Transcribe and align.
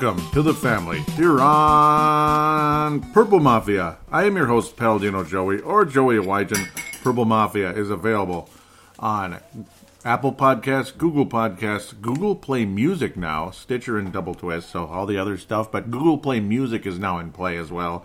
Welcome 0.00 0.30
to 0.30 0.42
the 0.42 0.54
family 0.54 1.00
here 1.16 1.40
on 1.40 3.00
Purple 3.12 3.40
Mafia. 3.40 3.96
I 4.12 4.26
am 4.26 4.36
your 4.36 4.46
host, 4.46 4.76
Paladino 4.76 5.24
Joey, 5.24 5.58
or 5.58 5.84
Joey 5.84 6.18
Wygen. 6.18 6.68
Purple 7.02 7.24
Mafia 7.24 7.72
is 7.72 7.90
available 7.90 8.48
on 9.00 9.40
Apple 10.04 10.32
Podcasts, 10.32 10.96
Google 10.96 11.26
Podcasts, 11.26 12.00
Google 12.00 12.36
Play 12.36 12.64
Music 12.64 13.16
now, 13.16 13.50
Stitcher 13.50 13.98
and 13.98 14.12
Double 14.12 14.36
Twist, 14.36 14.70
so 14.70 14.86
all 14.86 15.04
the 15.04 15.18
other 15.18 15.36
stuff, 15.36 15.72
but 15.72 15.90
Google 15.90 16.18
Play 16.18 16.38
Music 16.38 16.86
is 16.86 17.00
now 17.00 17.18
in 17.18 17.32
play 17.32 17.56
as 17.56 17.72
well. 17.72 18.04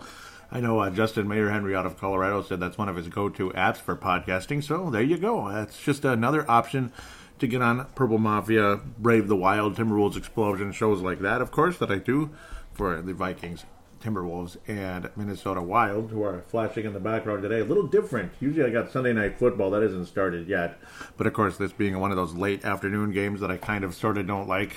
I 0.50 0.58
know 0.58 0.80
uh, 0.80 0.90
Justin 0.90 1.28
Mayer 1.28 1.50
Henry 1.50 1.76
out 1.76 1.86
of 1.86 1.96
Colorado 1.96 2.42
said 2.42 2.58
that's 2.58 2.76
one 2.76 2.88
of 2.88 2.96
his 2.96 3.06
go 3.06 3.28
to 3.28 3.50
apps 3.50 3.76
for 3.76 3.94
podcasting, 3.94 4.64
so 4.64 4.90
there 4.90 5.00
you 5.00 5.16
go. 5.16 5.48
That's 5.48 5.80
just 5.80 6.04
another 6.04 6.44
option 6.50 6.90
to 7.38 7.46
get 7.46 7.62
on 7.62 7.86
Purple 7.94 8.18
Mafia, 8.18 8.80
Brave 8.98 9.28
the 9.28 9.36
Wild, 9.36 9.76
Timberwolves 9.76 10.16
Explosion, 10.16 10.72
shows 10.72 11.00
like 11.00 11.20
that, 11.20 11.40
of 11.40 11.50
course, 11.50 11.78
that 11.78 11.90
I 11.90 11.98
do 11.98 12.30
for 12.72 13.00
the 13.02 13.12
Vikings, 13.12 13.64
Timberwolves, 14.00 14.56
and 14.68 15.10
Minnesota 15.16 15.62
Wild, 15.62 16.10
who 16.10 16.22
are 16.22 16.42
flashing 16.48 16.84
in 16.84 16.92
the 16.92 17.00
background 17.00 17.42
today. 17.42 17.60
A 17.60 17.64
little 17.64 17.86
different. 17.86 18.32
Usually 18.40 18.64
I 18.64 18.70
got 18.70 18.92
Sunday 18.92 19.12
Night 19.12 19.38
Football. 19.38 19.70
That 19.70 19.82
isn't 19.82 20.06
started 20.06 20.46
yet. 20.46 20.78
But 21.16 21.26
of 21.26 21.32
course, 21.32 21.56
this 21.56 21.72
being 21.72 21.98
one 21.98 22.10
of 22.10 22.16
those 22.16 22.34
late 22.34 22.64
afternoon 22.64 23.12
games 23.12 23.40
that 23.40 23.50
I 23.50 23.56
kind 23.56 23.82
of 23.82 23.94
sort 23.94 24.18
of 24.18 24.26
don't 24.26 24.48
like. 24.48 24.76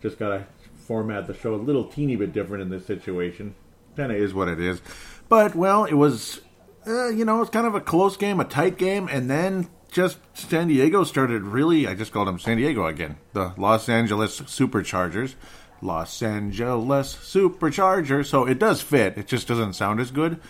Just 0.00 0.18
got 0.18 0.28
to 0.28 0.46
format 0.86 1.26
the 1.26 1.34
show 1.34 1.54
a 1.54 1.56
little 1.56 1.84
teeny 1.84 2.16
bit 2.16 2.32
different 2.32 2.62
in 2.62 2.70
this 2.70 2.86
situation. 2.86 3.54
Kind 3.96 4.12
of 4.12 4.18
is 4.18 4.32
what 4.32 4.48
it 4.48 4.60
is. 4.60 4.80
But, 5.28 5.54
well, 5.54 5.84
it 5.84 5.94
was, 5.94 6.40
uh, 6.86 7.08
you 7.08 7.24
know, 7.24 7.42
it's 7.42 7.50
kind 7.50 7.66
of 7.66 7.74
a 7.74 7.80
close 7.80 8.16
game, 8.16 8.40
a 8.40 8.44
tight 8.44 8.78
game, 8.78 9.08
and 9.08 9.28
then 9.28 9.68
just 9.90 10.18
San 10.34 10.68
Diego 10.68 11.04
started 11.04 11.42
really. 11.42 11.86
I 11.86 11.94
just 11.94 12.12
called 12.12 12.28
them 12.28 12.38
San 12.38 12.56
Diego 12.56 12.86
again. 12.86 13.18
The 13.32 13.52
Los 13.56 13.88
Angeles 13.88 14.40
Superchargers. 14.40 15.34
Los 15.82 16.22
Angeles 16.22 17.14
Superchargers. 17.16 18.26
So 18.26 18.46
it 18.46 18.58
does 18.58 18.80
fit. 18.80 19.18
It 19.18 19.26
just 19.26 19.48
doesn't 19.48 19.74
sound 19.74 20.00
as 20.00 20.10
good. 20.10 20.40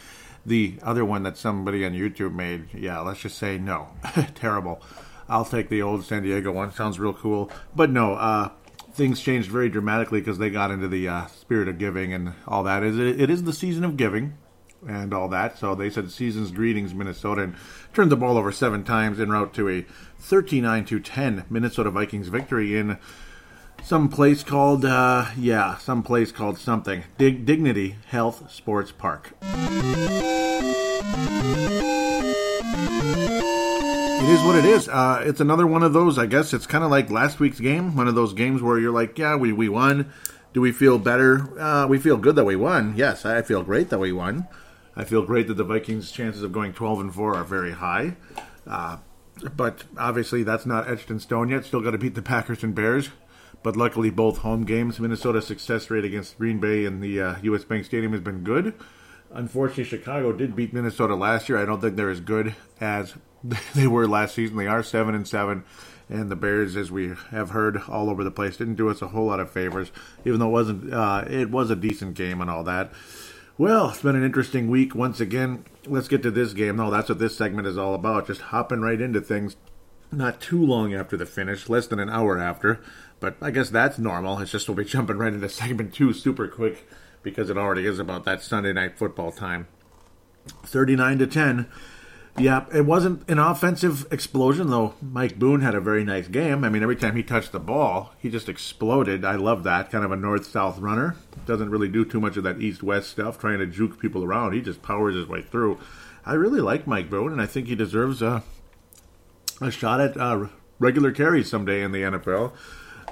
The 0.44 0.78
other 0.82 1.04
one 1.04 1.22
that 1.24 1.36
somebody 1.36 1.84
on 1.84 1.92
YouTube 1.92 2.34
made, 2.34 2.68
yeah, 2.72 3.00
let's 3.00 3.20
just 3.20 3.38
say 3.38 3.58
no. 3.58 3.88
Terrible. 4.34 4.82
I'll 5.28 5.44
take 5.44 5.68
the 5.68 5.82
old 5.82 6.04
San 6.04 6.22
Diego 6.22 6.50
one. 6.50 6.72
Sounds 6.72 6.98
real 6.98 7.12
cool. 7.12 7.50
But 7.74 7.90
no, 7.90 8.14
uh, 8.14 8.50
things 8.92 9.20
changed 9.20 9.50
very 9.50 9.68
dramatically 9.68 10.20
because 10.20 10.38
they 10.38 10.50
got 10.50 10.70
into 10.70 10.88
the 10.88 11.08
uh, 11.08 11.26
spirit 11.26 11.68
of 11.68 11.78
giving 11.78 12.12
and 12.12 12.32
all 12.48 12.62
that. 12.64 12.82
It 12.82 13.30
is 13.30 13.44
the 13.44 13.52
season 13.52 13.84
of 13.84 13.96
giving 13.96 14.36
and 14.86 15.12
all 15.12 15.28
that. 15.28 15.58
So 15.58 15.74
they 15.74 15.90
said 15.90 16.10
season's 16.10 16.50
greetings, 16.50 16.94
Minnesota, 16.94 17.42
and 17.42 17.54
turned 17.92 18.10
the 18.12 18.16
ball 18.16 18.36
over 18.36 18.52
seven 18.52 18.84
times 18.84 19.18
en 19.20 19.30
route 19.30 19.52
to 19.54 19.68
a 19.68 19.82
39 20.18 20.84
to 20.86 21.00
10 21.00 21.44
Minnesota 21.50 21.90
Vikings 21.90 22.28
victory 22.28 22.76
in 22.76 22.98
some 23.82 24.08
place 24.08 24.42
called 24.42 24.84
uh, 24.84 25.26
yeah, 25.36 25.76
some 25.78 26.02
place 26.02 26.30
called 26.32 26.58
something 26.58 27.04
Dig- 27.18 27.46
Dignity 27.46 27.96
Health 28.06 28.50
Sports 28.50 28.92
Park. 28.92 29.32
It 34.22 34.28
is 34.28 34.42
what 34.42 34.56
it 34.56 34.64
is. 34.66 34.88
Uh, 34.88 35.22
it's 35.24 35.40
another 35.40 35.66
one 35.66 35.82
of 35.82 35.92
those. 35.92 36.18
I 36.18 36.26
guess 36.26 36.52
it's 36.52 36.66
kind 36.66 36.84
of 36.84 36.90
like 36.90 37.10
last 37.10 37.40
week's 37.40 37.58
game. 37.58 37.96
One 37.96 38.06
of 38.06 38.14
those 38.14 38.34
games 38.34 38.62
where 38.62 38.78
you're 38.78 38.92
like, 38.92 39.18
yeah, 39.18 39.34
we 39.36 39.52
we 39.52 39.68
won. 39.68 40.12
Do 40.52 40.60
we 40.60 40.72
feel 40.72 40.98
better? 40.98 41.58
Uh, 41.58 41.86
we 41.86 41.98
feel 41.98 42.16
good 42.16 42.36
that 42.36 42.44
we 42.44 42.56
won. 42.56 42.94
Yes, 42.96 43.24
I 43.24 43.42
feel 43.42 43.62
great 43.62 43.88
that 43.90 43.98
we 43.98 44.12
won. 44.12 44.46
I 45.00 45.04
feel 45.04 45.22
great 45.22 45.48
that 45.48 45.54
the 45.54 45.64
Vikings' 45.64 46.12
chances 46.12 46.42
of 46.42 46.52
going 46.52 46.74
12 46.74 47.00
and 47.00 47.14
4 47.14 47.34
are 47.34 47.44
very 47.44 47.72
high. 47.72 48.16
Uh, 48.66 48.98
but 49.56 49.84
obviously, 49.96 50.42
that's 50.42 50.66
not 50.66 50.90
etched 50.90 51.10
in 51.10 51.18
stone 51.20 51.48
yet. 51.48 51.64
Still 51.64 51.80
got 51.80 51.92
to 51.92 51.98
beat 51.98 52.14
the 52.14 52.20
Packers 52.20 52.62
and 52.62 52.74
Bears. 52.74 53.08
But 53.62 53.76
luckily, 53.76 54.10
both 54.10 54.38
home 54.38 54.66
games, 54.66 55.00
Minnesota's 55.00 55.46
success 55.46 55.88
rate 55.88 56.04
against 56.04 56.36
Green 56.36 56.60
Bay 56.60 56.84
and 56.84 57.02
the 57.02 57.18
uh, 57.18 57.36
U.S. 57.44 57.64
Bank 57.64 57.86
Stadium 57.86 58.12
has 58.12 58.20
been 58.20 58.44
good. 58.44 58.74
Unfortunately, 59.30 59.84
Chicago 59.84 60.32
did 60.32 60.54
beat 60.54 60.74
Minnesota 60.74 61.14
last 61.14 61.48
year. 61.48 61.56
I 61.56 61.64
don't 61.64 61.80
think 61.80 61.96
they're 61.96 62.10
as 62.10 62.20
good 62.20 62.54
as 62.78 63.14
they 63.74 63.86
were 63.86 64.06
last 64.06 64.34
season. 64.34 64.58
They 64.58 64.66
are 64.66 64.82
seven 64.82 65.14
and 65.14 65.26
seven, 65.26 65.64
and 66.10 66.30
the 66.30 66.36
Bears, 66.36 66.76
as 66.76 66.90
we 66.90 67.14
have 67.30 67.50
heard 67.50 67.80
all 67.88 68.10
over 68.10 68.22
the 68.22 68.30
place, 68.30 68.58
didn't 68.58 68.74
do 68.74 68.90
us 68.90 69.00
a 69.00 69.08
whole 69.08 69.28
lot 69.28 69.40
of 69.40 69.50
favors. 69.50 69.92
Even 70.26 70.40
though 70.40 70.48
it 70.48 70.52
wasn't, 70.52 70.92
uh, 70.92 71.24
it 71.26 71.50
was 71.50 71.70
a 71.70 71.76
decent 71.76 72.16
game 72.16 72.42
and 72.42 72.50
all 72.50 72.64
that. 72.64 72.92
Well, 73.60 73.90
it's 73.90 74.00
been 74.00 74.16
an 74.16 74.24
interesting 74.24 74.70
week 74.70 74.94
once 74.94 75.20
again. 75.20 75.66
Let's 75.84 76.08
get 76.08 76.22
to 76.22 76.30
this 76.30 76.54
game. 76.54 76.76
No, 76.76 76.90
that's 76.90 77.10
what 77.10 77.18
this 77.18 77.36
segment 77.36 77.68
is 77.68 77.76
all 77.76 77.94
about. 77.94 78.26
Just 78.26 78.40
hopping 78.40 78.80
right 78.80 78.98
into 78.98 79.20
things. 79.20 79.54
Not 80.10 80.40
too 80.40 80.64
long 80.64 80.94
after 80.94 81.14
the 81.14 81.26
finish, 81.26 81.68
less 81.68 81.86
than 81.86 82.00
an 82.00 82.08
hour 82.08 82.38
after. 82.38 82.80
But 83.20 83.36
I 83.42 83.50
guess 83.50 83.68
that's 83.68 83.98
normal. 83.98 84.38
It's 84.38 84.50
just 84.50 84.66
we'll 84.66 84.78
be 84.78 84.84
jumping 84.86 85.18
right 85.18 85.34
into 85.34 85.46
segment 85.50 85.92
two 85.92 86.14
super 86.14 86.48
quick 86.48 86.88
because 87.22 87.50
it 87.50 87.58
already 87.58 87.84
is 87.84 87.98
about 87.98 88.24
that 88.24 88.40
Sunday 88.40 88.72
night 88.72 88.96
football 88.96 89.30
time. 89.30 89.68
39 90.64 91.18
to 91.18 91.26
10. 91.26 91.68
Yeah, 92.40 92.64
it 92.72 92.86
wasn't 92.86 93.28
an 93.28 93.38
offensive 93.38 94.10
explosion, 94.10 94.70
though 94.70 94.94
Mike 95.02 95.38
Boone 95.38 95.60
had 95.60 95.74
a 95.74 95.80
very 95.80 96.04
nice 96.04 96.26
game. 96.26 96.64
I 96.64 96.70
mean, 96.70 96.82
every 96.82 96.96
time 96.96 97.14
he 97.14 97.22
touched 97.22 97.52
the 97.52 97.60
ball, 97.60 98.14
he 98.18 98.30
just 98.30 98.48
exploded. 98.48 99.26
I 99.26 99.34
love 99.34 99.62
that. 99.64 99.90
Kind 99.90 100.06
of 100.06 100.10
a 100.10 100.16
north 100.16 100.46
south 100.46 100.78
runner. 100.78 101.16
Doesn't 101.44 101.68
really 101.68 101.88
do 101.88 102.02
too 102.02 102.18
much 102.18 102.38
of 102.38 102.44
that 102.44 102.58
east 102.58 102.82
west 102.82 103.10
stuff, 103.10 103.38
trying 103.38 103.58
to 103.58 103.66
juke 103.66 104.00
people 104.00 104.24
around. 104.24 104.54
He 104.54 104.62
just 104.62 104.80
powers 104.80 105.14
his 105.14 105.26
way 105.26 105.42
through. 105.42 105.78
I 106.24 106.32
really 106.32 106.62
like 106.62 106.86
Mike 106.86 107.10
Boone, 107.10 107.30
and 107.30 107.42
I 107.42 107.46
think 107.46 107.66
he 107.66 107.74
deserves 107.74 108.22
a, 108.22 108.42
a 109.60 109.70
shot 109.70 110.00
at 110.00 110.16
uh, 110.16 110.46
regular 110.78 111.12
carries 111.12 111.50
someday 111.50 111.82
in 111.82 111.92
the 111.92 112.02
NFL. 112.02 112.52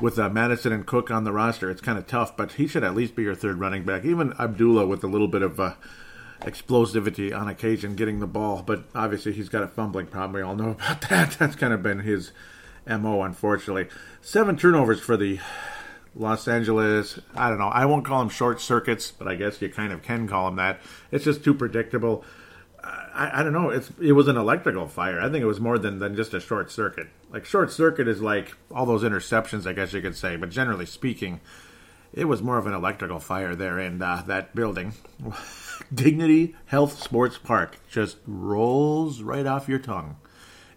With 0.00 0.18
uh, 0.18 0.30
Mattison 0.30 0.72
and 0.72 0.86
Cook 0.86 1.10
on 1.10 1.24
the 1.24 1.32
roster, 1.32 1.70
it's 1.70 1.82
kind 1.82 1.98
of 1.98 2.06
tough, 2.06 2.34
but 2.34 2.52
he 2.52 2.66
should 2.66 2.84
at 2.84 2.94
least 2.94 3.14
be 3.14 3.24
your 3.24 3.34
third 3.34 3.60
running 3.60 3.84
back. 3.84 4.06
Even 4.06 4.32
Abdullah 4.38 4.86
with 4.86 5.04
a 5.04 5.08
little 5.08 5.28
bit 5.28 5.42
of. 5.42 5.60
Uh, 5.60 5.74
explosivity 6.40 7.36
on 7.36 7.48
occasion 7.48 7.94
getting 7.94 8.20
the 8.20 8.26
ball, 8.26 8.62
but 8.64 8.84
obviously 8.94 9.32
he's 9.32 9.48
got 9.48 9.62
a 9.62 9.68
fumbling 9.68 10.06
problem. 10.06 10.32
We 10.32 10.42
all 10.42 10.56
know 10.56 10.70
about 10.78 11.08
that. 11.08 11.36
That's 11.38 11.56
kind 11.56 11.72
of 11.72 11.82
been 11.82 12.00
his 12.00 12.32
MO, 12.86 13.22
unfortunately. 13.22 13.88
Seven 14.20 14.56
turnovers 14.56 15.00
for 15.00 15.16
the 15.16 15.40
Los 16.14 16.48
Angeles. 16.48 17.18
I 17.34 17.48
don't 17.48 17.58
know. 17.58 17.68
I 17.68 17.86
won't 17.86 18.04
call 18.04 18.20
them 18.20 18.28
short 18.28 18.60
circuits, 18.60 19.10
but 19.10 19.28
I 19.28 19.34
guess 19.34 19.60
you 19.60 19.68
kind 19.68 19.92
of 19.92 20.02
can 20.02 20.28
call 20.28 20.46
them 20.46 20.56
that. 20.56 20.80
It's 21.10 21.24
just 21.24 21.44
too 21.44 21.54
predictable. 21.54 22.24
I, 22.82 23.40
I 23.40 23.42
don't 23.42 23.52
know. 23.52 23.70
It's 23.70 23.90
it 24.00 24.12
was 24.12 24.28
an 24.28 24.36
electrical 24.36 24.88
fire. 24.88 25.20
I 25.20 25.28
think 25.28 25.42
it 25.42 25.46
was 25.46 25.60
more 25.60 25.78
than, 25.78 25.98
than 25.98 26.16
just 26.16 26.34
a 26.34 26.40
short 26.40 26.70
circuit. 26.70 27.08
Like 27.30 27.44
short 27.44 27.70
circuit 27.70 28.08
is 28.08 28.22
like 28.22 28.56
all 28.70 28.86
those 28.86 29.02
interceptions, 29.02 29.66
I 29.66 29.72
guess 29.72 29.92
you 29.92 30.00
could 30.00 30.16
say. 30.16 30.36
But 30.36 30.50
generally 30.50 30.86
speaking, 30.86 31.40
it 32.12 32.24
was 32.24 32.42
more 32.42 32.58
of 32.58 32.66
an 32.66 32.74
electrical 32.74 33.18
fire 33.18 33.54
there 33.54 33.78
in 33.78 34.00
uh, 34.00 34.22
that 34.26 34.54
building. 34.54 34.94
Dignity 35.92 36.54
Health 36.66 37.02
Sports 37.02 37.38
Park 37.38 37.78
just 37.88 38.18
rolls 38.26 39.22
right 39.22 39.46
off 39.46 39.68
your 39.68 39.78
tongue. 39.78 40.16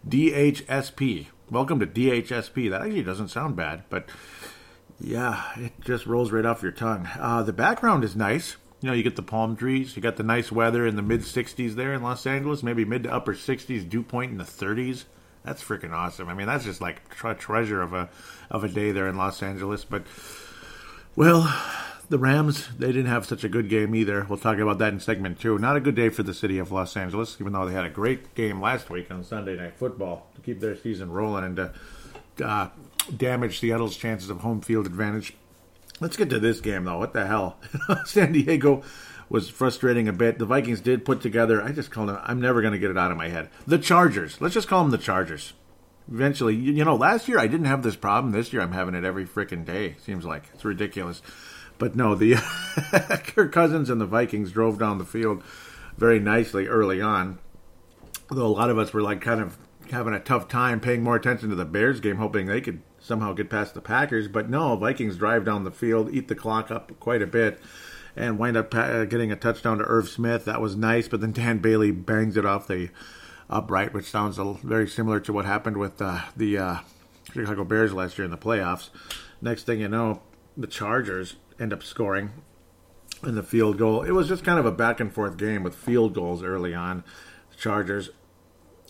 DHSP. 0.08 1.26
Welcome 1.50 1.80
to 1.80 1.86
DHSP. 1.86 2.70
That 2.70 2.82
actually 2.82 3.02
doesn't 3.02 3.28
sound 3.28 3.54
bad, 3.54 3.84
but 3.90 4.08
yeah, 4.98 5.42
it 5.56 5.72
just 5.80 6.06
rolls 6.06 6.32
right 6.32 6.46
off 6.46 6.62
your 6.62 6.72
tongue. 6.72 7.08
Uh, 7.18 7.42
the 7.42 7.52
background 7.52 8.04
is 8.04 8.16
nice. 8.16 8.56
You 8.80 8.88
know, 8.88 8.94
you 8.94 9.02
get 9.02 9.16
the 9.16 9.22
palm 9.22 9.54
trees, 9.54 9.94
you 9.94 10.02
got 10.02 10.16
the 10.16 10.22
nice 10.22 10.50
weather 10.50 10.86
in 10.86 10.96
the 10.96 11.02
mid 11.02 11.20
60s 11.20 11.74
there 11.74 11.92
in 11.92 12.02
Los 12.02 12.26
Angeles, 12.26 12.62
maybe 12.62 12.84
mid 12.84 13.04
to 13.04 13.12
upper 13.12 13.34
60s, 13.34 13.88
dew 13.88 14.02
point 14.02 14.32
in 14.32 14.38
the 14.38 14.44
30s. 14.44 15.04
That's 15.44 15.62
freaking 15.62 15.92
awesome. 15.92 16.28
I 16.28 16.34
mean, 16.34 16.46
that's 16.46 16.64
just 16.64 16.80
like 16.80 17.02
a 17.22 17.34
treasure 17.34 17.82
of 17.82 17.92
a 17.92 18.08
of 18.50 18.64
a 18.64 18.68
day 18.68 18.92
there 18.92 19.08
in 19.08 19.16
Los 19.16 19.42
Angeles. 19.42 19.84
But 19.84 20.04
well, 21.16 21.42
the 22.12 22.18
Rams, 22.18 22.68
they 22.78 22.88
didn't 22.88 23.06
have 23.06 23.24
such 23.24 23.42
a 23.42 23.48
good 23.48 23.70
game 23.70 23.94
either. 23.94 24.26
We'll 24.28 24.36
talk 24.36 24.58
about 24.58 24.76
that 24.80 24.92
in 24.92 25.00
segment 25.00 25.40
two. 25.40 25.58
Not 25.58 25.76
a 25.76 25.80
good 25.80 25.94
day 25.94 26.10
for 26.10 26.22
the 26.22 26.34
city 26.34 26.58
of 26.58 26.70
Los 26.70 26.94
Angeles, 26.94 27.38
even 27.40 27.54
though 27.54 27.66
they 27.66 27.72
had 27.72 27.86
a 27.86 27.90
great 27.90 28.34
game 28.34 28.60
last 28.60 28.90
week 28.90 29.10
on 29.10 29.24
Sunday 29.24 29.56
Night 29.56 29.78
Football 29.78 30.26
to 30.34 30.42
keep 30.42 30.60
their 30.60 30.76
season 30.76 31.10
rolling 31.10 31.44
and 31.44 31.56
to 31.56 31.72
uh, 32.44 32.68
damage 33.16 33.60
Seattle's 33.60 33.96
chances 33.96 34.28
of 34.28 34.40
home 34.40 34.60
field 34.60 34.84
advantage. 34.84 35.34
Let's 36.00 36.18
get 36.18 36.28
to 36.28 36.38
this 36.38 36.60
game, 36.60 36.84
though. 36.84 36.98
What 36.98 37.14
the 37.14 37.26
hell? 37.26 37.56
San 38.04 38.32
Diego 38.32 38.82
was 39.30 39.48
frustrating 39.48 40.06
a 40.06 40.12
bit. 40.12 40.38
The 40.38 40.44
Vikings 40.44 40.82
did 40.82 41.06
put 41.06 41.22
together, 41.22 41.62
I 41.62 41.72
just 41.72 41.90
call 41.90 42.04
them, 42.04 42.18
I'm 42.24 42.42
never 42.42 42.60
going 42.60 42.74
to 42.74 42.78
get 42.78 42.90
it 42.90 42.98
out 42.98 43.10
of 43.10 43.16
my 43.16 43.30
head. 43.30 43.48
The 43.66 43.78
Chargers. 43.78 44.38
Let's 44.38 44.52
just 44.52 44.68
call 44.68 44.82
them 44.82 44.90
the 44.90 44.98
Chargers. 44.98 45.54
Eventually, 46.12 46.56
you 46.56 46.84
know, 46.84 46.94
last 46.94 47.26
year 47.26 47.38
I 47.38 47.46
didn't 47.46 47.66
have 47.66 47.82
this 47.82 47.96
problem. 47.96 48.32
This 48.32 48.52
year 48.52 48.60
I'm 48.60 48.72
having 48.72 48.94
it 48.94 49.04
every 49.04 49.24
freaking 49.24 49.64
day. 49.64 49.96
Seems 50.04 50.26
like 50.26 50.44
it's 50.52 50.66
ridiculous. 50.66 51.22
But 51.82 51.96
no, 51.96 52.14
the 52.14 52.34
Kirk 53.34 53.50
Cousins 53.50 53.90
and 53.90 54.00
the 54.00 54.06
Vikings 54.06 54.52
drove 54.52 54.78
down 54.78 54.98
the 54.98 55.04
field 55.04 55.42
very 55.96 56.20
nicely 56.20 56.68
early 56.68 57.00
on. 57.00 57.40
Though 58.30 58.46
a 58.46 58.54
lot 58.54 58.70
of 58.70 58.78
us 58.78 58.92
were 58.92 59.02
like 59.02 59.20
kind 59.20 59.40
of 59.40 59.58
having 59.90 60.14
a 60.14 60.20
tough 60.20 60.46
time 60.46 60.78
paying 60.78 61.02
more 61.02 61.16
attention 61.16 61.48
to 61.48 61.56
the 61.56 61.64
Bears 61.64 61.98
game, 61.98 62.18
hoping 62.18 62.46
they 62.46 62.60
could 62.60 62.82
somehow 63.00 63.32
get 63.32 63.50
past 63.50 63.74
the 63.74 63.80
Packers. 63.80 64.28
But 64.28 64.48
no, 64.48 64.76
Vikings 64.76 65.16
drive 65.16 65.44
down 65.44 65.64
the 65.64 65.72
field, 65.72 66.14
eat 66.14 66.28
the 66.28 66.36
clock 66.36 66.70
up 66.70 66.92
quite 67.00 67.20
a 67.20 67.26
bit, 67.26 67.58
and 68.14 68.38
wind 68.38 68.56
up 68.56 68.70
getting 68.70 69.32
a 69.32 69.36
touchdown 69.36 69.78
to 69.78 69.84
Irv 69.84 70.08
Smith. 70.08 70.44
That 70.44 70.60
was 70.60 70.76
nice, 70.76 71.08
but 71.08 71.20
then 71.20 71.32
Dan 71.32 71.58
Bailey 71.58 71.90
bangs 71.90 72.36
it 72.36 72.46
off 72.46 72.68
the 72.68 72.90
upright, 73.50 73.92
which 73.92 74.08
sounds 74.08 74.38
very 74.62 74.86
similar 74.86 75.18
to 75.18 75.32
what 75.32 75.46
happened 75.46 75.78
with 75.78 76.00
uh, 76.00 76.20
the 76.36 76.58
uh, 76.58 76.76
Chicago 77.32 77.64
Bears 77.64 77.92
last 77.92 78.18
year 78.18 78.24
in 78.24 78.30
the 78.30 78.38
playoffs. 78.38 78.90
Next 79.40 79.64
thing 79.64 79.80
you 79.80 79.88
know, 79.88 80.22
the 80.56 80.68
Chargers 80.68 81.34
end 81.62 81.72
up 81.72 81.82
scoring 81.82 82.30
in 83.22 83.36
the 83.36 83.42
field 83.42 83.78
goal. 83.78 84.02
It 84.02 84.10
was 84.10 84.28
just 84.28 84.44
kind 84.44 84.58
of 84.58 84.66
a 84.66 84.72
back 84.72 84.98
and 84.98 85.12
forth 85.12 85.36
game 85.36 85.62
with 85.62 85.74
field 85.74 86.12
goals 86.12 86.42
early 86.42 86.74
on. 86.74 87.04
The 87.50 87.56
Chargers 87.56 88.10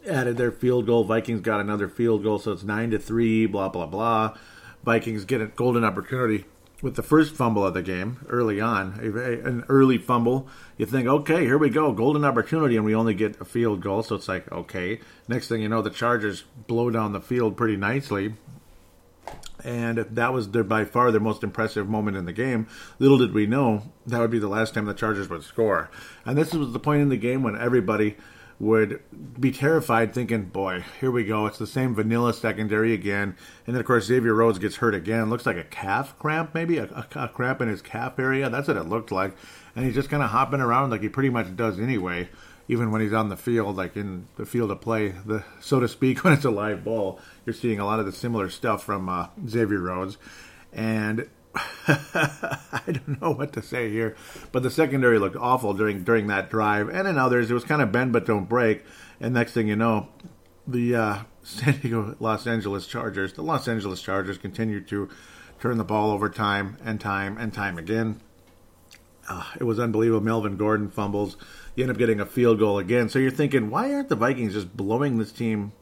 added 0.08 0.38
their 0.38 0.50
field 0.50 0.86
goal. 0.86 1.04
Vikings 1.04 1.42
got 1.42 1.60
another 1.60 1.88
field 1.88 2.22
goal, 2.22 2.38
so 2.38 2.52
it's 2.52 2.62
nine 2.62 2.90
to 2.90 2.98
three. 2.98 3.46
Blah 3.46 3.68
blah 3.68 3.86
blah. 3.86 4.36
Vikings 4.84 5.24
get 5.24 5.40
a 5.40 5.46
golden 5.46 5.84
opportunity 5.84 6.44
with 6.80 6.96
the 6.96 7.02
first 7.02 7.36
fumble 7.36 7.64
of 7.64 7.74
the 7.74 7.82
game 7.82 8.18
early 8.28 8.60
on, 8.60 8.98
an 8.98 9.64
early 9.68 9.98
fumble. 9.98 10.48
You 10.76 10.86
think, 10.86 11.06
okay, 11.06 11.44
here 11.44 11.56
we 11.56 11.70
go, 11.70 11.92
golden 11.92 12.24
opportunity, 12.24 12.76
and 12.76 12.84
we 12.84 12.94
only 12.94 13.14
get 13.14 13.40
a 13.40 13.44
field 13.44 13.80
goal. 13.80 14.02
So 14.02 14.16
it's 14.16 14.26
like, 14.26 14.50
okay. 14.50 14.98
Next 15.28 15.46
thing 15.48 15.62
you 15.62 15.68
know, 15.68 15.82
the 15.82 15.90
Chargers 15.90 16.42
blow 16.66 16.90
down 16.90 17.12
the 17.12 17.20
field 17.20 17.56
pretty 17.56 17.76
nicely. 17.76 18.34
And 19.64 19.98
that 19.98 20.32
was 20.32 20.50
their, 20.50 20.64
by 20.64 20.84
far 20.84 21.10
their 21.10 21.20
most 21.20 21.44
impressive 21.44 21.88
moment 21.88 22.16
in 22.16 22.24
the 22.24 22.32
game. 22.32 22.66
Little 22.98 23.18
did 23.18 23.32
we 23.32 23.46
know 23.46 23.92
that 24.06 24.20
would 24.20 24.30
be 24.30 24.38
the 24.38 24.48
last 24.48 24.74
time 24.74 24.86
the 24.86 24.94
Chargers 24.94 25.28
would 25.28 25.44
score. 25.44 25.90
And 26.24 26.36
this 26.36 26.52
was 26.52 26.72
the 26.72 26.80
point 26.80 27.02
in 27.02 27.08
the 27.08 27.16
game 27.16 27.42
when 27.42 27.56
everybody 27.56 28.16
would 28.58 29.00
be 29.40 29.50
terrified, 29.50 30.14
thinking, 30.14 30.44
"Boy, 30.44 30.84
here 31.00 31.10
we 31.10 31.24
go. 31.24 31.46
It's 31.46 31.58
the 31.58 31.66
same 31.66 31.96
vanilla 31.96 32.32
secondary 32.32 32.92
again." 32.92 33.34
And 33.66 33.74
then, 33.74 33.80
of 33.80 33.86
course, 33.86 34.04
Xavier 34.04 34.34
Rhodes 34.34 34.60
gets 34.60 34.76
hurt 34.76 34.94
again. 34.94 35.30
Looks 35.30 35.46
like 35.46 35.56
a 35.56 35.64
calf 35.64 36.16
cramp, 36.18 36.54
maybe 36.54 36.78
a, 36.78 36.84
a, 36.84 37.06
a 37.24 37.28
cramp 37.28 37.60
in 37.60 37.68
his 37.68 37.82
calf 37.82 38.20
area. 38.20 38.48
That's 38.50 38.68
what 38.68 38.76
it 38.76 38.84
looked 38.88 39.10
like. 39.10 39.36
And 39.74 39.84
he's 39.84 39.94
just 39.94 40.10
kind 40.10 40.22
of 40.22 40.30
hopping 40.30 40.60
around 40.60 40.90
like 40.90 41.00
he 41.00 41.08
pretty 41.08 41.30
much 41.30 41.56
does 41.56 41.80
anyway, 41.80 42.28
even 42.68 42.90
when 42.90 43.00
he's 43.00 43.12
on 43.12 43.28
the 43.28 43.36
field, 43.36 43.76
like 43.76 43.96
in 43.96 44.26
the 44.36 44.46
field 44.46 44.70
of 44.70 44.80
play, 44.80 45.08
the 45.08 45.44
so 45.60 45.80
to 45.80 45.88
speak, 45.88 46.24
when 46.24 46.32
it's 46.32 46.44
a 46.44 46.50
live 46.50 46.84
ball. 46.84 47.20
You're 47.44 47.54
seeing 47.54 47.80
a 47.80 47.86
lot 47.86 48.00
of 48.00 48.06
the 48.06 48.12
similar 48.12 48.50
stuff 48.50 48.84
from 48.84 49.08
uh, 49.08 49.28
Xavier 49.48 49.80
Rhodes, 49.80 50.18
and 50.72 51.28
I 51.86 52.82
don't 52.86 53.20
know 53.20 53.32
what 53.32 53.52
to 53.54 53.62
say 53.62 53.90
here, 53.90 54.16
but 54.52 54.62
the 54.62 54.70
secondary 54.70 55.18
looked 55.18 55.36
awful 55.36 55.74
during 55.74 56.04
during 56.04 56.28
that 56.28 56.50
drive, 56.50 56.88
and 56.88 57.06
in 57.06 57.18
others 57.18 57.50
it 57.50 57.54
was 57.54 57.64
kind 57.64 57.82
of 57.82 57.92
bend 57.92 58.12
but 58.12 58.26
don't 58.26 58.48
break. 58.48 58.84
And 59.20 59.34
next 59.34 59.52
thing 59.52 59.68
you 59.68 59.76
know, 59.76 60.08
the 60.66 60.94
uh, 60.94 61.18
San 61.42 61.78
Diego 61.78 62.16
Los 62.20 62.46
Angeles 62.46 62.86
Chargers, 62.86 63.34
the 63.34 63.42
Los 63.42 63.68
Angeles 63.68 64.00
Chargers, 64.00 64.38
continue 64.38 64.80
to 64.80 65.08
turn 65.60 65.78
the 65.78 65.84
ball 65.84 66.10
over 66.10 66.28
time 66.28 66.76
and 66.84 67.00
time 67.00 67.36
and 67.38 67.52
time 67.52 67.78
again. 67.78 68.20
Uh, 69.28 69.44
it 69.60 69.64
was 69.64 69.78
unbelievable. 69.78 70.24
Melvin 70.24 70.56
Gordon 70.56 70.90
fumbles. 70.90 71.36
You 71.74 71.84
end 71.84 71.90
up 71.90 71.98
getting 71.98 72.20
a 72.20 72.26
field 72.26 72.58
goal 72.58 72.78
again. 72.78 73.08
So 73.08 73.18
you're 73.18 73.30
thinking, 73.30 73.70
why 73.70 73.92
aren't 73.94 74.08
the 74.08 74.16
Vikings 74.16 74.52
just 74.52 74.76
blowing 74.76 75.18
this 75.18 75.32
team 75.32 75.72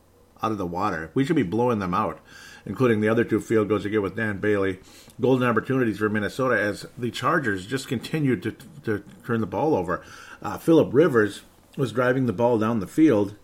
out 0.42 0.52
of 0.52 0.58
the 0.58 0.66
water? 0.66 1.10
We 1.14 1.24
should 1.24 1.36
be 1.36 1.42
blowing 1.42 1.78
them 1.78 1.94
out 1.94 2.20
including 2.66 3.00
the 3.00 3.08
other 3.08 3.24
two 3.24 3.40
field 3.40 3.68
goals 3.68 3.84
you 3.84 3.90
get 3.90 4.02
with 4.02 4.16
Dan 4.16 4.38
Bailey. 4.38 4.80
Golden 5.20 5.48
opportunities 5.48 5.98
for 5.98 6.08
Minnesota 6.08 6.60
as 6.60 6.86
the 6.96 7.10
Chargers 7.10 7.66
just 7.66 7.88
continued 7.88 8.42
to, 8.42 8.52
to 8.84 9.04
turn 9.24 9.40
the 9.40 9.46
ball 9.46 9.74
over. 9.74 10.04
Uh, 10.42 10.58
Philip 10.58 10.90
Rivers 10.92 11.42
was 11.76 11.92
driving 11.92 12.26
the 12.26 12.32
ball 12.32 12.58
down 12.58 12.80
the 12.80 12.86
field 12.86 13.36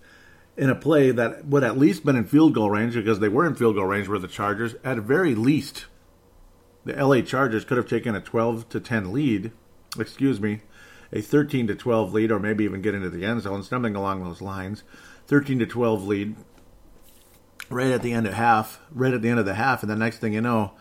in 0.57 0.71
a 0.71 0.75
play 0.75 1.11
that 1.11 1.47
would 1.47 1.63
at 1.63 1.79
least 1.79 2.05
been 2.05 2.17
in 2.17 2.25
field 2.25 2.55
goal 2.55 2.71
range 2.71 2.95
because 2.95 3.21
they 3.21 3.29
were 3.29 3.47
in 3.47 3.55
field 3.55 3.77
goal 3.77 3.85
range 3.85 4.09
were 4.09 4.19
the 4.19 4.29
Chargers. 4.29 4.75
At 4.83 4.99
very 4.99 5.35
least, 5.35 5.87
the 6.85 6.95
LA 6.95 7.21
Chargers 7.21 7.65
could 7.65 7.77
have 7.77 7.89
taken 7.89 8.15
a 8.15 8.21
12 8.21 8.69
to 8.71 8.81
10 8.81 9.13
lead, 9.13 9.53
excuse 9.99 10.41
me, 10.41 10.61
a 11.13 11.21
13 11.21 11.67
to 11.69 11.75
12 11.75 12.13
lead, 12.13 12.31
or 12.31 12.39
maybe 12.39 12.65
even 12.65 12.83
get 12.83 12.95
into 12.95 13.11
the 13.11 13.25
end 13.25 13.43
zone, 13.43 13.63
something 13.63 13.95
along 13.95 14.23
those 14.23 14.43
lines. 14.43 14.83
13 15.27 15.59
to 15.59 15.67
12 15.67 16.07
lead 16.07 16.37
right 17.69 17.91
at 17.91 18.03
the 18.03 18.13
end 18.13 18.27
of 18.27 18.35
half, 18.35 18.81
right 18.93 19.13
at 19.13 19.23
the 19.23 19.29
end 19.29 19.39
of 19.39 19.47
the 19.47 19.55
half, 19.55 19.83
and 19.83 19.91
the 19.91 19.97
next 19.97 20.19
thing 20.19 20.33
you 20.33 20.41
know, 20.41 20.73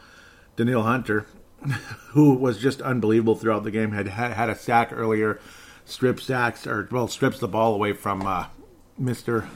Danielle 0.55 0.83
Hunter, 0.83 1.25
who 2.09 2.33
was 2.33 2.57
just 2.57 2.81
unbelievable 2.81 3.35
throughout 3.35 3.63
the 3.63 3.71
game, 3.71 3.91
had 3.91 4.07
had 4.07 4.49
a 4.49 4.55
sack 4.55 4.91
earlier, 4.93 5.39
strip 5.85 6.19
sacks 6.19 6.67
or 6.67 6.87
well 6.91 7.07
strips 7.07 7.39
the 7.39 7.47
ball 7.47 7.73
away 7.73 7.93
from 7.93 8.25
uh, 8.25 8.47
Mister 8.97 9.49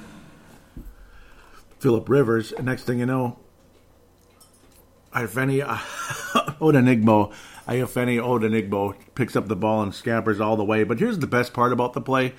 Philip 1.79 2.09
Rivers. 2.09 2.53
Next 2.61 2.83
thing 2.83 2.99
you 2.99 3.05
know, 3.05 3.37
Ifeadi 5.13 5.63
uh, 5.65 5.77
Odenigbo, 6.59 7.33
Ifeadi 7.69 8.17
Odenigbo 8.17 8.95
picks 9.13 9.35
up 9.35 9.47
the 9.47 9.55
ball 9.55 9.83
and 9.83 9.93
scampers 9.93 10.39
all 10.39 10.57
the 10.57 10.63
way. 10.65 10.83
But 10.83 10.99
here's 10.99 11.19
the 11.19 11.27
best 11.27 11.53
part 11.53 11.71
about 11.71 11.93
the 11.93 12.01
play: 12.01 12.33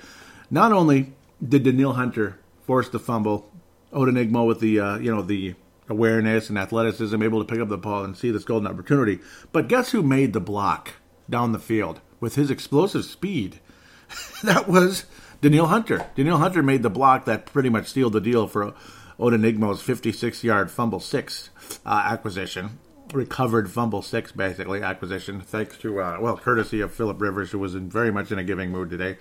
not 0.49 0.71
only 0.71 1.13
did 1.41 1.63
Danielle 1.63 1.93
Hunter 1.93 2.39
force 2.65 2.89
the 2.89 2.99
fumble 2.99 3.49
Odenigbo 3.93 4.45
with 4.45 4.59
the 4.59 4.79
uh, 4.79 4.97
you 4.97 5.13
know 5.13 5.21
the 5.21 5.55
awareness 5.89 6.49
and 6.49 6.57
athleticism, 6.57 7.21
able 7.21 7.43
to 7.43 7.51
pick 7.51 7.61
up 7.61 7.69
the 7.69 7.77
ball 7.77 8.03
and 8.03 8.17
see 8.17 8.31
this 8.31 8.43
golden 8.43 8.71
opportunity. 8.71 9.19
But 9.51 9.67
guess 9.67 9.91
who 9.91 10.01
made 10.01 10.33
the 10.33 10.39
block 10.39 10.93
down 11.29 11.51
the 11.51 11.59
field 11.59 12.01
with 12.19 12.35
his 12.35 12.51
explosive 12.51 13.05
speed? 13.05 13.59
that 14.43 14.67
was 14.67 15.05
Danielle 15.41 15.67
Hunter. 15.67 16.07
Danielle 16.15 16.37
Hunter 16.37 16.63
made 16.63 16.83
the 16.83 16.89
block 16.89 17.25
that 17.25 17.45
pretty 17.45 17.69
much 17.69 17.91
sealed 17.91 18.13
the 18.13 18.21
deal 18.21 18.47
for 18.47 18.73
Odenigbo's 19.19 19.81
56-yard 19.81 20.71
fumble 20.71 20.99
six 20.99 21.49
uh, 21.85 22.03
acquisition. 22.05 22.79
Recovered 23.13 23.69
fumble 23.69 24.01
six, 24.01 24.31
basically 24.31 24.81
acquisition, 24.81 25.41
thanks 25.41 25.77
to 25.79 25.99
uh, 25.99 26.17
well, 26.21 26.37
courtesy 26.37 26.79
of 26.79 26.93
Philip 26.93 27.19
Rivers, 27.19 27.51
who 27.51 27.59
was 27.59 27.75
in 27.75 27.89
very 27.89 28.09
much 28.09 28.31
in 28.31 28.39
a 28.39 28.43
giving 28.43 28.71
mood 28.71 28.89
today. 28.89 29.17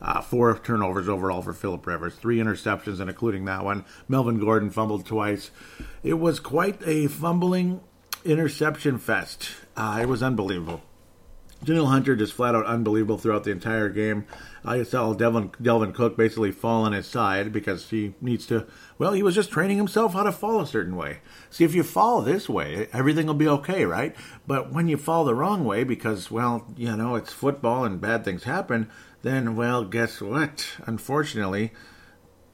Uh, 0.00 0.22
four 0.22 0.58
turnovers 0.58 1.10
overall 1.10 1.42
for 1.42 1.52
Philip 1.52 1.86
Rivers, 1.86 2.14
three 2.14 2.38
interceptions, 2.38 3.00
and 3.00 3.10
including 3.10 3.44
that 3.44 3.62
one. 3.62 3.84
Melvin 4.08 4.38
Gordon 4.38 4.70
fumbled 4.70 5.04
twice. 5.04 5.50
It 6.02 6.14
was 6.14 6.40
quite 6.40 6.80
a 6.86 7.06
fumbling 7.06 7.80
interception 8.24 8.98
fest. 8.98 9.50
Uh, 9.76 9.98
it 10.00 10.08
was 10.08 10.22
unbelievable. 10.22 10.82
Danielle 11.64 11.86
Hunter 11.86 12.14
just 12.14 12.32
flat 12.32 12.54
out 12.54 12.66
unbelievable 12.66 13.18
throughout 13.18 13.44
the 13.44 13.50
entire 13.50 13.88
game. 13.88 14.26
I 14.64 14.82
saw 14.82 15.14
Dalvin, 15.14 15.50
Dalvin 15.56 15.94
Cook 15.94 16.16
basically 16.16 16.52
fall 16.52 16.82
on 16.82 16.92
his 16.92 17.06
side 17.06 17.52
because 17.52 17.90
he 17.90 18.14
needs 18.20 18.46
to. 18.46 18.66
Well, 18.98 19.12
he 19.12 19.22
was 19.22 19.34
just 19.34 19.50
training 19.50 19.76
himself 19.76 20.12
how 20.12 20.22
to 20.22 20.32
fall 20.32 20.60
a 20.60 20.66
certain 20.66 20.96
way. 20.96 21.18
See, 21.50 21.64
if 21.64 21.74
you 21.74 21.82
fall 21.82 22.20
this 22.20 22.48
way, 22.48 22.88
everything 22.92 23.26
will 23.26 23.34
be 23.34 23.48
okay, 23.48 23.84
right? 23.84 24.14
But 24.46 24.72
when 24.72 24.88
you 24.88 24.96
fall 24.96 25.24
the 25.24 25.34
wrong 25.34 25.64
way, 25.64 25.84
because 25.84 26.30
well, 26.30 26.66
you 26.76 26.94
know 26.96 27.14
it's 27.14 27.32
football 27.32 27.84
and 27.84 28.00
bad 28.00 28.24
things 28.24 28.44
happen, 28.44 28.90
then, 29.22 29.56
well, 29.56 29.84
guess 29.84 30.20
what? 30.20 30.66
Unfortunately, 30.86 31.72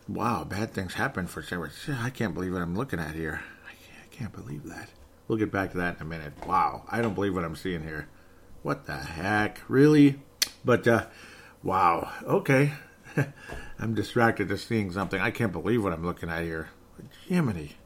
wow, 0.06 0.44
bad 0.44 0.72
things 0.72 0.94
happen 0.94 1.26
for 1.26 1.42
Sarah. 1.42 1.70
I 2.00 2.10
can't 2.10 2.34
believe 2.34 2.52
what 2.52 2.62
I'm 2.62 2.76
looking 2.76 3.00
at 3.00 3.14
here. 3.14 3.42
I 3.68 4.14
can't 4.14 4.32
believe 4.32 4.64
that. 4.64 4.90
We'll 5.26 5.38
get 5.38 5.52
back 5.52 5.72
to 5.72 5.78
that 5.78 5.96
in 5.96 6.02
a 6.02 6.04
minute. 6.04 6.32
Wow, 6.46 6.84
I 6.88 7.02
don't 7.02 7.14
believe 7.14 7.34
what 7.34 7.44
I'm 7.44 7.56
seeing 7.56 7.82
here. 7.82 8.08
What 8.62 8.86
the 8.86 8.96
heck? 8.96 9.60
Really? 9.68 10.20
But, 10.64 10.86
uh, 10.86 11.06
wow, 11.62 12.12
okay. 12.24 12.72
I'm 13.78 13.94
distracted 13.94 14.48
to 14.48 14.58
seeing 14.58 14.92
something. 14.92 15.20
I 15.20 15.30
can't 15.30 15.52
believe 15.52 15.82
what 15.82 15.92
I'm 15.92 16.04
looking 16.04 16.28
at 16.28 16.42
here. 16.42 16.68
Jiminy. 17.26 17.76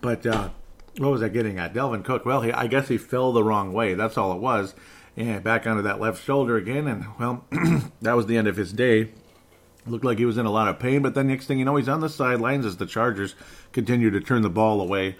But, 0.00 0.26
uh, 0.26 0.50
what 0.98 1.10
was 1.10 1.22
I 1.22 1.28
getting 1.28 1.58
at? 1.58 1.74
Dalvin 1.74 2.04
Cook. 2.04 2.24
Well, 2.24 2.40
he, 2.42 2.52
I 2.52 2.66
guess 2.66 2.88
he 2.88 2.98
fell 2.98 3.32
the 3.32 3.44
wrong 3.44 3.72
way. 3.72 3.94
That's 3.94 4.16
all 4.16 4.32
it 4.32 4.40
was 4.40 4.74
and 5.16 5.44
back 5.44 5.66
onto 5.66 5.82
that 5.82 6.00
left 6.00 6.22
shoulder 6.22 6.56
again. 6.56 6.86
And 6.86 7.06
well, 7.18 7.44
that 8.02 8.16
was 8.16 8.26
the 8.26 8.36
end 8.36 8.48
of 8.48 8.56
his 8.56 8.72
day. 8.72 9.10
Looked 9.86 10.04
like 10.04 10.18
he 10.18 10.24
was 10.24 10.38
in 10.38 10.46
a 10.46 10.50
lot 10.50 10.68
of 10.68 10.78
pain, 10.78 11.02
but 11.02 11.14
then 11.14 11.26
next 11.26 11.46
thing 11.46 11.58
you 11.58 11.64
know, 11.64 11.76
he's 11.76 11.90
on 11.90 12.00
the 12.00 12.08
sidelines 12.08 12.64
as 12.64 12.78
the 12.78 12.86
Chargers 12.86 13.34
continue 13.72 14.10
to 14.10 14.20
turn 14.20 14.40
the 14.40 14.48
ball 14.48 14.80
away, 14.80 15.16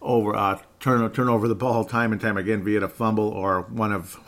over 0.00 0.34
uh, 0.34 0.58
turn 0.80 1.10
turn 1.12 1.28
over 1.28 1.46
the 1.46 1.54
ball 1.54 1.84
time 1.84 2.12
and 2.12 2.20
time 2.20 2.38
again 2.38 2.64
via 2.64 2.82
a 2.82 2.88
fumble 2.88 3.28
or 3.28 3.62
one 3.62 3.92
of 3.92 4.18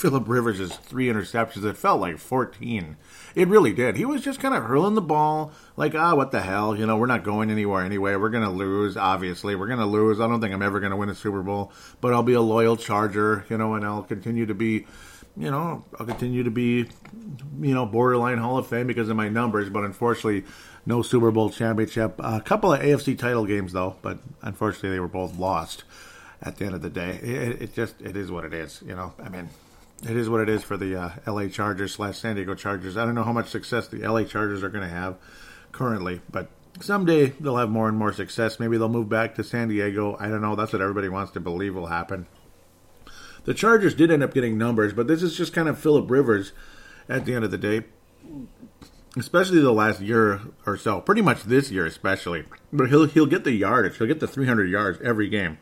Philip 0.00 0.28
Rivers' 0.28 0.74
three 0.76 1.08
interceptions. 1.08 1.62
It 1.62 1.76
felt 1.76 2.00
like 2.00 2.16
14. 2.16 2.96
It 3.34 3.48
really 3.48 3.74
did. 3.74 3.96
He 3.96 4.06
was 4.06 4.22
just 4.22 4.40
kind 4.40 4.54
of 4.54 4.62
hurling 4.62 4.94
the 4.94 5.02
ball 5.02 5.52
like, 5.76 5.94
ah, 5.94 6.14
what 6.14 6.30
the 6.30 6.40
hell? 6.40 6.74
You 6.74 6.86
know, 6.86 6.96
we're 6.96 7.04
not 7.04 7.22
going 7.22 7.50
anywhere 7.50 7.84
anyway. 7.84 8.16
We're 8.16 8.30
going 8.30 8.44
to 8.44 8.50
lose, 8.50 8.96
obviously. 8.96 9.54
We're 9.54 9.66
going 9.66 9.78
to 9.78 9.84
lose. 9.84 10.18
I 10.18 10.26
don't 10.26 10.40
think 10.40 10.54
I'm 10.54 10.62
ever 10.62 10.80
going 10.80 10.92
to 10.92 10.96
win 10.96 11.10
a 11.10 11.14
Super 11.14 11.42
Bowl, 11.42 11.70
but 12.00 12.14
I'll 12.14 12.22
be 12.22 12.32
a 12.32 12.40
loyal 12.40 12.78
Charger, 12.78 13.44
you 13.50 13.58
know, 13.58 13.74
and 13.74 13.84
I'll 13.84 14.02
continue 14.02 14.46
to 14.46 14.54
be, 14.54 14.86
you 15.36 15.50
know, 15.50 15.84
I'll 15.98 16.06
continue 16.06 16.44
to 16.44 16.50
be, 16.50 16.88
you 17.60 17.74
know, 17.74 17.84
borderline 17.84 18.38
Hall 18.38 18.56
of 18.56 18.68
Fame 18.68 18.86
because 18.86 19.10
of 19.10 19.16
my 19.16 19.28
numbers, 19.28 19.68
but 19.68 19.84
unfortunately, 19.84 20.44
no 20.86 21.02
Super 21.02 21.30
Bowl 21.30 21.50
championship. 21.50 22.14
A 22.20 22.40
couple 22.40 22.72
of 22.72 22.80
AFC 22.80 23.18
title 23.18 23.44
games, 23.44 23.74
though, 23.74 23.96
but 24.00 24.18
unfortunately, 24.40 24.92
they 24.92 25.00
were 25.00 25.08
both 25.08 25.36
lost 25.36 25.84
at 26.40 26.56
the 26.56 26.64
end 26.64 26.74
of 26.74 26.80
the 26.80 26.88
day. 26.88 27.20
It, 27.22 27.62
it 27.62 27.74
just, 27.74 28.00
it 28.00 28.16
is 28.16 28.30
what 28.30 28.46
it 28.46 28.54
is, 28.54 28.82
you 28.86 28.94
know. 28.94 29.12
I 29.22 29.28
mean, 29.28 29.50
it 30.02 30.16
is 30.16 30.28
what 30.28 30.40
it 30.40 30.48
is 30.48 30.62
for 30.62 30.76
the 30.76 30.96
uh, 30.96 31.10
LA 31.26 31.48
Chargers 31.48 31.92
slash 31.92 32.18
San 32.18 32.36
Diego 32.36 32.54
Chargers. 32.54 32.96
I 32.96 33.04
don't 33.04 33.14
know 33.14 33.24
how 33.24 33.32
much 33.32 33.48
success 33.48 33.88
the 33.88 33.98
LA 33.98 34.24
Chargers 34.24 34.62
are 34.62 34.70
going 34.70 34.88
to 34.88 34.94
have 34.94 35.16
currently, 35.72 36.20
but 36.30 36.50
someday 36.80 37.26
they'll 37.40 37.56
have 37.56 37.70
more 37.70 37.88
and 37.88 37.98
more 37.98 38.12
success. 38.12 38.58
Maybe 38.58 38.78
they'll 38.78 38.88
move 38.88 39.08
back 39.08 39.34
to 39.34 39.44
San 39.44 39.68
Diego. 39.68 40.16
I 40.18 40.28
don't 40.28 40.40
know. 40.40 40.56
That's 40.56 40.72
what 40.72 40.82
everybody 40.82 41.08
wants 41.08 41.32
to 41.32 41.40
believe 41.40 41.74
will 41.74 41.86
happen. 41.86 42.26
The 43.44 43.54
Chargers 43.54 43.94
did 43.94 44.10
end 44.10 44.22
up 44.22 44.34
getting 44.34 44.58
numbers, 44.58 44.92
but 44.92 45.06
this 45.06 45.22
is 45.22 45.36
just 45.36 45.52
kind 45.52 45.68
of 45.68 45.78
Philip 45.78 46.10
Rivers 46.10 46.52
at 47.08 47.24
the 47.24 47.34
end 47.34 47.44
of 47.44 47.50
the 47.50 47.58
day, 47.58 47.82
especially 49.16 49.60
the 49.60 49.72
last 49.72 50.00
year 50.00 50.40
or 50.66 50.76
so. 50.76 51.00
Pretty 51.00 51.22
much 51.22 51.44
this 51.44 51.70
year, 51.70 51.86
especially. 51.86 52.44
But 52.72 52.88
he'll 52.90 53.06
he'll 53.06 53.26
get 53.26 53.44
the 53.44 53.52
yardage. 53.52 53.98
He'll 53.98 54.06
get 54.06 54.20
the 54.20 54.28
300 54.28 54.68
yards 54.68 54.98
every 55.02 55.28
game. 55.28 55.58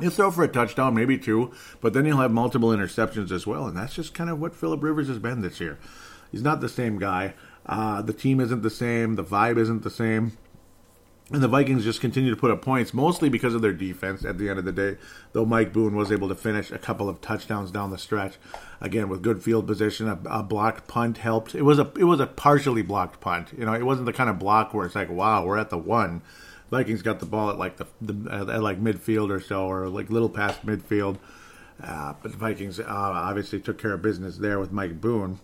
He'll 0.00 0.10
throw 0.10 0.30
for 0.30 0.42
a 0.42 0.48
touchdown, 0.48 0.94
maybe 0.94 1.18
two, 1.18 1.52
but 1.80 1.92
then 1.92 2.04
he'll 2.04 2.16
have 2.16 2.32
multiple 2.32 2.70
interceptions 2.70 3.30
as 3.30 3.46
well, 3.46 3.66
and 3.66 3.76
that's 3.76 3.94
just 3.94 4.12
kind 4.12 4.28
of 4.28 4.40
what 4.40 4.54
Philip 4.54 4.82
Rivers 4.82 5.08
has 5.08 5.18
been 5.18 5.40
this 5.40 5.60
year. 5.60 5.78
He's 6.32 6.42
not 6.42 6.60
the 6.60 6.68
same 6.68 6.98
guy. 6.98 7.34
Uh, 7.64 8.02
the 8.02 8.12
team 8.12 8.40
isn't 8.40 8.62
the 8.62 8.70
same. 8.70 9.14
The 9.14 9.24
vibe 9.24 9.56
isn't 9.56 9.84
the 9.84 9.90
same. 9.90 10.36
And 11.32 11.42
the 11.42 11.48
Vikings 11.48 11.84
just 11.84 12.02
continue 12.02 12.28
to 12.30 12.36
put 12.36 12.50
up 12.50 12.60
points, 12.60 12.92
mostly 12.92 13.30
because 13.30 13.54
of 13.54 13.62
their 13.62 13.72
defense 13.72 14.26
at 14.26 14.36
the 14.36 14.50
end 14.50 14.58
of 14.58 14.66
the 14.66 14.72
day. 14.72 14.98
Though 15.32 15.46
Mike 15.46 15.72
Boone 15.72 15.96
was 15.96 16.12
able 16.12 16.28
to 16.28 16.34
finish 16.34 16.70
a 16.70 16.78
couple 16.78 17.08
of 17.08 17.22
touchdowns 17.22 17.70
down 17.70 17.90
the 17.90 17.96
stretch, 17.96 18.34
again 18.80 19.08
with 19.08 19.22
good 19.22 19.42
field 19.42 19.66
position, 19.66 20.06
a, 20.06 20.18
a, 20.28 20.42
blocked 20.42 20.86
punt 20.86 21.18
helped. 21.18 21.54
It 21.54 21.62
was 21.62 21.78
a 21.78 21.90
it 21.98 22.04
was 22.04 22.20
a 22.20 22.26
partially 22.26 22.82
blocked 22.82 23.20
punt. 23.20 23.54
You 23.56 23.64
know, 23.64 23.72
it 23.72 23.86
wasn't 23.86 24.04
the 24.04 24.12
kind 24.12 24.28
of 24.28 24.38
block 24.38 24.74
where 24.74 24.84
it's 24.84 24.94
like, 24.94 25.08
wow, 25.08 25.46
we're 25.46 25.56
at 25.56 25.70
the 25.70 25.78
one. 25.78 26.20
Vikings 26.74 27.02
got 27.02 27.20
the 27.20 27.26
ball 27.26 27.50
at 27.50 27.58
like 27.58 27.76
the, 27.76 27.86
the 28.00 28.48
at 28.50 28.62
like 28.62 28.82
midfield 28.82 29.30
or 29.30 29.38
so, 29.38 29.70
or 29.70 29.88
like 29.88 30.10
little 30.10 30.28
past 30.28 30.66
midfield. 30.66 31.18
Uh, 31.80 32.14
but 32.20 32.32
the 32.32 32.38
Vikings 32.38 32.80
uh, 32.80 32.84
obviously 32.88 33.60
took 33.60 33.78
care 33.78 33.92
of 33.92 34.02
business 34.02 34.38
there 34.38 34.58
with 34.58 34.72
Mike 34.72 35.00
Boone 35.00 35.38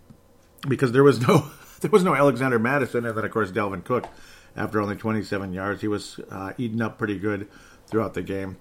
because 0.69 0.91
there 0.91 1.05
was 1.05 1.27
no 1.27 1.51
there 1.81 1.91
was 1.91 2.03
no 2.03 2.17
Alexander 2.17 2.59
Mattison, 2.59 3.07
and 3.07 3.17
then 3.17 3.25
of 3.25 3.31
course 3.31 3.53
Dalvin 3.53 3.85
Cook 3.85 4.09
after 4.57 4.81
only 4.81 4.97
27 4.97 5.53
yards. 5.53 5.81
He 5.81 5.89
was 5.89 6.19
uh, 6.31 6.53
eaten 6.59 6.83
up 6.83 6.99
pretty 6.99 7.17
good 7.17 7.47
throughout 7.87 8.15
the 8.15 8.23
game. 8.23 8.57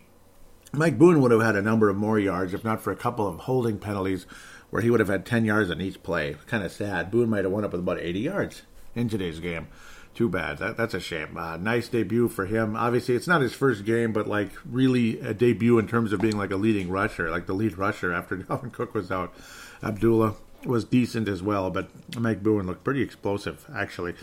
Mike 0.72 1.00
Boone 1.00 1.20
would 1.22 1.32
have 1.32 1.42
had 1.42 1.56
a 1.56 1.64
number 1.64 1.90
of 1.90 1.98
more 1.98 2.20
yards 2.20 2.54
if 2.54 2.64
not 2.64 2.82
for 2.82 2.92
a 2.92 2.96
couple 2.96 3.28
of 3.28 3.40
holding 3.40 3.80
penalties 3.80 4.28
where 4.70 4.84
he 4.84 4.92
would 4.92 5.00
have 5.00 5.10
had 5.10 5.26
10 5.26 5.44
yards 5.44 5.72
on 5.72 5.82
each 5.82 6.04
play. 6.04 6.36
Kind 6.46 6.64
of 6.64 6.72
sad. 6.72 7.10
Boone 7.10 7.30
might 7.30 7.44
have 7.44 7.52
won 7.52 7.66
up 7.66 7.72
with 7.72 7.82
about 7.82 8.00
80 8.00 8.20
yards 8.20 8.62
in 8.94 9.10
today's 9.10 9.40
game. 9.40 9.68
Too 10.16 10.28
bad. 10.28 10.58
That, 10.58 10.76
that's 10.76 10.94
a 10.94 11.00
shame. 11.00 11.38
Uh, 11.38 11.58
nice 11.58 11.88
debut 11.88 12.28
for 12.28 12.46
him. 12.46 12.76
Obviously, 12.76 13.16
it's 13.16 13.28
not 13.28 13.42
his 13.42 13.54
first 13.54 13.86
game, 13.86 14.12
but 14.12 14.28
like 14.28 14.52
really 14.66 15.20
a 15.22 15.34
debut 15.34 15.80
in 15.80 15.88
terms 15.88 16.12
of 16.12 16.20
being 16.20 16.38
like 16.38 16.52
a 16.52 16.58
leading 16.58 16.90
rusher, 16.90 17.30
like 17.30 17.46
the 17.46 17.54
lead 17.54 17.78
rusher 17.78 18.12
after 18.12 18.38
Dalvin 18.38 18.74
Cook 18.74 18.94
was 18.94 19.12
out. 19.12 19.34
Abdullah 19.82 20.36
was 20.66 20.84
decent 20.84 21.30
as 21.30 21.42
well, 21.42 21.70
but 21.70 21.90
Mike 22.18 22.44
Boone 22.44 22.68
looked 22.68 22.84
pretty 22.84 23.02
explosive, 23.02 23.66
actually. 23.74 24.14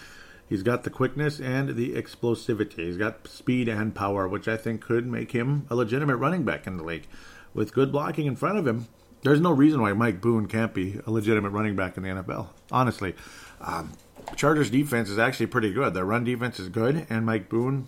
He's 0.49 0.63
got 0.63 0.85
the 0.85 0.91
quickness 0.91 1.41
and 1.41 1.71
the 1.77 1.95
explosivity. 1.95 2.87
He's 2.87 2.97
got 2.97 3.27
speed 3.27 3.69
and 3.69 3.95
power, 3.95 4.29
which 4.29 4.47
I 4.47 4.57
think 4.57 4.81
could 4.81 5.07
make 5.07 5.33
him 5.33 5.67
a 5.71 5.75
legitimate 5.75 6.17
running 6.17 6.45
back 6.45 6.67
in 6.67 6.77
the 6.77 6.85
league. 6.85 7.07
With 7.53 7.73
good 7.73 7.91
blocking 7.91 8.27
in 8.27 8.37
front 8.37 8.59
of 8.59 8.67
him, 8.67 8.87
there's 9.23 9.41
no 9.41 9.51
reason 9.51 9.81
why 9.81 9.93
Mike 9.93 10.21
Boone 10.21 10.47
can't 10.47 10.73
be 10.73 11.01
a 11.07 11.11
legitimate 11.11 11.51
running 11.51 11.75
back 11.75 11.97
in 11.97 12.03
the 12.05 12.11
NFL. 12.11 12.49
Honestly, 12.71 13.15
um, 13.61 13.93
Chargers 14.35 14.71
defense 14.71 15.09
is 15.09 15.19
actually 15.19 15.47
pretty 15.47 15.73
good. 15.73 15.95
Their 15.95 16.05
run 16.05 16.25
defense 16.25 16.59
is 16.59 16.69
good, 16.69 17.07
and 17.09 17.25
Mike 17.25 17.49
Boone 17.49 17.87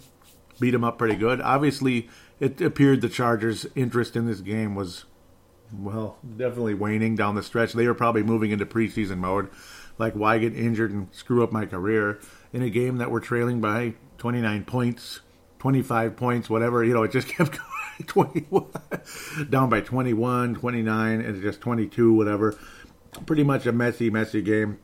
beat 0.61 0.75
him 0.75 0.85
up 0.85 0.99
pretty 0.99 1.17
good. 1.17 1.41
Obviously, 1.41 2.09
it 2.41 2.61
appeared 2.61 3.01
the 3.01 3.09
Chargers' 3.09 3.67
interest 3.75 4.17
in 4.17 4.27
this 4.27 4.41
game 4.41 4.75
was, 4.75 5.05
well, 5.73 6.19
definitely 6.37 6.75
waning 6.75 7.17
down 7.17 7.35
the 7.35 7.43
stretch. 7.43 7.73
They 7.73 7.87
were 7.87 7.95
probably 7.95 8.23
moving 8.23 8.51
into 8.51 8.67
preseason 8.67 9.19
mode. 9.19 9.51
Like, 9.99 10.15
why 10.15 10.39
get 10.39 10.57
injured 10.57 10.93
and 10.93 11.09
screw 11.13 11.43
up 11.43 11.51
my 11.51 11.67
career? 11.67 12.21
in 12.53 12.63
a 12.63 12.71
game 12.71 12.99
that 12.99 13.11
we're 13.11 13.21
trailing 13.21 13.61
by 13.61 13.95
29 14.19 14.65
points, 14.65 15.21
25 15.59 16.17
points, 16.17 16.51
whatever. 16.51 16.85
You 16.85 16.95
know, 16.95 17.03
it 17.03 17.13
just 17.13 17.29
kept 17.37 17.53
going 17.53 18.07
21, 18.07 18.67
down 19.51 19.69
by 19.69 19.81
21, 19.81 20.55
29, 20.55 21.21
and 21.21 21.43
just 21.43 21.61
22, 21.61 22.13
whatever. 22.13 22.59
Pretty 23.27 23.43
much 23.43 23.67
a 23.67 23.73
messy, 23.73 24.11
messy 24.11 24.43
game 24.43 24.79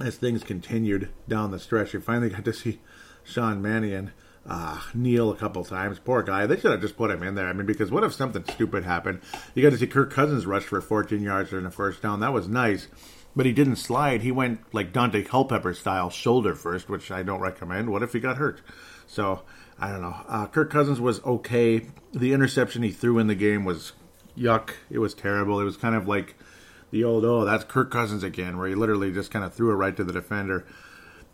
as 0.00 0.16
things 0.16 0.42
continued 0.42 1.10
down 1.28 1.50
the 1.50 1.58
stretch. 1.58 1.94
You 1.94 2.00
finally 2.00 2.30
got 2.30 2.44
to 2.44 2.52
see 2.52 2.80
Sean 3.24 3.60
Mannion 3.60 4.12
uh, 4.46 4.80
kneel 4.94 5.30
a 5.30 5.36
couple 5.36 5.64
times. 5.64 5.98
Poor 5.98 6.22
guy. 6.22 6.46
They 6.46 6.58
should 6.58 6.70
have 6.70 6.80
just 6.80 6.96
put 6.96 7.10
him 7.10 7.22
in 7.22 7.34
there. 7.34 7.48
I 7.48 7.52
mean, 7.52 7.66
because 7.66 7.90
what 7.90 8.04
if 8.04 8.14
something 8.14 8.44
stupid 8.44 8.84
happened? 8.84 9.20
You 9.54 9.62
got 9.62 9.70
to 9.70 9.78
see 9.78 9.86
Kirk 9.86 10.12
Cousins 10.12 10.46
rush 10.46 10.64
for 10.64 10.80
14 10.80 11.22
yards 11.22 11.50
during 11.50 11.64
the 11.64 11.70
first 11.70 12.02
down. 12.02 12.20
That 12.20 12.32
was 12.32 12.48
nice 12.48 12.88
but 13.38 13.46
he 13.46 13.52
didn't 13.52 13.76
slide. 13.76 14.22
He 14.22 14.32
went 14.32 14.62
like 14.74 14.92
Dante 14.92 15.22
Culpepper 15.22 15.72
style, 15.72 16.10
shoulder 16.10 16.56
first, 16.56 16.88
which 16.88 17.12
I 17.12 17.22
don't 17.22 17.40
recommend. 17.40 17.88
What 17.88 18.02
if 18.02 18.12
he 18.12 18.18
got 18.18 18.36
hurt? 18.36 18.60
So 19.06 19.42
I 19.78 19.92
don't 19.92 20.02
know. 20.02 20.16
Uh, 20.26 20.46
Kirk 20.48 20.70
Cousins 20.70 21.00
was 21.00 21.22
okay. 21.24 21.86
The 22.12 22.32
interception 22.32 22.82
he 22.82 22.90
threw 22.90 23.18
in 23.18 23.28
the 23.28 23.36
game 23.36 23.64
was 23.64 23.92
yuck. 24.36 24.70
It 24.90 24.98
was 24.98 25.14
terrible. 25.14 25.60
It 25.60 25.64
was 25.64 25.76
kind 25.76 25.94
of 25.94 26.08
like 26.08 26.34
the 26.90 27.04
old 27.04 27.24
oh 27.24 27.44
that's 27.44 27.64
Kirk 27.64 27.90
Cousins 27.90 28.22
again, 28.22 28.58
where 28.58 28.68
he 28.68 28.74
literally 28.74 29.12
just 29.12 29.30
kind 29.30 29.44
of 29.44 29.52
threw 29.54 29.70
it 29.70 29.76
right 29.76 29.96
to 29.96 30.04
the 30.04 30.12
defender. 30.12 30.64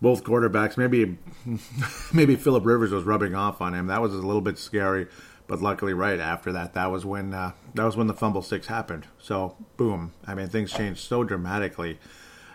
Both 0.01 0.25
quarterbacks, 0.25 0.77
maybe 0.77 1.19
maybe 2.13 2.37
Philip 2.37 2.65
Rivers 2.65 2.91
was 2.91 3.05
rubbing 3.05 3.35
off 3.35 3.61
on 3.61 3.75
him. 3.75 3.87
That 3.87 4.03
was 4.03 4.13
a 4.13 4.19
little 4.19 4.41
bit 4.41 4.59
scary. 4.59 5.07
But 5.47 5.61
luckily, 5.61 5.93
right 5.93 6.21
after 6.21 6.53
that, 6.53 6.73
that 6.73 6.91
was 6.91 7.05
when 7.05 7.35
uh, 7.35 7.53
that 7.75 7.85
was 7.85 7.97
when 7.97 8.07
the 8.07 8.15
fumble 8.15 8.43
six 8.43 8.67
happened. 8.67 9.07
So 9.19 9.57
boom! 9.77 10.13
I 10.27 10.35
mean, 10.35 10.49
things 10.49 10.73
changed 10.73 11.01
so 11.01 11.23
dramatically. 11.23 11.99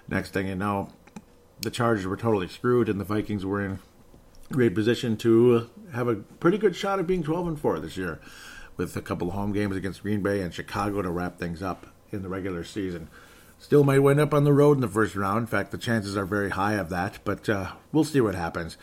Next 0.08 0.32
thing 0.32 0.48
you 0.48 0.56
know, 0.56 0.90
the 1.62 1.70
Chargers 1.70 2.08
were 2.08 2.18
totally 2.18 2.48
screwed, 2.48 2.90
and 2.90 3.00
the 3.00 3.06
Vikings 3.06 3.46
were 3.46 3.64
in 3.64 3.80
great 4.52 4.74
position 4.74 5.16
to 5.18 5.70
have 5.94 6.08
a 6.08 6.16
pretty 6.16 6.58
good 6.58 6.76
shot 6.76 6.98
at 6.98 7.06
being 7.06 7.22
12 7.22 7.48
and 7.48 7.60
four 7.60 7.80
this 7.80 7.96
year, 7.96 8.20
with 8.76 8.96
a 8.98 9.02
couple 9.02 9.28
of 9.28 9.36
home 9.36 9.54
games 9.54 9.76
against 9.76 10.02
Green 10.02 10.24
Bay 10.24 10.42
and 10.42 10.52
Chicago 10.52 11.04
to 11.04 11.12
wrap 11.12 11.38
things 11.38 11.62
up 11.62 11.86
in 12.14 12.22
the 12.22 12.30
regular 12.30 12.64
season. 12.64 13.10
Still 13.60 13.84
might 13.84 14.00
wind 14.00 14.20
up 14.20 14.34
on 14.34 14.46
the 14.46 14.54
road 14.54 14.78
in 14.78 14.82
the 14.82 14.88
first 14.88 15.16
round. 15.16 15.40
In 15.40 15.48
fact, 15.48 15.72
the 15.72 15.78
chances 15.78 16.16
are 16.16 16.26
very 16.26 16.50
high 16.50 16.76
of 16.76 16.90
that, 16.90 17.20
but 17.26 17.50
uh, 17.50 17.74
we'll 17.92 18.06
see 18.06 18.22
what 18.22 18.36
happens. 18.36 18.78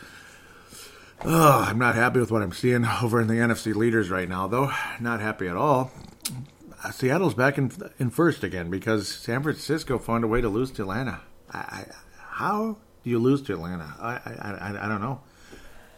Oh, 1.25 1.65
I'm 1.67 1.79
not 1.79 1.95
happy 1.95 2.19
with 2.19 2.31
what 2.31 2.43
I'm 2.43 2.51
seeing 2.51 2.85
over 2.85 3.19
in 3.19 3.27
the 3.27 3.35
NFC 3.35 3.73
leaders 3.73 4.09
right 4.09 4.29
now, 4.29 4.47
though. 4.47 4.71
Not 4.99 5.19
happy 5.19 5.47
at 5.47 5.57
all. 5.57 5.91
Uh, 6.83 6.91
Seattle's 6.91 7.33
back 7.33 7.57
in 7.57 7.71
in 7.97 8.11
first 8.11 8.43
again 8.43 8.69
because 8.69 9.07
San 9.07 9.41
Francisco 9.41 9.97
found 9.97 10.23
a 10.23 10.27
way 10.27 10.41
to 10.41 10.49
lose 10.49 10.69
to 10.73 10.83
Atlanta. 10.83 11.21
I, 11.51 11.57
I, 11.57 11.85
how 12.19 12.77
do 13.03 13.09
you 13.09 13.17
lose 13.17 13.41
to 13.43 13.53
Atlanta? 13.53 13.95
I, 13.99 14.11
I, 14.13 14.85
I, 14.85 14.87
don't 14.87 15.01
know. 15.01 15.21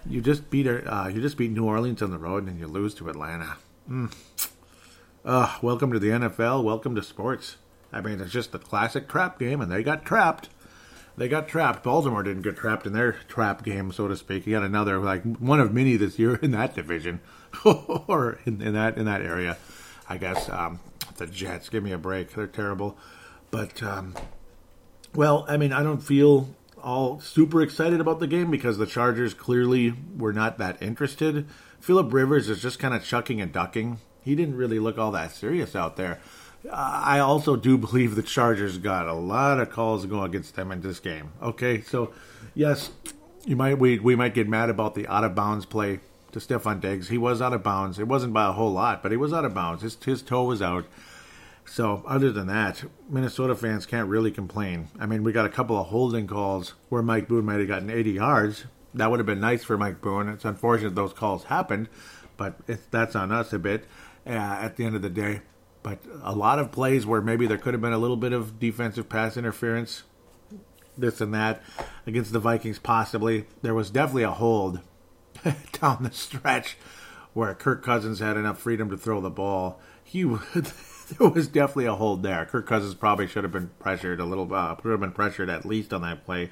You 0.05 0.21
just 0.21 0.49
beat 0.49 0.67
uh, 0.67 1.09
you 1.13 1.21
just 1.21 1.35
beat 1.35 1.51
New 1.51 1.65
Orleans 1.65 2.01
on 2.01 2.11
the 2.11 2.17
road 2.17 2.47
and 2.47 2.57
you 2.57 2.67
lose 2.67 2.93
to 2.95 3.09
Atlanta. 3.09 3.57
Mm. 3.89 4.13
Welcome 5.29 5.91
to 5.91 5.99
the 5.99 6.09
NFL. 6.09 6.63
Welcome 6.63 6.95
to 6.95 7.03
sports. 7.03 7.57
I 7.93 8.01
mean, 8.01 8.19
it's 8.19 8.31
just 8.31 8.55
a 8.55 8.59
classic 8.59 9.07
trap 9.07 9.37
game, 9.37 9.61
and 9.61 9.71
they 9.71 9.83
got 9.83 10.03
trapped 10.03 10.49
they 11.19 11.27
got 11.27 11.49
trapped. 11.49 11.83
Baltimore 11.83 12.23
didn't 12.23 12.43
get 12.43 12.55
trapped 12.55 12.87
in 12.87 12.93
their 12.93 13.11
trap 13.11 13.61
game, 13.61 13.91
so 13.91 14.07
to 14.07 14.15
speak. 14.15 14.49
Got 14.49 14.63
another 14.63 14.99
like 14.99 15.21
one 15.35 15.59
of 15.59 15.73
many 15.73 15.97
this 15.97 16.17
year 16.17 16.35
in 16.41 16.51
that 16.51 16.73
division, 16.73 17.19
or 17.65 18.39
in, 18.45 18.61
in, 18.61 18.73
that 18.73 18.97
in 18.97 19.05
that 19.05 19.21
area. 19.21 19.57
I 20.07 20.17
guess 20.17 20.49
um, 20.49 20.79
the 21.17 21.27
Jets. 21.27 21.67
Give 21.67 21.83
me 21.83 21.91
a 21.91 21.97
break. 21.97 22.33
They're 22.33 22.47
terrible. 22.47 22.97
But 23.51 23.83
um, 23.83 24.15
well, 25.13 25.45
I 25.49 25.57
mean, 25.57 25.73
I 25.73 25.83
don't 25.83 26.01
feel 26.01 26.55
all 26.81 27.19
super 27.19 27.61
excited 27.61 27.99
about 27.99 28.21
the 28.21 28.27
game 28.27 28.49
because 28.49 28.77
the 28.77 28.85
Chargers 28.85 29.33
clearly 29.33 29.93
were 30.17 30.31
not 30.31 30.57
that 30.59 30.81
interested. 30.81 31.45
Philip 31.81 32.13
Rivers 32.13 32.47
is 32.47 32.61
just 32.61 32.79
kind 32.79 32.93
of 32.93 33.03
chucking 33.03 33.41
and 33.41 33.51
ducking. 33.51 33.99
He 34.23 34.35
didn't 34.35 34.57
really 34.57 34.79
look 34.79 34.97
all 34.97 35.11
that 35.11 35.31
serious 35.31 35.75
out 35.75 35.95
there. 35.95 36.19
I 36.71 37.19
also 37.19 37.55
do 37.55 37.77
believe 37.77 38.15
the 38.15 38.23
Chargers 38.23 38.77
got 38.77 39.07
a 39.07 39.13
lot 39.13 39.59
of 39.59 39.69
calls 39.69 40.05
going 40.05 40.29
against 40.29 40.55
them 40.55 40.71
in 40.71 40.81
this 40.81 40.99
game. 40.99 41.31
Okay, 41.41 41.81
so 41.81 42.13
yes, 42.53 42.91
you 43.45 43.55
might 43.55 43.79
we 43.79 43.99
we 43.99 44.15
might 44.15 44.33
get 44.33 44.47
mad 44.47 44.69
about 44.69 44.95
the 44.95 45.07
out 45.07 45.23
of 45.23 45.35
bounds 45.35 45.65
play 45.65 46.01
to 46.31 46.39
Stefon 46.39 46.81
Diggs. 46.81 47.09
He 47.09 47.17
was 47.17 47.41
out 47.41 47.53
of 47.53 47.63
bounds. 47.63 47.97
It 47.97 48.07
wasn't 48.07 48.33
by 48.33 48.47
a 48.47 48.51
whole 48.51 48.71
lot, 48.71 49.01
but 49.01 49.11
he 49.11 49.17
was 49.17 49.31
out 49.31 49.45
of 49.45 49.53
bounds. 49.53 49.83
His 49.83 49.97
his 50.03 50.21
toe 50.21 50.43
was 50.43 50.61
out. 50.61 50.85
So 51.65 52.03
other 52.07 52.31
than 52.31 52.47
that, 52.47 52.83
Minnesota 53.07 53.55
fans 53.55 53.85
can't 53.85 54.09
really 54.09 54.31
complain. 54.31 54.87
I 54.99 55.05
mean, 55.05 55.23
we 55.23 55.31
got 55.31 55.45
a 55.45 55.49
couple 55.49 55.77
of 55.79 55.87
holding 55.87 56.25
calls 56.25 56.73
where 56.89 57.03
Mike 57.03 57.27
Boone 57.27 57.45
might 57.45 57.59
have 57.59 57.67
gotten 57.67 57.91
80 57.91 58.11
yards. 58.11 58.65
That 58.95 59.11
would 59.11 59.19
have 59.19 59.27
been 59.27 59.39
nice 59.39 59.63
for 59.63 59.77
Mike 59.77 60.01
Boone. 60.01 60.29
It's 60.29 60.45
unfortunate 60.45 60.95
those 60.95 61.13
calls 61.13 61.43
happened, 61.43 61.87
but 62.37 62.59
that's 62.89 63.15
on 63.15 63.31
us 63.31 63.53
a 63.53 63.59
bit. 63.59 63.85
Uh, 64.29 64.33
at 64.61 64.75
the 64.75 64.85
end 64.85 64.95
of 64.95 65.01
the 65.01 65.09
day, 65.09 65.41
but 65.81 65.97
a 66.21 66.35
lot 66.35 66.59
of 66.59 66.71
plays 66.71 67.03
where 67.03 67.19
maybe 67.19 67.47
there 67.47 67.57
could 67.57 67.73
have 67.73 67.81
been 67.81 67.93
a 67.93 67.97
little 67.97 68.15
bit 68.15 68.31
of 68.31 68.59
defensive 68.59 69.09
pass 69.09 69.37
interference, 69.37 70.03
this 70.95 71.19
and 71.19 71.33
that, 71.33 71.63
against 72.05 72.31
the 72.31 72.39
Vikings, 72.39 72.77
possibly. 72.77 73.47
There 73.63 73.73
was 73.73 73.89
definitely 73.89 74.23
a 74.23 74.31
hold 74.31 74.81
down 75.81 76.03
the 76.03 76.11
stretch 76.11 76.77
where 77.33 77.55
Kirk 77.55 77.83
Cousins 77.83 78.19
had 78.19 78.37
enough 78.37 78.59
freedom 78.59 78.91
to 78.91 78.97
throw 78.97 79.19
the 79.19 79.31
ball. 79.31 79.79
He 80.03 80.23
there 80.53 81.29
was 81.29 81.47
definitely 81.47 81.85
a 81.85 81.95
hold 81.95 82.21
there. 82.21 82.45
Kirk 82.45 82.67
Cousins 82.67 82.93
probably 82.93 83.25
should 83.25 83.43
have 83.43 83.53
been 83.53 83.71
pressured 83.79 84.19
a 84.19 84.25
little, 84.25 84.53
uh, 84.53 84.75
should 84.79 84.91
have 84.91 84.99
been 84.99 85.11
pressured 85.11 85.49
at 85.49 85.65
least 85.65 85.91
on 85.91 86.03
that 86.03 86.23
play 86.23 86.51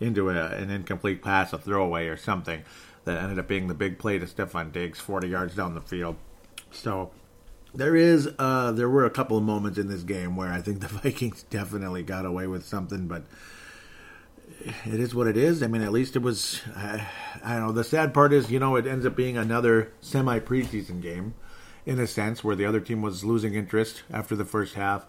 into 0.00 0.30
a, 0.30 0.46
an 0.52 0.70
incomplete 0.70 1.22
pass, 1.22 1.52
a 1.52 1.58
throwaway, 1.58 2.06
or 2.06 2.16
something 2.16 2.62
that 3.04 3.22
ended 3.22 3.38
up 3.38 3.48
being 3.48 3.68
the 3.68 3.74
big 3.74 3.98
play 3.98 4.18
to 4.18 4.24
Stefon 4.24 4.72
Diggs, 4.72 4.98
40 4.98 5.28
yards 5.28 5.54
down 5.54 5.74
the 5.74 5.82
field. 5.82 6.16
So 6.70 7.10
there 7.74 7.96
is 7.96 8.28
uh, 8.38 8.72
there 8.72 8.88
were 8.88 9.04
a 9.04 9.10
couple 9.10 9.36
of 9.36 9.44
moments 9.44 9.78
in 9.78 9.88
this 9.88 10.02
game 10.02 10.36
where 10.36 10.52
I 10.52 10.60
think 10.60 10.80
the 10.80 10.88
Vikings 11.02 11.44
definitely 11.44 12.02
got 12.02 12.26
away 12.26 12.46
with 12.46 12.64
something, 12.64 13.06
but 13.06 13.24
it 14.84 15.00
is 15.00 15.14
what 15.14 15.26
it 15.26 15.36
is. 15.36 15.62
I 15.62 15.66
mean, 15.66 15.82
at 15.82 15.92
least 15.92 16.16
it 16.16 16.22
was. 16.22 16.60
I, 16.74 17.06
I 17.44 17.54
don't 17.54 17.66
know. 17.68 17.72
The 17.72 17.84
sad 17.84 18.12
part 18.14 18.32
is, 18.32 18.50
you 18.50 18.58
know, 18.58 18.76
it 18.76 18.86
ends 18.86 19.06
up 19.06 19.16
being 19.16 19.36
another 19.36 19.92
semi 20.00 20.38
preseason 20.40 21.00
game. 21.00 21.34
in 21.86 21.98
a 21.98 22.06
sense, 22.06 22.44
where 22.44 22.56
the 22.56 22.66
other 22.66 22.80
team 22.80 23.00
was 23.00 23.24
losing 23.24 23.54
interest 23.54 24.02
after 24.12 24.36
the 24.36 24.44
first 24.44 24.74
half. 24.74 25.06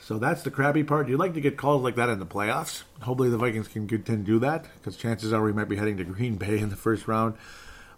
So 0.00 0.16
that's 0.16 0.42
the 0.42 0.50
crappy 0.50 0.84
part. 0.84 1.08
You'd 1.08 1.18
like 1.18 1.34
to 1.34 1.40
get 1.40 1.56
calls 1.56 1.82
like 1.82 1.96
that 1.96 2.08
in 2.08 2.20
the 2.20 2.26
playoffs. 2.26 2.84
Hopefully, 3.02 3.30
the 3.30 3.38
Vikings 3.38 3.66
can 3.66 3.88
continue 3.88 4.24
to 4.24 4.32
do 4.32 4.38
that 4.38 4.66
because 4.74 4.96
chances 4.96 5.32
are 5.32 5.42
we 5.42 5.52
might 5.52 5.68
be 5.68 5.76
heading 5.76 5.96
to 5.96 6.04
Green 6.04 6.36
Bay 6.36 6.58
in 6.58 6.68
the 6.68 6.76
first 6.76 7.08
round 7.08 7.34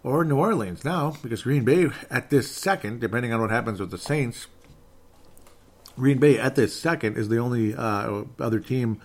or 0.03 0.23
New 0.23 0.37
Orleans 0.37 0.83
now 0.83 1.15
because 1.21 1.43
Green 1.43 1.63
Bay 1.63 1.89
at 2.09 2.29
this 2.29 2.49
second, 2.49 3.01
depending 3.01 3.33
on 3.33 3.41
what 3.41 3.51
happens 3.51 3.79
with 3.79 3.91
the 3.91 3.97
Saints, 3.97 4.47
Green 5.95 6.17
Bay 6.17 6.39
at 6.39 6.55
this 6.55 6.75
second 6.75 7.17
is 7.17 7.29
the 7.29 7.37
only 7.37 7.75
uh, 7.75 8.23
other 8.39 8.59
team 8.59 9.01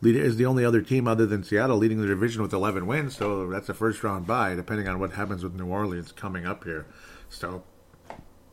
lead, 0.00 0.16
is 0.16 0.36
the 0.36 0.46
only 0.46 0.64
other 0.64 0.82
team 0.82 1.08
other 1.08 1.26
than 1.26 1.42
Seattle 1.42 1.76
leading 1.76 2.00
the 2.00 2.06
division 2.06 2.42
with 2.42 2.52
11 2.52 2.86
wins. 2.86 3.16
So 3.16 3.48
that's 3.48 3.68
a 3.68 3.74
first 3.74 4.04
round 4.04 4.26
bye, 4.26 4.54
depending 4.54 4.88
on 4.88 5.00
what 5.00 5.12
happens 5.12 5.42
with 5.42 5.54
New 5.54 5.66
Orleans 5.66 6.12
coming 6.12 6.46
up 6.46 6.64
here. 6.64 6.86
So 7.28 7.64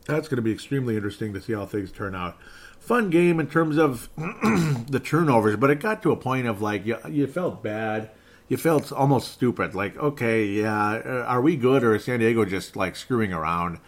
that's 0.06 0.28
going 0.28 0.36
to 0.36 0.42
be 0.42 0.52
extremely 0.52 0.96
interesting 0.96 1.32
to 1.34 1.40
see 1.40 1.52
how 1.52 1.66
things 1.66 1.92
turn 1.92 2.14
out. 2.14 2.36
Fun 2.78 3.08
game 3.08 3.40
in 3.40 3.46
terms 3.46 3.78
of 3.78 4.10
the 4.16 5.00
turnovers, 5.02 5.56
but 5.56 5.70
it 5.70 5.80
got 5.80 6.02
to 6.02 6.10
a 6.12 6.16
point 6.16 6.46
of 6.46 6.60
like 6.60 6.84
you, 6.84 6.98
you 7.08 7.26
felt 7.26 7.62
bad 7.62 8.10
you 8.48 8.56
felt 8.56 8.92
almost 8.92 9.32
stupid. 9.32 9.74
Like, 9.74 9.96
okay, 9.96 10.44
yeah, 10.44 11.02
uh, 11.04 11.24
are 11.26 11.40
we 11.40 11.56
good 11.56 11.82
or 11.82 11.94
is 11.94 12.04
San 12.04 12.20
Diego 12.20 12.44
just 12.44 12.76
like 12.76 12.96
screwing 12.96 13.32
around? 13.32 13.78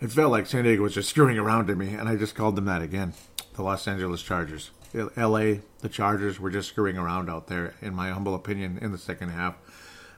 It 0.00 0.10
felt 0.10 0.32
like 0.32 0.46
San 0.46 0.64
Diego 0.64 0.82
was 0.82 0.94
just 0.94 1.08
screwing 1.10 1.38
around 1.38 1.66
to 1.68 1.76
me, 1.76 1.94
and 1.94 2.08
I 2.08 2.16
just 2.16 2.34
called 2.34 2.56
them 2.56 2.64
that 2.66 2.82
again. 2.82 3.14
The 3.54 3.62
Los 3.62 3.86
Angeles 3.86 4.22
Chargers. 4.22 4.70
LA, 4.92 5.58
the 5.80 5.88
Chargers 5.88 6.40
were 6.40 6.50
just 6.50 6.68
screwing 6.68 6.98
around 6.98 7.30
out 7.30 7.46
there, 7.46 7.74
in 7.80 7.94
my 7.94 8.10
humble 8.10 8.34
opinion, 8.34 8.78
in 8.82 8.90
the 8.90 8.98
second 8.98 9.28
half. 9.28 9.56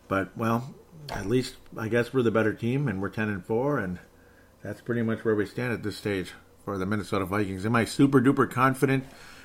But, 0.08 0.36
well, 0.36 0.74
at 1.10 1.26
least 1.26 1.56
I 1.76 1.88
guess 1.88 2.14
we're 2.14 2.22
the 2.22 2.30
better 2.30 2.54
team, 2.54 2.88
and 2.88 3.02
we're 3.02 3.10
10 3.10 3.28
and 3.28 3.44
4, 3.44 3.78
and 3.78 3.98
that's 4.62 4.80
pretty 4.80 5.02
much 5.02 5.24
where 5.24 5.34
we 5.34 5.44
stand 5.44 5.72
at 5.72 5.82
this 5.82 5.96
stage 5.96 6.32
for 6.64 6.78
the 6.78 6.86
Minnesota 6.86 7.26
Vikings. 7.26 7.66
Am 7.66 7.76
I 7.76 7.84
super 7.84 8.20
duper 8.20 8.50
confident? 8.50 9.04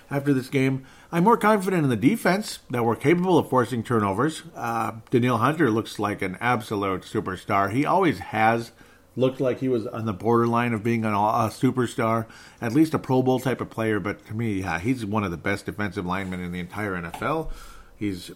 After 0.09 0.33
this 0.33 0.49
game. 0.49 0.85
I'm 1.11 1.23
more 1.23 1.37
confident 1.37 1.83
in 1.83 1.89
the 1.89 1.95
defense 1.95 2.59
that 2.69 2.83
we're 2.83 2.95
capable 2.95 3.37
of 3.37 3.49
forcing 3.49 3.83
turnovers. 3.83 4.43
Uh, 4.55 4.93
Danielle 5.09 5.37
Hunter 5.37 5.69
looks 5.69 5.99
like 5.99 6.21
an 6.21 6.37
absolute 6.39 7.01
superstar. 7.01 7.71
He 7.71 7.85
always 7.85 8.19
has 8.19 8.71
looked 9.15 9.41
like 9.41 9.59
he 9.59 9.67
was 9.67 9.87
on 9.87 10.05
the 10.05 10.13
borderline 10.13 10.73
of 10.73 10.83
being 10.83 11.03
an, 11.03 11.13
a 11.13 11.49
superstar, 11.49 12.27
at 12.61 12.73
least 12.73 12.93
a 12.93 12.99
Pro 12.99 13.21
Bowl 13.21 13.39
type 13.39 13.61
of 13.61 13.69
player. 13.69 13.99
But 13.99 14.25
to 14.27 14.33
me, 14.33 14.61
yeah, 14.61 14.79
he's 14.79 15.05
one 15.05 15.23
of 15.23 15.31
the 15.31 15.37
best 15.37 15.65
defensive 15.65 16.05
linemen 16.05 16.41
in 16.41 16.51
the 16.51 16.59
entire 16.59 16.93
NFL. 16.93 17.51
He's 17.95 18.31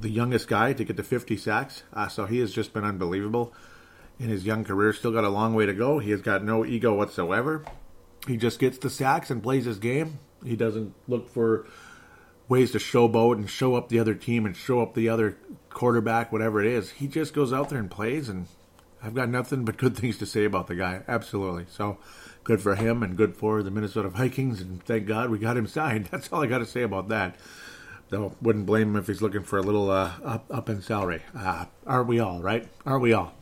the 0.00 0.10
youngest 0.10 0.48
guy 0.48 0.72
to 0.72 0.84
get 0.84 0.96
to 0.96 1.02
50 1.02 1.36
sacks, 1.36 1.82
uh, 1.92 2.08
so 2.08 2.26
he 2.26 2.38
has 2.38 2.52
just 2.52 2.72
been 2.72 2.84
unbelievable 2.84 3.52
in 4.18 4.28
his 4.28 4.44
young 4.44 4.64
career. 4.64 4.92
Still 4.92 5.12
got 5.12 5.24
a 5.24 5.28
long 5.28 5.54
way 5.54 5.66
to 5.66 5.74
go. 5.74 5.98
He 5.98 6.10
has 6.10 6.20
got 6.20 6.44
no 6.44 6.64
ego 6.64 6.94
whatsoever. 6.94 7.64
He 8.26 8.36
just 8.36 8.58
gets 8.58 8.78
the 8.78 8.90
sacks 8.90 9.30
and 9.30 9.42
plays 9.42 9.64
his 9.64 9.78
game. 9.78 10.18
He 10.44 10.56
doesn't 10.56 10.94
look 11.08 11.28
for 11.28 11.66
ways 12.48 12.72
to 12.72 12.78
showboat 12.78 13.36
and 13.36 13.48
show 13.48 13.74
up 13.74 13.88
the 13.88 13.98
other 13.98 14.14
team 14.14 14.46
and 14.46 14.56
show 14.56 14.80
up 14.80 14.94
the 14.94 15.08
other 15.08 15.36
quarterback, 15.70 16.32
whatever 16.32 16.60
it 16.60 16.66
is. 16.66 16.90
He 16.90 17.06
just 17.06 17.34
goes 17.34 17.52
out 17.52 17.68
there 17.68 17.78
and 17.78 17.90
plays, 17.90 18.28
and 18.28 18.46
I've 19.02 19.14
got 19.14 19.28
nothing 19.28 19.64
but 19.64 19.76
good 19.76 19.96
things 19.98 20.18
to 20.18 20.26
say 20.26 20.44
about 20.44 20.66
the 20.66 20.74
guy. 20.74 21.02
Absolutely. 21.08 21.66
So 21.70 21.98
good 22.44 22.60
for 22.60 22.74
him 22.74 23.02
and 23.02 23.16
good 23.16 23.36
for 23.36 23.62
the 23.62 23.70
Minnesota 23.70 24.08
Vikings, 24.08 24.60
and 24.60 24.82
thank 24.84 25.06
God 25.06 25.30
we 25.30 25.38
got 25.38 25.56
him 25.56 25.66
signed. 25.66 26.06
That's 26.10 26.32
all 26.32 26.42
I 26.42 26.46
got 26.46 26.58
to 26.58 26.66
say 26.66 26.82
about 26.82 27.08
that. 27.08 27.36
Though 28.10 28.36
wouldn't 28.42 28.66
blame 28.66 28.90
him 28.90 28.96
if 28.96 29.06
he's 29.06 29.22
looking 29.22 29.42
for 29.42 29.58
a 29.58 29.62
little 29.62 29.90
uh, 29.90 30.12
up 30.22 30.44
up 30.50 30.68
in 30.68 30.82
salary. 30.82 31.22
Uh, 31.34 31.64
aren't 31.86 32.08
we 32.08 32.20
all? 32.20 32.42
Right? 32.42 32.68
Aren't 32.84 33.00
we 33.00 33.14
all? 33.14 33.32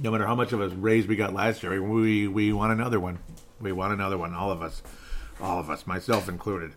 No 0.00 0.10
matter 0.10 0.26
how 0.26 0.34
much 0.34 0.52
of 0.52 0.60
a 0.60 0.68
raise 0.70 1.06
we 1.06 1.14
got 1.14 1.32
last 1.32 1.62
year, 1.62 1.80
we 1.80 2.26
we 2.26 2.52
want 2.52 2.72
another 2.72 2.98
one. 2.98 3.20
We 3.62 3.70
want 3.70 3.92
another 3.92 4.18
one, 4.18 4.34
all 4.34 4.50
of 4.50 4.60
us. 4.60 4.82
All 5.40 5.58
of 5.58 5.70
us, 5.70 5.86
myself 5.86 6.28
included. 6.28 6.72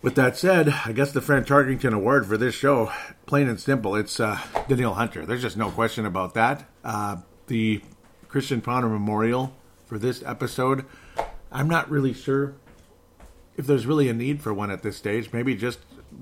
With 0.00 0.14
that 0.14 0.36
said, 0.36 0.68
I 0.84 0.92
guess 0.92 1.10
the 1.12 1.20
Fran 1.20 1.44
Tarkenton 1.44 1.92
Award 1.92 2.26
for 2.26 2.36
this 2.36 2.54
show, 2.54 2.92
plain 3.26 3.48
and 3.48 3.58
simple, 3.58 3.96
it's 3.96 4.20
uh, 4.20 4.38
Danielle 4.68 4.94
Hunter. 4.94 5.26
There's 5.26 5.42
just 5.42 5.56
no 5.56 5.70
question 5.70 6.06
about 6.06 6.34
that. 6.34 6.68
Uh, 6.84 7.16
the 7.48 7.82
Christian 8.28 8.60
Ponder 8.60 8.88
Memorial 8.88 9.54
for 9.86 9.98
this 9.98 10.22
episode, 10.22 10.84
I'm 11.50 11.68
not 11.68 11.90
really 11.90 12.12
sure 12.12 12.54
if 13.56 13.66
there's 13.66 13.86
really 13.86 14.08
a 14.08 14.14
need 14.14 14.40
for 14.40 14.54
one 14.54 14.70
at 14.70 14.82
this 14.82 14.96
stage. 14.96 15.32
Maybe 15.32 15.56
just 15.56 15.80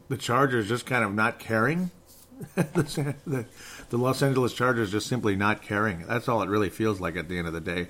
the 0.08 0.16
Chargers 0.16 0.68
just 0.68 0.86
kind 0.86 1.04
of 1.04 1.12
not 1.12 1.38
caring. 1.38 1.90
the, 2.54 3.14
the, 3.26 3.46
the 3.90 3.96
Los 3.98 4.22
Angeles 4.22 4.54
Chargers 4.54 4.90
just 4.90 5.06
simply 5.06 5.36
not 5.36 5.62
caring. 5.62 6.06
That's 6.06 6.28
all 6.28 6.42
it 6.42 6.48
really 6.48 6.70
feels 6.70 7.00
like 7.00 7.16
at 7.16 7.28
the 7.28 7.38
end 7.38 7.46
of 7.46 7.52
the 7.52 7.60
day. 7.60 7.88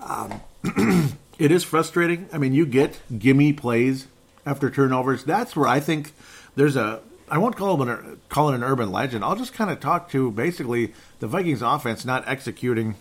Um, 0.00 0.40
it 1.38 1.50
is 1.50 1.64
frustrating. 1.64 2.28
I 2.32 2.38
mean, 2.38 2.52
you 2.52 2.66
get 2.66 3.00
gimme 3.18 3.52
plays 3.52 4.06
after 4.46 4.70
turnovers. 4.70 5.24
That's 5.24 5.54
where 5.56 5.68
I 5.68 5.80
think 5.80 6.12
there's 6.56 6.76
a. 6.76 7.00
I 7.30 7.38
won't 7.38 7.56
call 7.56 7.80
it 7.80 7.88
an, 7.88 8.20
call 8.28 8.48
it 8.50 8.56
an 8.56 8.64
urban 8.64 8.90
legend. 8.90 9.24
I'll 9.24 9.36
just 9.36 9.52
kind 9.52 9.70
of 9.70 9.78
talk 9.78 10.10
to 10.10 10.30
basically 10.32 10.94
the 11.20 11.28
Vikings 11.28 11.62
offense 11.62 12.04
not 12.04 12.26
executing 12.26 12.96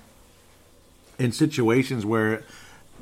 in 1.17 1.31
situations 1.31 2.05
where 2.05 2.43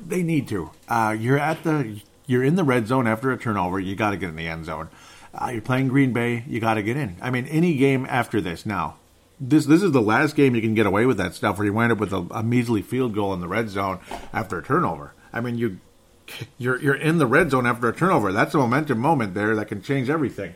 they 0.04 0.22
need 0.22 0.48
to. 0.48 0.70
Uh, 0.88 1.14
you're 1.18 1.38
at 1.38 1.62
the 1.64 2.00
you're 2.26 2.44
in 2.44 2.56
the 2.56 2.64
red 2.64 2.86
zone 2.86 3.06
after 3.06 3.32
a 3.32 3.38
turnover. 3.38 3.80
You 3.80 3.96
got 3.96 4.10
to 4.10 4.16
get 4.16 4.28
in 4.28 4.36
the 4.36 4.48
end 4.48 4.66
zone. 4.66 4.88
Uh, 5.34 5.50
you're 5.52 5.62
playing 5.62 5.88
Green 5.88 6.12
Bay. 6.12 6.44
You 6.46 6.60
got 6.60 6.74
to 6.74 6.82
get 6.82 6.96
in. 6.96 7.16
I 7.20 7.30
mean, 7.30 7.46
any 7.46 7.74
game 7.74 8.06
after 8.08 8.40
this 8.40 8.64
now 8.64 8.97
this 9.40 9.66
this 9.66 9.82
is 9.82 9.92
the 9.92 10.02
last 10.02 10.36
game 10.36 10.54
you 10.54 10.60
can 10.60 10.74
get 10.74 10.86
away 10.86 11.06
with 11.06 11.16
that 11.18 11.34
stuff 11.34 11.58
where 11.58 11.66
you 11.66 11.72
wind 11.72 11.92
up 11.92 11.98
with 11.98 12.12
a, 12.12 12.26
a 12.30 12.42
measly 12.42 12.82
field 12.82 13.14
goal 13.14 13.32
in 13.32 13.40
the 13.40 13.48
red 13.48 13.68
zone 13.68 14.00
after 14.32 14.58
a 14.58 14.62
turnover. 14.62 15.14
I 15.32 15.40
mean, 15.40 15.58
you 15.58 15.78
you're 16.58 16.80
you're 16.80 16.94
in 16.94 17.18
the 17.18 17.26
red 17.26 17.50
zone 17.50 17.66
after 17.66 17.88
a 17.88 17.94
turnover. 17.94 18.32
That's 18.32 18.54
a 18.54 18.58
momentum 18.58 18.98
moment 18.98 19.34
there 19.34 19.54
that 19.56 19.68
can 19.68 19.82
change 19.82 20.10
everything. 20.10 20.54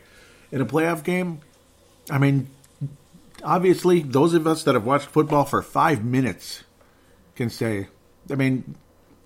In 0.51 0.61
a 0.61 0.65
playoff 0.65 1.03
game, 1.03 1.41
I 2.09 2.17
mean, 2.17 2.47
obviously, 3.43 4.01
those 4.01 4.33
of 4.33 4.45
us 4.45 4.63
that 4.63 4.75
have 4.75 4.85
watched 4.85 5.07
football 5.07 5.45
for 5.45 5.61
five 5.61 6.03
minutes 6.03 6.63
can 7.35 7.49
say, 7.49 7.87
I 8.29 8.35
mean, 8.35 8.75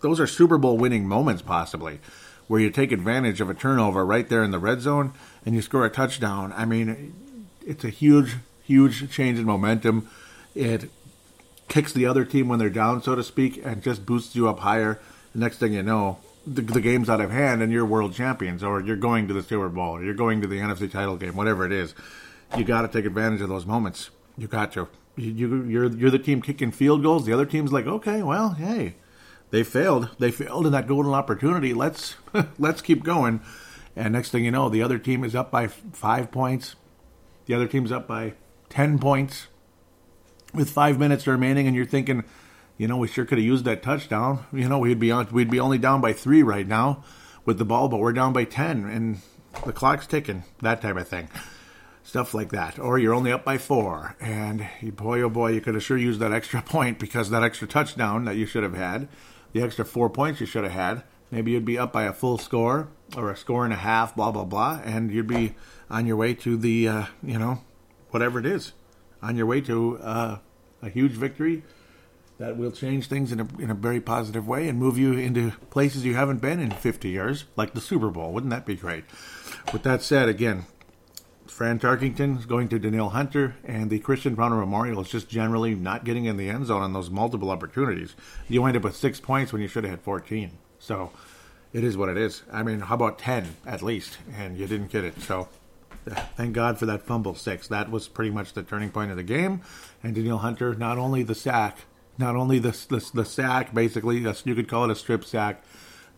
those 0.02 0.20
are 0.20 0.28
Super 0.28 0.58
Bowl 0.58 0.78
winning 0.78 1.08
moments, 1.08 1.42
possibly, 1.42 2.00
where 2.48 2.62
you 2.62 2.70
take 2.70 2.92
advantage 2.92 3.42
of 3.42 3.50
a 3.50 3.54
turnover 3.54 4.06
right 4.06 4.30
there 4.30 4.44
in 4.44 4.52
the 4.52 4.60
red 4.60 4.80
zone 4.80 5.14
and 5.46 5.54
you 5.54 5.62
score 5.62 5.86
a 5.86 5.90
touchdown. 5.90 6.54
I 6.56 6.64
mean, 6.64 7.14
it's 7.66 7.84
a 7.84 7.90
huge 7.90 8.36
huge 8.68 9.10
change 9.12 9.40
in 9.40 9.46
momentum. 9.46 10.10
It 10.54 10.90
kicks 11.68 11.94
the 11.94 12.06
other 12.06 12.26
team 12.26 12.48
when 12.48 12.60
they're 12.60 12.70
down, 12.70 13.02
so 13.02 13.16
to 13.16 13.24
speak, 13.24 13.62
and 13.64 13.82
just 13.82 14.06
boosts 14.06 14.36
you 14.36 14.48
up 14.48 14.60
higher. 14.60 15.00
The 15.34 15.40
next 15.40 15.58
thing 15.58 15.74
you 15.74 15.84
know, 15.84 16.20
the, 16.46 16.62
the, 16.62 16.82
game's 16.82 17.10
out 17.10 17.22
of 17.22 17.32
hand 17.32 17.62
and 17.62 17.72
you're 17.72 17.86
world 17.86 18.14
champions, 18.14 18.64
or 18.64 18.82
you're 18.82 18.96
going 18.96 19.28
to 19.28 19.34
the 19.34 19.44
Super 19.44 19.70
Bowl, 19.70 19.98
or 19.98 20.04
you're 20.04 20.14
going 20.14 20.42
to 20.42 20.48
the 20.48 20.60
NFC 20.60 20.92
title 20.92 21.18
game, 21.18 21.36
whatever 21.36 21.66
it 21.66 21.72
is. 21.72 21.94
You 22.58 22.64
got 22.64 22.82
to 22.84 22.88
take 22.88 23.06
advantage 23.06 23.42
of 23.42 23.50
those 23.50 23.66
moments. 23.66 24.10
You 24.38 24.48
got 24.48 24.72
to. 24.74 24.88
You, 25.18 25.32
you, 25.32 25.64
you're 25.64 25.92
you're 25.92 26.12
the 26.12 26.20
team 26.20 26.42
kicking 26.42 26.72
field 26.72 27.04
goals. 27.04 27.26
The 27.26 27.34
other 27.34 27.46
team's 27.46 27.74
like, 27.74 27.88
okay, 27.88 28.22
well, 28.22 28.52
hey, 28.52 28.96
they 29.50 29.64
failed. 29.64 30.10
They 30.20 30.32
failed 30.32 30.66
in 30.66 30.72
that 30.72 30.88
golden 30.88 31.14
opportunity. 31.14 31.74
Let's 31.74 32.16
let's 32.60 32.82
keep 32.82 33.04
going. 33.04 33.42
And 33.96 34.14
next 34.14 34.30
thing 34.30 34.46
you 34.46 34.52
know, 34.52 34.70
the 34.70 34.84
other 34.84 35.00
team 35.00 35.24
is 35.24 35.36
up 35.36 35.52
by 35.52 35.68
five 35.68 36.32
points. 36.32 36.76
The 37.48 37.56
other 37.56 37.68
team's 37.68 37.92
up 37.92 38.08
by 38.08 38.34
10 38.70 39.00
points 39.00 39.48
with 40.54 40.70
five 40.70 41.00
minutes 41.00 41.28
remaining, 41.28 41.68
and 41.68 41.76
you're 41.76 41.86
thinking, 41.86 42.24
you 42.78 42.88
know, 42.88 42.98
we 42.98 43.08
sure 43.08 43.26
could 43.26 43.38
have 43.38 43.46
used 43.46 43.66
that 43.66 43.84
touchdown. 43.84 44.46
You 44.54 44.70
know, 44.70 44.80
we'd 44.80 45.00
be 45.00 45.12
on, 45.12 45.28
we'd 45.32 45.50
be 45.50 45.60
only 45.60 45.78
down 45.78 46.02
by 46.02 46.14
three 46.14 46.44
right 46.44 46.68
now 46.68 47.04
with 47.46 47.58
the 47.58 47.66
ball, 47.66 47.90
but 47.90 47.98
we're 47.98 48.14
down 48.14 48.34
by 48.34 48.44
10, 48.44 48.86
and 48.86 49.20
the 49.66 49.74
clock's 49.74 50.08
ticking. 50.08 50.44
That 50.62 50.82
type 50.82 50.96
of 50.96 51.08
thing. 51.08 51.30
Stuff 52.04 52.34
like 52.34 52.52
that. 52.52 52.80
Or 52.80 52.98
you're 52.98 53.14
only 53.14 53.32
up 53.32 53.44
by 53.44 53.58
four, 53.58 54.16
and 54.20 54.68
boy, 54.82 55.22
oh 55.22 55.30
boy, 55.30 55.52
you 55.52 55.62
could 55.62 55.74
have 55.74 55.84
sure 55.84 55.98
used 55.98 56.20
that 56.20 56.32
extra 56.32 56.62
point 56.66 57.00
because 57.00 57.30
that 57.30 57.44
extra 57.44 57.68
touchdown 57.68 58.26
that 58.26 58.36
you 58.36 58.46
should 58.46 58.64
have 58.64 58.76
had, 58.76 59.08
the 59.54 59.62
extra 59.62 59.86
four 59.86 60.10
points 60.10 60.40
you 60.40 60.46
should 60.46 60.64
have 60.64 60.74
had, 60.74 61.04
maybe 61.32 61.52
you'd 61.52 61.66
be 61.66 61.78
up 61.78 61.92
by 61.92 62.04
a 62.04 62.14
full 62.14 62.38
score 62.38 62.90
or 63.16 63.32
a 63.32 63.36
score 63.38 63.64
and 63.66 63.74
a 63.74 63.78
half, 63.78 64.16
blah, 64.16 64.32
blah, 64.32 64.46
blah, 64.46 64.82
and 64.86 65.12
you'd 65.12 65.28
be 65.28 65.56
on 65.90 66.06
your 66.06 66.16
way 66.16 66.34
to 66.34 66.58
the, 66.58 66.88
uh, 66.88 67.06
you 67.24 67.40
know, 67.40 67.62
whatever 68.10 68.40
it 68.40 68.46
is, 68.46 68.74
on 69.22 69.36
your 69.36 69.46
way 69.46 69.62
to 69.62 69.98
uh, 70.00 70.38
a 70.82 70.90
huge 70.90 71.14
victory 71.14 71.64
that 72.38 72.56
will 72.56 72.72
change 72.72 73.08
things 73.08 73.32
in 73.32 73.40
a, 73.40 73.48
in 73.60 73.72
a 73.72 73.74
very 73.74 74.00
positive 74.00 74.48
way 74.48 74.68
and 74.68 74.78
move 74.78 74.98
you 74.98 75.14
into 75.14 75.52
places 75.70 76.06
you 76.06 76.16
haven't 76.16 76.40
been 76.40 76.60
in 76.60 76.70
50 76.70 77.10
years, 77.10 77.46
like 77.56 77.74
the 77.74 77.82
Super 77.82 78.10
Bowl. 78.10 78.32
Wouldn't 78.32 78.52
that 78.52 78.66
be 78.66 78.76
great? 78.76 79.06
With 79.74 79.84
that 79.84 80.04
said, 80.04 80.30
again, 80.30 80.66
Fran 81.48 81.80
Tarkenton 81.80 82.38
is 82.38 82.46
going 82.46 82.70
to 82.70 82.78
Danielle 82.78 83.10
Hunter, 83.10 83.56
and 83.64 83.90
the 83.90 84.00
Christian 84.00 84.36
Ponder 84.36 84.58
Memorial 84.58 85.02
is 85.02 85.10
just 85.10 85.28
generally 85.28 85.74
not 85.74 86.04
getting 86.04 86.26
in 86.26 86.38
the 86.38 86.50
end 86.50 86.68
zone 86.68 86.84
on 86.84 86.94
those 86.94 87.10
multiple 87.10 87.50
opportunities. 87.50 88.16
You 88.48 88.62
wind 88.62 88.78
up 88.78 88.84
with 88.84 88.96
six 88.96 89.20
points 89.20 89.52
when 89.52 89.62
you 89.62 89.68
should 89.68 89.84
have 89.84 89.92
had 89.92 90.02
14. 90.02 90.52
So 90.78 91.12
it 91.74 91.84
is 91.84 91.98
what 91.98 92.10
it 92.10 92.18
is. 92.18 92.44
I 92.52 92.62
mean, 92.62 92.82
how 92.82 92.96
about 92.96 93.18
10 93.18 93.56
at 93.66 93.82
least? 93.82 94.20
And 94.36 94.58
you 94.58 94.68
didn't 94.68 94.92
get 94.92 95.04
it. 95.04 95.20
So 95.22 95.50
thank 96.16 96.54
God 96.54 96.78
for 96.78 96.86
that 96.86 97.04
fumble 97.04 97.36
six. 97.36 97.68
That 97.68 97.92
was 97.92 98.08
pretty 98.08 98.32
much 98.32 98.54
the 98.54 98.64
turning 98.64 98.90
point 98.90 99.12
of 99.12 99.18
the 99.18 99.24
game. 99.24 99.62
And 100.04 100.16
Danielle 100.16 100.40
Hunter, 100.40 100.76
not 100.76 100.98
only 100.98 101.24
the 101.24 101.36
sack, 101.36 101.80
not 102.18 102.36
only 102.36 102.60
the, 102.60 102.72
the, 102.90 103.10
the 103.14 103.26
sack, 103.26 103.74
basically, 103.74 104.18
you 104.18 104.56
could 104.56 104.68
call 104.68 104.86
it 104.86 104.92
a 104.92 104.96
strip 104.96 105.24
sack, 105.24 105.64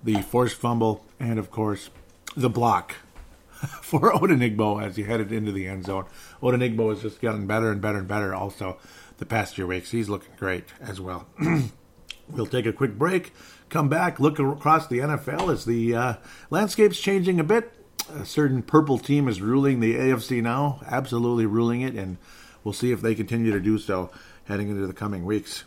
the 0.03 0.21
forced 0.21 0.55
fumble, 0.55 1.05
and 1.19 1.39
of 1.39 1.51
course, 1.51 1.89
the 2.35 2.49
block 2.49 2.95
for 3.81 4.11
Odenigbo 4.13 4.81
as 4.81 4.95
he 4.95 5.03
headed 5.03 5.31
into 5.31 5.51
the 5.51 5.67
end 5.67 5.85
zone. 5.85 6.05
Odenigbo 6.41 6.89
has 6.89 7.01
just 7.01 7.21
gotten 7.21 7.47
better 7.47 7.71
and 7.71 7.81
better 7.81 7.97
and 7.97 8.07
better 8.07 8.33
also 8.33 8.77
the 9.17 9.25
past 9.25 9.55
few 9.55 9.67
weeks. 9.67 9.91
He's 9.91 10.09
looking 10.09 10.33
great 10.37 10.65
as 10.79 11.01
well. 11.01 11.27
we'll 12.29 12.45
take 12.45 12.65
a 12.65 12.73
quick 12.73 12.97
break, 12.97 13.33
come 13.69 13.89
back, 13.89 14.19
look 14.19 14.39
across 14.39 14.87
the 14.87 14.99
NFL 14.99 15.51
as 15.51 15.65
the 15.65 15.95
uh, 15.95 16.13
landscape's 16.49 16.99
changing 16.99 17.39
a 17.39 17.43
bit. 17.43 17.73
A 18.15 18.25
certain 18.25 18.63
purple 18.63 18.97
team 18.97 19.27
is 19.27 19.41
ruling 19.41 19.79
the 19.79 19.95
AFC 19.95 20.41
now, 20.41 20.81
absolutely 20.87 21.45
ruling 21.45 21.81
it, 21.81 21.93
and 21.93 22.17
we'll 22.63 22.73
see 22.73 22.91
if 22.91 23.01
they 23.01 23.13
continue 23.13 23.51
to 23.51 23.59
do 23.59 23.77
so 23.77 24.09
heading 24.45 24.69
into 24.69 24.87
the 24.87 24.93
coming 24.93 25.25
weeks. 25.25 25.63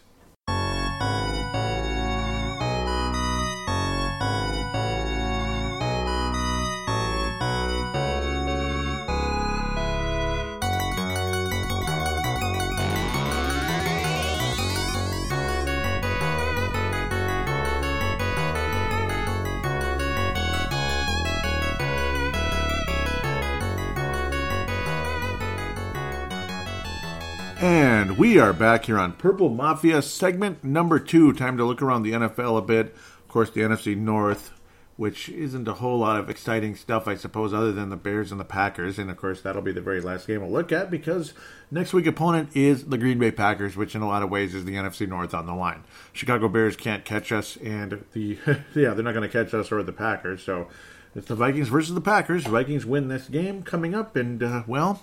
We 28.23 28.39
are 28.39 28.53
back 28.53 28.85
here 28.85 29.01
on 29.01 29.13
Purple 29.15 29.49
Mafia 29.49 30.01
segment 30.01 30.63
number 30.63 31.01
two. 31.01 31.33
Time 31.33 31.57
to 31.57 31.65
look 31.65 31.83
around 31.83 32.05
the 32.05 32.13
NFL 32.13 32.57
a 32.57 32.63
bit. 32.63 32.95
Of 32.95 33.27
course, 33.27 33.51
the 33.51 33.63
NFC 33.63 33.97
North, 33.97 34.53
which 34.95 35.29
isn't 35.29 35.67
a 35.67 35.75
whole 35.75 35.99
lot 35.99 36.21
of 36.21 36.31
exciting 36.31 36.77
stuff, 36.77 37.09
I 37.09 37.17
suppose, 37.17 37.53
other 37.53 37.73
than 37.73 37.89
the 37.89 37.97
Bears 37.97 38.31
and 38.31 38.39
the 38.39 38.45
Packers. 38.45 38.97
And 38.97 39.11
of 39.11 39.17
course, 39.17 39.43
that'll 39.43 39.61
be 39.61 39.73
the 39.73 39.81
very 39.81 40.01
last 40.01 40.29
game 40.29 40.41
we'll 40.41 40.53
look 40.53 40.71
at 40.71 40.89
because 40.89 41.35
next 41.69 41.93
week 41.93 42.07
opponent 42.07 42.51
is 42.55 42.85
the 42.85 42.97
Green 42.97 43.19
Bay 43.19 43.33
Packers, 43.33 43.75
which 43.75 43.97
in 43.97 44.03
a 44.03 44.07
lot 44.07 44.23
of 44.23 44.31
ways 44.31 44.55
is 44.55 44.65
the 44.65 44.77
NFC 44.77 45.09
North 45.09 45.35
on 45.35 45.47
the 45.47 45.55
line. 45.57 45.83
Chicago 46.13 46.47
Bears 46.47 46.77
can't 46.77 47.05
catch 47.05 47.33
us, 47.33 47.57
and 47.57 48.05
the 48.13 48.39
yeah, 48.47 48.95
they're 48.95 49.03
not 49.03 49.15
going 49.15 49.29
to 49.29 49.45
catch 49.45 49.53
us 49.53 49.73
or 49.73 49.83
the 49.83 49.93
Packers. 49.93 50.45
So 50.45 50.69
it's 51.17 51.27
the 51.27 51.35
Vikings 51.35 51.71
versus 51.71 51.93
the 51.93 52.01
Packers. 52.01 52.47
Vikings 52.47 52.87
win 52.87 53.09
this 53.09 53.29
game 53.29 53.65
coming 53.65 53.97
up, 53.97 54.15
and 54.15 54.41
uh, 54.45 54.63
well, 54.69 55.03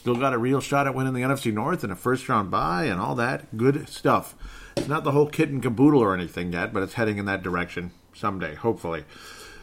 Still 0.00 0.16
got 0.16 0.32
a 0.32 0.38
real 0.38 0.62
shot 0.62 0.86
at 0.86 0.94
winning 0.94 1.12
the 1.12 1.20
NFC 1.20 1.52
North 1.52 1.84
and 1.84 1.92
a 1.92 1.96
first 1.96 2.26
round 2.26 2.50
bye 2.50 2.84
and 2.84 2.98
all 2.98 3.14
that 3.16 3.58
good 3.58 3.86
stuff. 3.86 4.34
It's 4.74 4.88
not 4.88 5.04
the 5.04 5.10
whole 5.10 5.26
kit 5.26 5.50
and 5.50 5.62
caboodle 5.62 6.00
or 6.00 6.14
anything 6.14 6.54
yet, 6.54 6.72
but 6.72 6.82
it's 6.82 6.94
heading 6.94 7.18
in 7.18 7.26
that 7.26 7.42
direction 7.42 7.90
someday, 8.14 8.54
hopefully. 8.54 9.04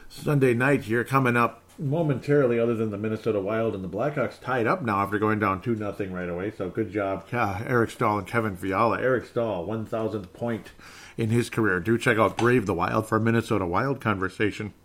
Sunday 0.09 0.53
night 0.53 0.83
here 0.83 1.03
coming 1.03 1.35
up 1.35 1.63
momentarily, 1.79 2.59
other 2.59 2.75
than 2.75 2.91
the 2.91 2.99
Minnesota 2.99 3.39
Wild 3.39 3.73
and 3.73 3.83
the 3.83 3.89
Blackhawks 3.89 4.39
tied 4.39 4.67
up 4.67 4.83
now 4.83 4.99
after 4.99 5.17
going 5.17 5.39
down 5.39 5.59
2 5.59 5.73
nothing 5.73 6.13
right 6.13 6.29
away. 6.29 6.51
So 6.55 6.69
good 6.69 6.91
job, 6.91 7.25
Eric 7.33 7.89
Staal 7.89 8.19
and 8.19 8.27
Kevin 8.27 8.55
Fiala. 8.55 9.01
Eric 9.01 9.25
Staal, 9.25 9.65
1,000th 9.65 10.33
point 10.33 10.69
in 11.17 11.31
his 11.31 11.49
career. 11.49 11.79
Do 11.79 11.97
check 11.97 12.19
out 12.19 12.37
Brave 12.37 12.67
the 12.67 12.75
Wild 12.75 13.07
for 13.07 13.15
a 13.15 13.19
Minnesota 13.19 13.65
Wild 13.65 13.99
conversation. 13.99 14.75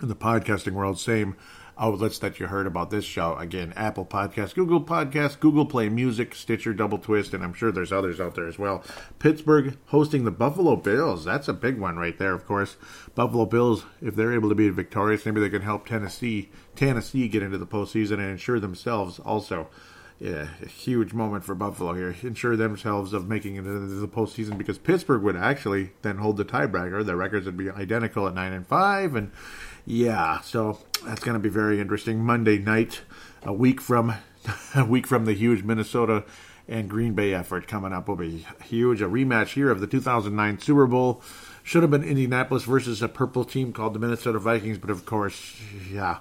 In 0.00 0.08
the 0.08 0.16
podcasting 0.16 0.72
world, 0.72 0.98
same 0.98 1.36
outlets 1.80 2.18
that 2.18 2.38
you 2.38 2.46
heard 2.46 2.66
about 2.66 2.90
this 2.90 3.04
show. 3.04 3.34
Again, 3.36 3.72
Apple 3.74 4.04
Podcast, 4.04 4.54
Google 4.54 4.82
Podcast, 4.82 5.40
Google 5.40 5.66
Play 5.66 5.88
Music, 5.88 6.34
Stitcher, 6.34 6.74
Double 6.74 6.98
Twist, 6.98 7.32
and 7.32 7.42
I'm 7.42 7.54
sure 7.54 7.72
there's 7.72 7.92
others 7.92 8.20
out 8.20 8.34
there 8.34 8.46
as 8.46 8.58
well. 8.58 8.84
Pittsburgh 9.18 9.76
hosting 9.86 10.24
the 10.24 10.30
Buffalo 10.30 10.76
Bills. 10.76 11.24
That's 11.24 11.48
a 11.48 11.54
big 11.54 11.78
one 11.78 11.96
right 11.96 12.18
there, 12.18 12.34
of 12.34 12.46
course. 12.46 12.76
Buffalo 13.14 13.46
Bills, 13.46 13.84
if 14.00 14.14
they're 14.14 14.34
able 14.34 14.50
to 14.50 14.54
be 14.54 14.68
victorious, 14.68 15.24
maybe 15.24 15.40
they 15.40 15.48
can 15.48 15.62
help 15.62 15.86
Tennessee, 15.86 16.50
Tennessee 16.76 17.28
get 17.28 17.42
into 17.42 17.58
the 17.58 17.66
postseason 17.66 18.14
and 18.14 18.30
ensure 18.30 18.60
themselves 18.60 19.18
also. 19.18 19.68
Yeah, 20.18 20.48
a 20.62 20.68
huge 20.68 21.14
moment 21.14 21.44
for 21.44 21.54
Buffalo 21.54 21.94
here. 21.94 22.14
Ensure 22.22 22.54
themselves 22.54 23.14
of 23.14 23.26
making 23.26 23.56
it 23.56 23.60
into 23.60 23.86
the 23.86 24.06
postseason 24.06 24.58
because 24.58 24.76
Pittsburgh 24.76 25.22
would 25.22 25.34
actually 25.34 25.92
then 26.02 26.18
hold 26.18 26.36
the 26.36 26.44
tiebreaker. 26.44 27.02
Their 27.02 27.16
records 27.16 27.46
would 27.46 27.56
be 27.56 27.70
identical 27.70 28.28
at 28.28 28.34
nine 28.34 28.52
and 28.52 28.66
five, 28.66 29.14
and 29.14 29.32
yeah, 29.90 30.40
so 30.42 30.78
that's 31.04 31.20
going 31.24 31.34
to 31.34 31.40
be 31.40 31.48
very 31.48 31.80
interesting. 31.80 32.24
Monday 32.24 32.58
night, 32.58 33.00
a 33.42 33.52
week 33.52 33.80
from 33.80 34.14
a 34.74 34.84
week 34.84 35.06
from 35.06 35.24
the 35.24 35.32
huge 35.32 35.64
Minnesota 35.64 36.24
and 36.68 36.88
Green 36.88 37.14
Bay 37.14 37.34
effort 37.34 37.66
coming 37.66 37.92
up 37.92 38.06
will 38.06 38.16
be 38.16 38.46
huge. 38.62 39.02
A 39.02 39.08
rematch 39.08 39.54
here 39.54 39.68
of 39.68 39.80
the 39.80 39.88
2009 39.88 40.60
Super 40.60 40.86
Bowl. 40.86 41.20
Should 41.64 41.82
have 41.82 41.90
been 41.90 42.04
Indianapolis 42.04 42.64
versus 42.64 43.02
a 43.02 43.08
purple 43.08 43.44
team 43.44 43.72
called 43.72 43.94
the 43.94 43.98
Minnesota 43.98 44.38
Vikings, 44.38 44.78
but 44.78 44.90
of 44.90 45.04
course, 45.04 45.60
yeah. 45.90 46.18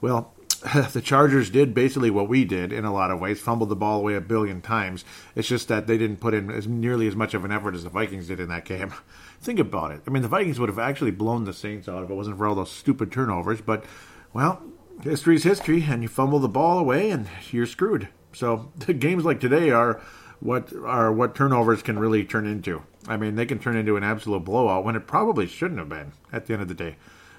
Well, 0.00 0.32
the 0.92 1.02
Chargers 1.02 1.50
did 1.50 1.74
basically 1.74 2.10
what 2.10 2.28
we 2.28 2.44
did 2.44 2.72
in 2.72 2.84
a 2.84 2.92
lot 2.92 3.10
of 3.10 3.20
ways, 3.20 3.40
fumbled 3.40 3.68
the 3.68 3.76
ball 3.76 4.00
away 4.00 4.14
a 4.14 4.20
billion 4.20 4.60
times. 4.60 5.04
It's 5.34 5.48
just 5.48 5.68
that 5.68 5.86
they 5.86 5.98
didn't 5.98 6.20
put 6.20 6.34
in 6.34 6.50
as 6.50 6.66
nearly 6.66 7.06
as 7.06 7.16
much 7.16 7.34
of 7.34 7.44
an 7.44 7.52
effort 7.52 7.74
as 7.74 7.84
the 7.84 7.90
Vikings 7.90 8.28
did 8.28 8.40
in 8.40 8.48
that 8.48 8.64
game. 8.64 8.92
Think 9.40 9.58
about 9.60 9.92
it. 9.92 10.02
I 10.06 10.10
mean, 10.10 10.22
the 10.22 10.28
Vikings 10.28 10.58
would 10.58 10.68
have 10.68 10.78
actually 10.78 11.12
blown 11.12 11.44
the 11.44 11.52
Saints 11.52 11.88
out 11.88 12.02
if 12.02 12.10
it 12.10 12.14
wasn't 12.14 12.38
for 12.38 12.46
all 12.46 12.54
those 12.54 12.72
stupid 12.72 13.12
turnovers. 13.12 13.60
But, 13.60 13.84
well, 14.32 14.62
history's 15.02 15.44
history, 15.44 15.84
and 15.88 16.02
you 16.02 16.08
fumble 16.08 16.40
the 16.40 16.48
ball 16.48 16.78
away, 16.78 17.10
and 17.10 17.28
you're 17.50 17.66
screwed. 17.66 18.08
So 18.32 18.72
games 18.98 19.24
like 19.24 19.40
today 19.40 19.70
are 19.70 20.00
what 20.40 20.72
are 20.84 21.12
what 21.12 21.34
turnovers 21.34 21.82
can 21.82 21.98
really 21.98 22.24
turn 22.24 22.46
into. 22.46 22.82
I 23.06 23.16
mean, 23.16 23.36
they 23.36 23.46
can 23.46 23.58
turn 23.58 23.76
into 23.76 23.96
an 23.96 24.04
absolute 24.04 24.44
blowout 24.44 24.84
when 24.84 24.96
it 24.96 25.06
probably 25.06 25.46
shouldn't 25.46 25.78
have 25.78 25.88
been 25.88 26.12
at 26.32 26.46
the 26.46 26.52
end 26.52 26.62
of 26.62 26.68
the 26.68 26.74
day. 26.74 26.96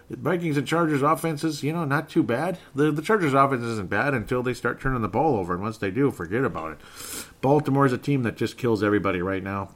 The 0.10 0.18
Vikings 0.18 0.58
and 0.58 0.66
Chargers 0.66 1.04
offenses, 1.04 1.62
you 1.62 1.72
know, 1.72 1.86
not 1.86 2.10
too 2.10 2.24
bad. 2.24 2.58
The 2.74 2.92
the 2.92 3.02
Chargers 3.02 3.34
offense 3.34 3.64
isn't 3.64 3.90
bad 3.90 4.14
until 4.14 4.42
they 4.42 4.54
start 4.54 4.82
turning 4.82 5.02
the 5.02 5.08
ball 5.08 5.36
over, 5.36 5.54
and 5.54 5.62
once 5.62 5.78
they 5.78 5.92
do, 5.92 6.12
forget 6.12 6.44
about 6.44 6.72
it. 6.72 6.80
Baltimore 7.42 7.86
is 7.86 7.94
a 7.94 7.98
team 7.98 8.24
that 8.24 8.38
just 8.38 8.58
kills 8.58 8.82
everybody 8.82 9.22
right 9.22 9.44
now 9.44 9.76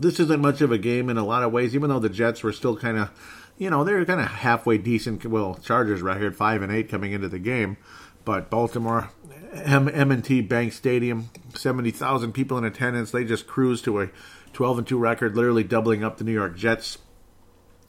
this 0.00 0.20
isn't 0.20 0.40
much 0.40 0.60
of 0.60 0.72
a 0.72 0.78
game 0.78 1.08
in 1.08 1.18
a 1.18 1.24
lot 1.24 1.42
of 1.42 1.52
ways, 1.52 1.74
even 1.74 1.90
though 1.90 1.98
the 1.98 2.08
Jets 2.08 2.42
were 2.42 2.52
still 2.52 2.76
kind 2.76 2.98
of, 2.98 3.10
you 3.58 3.70
know, 3.70 3.84
they're 3.84 4.04
kind 4.04 4.20
of 4.20 4.26
halfway 4.26 4.78
decent. 4.78 5.24
Well, 5.24 5.58
Chargers 5.62 6.00
here, 6.00 6.32
five 6.32 6.62
and 6.62 6.72
eight 6.72 6.88
coming 6.88 7.12
into 7.12 7.28
the 7.28 7.38
game, 7.38 7.76
but 8.24 8.50
Baltimore, 8.50 9.10
M 9.52 9.88
and 9.88 10.24
T 10.24 10.40
Bank 10.40 10.72
Stadium, 10.72 11.30
seventy 11.54 11.90
thousand 11.90 12.32
people 12.32 12.58
in 12.58 12.64
attendance. 12.64 13.10
They 13.10 13.24
just 13.24 13.46
cruised 13.46 13.84
to 13.84 14.00
a 14.00 14.10
twelve 14.52 14.78
and 14.78 14.86
two 14.86 14.98
record, 14.98 15.36
literally 15.36 15.64
doubling 15.64 16.04
up 16.04 16.18
the 16.18 16.24
New 16.24 16.32
York 16.32 16.56
Jets. 16.56 16.98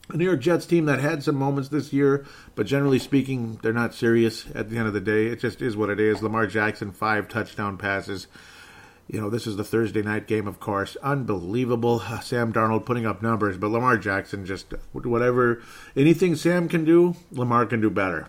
A 0.08 0.16
New 0.16 0.24
York 0.24 0.40
Jets 0.40 0.66
team 0.66 0.86
that 0.86 0.98
had 0.98 1.22
some 1.22 1.36
moments 1.36 1.68
this 1.68 1.92
year, 1.92 2.26
but 2.56 2.66
generally 2.66 2.98
speaking, 2.98 3.60
they're 3.62 3.72
not 3.72 3.94
serious 3.94 4.44
at 4.56 4.68
the 4.68 4.76
end 4.76 4.88
of 4.88 4.92
the 4.92 5.00
day. 5.00 5.26
It 5.26 5.38
just 5.38 5.62
is 5.62 5.76
what 5.76 5.88
it 5.88 6.00
is. 6.00 6.20
Lamar 6.20 6.48
Jackson, 6.48 6.90
five 6.90 7.28
touchdown 7.28 7.78
passes 7.78 8.26
you 9.12 9.20
know, 9.20 9.28
this 9.28 9.46
is 9.46 9.56
the 9.56 9.64
Thursday 9.64 10.02
night 10.02 10.28
game, 10.28 10.46
of 10.46 10.60
course. 10.60 10.96
Unbelievable. 11.02 12.00
Sam 12.22 12.52
Darnold 12.52 12.84
putting 12.84 13.06
up 13.06 13.22
numbers, 13.22 13.56
but 13.56 13.68
Lamar 13.68 13.96
Jackson 13.96 14.46
just 14.46 14.72
whatever, 14.92 15.62
anything 15.96 16.36
Sam 16.36 16.68
can 16.68 16.84
do, 16.84 17.16
Lamar 17.32 17.66
can 17.66 17.80
do 17.80 17.90
better. 17.90 18.28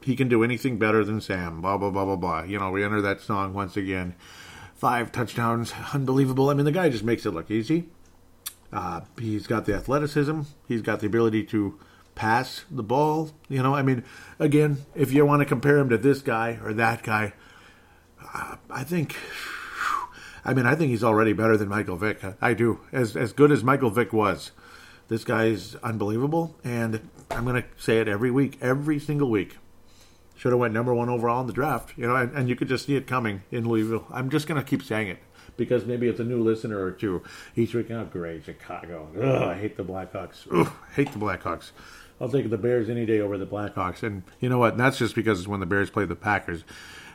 He 0.00 0.16
can 0.16 0.28
do 0.28 0.42
anything 0.42 0.78
better 0.78 1.04
than 1.04 1.20
Sam. 1.20 1.60
Blah, 1.60 1.76
blah, 1.76 1.90
blah, 1.90 2.04
blah, 2.04 2.16
blah. 2.16 2.42
You 2.42 2.58
know, 2.58 2.70
we 2.70 2.82
enter 2.82 3.02
that 3.02 3.20
song 3.20 3.52
once 3.52 3.76
again. 3.76 4.14
Five 4.74 5.12
touchdowns. 5.12 5.72
Unbelievable. 5.92 6.48
I 6.48 6.54
mean, 6.54 6.64
the 6.64 6.72
guy 6.72 6.88
just 6.88 7.04
makes 7.04 7.24
it 7.24 7.30
look 7.30 7.50
easy. 7.50 7.88
Uh, 8.72 9.02
he's 9.20 9.46
got 9.46 9.66
the 9.66 9.74
athleticism, 9.74 10.40
he's 10.66 10.80
got 10.80 11.00
the 11.00 11.06
ability 11.06 11.44
to 11.44 11.78
pass 12.14 12.64
the 12.70 12.82
ball. 12.82 13.30
You 13.50 13.62
know, 13.62 13.74
I 13.74 13.82
mean, 13.82 14.02
again, 14.38 14.78
if 14.94 15.12
you 15.12 15.26
want 15.26 15.40
to 15.40 15.46
compare 15.46 15.76
him 15.76 15.90
to 15.90 15.98
this 15.98 16.22
guy 16.22 16.58
or 16.64 16.72
that 16.72 17.02
guy, 17.02 17.34
uh, 18.34 18.56
I 18.70 18.82
think 18.82 19.14
I 20.44 20.54
mean, 20.54 20.66
I 20.66 20.74
think 20.74 20.90
he's 20.90 21.04
already 21.04 21.32
better 21.32 21.56
than 21.56 21.68
Michael 21.68 21.96
Vick. 21.96 22.20
I 22.40 22.54
do. 22.54 22.80
As 22.92 23.16
as 23.16 23.32
good 23.32 23.52
as 23.52 23.62
Michael 23.62 23.90
Vick 23.90 24.12
was, 24.12 24.50
this 25.08 25.24
guy 25.24 25.46
is 25.46 25.76
unbelievable. 25.82 26.56
And 26.64 27.08
I'm 27.30 27.44
going 27.44 27.62
to 27.62 27.68
say 27.76 28.00
it 28.00 28.08
every 28.08 28.30
week, 28.30 28.58
every 28.60 28.98
single 28.98 29.30
week. 29.30 29.58
Should 30.36 30.50
have 30.50 30.58
went 30.58 30.74
number 30.74 30.92
one 30.92 31.08
overall 31.08 31.40
in 31.40 31.46
the 31.46 31.52
draft, 31.52 31.96
you 31.96 32.04
know, 32.04 32.16
and, 32.16 32.32
and 32.36 32.48
you 32.48 32.56
could 32.56 32.66
just 32.66 32.86
see 32.86 32.96
it 32.96 33.06
coming 33.06 33.42
in 33.52 33.68
Louisville. 33.68 34.06
I'm 34.10 34.28
just 34.28 34.48
going 34.48 34.60
to 34.60 34.68
keep 34.68 34.82
saying 34.82 35.06
it 35.06 35.18
because 35.56 35.86
maybe 35.86 36.08
it's 36.08 36.18
a 36.18 36.24
new 36.24 36.42
listener 36.42 36.82
or 36.82 36.90
two 36.90 37.22
each 37.54 37.74
week. 37.74 37.92
Oh, 37.92 38.04
great, 38.04 38.44
Chicago. 38.44 39.08
Ugh, 39.16 39.42
I 39.42 39.54
hate 39.54 39.76
the 39.76 39.84
Blackhawks. 39.84 40.48
Ugh, 40.52 40.72
hate 40.96 41.12
the 41.12 41.18
Blackhawks. 41.18 41.70
I'll 42.20 42.28
take 42.28 42.50
the 42.50 42.58
Bears 42.58 42.88
any 42.88 43.06
day 43.06 43.20
over 43.20 43.38
the 43.38 43.46
Blackhawks. 43.46 44.02
And 44.02 44.24
you 44.40 44.48
know 44.48 44.58
what? 44.58 44.76
That's 44.76 44.98
just 44.98 45.14
because 45.14 45.38
it's 45.38 45.48
when 45.48 45.60
the 45.60 45.66
Bears 45.66 45.90
play 45.90 46.06
the 46.06 46.16
Packers. 46.16 46.64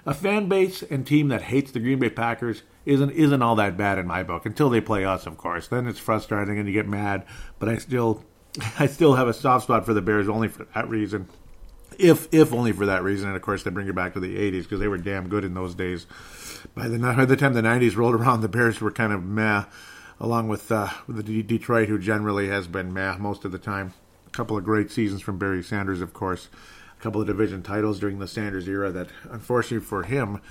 A 0.05 0.13
fan 0.13 0.47
base 0.47 0.81
and 0.83 1.05
team 1.05 1.27
that 1.27 1.41
hates 1.41 1.71
the 1.71 1.81
Green 1.81 1.99
Bay 1.99 2.09
Packers 2.09 2.63
isn't 2.87 3.11
isn't 3.11 3.41
all 3.41 3.55
that 3.55 3.77
bad 3.77 3.99
in 3.99 4.07
my 4.07 4.23
book 4.23 4.45
until 4.45 4.69
they 4.69 4.81
play 4.81 5.03
us, 5.05 5.25
of 5.27 5.37
course. 5.37 5.67
Then 5.67 5.87
it's 5.87 5.99
frustrating 5.99 6.57
and 6.57 6.67
you 6.67 6.73
get 6.73 6.87
mad. 6.87 7.25
But 7.59 7.69
I 7.69 7.77
still 7.77 8.23
I 8.79 8.87
still 8.87 9.15
have 9.15 9.27
a 9.27 9.33
soft 9.33 9.65
spot 9.65 9.85
for 9.85 9.93
the 9.93 10.01
Bears 10.01 10.29
only 10.29 10.47
for 10.47 10.63
that 10.73 10.89
reason. 10.89 11.27
If 11.99 12.27
if 12.31 12.53
only 12.53 12.71
for 12.71 12.85
that 12.85 13.03
reason, 13.03 13.27
and 13.27 13.35
of 13.35 13.41
course 13.41 13.63
they 13.63 13.71
bring 13.71 13.87
you 13.87 13.93
back 13.93 14.13
to 14.13 14.19
the 14.19 14.37
'80s 14.37 14.63
because 14.63 14.79
they 14.79 14.87
were 14.87 14.97
damn 14.97 15.27
good 15.27 15.43
in 15.43 15.53
those 15.53 15.75
days. 15.75 16.05
By 16.75 16.87
the 16.87 16.97
by 16.97 17.25
the 17.25 17.35
time 17.35 17.53
the 17.53 17.61
'90s 17.61 17.95
rolled 17.95 18.15
around, 18.15 18.41
the 18.41 18.47
Bears 18.49 18.79
were 18.81 18.91
kind 18.91 19.13
of 19.13 19.23
meh. 19.23 19.65
along 20.19 20.47
with, 20.47 20.71
uh, 20.71 20.89
the 21.07 21.21
D- 21.21 21.43
Detroit, 21.43 21.89
who 21.89 21.99
generally 21.99 22.47
has 22.47 22.67
been 22.67 22.91
meh 22.93 23.17
most 23.17 23.45
of 23.45 23.51
the 23.51 23.59
time. 23.59 23.93
A 24.25 24.31
couple 24.31 24.57
of 24.57 24.63
great 24.63 24.89
seasons 24.91 25.21
from 25.21 25.37
Barry 25.37 25.61
Sanders, 25.61 26.01
of 26.01 26.13
course. 26.13 26.49
A 26.99 27.03
couple 27.03 27.21
of 27.21 27.27
division 27.27 27.61
titles 27.61 27.99
during 27.99 28.17
the 28.17 28.27
Sanders 28.27 28.67
era 28.67 28.91
that, 28.91 29.09
unfortunately 29.29 29.85
for 29.85 30.03
him, 30.03 30.41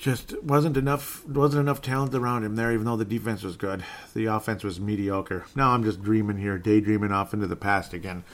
just 0.00 0.42
wasn't 0.42 0.78
enough 0.78 1.26
wasn't 1.28 1.60
enough 1.60 1.82
talent 1.82 2.14
around 2.14 2.42
him 2.42 2.56
there 2.56 2.72
even 2.72 2.86
though 2.86 2.96
the 2.96 3.04
defense 3.04 3.42
was 3.42 3.56
good. 3.56 3.84
The 4.14 4.24
offense 4.24 4.64
was 4.64 4.80
mediocre. 4.80 5.44
Now 5.54 5.72
i'm 5.72 5.84
just 5.84 6.02
dreaming 6.02 6.38
here 6.38 6.56
daydreaming 6.56 7.12
off 7.12 7.34
into 7.34 7.46
the 7.46 7.54
past 7.54 7.92
again. 7.92 8.24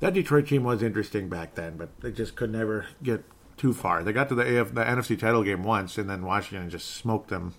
That 0.00 0.12
detroit 0.12 0.46
team 0.46 0.62
was 0.62 0.82
interesting 0.82 1.30
back 1.30 1.54
then 1.54 1.78
but 1.78 1.88
they 2.02 2.12
just 2.12 2.36
could 2.36 2.52
never 2.52 2.86
get 3.02 3.24
too 3.56 3.72
far. 3.72 4.02
They 4.02 4.12
got 4.12 4.28
to 4.28 4.34
the 4.34 4.60
AF, 4.60 4.74
the 4.74 4.84
nfc 4.84 5.18
title 5.18 5.42
game 5.42 5.64
once 5.64 5.96
and 5.96 6.08
then 6.08 6.22
washington 6.22 6.68
just 6.68 6.90
smoked 6.90 7.30
them 7.30 7.54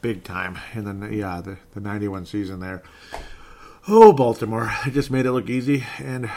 big 0.00 0.24
time 0.24 0.58
and 0.72 0.86
then 0.86 1.12
yeah 1.12 1.42
the, 1.42 1.58
the 1.74 1.80
91 1.80 2.24
season 2.24 2.60
there. 2.60 2.82
Oh 3.86 4.14
baltimore 4.14 4.72
they 4.84 4.90
just 4.90 5.10
made 5.10 5.26
it 5.26 5.32
look 5.32 5.50
easy 5.50 5.84
and 5.98 6.30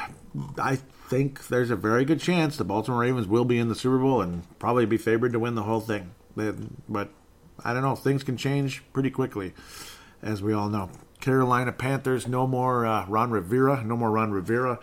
i 0.58 0.80
think 1.10 1.48
there's 1.48 1.72
a 1.72 1.76
very 1.76 2.06
good 2.06 2.20
chance 2.20 2.56
the 2.56 2.64
Baltimore 2.64 3.02
Ravens 3.02 3.28
will 3.28 3.46
be 3.46 3.58
in 3.58 3.68
the 3.68 3.76
Super 3.76 3.98
Bowl 3.98 4.22
and 4.22 4.44
probably 4.60 4.86
be 4.86 4.98
favored 4.98 5.34
to 5.34 5.40
win 5.40 5.56
the 5.56 5.64
whole 5.64 5.82
thing. 5.82 6.12
But 6.36 7.10
I 7.64 7.74
don't 7.74 7.82
know. 7.82 7.96
Things 7.96 8.24
can 8.24 8.38
change 8.38 8.84
pretty 8.94 9.10
quickly, 9.10 9.54
as 10.22 10.42
we 10.42 10.54
all 10.54 10.70
know. 10.70 10.90
Carolina 11.20 11.74
Panthers, 11.74 12.28
no 12.28 12.48
more 12.48 12.86
uh, 12.86 13.06
Ron 13.08 13.32
Rivera. 13.32 13.84
No 13.84 13.98
more 13.98 14.12
Ron 14.12 14.32
Rivera. 14.32 14.80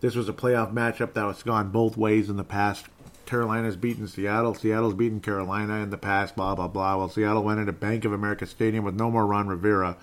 This 0.00 0.16
was 0.16 0.28
a 0.28 0.32
playoff 0.32 0.72
matchup 0.72 1.12
that 1.12 1.24
was 1.24 1.42
gone 1.42 1.70
both 1.70 1.96
ways 1.96 2.28
in 2.28 2.36
the 2.36 2.44
past. 2.44 2.86
Carolina's 3.24 3.76
beaten 3.76 4.08
Seattle. 4.08 4.54
Seattle's 4.54 4.94
beaten 4.94 5.20
Carolina 5.20 5.82
in 5.82 5.90
the 5.90 5.98
past, 5.98 6.36
blah, 6.36 6.54
blah, 6.54 6.68
blah. 6.68 6.96
Well, 6.96 7.08
Seattle 7.08 7.42
went 7.42 7.60
into 7.60 7.72
Bank 7.72 8.04
of 8.04 8.12
America 8.12 8.46
Stadium 8.46 8.84
with 8.84 8.94
no 8.94 9.10
more 9.10 9.26
Ron 9.26 9.48
Rivera. 9.48 9.96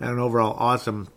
And 0.00 0.10
an 0.10 0.18
overall 0.18 0.54
awesome 0.58 1.08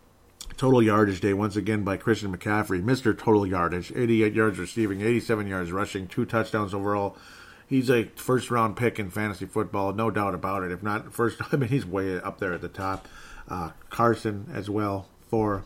Total 0.61 0.83
yardage 0.83 1.21
day 1.21 1.33
once 1.33 1.55
again 1.55 1.83
by 1.83 1.97
Christian 1.97 2.37
McCaffrey, 2.37 2.83
Mr. 2.83 3.17
Total 3.17 3.47
Yardage, 3.47 3.91
88 3.95 4.35
yards 4.35 4.59
receiving, 4.59 5.01
87 5.01 5.47
yards 5.47 5.71
rushing, 5.71 6.05
two 6.05 6.23
touchdowns 6.23 6.75
overall. 6.75 7.17
He's 7.65 7.89
a 7.89 8.03
first 8.15 8.51
round 8.51 8.77
pick 8.77 8.99
in 8.99 9.09
fantasy 9.09 9.47
football, 9.47 9.91
no 9.91 10.11
doubt 10.11 10.35
about 10.35 10.61
it. 10.61 10.71
If 10.71 10.83
not 10.83 11.15
first, 11.15 11.41
I 11.51 11.55
mean 11.55 11.69
he's 11.69 11.83
way 11.83 12.21
up 12.21 12.37
there 12.37 12.53
at 12.53 12.61
the 12.61 12.67
top. 12.67 13.07
Uh, 13.49 13.71
Carson 13.89 14.51
as 14.53 14.69
well 14.69 15.07
for 15.31 15.63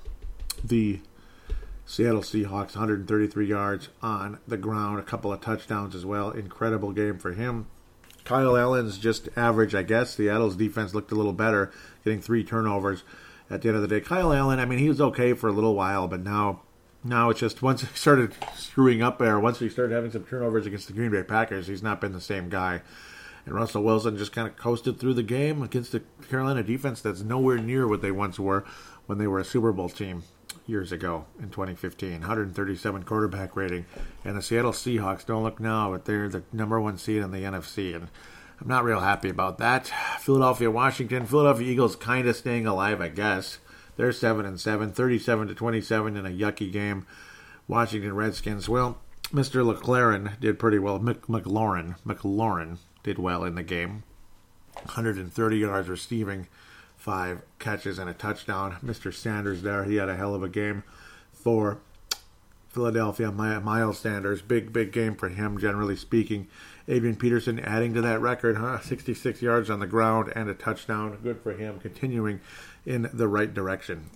the 0.64 1.02
Seattle 1.86 2.22
Seahawks, 2.22 2.78
133 2.78 3.46
yards 3.46 3.90
on 4.02 4.40
the 4.48 4.56
ground, 4.56 4.98
a 5.00 5.04
couple 5.04 5.34
of 5.34 5.42
touchdowns 5.42 5.94
as 5.94 6.06
well. 6.06 6.32
Incredible 6.32 6.94
game 6.94 7.20
for 7.20 7.34
him. 7.34 7.68
Kyle 8.24 8.56
Allen's 8.56 8.98
just 8.98 9.28
average, 9.36 9.76
I 9.76 9.84
guess. 9.84 10.16
Seattle's 10.16 10.56
defense 10.56 10.94
looked 10.94 11.12
a 11.12 11.16
little 11.16 11.34
better, 11.34 11.74
getting 12.06 12.22
three 12.22 12.46
turnovers 12.46 13.04
at 13.50 13.62
the 13.62 13.70
end 13.70 13.76
of 13.76 13.82
the 13.82 13.88
day. 13.88 14.02
Kyle 14.02 14.34
Allen, 14.34 14.60
I 14.60 14.66
mean, 14.66 14.80
he 14.80 14.90
was 14.90 15.02
okay 15.02 15.34
for 15.34 15.48
a 15.48 15.54
little 15.54 15.76
while, 15.76 16.08
but 16.08 16.22
now, 16.22 16.62
now 17.04 17.30
it's 17.30 17.40
just 17.40 17.62
once 17.62 17.82
he 17.82 17.88
started 17.96 18.34
screwing 18.56 19.02
up 19.02 19.20
there, 19.20 19.40
once 19.40 19.60
he 19.60 19.70
started 19.70 19.94
having 19.94 20.12
some 20.12 20.24
turnovers 20.24 20.66
against 20.66 20.88
the 20.88 20.94
Green 20.94 21.12
Bay 21.12 21.24
Packers, 21.24 21.68
he's 21.68 21.84
not 21.84 22.02
been 22.02 22.14
the 22.14 22.22
same 22.22 22.50
guy. 22.50 22.82
And 23.46 23.54
Russell 23.54 23.84
Wilson 23.84 24.18
just 24.18 24.32
kind 24.32 24.48
of 24.48 24.56
coasted 24.56 25.00
through 25.00 25.14
the 25.14 25.24
game 25.24 25.62
against 25.62 25.92
the 25.92 26.02
Carolina 26.30 26.64
defense 26.64 27.02
that's 27.02 27.22
nowhere 27.22 27.60
near 27.60 27.88
what 27.88 28.02
they 28.02 28.12
once 28.12 28.40
were 28.40 28.66
when 29.06 29.20
they 29.20 29.28
were 29.28 29.40
a 29.40 29.46
Super 29.46 29.72
Bowl 29.72 29.90
team 29.90 30.24
years 30.66 30.92
ago 30.92 31.26
in 31.40 31.50
2015. 31.50 32.22
137 32.22 33.04
quarterback 33.04 33.56
rating. 33.56 33.86
And 34.24 34.36
the 34.36 34.42
Seattle 34.42 34.72
Seahawks 34.72 35.26
don't 35.26 35.44
look 35.44 35.60
now, 35.60 35.92
but 35.92 36.06
they're 36.06 36.28
the 36.28 36.44
number 36.52 36.82
one 36.82 36.98
seed 36.98 37.22
in 37.22 37.30
the 37.32 37.44
NFC. 37.44 37.96
And 37.96 38.08
I'm 38.60 38.68
not 38.68 38.84
real 38.84 39.02
happy 39.02 39.30
about 39.30 39.58
that. 39.58 39.91
Philadelphia, 40.20 40.72
Washington, 40.72 41.26
Philadelphia 41.26 41.72
Eagles 41.72 41.96
kind 41.96 42.28
of 42.28 42.36
staying 42.36 42.65
alive, 42.65 43.02
I 43.02 43.10
guess. 43.10 43.60
They're 43.98 44.12
seven 44.12 44.46
and 44.46 44.60
seven, 44.60 44.91
37 44.91 45.50
to 45.50 45.56
27 45.56 46.18
in 46.18 46.26
a 46.26 46.30
yucky 46.30 46.72
game. 46.72 47.06
Washington 47.68 48.15
Redskins. 48.15 48.70
Well, 48.70 48.98
Mr. 49.34 49.65
LeClaren 49.65 50.39
did 50.39 50.60
pretty 50.60 50.80
well. 50.80 51.00
Mc, 51.00 51.22
McLaurin, 51.24 51.96
McLaurin 52.06 52.78
did 53.04 53.18
well 53.18 53.44
in 53.44 53.56
the 53.56 53.63
game. 53.63 54.04
130 54.84 55.58
yards 55.58 55.89
receiving, 55.89 56.48
five 56.96 57.41
catches 57.60 57.98
and 57.98 58.10
a 58.10 58.13
touchdown. 58.13 58.78
Mr. 58.84 59.13
Sanders 59.13 59.62
there, 59.62 59.84
he 59.84 59.96
had 59.96 60.10
a 60.10 60.15
hell 60.15 60.36
of 60.36 60.44
a 60.44 60.50
game 60.50 60.84
for 61.32 61.80
Philadelphia. 62.68 63.32
Miles 63.32 64.00
Sanders, 64.00 64.41
big 64.41 64.74
big 64.74 64.91
game 64.91 65.15
for 65.15 65.30
him, 65.30 65.58
generally 65.58 65.96
speaking. 65.96 66.48
Adrian 66.88 67.15
Peterson 67.15 67.60
adding 67.60 67.93
to 67.93 68.02
that 68.02 68.21
record, 68.21 68.58
huh? 68.58 68.80
66 68.80 69.41
yards 69.41 69.69
on 69.69 69.80
the 69.80 69.88
ground 69.88 70.32
and 70.36 70.50
a 70.50 70.54
touchdown. 70.54 71.17
Good 71.24 71.41
for 71.41 71.54
him, 71.54 71.80
continuing 71.80 72.41
in 72.86 73.10
the 73.12 73.28
right 73.28 73.52
direction. 73.54 74.10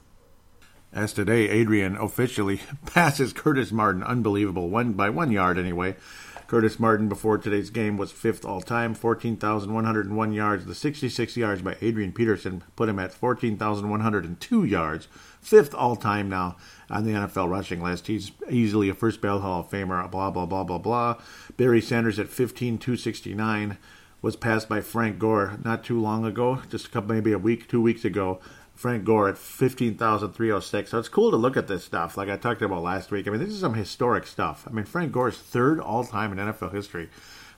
As 0.91 1.13
today, 1.13 1.49
Adrian 1.49 1.95
officially 1.97 2.61
passes 2.85 3.33
Curtis 3.33 3.71
Martin. 3.71 4.03
Unbelievable. 4.03 4.69
One 4.69 4.93
by 4.93 5.09
one 5.09 5.31
yard 5.31 5.57
anyway. 5.57 5.95
Curtis 6.47 6.79
Martin 6.79 7.07
before 7.07 7.37
today's 7.37 7.69
game 7.69 7.95
was 7.95 8.11
fifth 8.11 8.43
all 8.43 8.59
time, 8.59 8.95
14,101 8.95 10.33
yards. 10.33 10.65
The 10.65 10.73
66 10.73 11.37
yards 11.37 11.61
by 11.61 11.77
Adrian 11.79 12.11
Peterson 12.11 12.63
put 12.75 12.89
him 12.89 12.97
at 12.97 13.13
14,102 13.13 14.63
yards, 14.63 15.07
fifth 15.39 15.75
all 15.75 15.95
time 15.95 16.27
now 16.27 16.57
on 16.89 17.03
the 17.03 17.11
NFL 17.11 17.49
rushing 17.49 17.81
list. 17.81 18.07
He's 18.07 18.31
easily 18.49 18.89
a 18.89 18.93
first 18.93 19.21
ballot 19.21 19.41
Hall 19.41 19.61
of 19.61 19.69
Famer, 19.69 20.09
blah, 20.09 20.31
blah, 20.31 20.45
blah, 20.45 20.63
blah, 20.63 20.77
blah. 20.77 21.21
Barry 21.57 21.81
Sanders 21.81 22.19
at 22.19 22.27
15, 22.27 22.77
269 22.77 23.77
was 24.21 24.35
passed 24.35 24.67
by 24.67 24.81
Frank 24.81 25.19
Gore 25.19 25.57
not 25.63 25.83
too 25.83 25.99
long 25.99 26.25
ago, 26.25 26.61
just 26.69 26.87
a 26.87 26.89
couple, 26.89 27.13
maybe 27.15 27.31
a 27.31 27.37
week, 27.37 27.67
two 27.67 27.81
weeks 27.81 28.03
ago. 28.03 28.39
Frank 28.75 29.03
Gore 29.03 29.27
at 29.27 29.37
15,306. 29.37 30.89
So 30.89 30.99
it's 30.99 31.09
cool 31.09 31.31
to 31.31 31.37
look 31.37 31.57
at 31.57 31.67
this 31.67 31.83
stuff, 31.83 32.15
like 32.15 32.29
I 32.29 32.37
talked 32.37 32.61
about 32.61 32.81
last 32.81 33.11
week. 33.11 33.27
I 33.27 33.31
mean, 33.31 33.41
this 33.41 33.49
is 33.49 33.59
some 33.59 33.73
historic 33.73 34.25
stuff. 34.25 34.65
I 34.67 34.71
mean, 34.71 34.85
Frank 34.85 35.11
Gore's 35.11 35.37
third 35.37 35.81
all 35.81 36.05
time 36.05 36.31
in 36.31 36.37
NFL 36.37 36.73
history. 36.73 37.09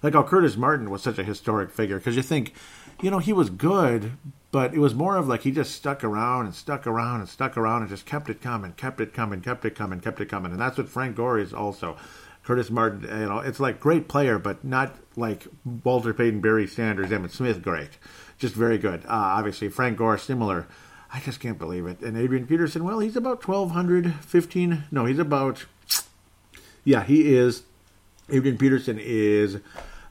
Like 0.02 0.13
how 0.13 0.24
Curtis 0.24 0.58
Martin 0.58 0.89
was 0.89 1.04
such 1.04 1.20
a 1.20 1.24
historic 1.24 1.70
figure, 1.70 1.98
because 1.98 2.15
you 2.15 2.24
think, 2.24 2.56
you 3.04 3.12
know, 3.12 3.20
he 3.20 3.34
was 3.34 3.52
good, 3.52 4.13
but 4.52 4.74
it 4.74 4.80
was 4.80 4.94
more 4.94 5.16
of 5.16 5.28
like 5.28 5.44
he 5.44 5.52
just 5.52 5.74
stuck 5.74 6.04
around 6.04 6.46
and 6.46 6.56
stuck 6.56 6.86
around 6.86 7.22
and 7.22 7.30
stuck 7.30 7.58
around 7.58 7.82
and 7.82 7.90
just 7.90 8.06
kept 8.06 8.30
it 8.30 8.42
coming, 8.42 8.74
kept 8.74 9.00
it 9.00 9.14
coming, 9.14 9.42
kept 9.42 9.66
it 9.66 9.76
coming, 9.76 10.00
kept 10.00 10.20
it 10.20 10.30
coming. 10.30 10.52
And 10.52 10.62
that's 10.62 10.78
what 10.78 10.90
Frank 10.90 11.16
Gore 11.16 11.40
is 11.40 11.54
also. 11.54 11.98
Curtis 12.44 12.72
Martin, 12.72 13.04
you 13.04 13.28
know, 13.28 13.40
it's 13.40 13.60
like 13.60 13.80
great 13.80 14.08
player, 14.08 14.40
but 14.40 14.64
not 14.66 14.96
like 15.16 15.48
Walter 15.84 16.14
Payton, 16.14 16.42
Barry 16.42 16.68
Sanders, 16.68 17.12
Emmitt 17.12 17.32
Smith, 17.32 17.62
great. 17.62 17.92
Just 18.40 18.56
very 18.56 18.80
good. 18.80 19.06
Uh, 19.06 19.10
obviously, 19.10 19.70
Frank 19.70 19.98
Gore, 19.98 20.18
similar 20.18 20.68
I 21.14 21.20
just 21.20 21.40
can't 21.40 21.58
believe 21.58 21.86
it. 21.86 22.02
And 22.02 22.18
Adrian 22.18 22.48
Peterson, 22.48 22.84
well, 22.84 23.00
he's 23.00 23.18
about 23.18 23.46
1,215. 23.46 24.86
No, 24.92 25.06
he's 25.06 25.20
about. 25.20 25.66
Yeah, 26.84 27.04
he 27.04 27.36
is. 27.36 27.64
Adrian 28.30 28.58
Peterson 28.58 28.98
is 29.00 29.58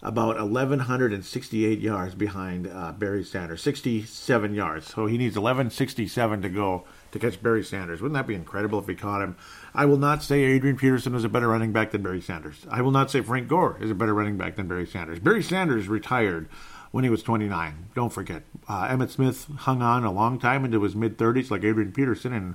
about 0.02 0.36
1,168 0.38 1.78
yards 1.78 2.14
behind 2.14 2.66
uh, 2.66 2.92
Barry 2.92 3.22
Sanders, 3.22 3.62
67 3.62 4.54
yards. 4.54 4.86
So 4.86 5.06
he 5.06 5.18
needs 5.18 5.36
1,167 5.36 6.42
to 6.42 6.48
go 6.48 6.84
to 7.12 7.18
catch 7.18 7.42
Barry 7.42 7.62
Sanders. 7.62 8.00
Wouldn't 8.00 8.16
that 8.16 8.26
be 8.26 8.34
incredible 8.34 8.78
if 8.78 8.86
he 8.86 8.94
caught 8.94 9.22
him? 9.22 9.36
I 9.74 9.84
will 9.84 9.98
not 9.98 10.22
say 10.22 10.42
Adrian 10.42 10.76
Peterson 10.76 11.14
is 11.14 11.24
a 11.24 11.28
better 11.28 11.48
running 11.48 11.72
back 11.72 11.90
than 11.90 12.02
Barry 12.02 12.22
Sanders. 12.22 12.66
I 12.70 12.80
will 12.82 12.92
not 12.92 13.10
say 13.10 13.20
Frank 13.20 13.48
Gore 13.48 13.76
is 13.80 13.90
a 13.90 13.94
better 13.94 14.14
running 14.14 14.38
back 14.38 14.56
than 14.56 14.68
Barry 14.68 14.86
Sanders. 14.86 15.18
Barry 15.18 15.42
Sanders 15.42 15.88
retired 15.88 16.48
when 16.92 17.04
he 17.04 17.10
was 17.10 17.22
29. 17.22 17.90
Don't 17.94 18.12
forget. 18.12 18.42
Uh, 18.68 18.88
Emmitt 18.88 19.10
Smith 19.10 19.46
hung 19.58 19.82
on 19.82 20.04
a 20.04 20.12
long 20.12 20.38
time 20.38 20.64
into 20.64 20.82
his 20.82 20.96
mid 20.96 21.18
30s, 21.18 21.50
like 21.50 21.64
Adrian 21.64 21.92
Peterson, 21.92 22.32
and 22.32 22.54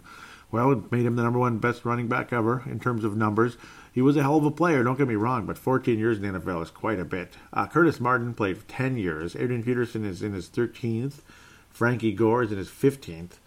well, 0.51 0.71
it 0.71 0.91
made 0.91 1.05
him 1.05 1.15
the 1.15 1.23
number 1.23 1.39
one 1.39 1.57
best 1.57 1.85
running 1.85 2.07
back 2.07 2.31
ever 2.31 2.63
in 2.65 2.79
terms 2.79 3.03
of 3.03 3.17
numbers. 3.17 3.57
He 3.95 4.01
was 4.01 4.17
a 4.17 4.23
hell 4.23 4.35
of 4.35 4.43
a 4.43 4.51
player, 4.51 4.83
don't 4.83 4.97
get 4.97 5.07
me 5.07 5.15
wrong, 5.15 5.45
but 5.45 5.57
14 5.57 5.97
years 5.97 6.17
in 6.17 6.23
the 6.33 6.37
NFL 6.37 6.61
is 6.63 6.69
quite 6.69 6.99
a 6.99 7.05
bit. 7.05 7.37
Uh, 7.53 7.65
Curtis 7.65 8.01
Martin 8.01 8.33
played 8.33 8.67
10 8.67 8.97
years. 8.97 9.37
Adrian 9.37 9.63
Peterson 9.63 10.03
is 10.03 10.21
in 10.21 10.33
his 10.33 10.49
13th. 10.49 11.21
Frankie 11.69 12.11
Gore 12.11 12.43
is 12.43 12.51
in 12.51 12.57
his 12.57 12.67
15th. 12.67 13.37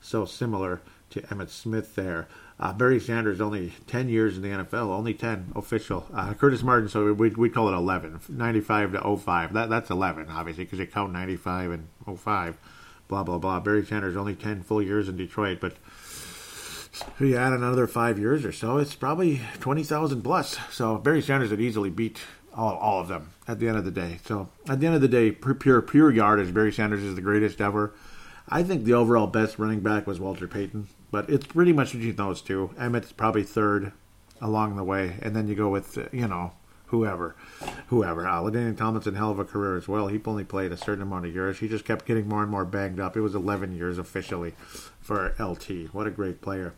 So 0.00 0.24
similar 0.24 0.80
to 1.10 1.22
Emmitt 1.22 1.50
Smith 1.50 1.96
there. 1.96 2.28
Uh, 2.60 2.72
Barry 2.72 3.00
Sanders 3.00 3.40
only 3.40 3.72
10 3.88 4.08
years 4.08 4.36
in 4.36 4.44
the 4.44 4.50
NFL, 4.50 4.90
only 4.90 5.12
10 5.12 5.50
official. 5.56 6.06
Uh, 6.14 6.34
Curtis 6.34 6.62
Martin, 6.62 6.88
so 6.88 7.12
we 7.12 7.30
we 7.30 7.50
call 7.50 7.68
it 7.68 7.76
11, 7.76 8.20
95 8.28 8.92
to 8.92 9.16
05. 9.16 9.54
That 9.54 9.68
that's 9.68 9.90
11, 9.90 10.28
obviously, 10.30 10.66
because 10.66 10.78
you 10.78 10.86
count 10.86 11.12
95 11.12 11.72
and 11.72 11.88
05. 12.16 12.56
Blah 13.08 13.24
blah 13.24 13.38
blah. 13.38 13.58
Barry 13.58 13.84
Sanders 13.84 14.16
only 14.16 14.36
10 14.36 14.62
full 14.62 14.80
years 14.80 15.08
in 15.08 15.16
Detroit, 15.16 15.58
but 15.60 15.74
you 17.18 17.36
add 17.36 17.52
another 17.52 17.86
five 17.86 18.18
years 18.18 18.44
or 18.44 18.52
so, 18.52 18.78
it's 18.78 18.94
probably 18.94 19.40
20,000 19.60 20.22
plus. 20.22 20.56
So 20.70 20.98
Barry 20.98 21.22
Sanders 21.22 21.50
would 21.50 21.60
easily 21.60 21.90
beat 21.90 22.20
all, 22.54 22.74
all 22.76 23.00
of 23.00 23.08
them 23.08 23.30
at 23.46 23.58
the 23.58 23.68
end 23.68 23.76
of 23.76 23.84
the 23.84 23.90
day. 23.90 24.18
So 24.24 24.48
at 24.68 24.80
the 24.80 24.86
end 24.86 24.96
of 24.96 25.02
the 25.02 25.08
day, 25.08 25.30
pure 25.30 25.82
pure 25.82 26.10
yardage, 26.10 26.54
Barry 26.54 26.72
Sanders 26.72 27.02
is 27.02 27.14
the 27.14 27.20
greatest 27.20 27.60
ever. 27.60 27.92
I 28.48 28.62
think 28.62 28.84
the 28.84 28.94
overall 28.94 29.26
best 29.26 29.58
running 29.58 29.80
back 29.80 30.06
was 30.06 30.20
Walter 30.20 30.46
Payton. 30.46 30.88
But 31.10 31.30
it's 31.30 31.46
pretty 31.46 31.72
much 31.72 31.92
between 31.92 32.16
those 32.16 32.42
two. 32.42 32.70
Emmitt's 32.78 33.12
probably 33.12 33.42
third 33.42 33.92
along 34.40 34.76
the 34.76 34.84
way, 34.84 35.16
and 35.22 35.34
then 35.34 35.48
you 35.48 35.54
go 35.54 35.68
with 35.68 35.98
you 36.12 36.28
know 36.28 36.52
whoever, 36.86 37.34
whoever. 37.88 38.26
Uh, 38.26 38.42
LaDainian 38.42 38.76
Tomlinson, 38.76 39.14
hell 39.14 39.30
of 39.30 39.38
a 39.38 39.44
career 39.44 39.76
as 39.76 39.88
well. 39.88 40.08
He 40.08 40.20
only 40.24 40.44
played 40.44 40.72
a 40.72 40.76
certain 40.76 41.02
amount 41.02 41.26
of 41.26 41.34
years. 41.34 41.58
He 41.58 41.68
just 41.68 41.84
kept 41.84 42.06
getting 42.06 42.28
more 42.28 42.42
and 42.42 42.50
more 42.50 42.64
banged 42.64 43.00
up. 43.00 43.16
It 43.16 43.20
was 43.20 43.34
11 43.34 43.76
years 43.76 43.98
officially 43.98 44.54
for 45.00 45.34
LT. 45.38 45.92
What 45.92 46.06
a 46.06 46.10
great 46.10 46.40
player. 46.40 46.74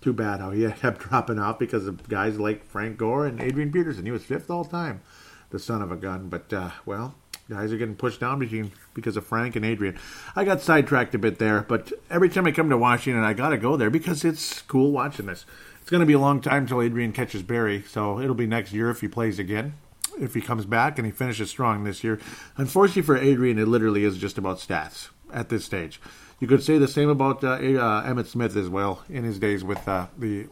Too 0.00 0.12
bad 0.12 0.40
how 0.40 0.50
he 0.50 0.70
kept 0.80 1.00
dropping 1.00 1.38
off 1.38 1.58
because 1.58 1.86
of 1.86 2.08
guys 2.08 2.38
like 2.38 2.64
Frank 2.64 2.96
Gore 2.96 3.26
and 3.26 3.40
Adrian 3.40 3.72
Peterson. 3.72 4.06
He 4.06 4.10
was 4.10 4.24
fifth 4.24 4.50
all 4.50 4.64
time, 4.64 5.02
the 5.50 5.58
son 5.58 5.82
of 5.82 5.92
a 5.92 5.96
gun. 5.96 6.28
But, 6.28 6.52
uh, 6.52 6.70
well, 6.86 7.14
guys 7.50 7.72
are 7.72 7.76
getting 7.76 7.96
pushed 7.96 8.20
down 8.20 8.38
between 8.38 8.72
because 8.94 9.16
of 9.16 9.26
Frank 9.26 9.56
and 9.56 9.64
Adrian. 9.64 9.98
I 10.34 10.44
got 10.44 10.62
sidetracked 10.62 11.14
a 11.14 11.18
bit 11.18 11.38
there, 11.38 11.62
but 11.62 11.92
every 12.08 12.30
time 12.30 12.46
I 12.46 12.52
come 12.52 12.70
to 12.70 12.78
Washington, 12.78 13.24
I 13.24 13.34
got 13.34 13.50
to 13.50 13.58
go 13.58 13.76
there 13.76 13.90
because 13.90 14.24
it's 14.24 14.62
cool 14.62 14.92
watching 14.92 15.26
this. 15.26 15.44
It's 15.82 15.90
going 15.90 16.00
to 16.00 16.06
be 16.06 16.12
a 16.12 16.20
long 16.20 16.40
time 16.40 16.62
until 16.62 16.80
Adrian 16.80 17.12
catches 17.12 17.42
Barry, 17.42 17.82
so 17.82 18.20
it'll 18.20 18.34
be 18.34 18.46
next 18.46 18.72
year 18.72 18.90
if 18.90 19.00
he 19.00 19.08
plays 19.08 19.38
again. 19.38 19.74
If 20.18 20.34
he 20.34 20.40
comes 20.40 20.66
back 20.66 20.98
and 20.98 21.06
he 21.06 21.12
finishes 21.12 21.50
strong 21.50 21.84
this 21.84 22.04
year. 22.04 22.20
Unfortunately 22.56 23.02
for 23.02 23.16
Adrian, 23.16 23.58
it 23.58 23.68
literally 23.68 24.04
is 24.04 24.18
just 24.18 24.38
about 24.38 24.58
stats 24.58 25.08
at 25.32 25.48
this 25.48 25.64
stage. 25.64 26.00
You 26.40 26.48
could 26.48 26.62
say 26.62 26.78
the 26.78 26.88
same 26.88 27.10
about 27.10 27.44
uh, 27.44 27.50
uh, 27.50 28.02
Emmitt 28.02 28.26
Smith 28.26 28.56
as 28.56 28.68
well 28.68 29.02
in 29.10 29.24
his 29.24 29.38
days 29.38 29.62
with 29.62 29.86
uh, 29.86 30.06
the 30.18 30.46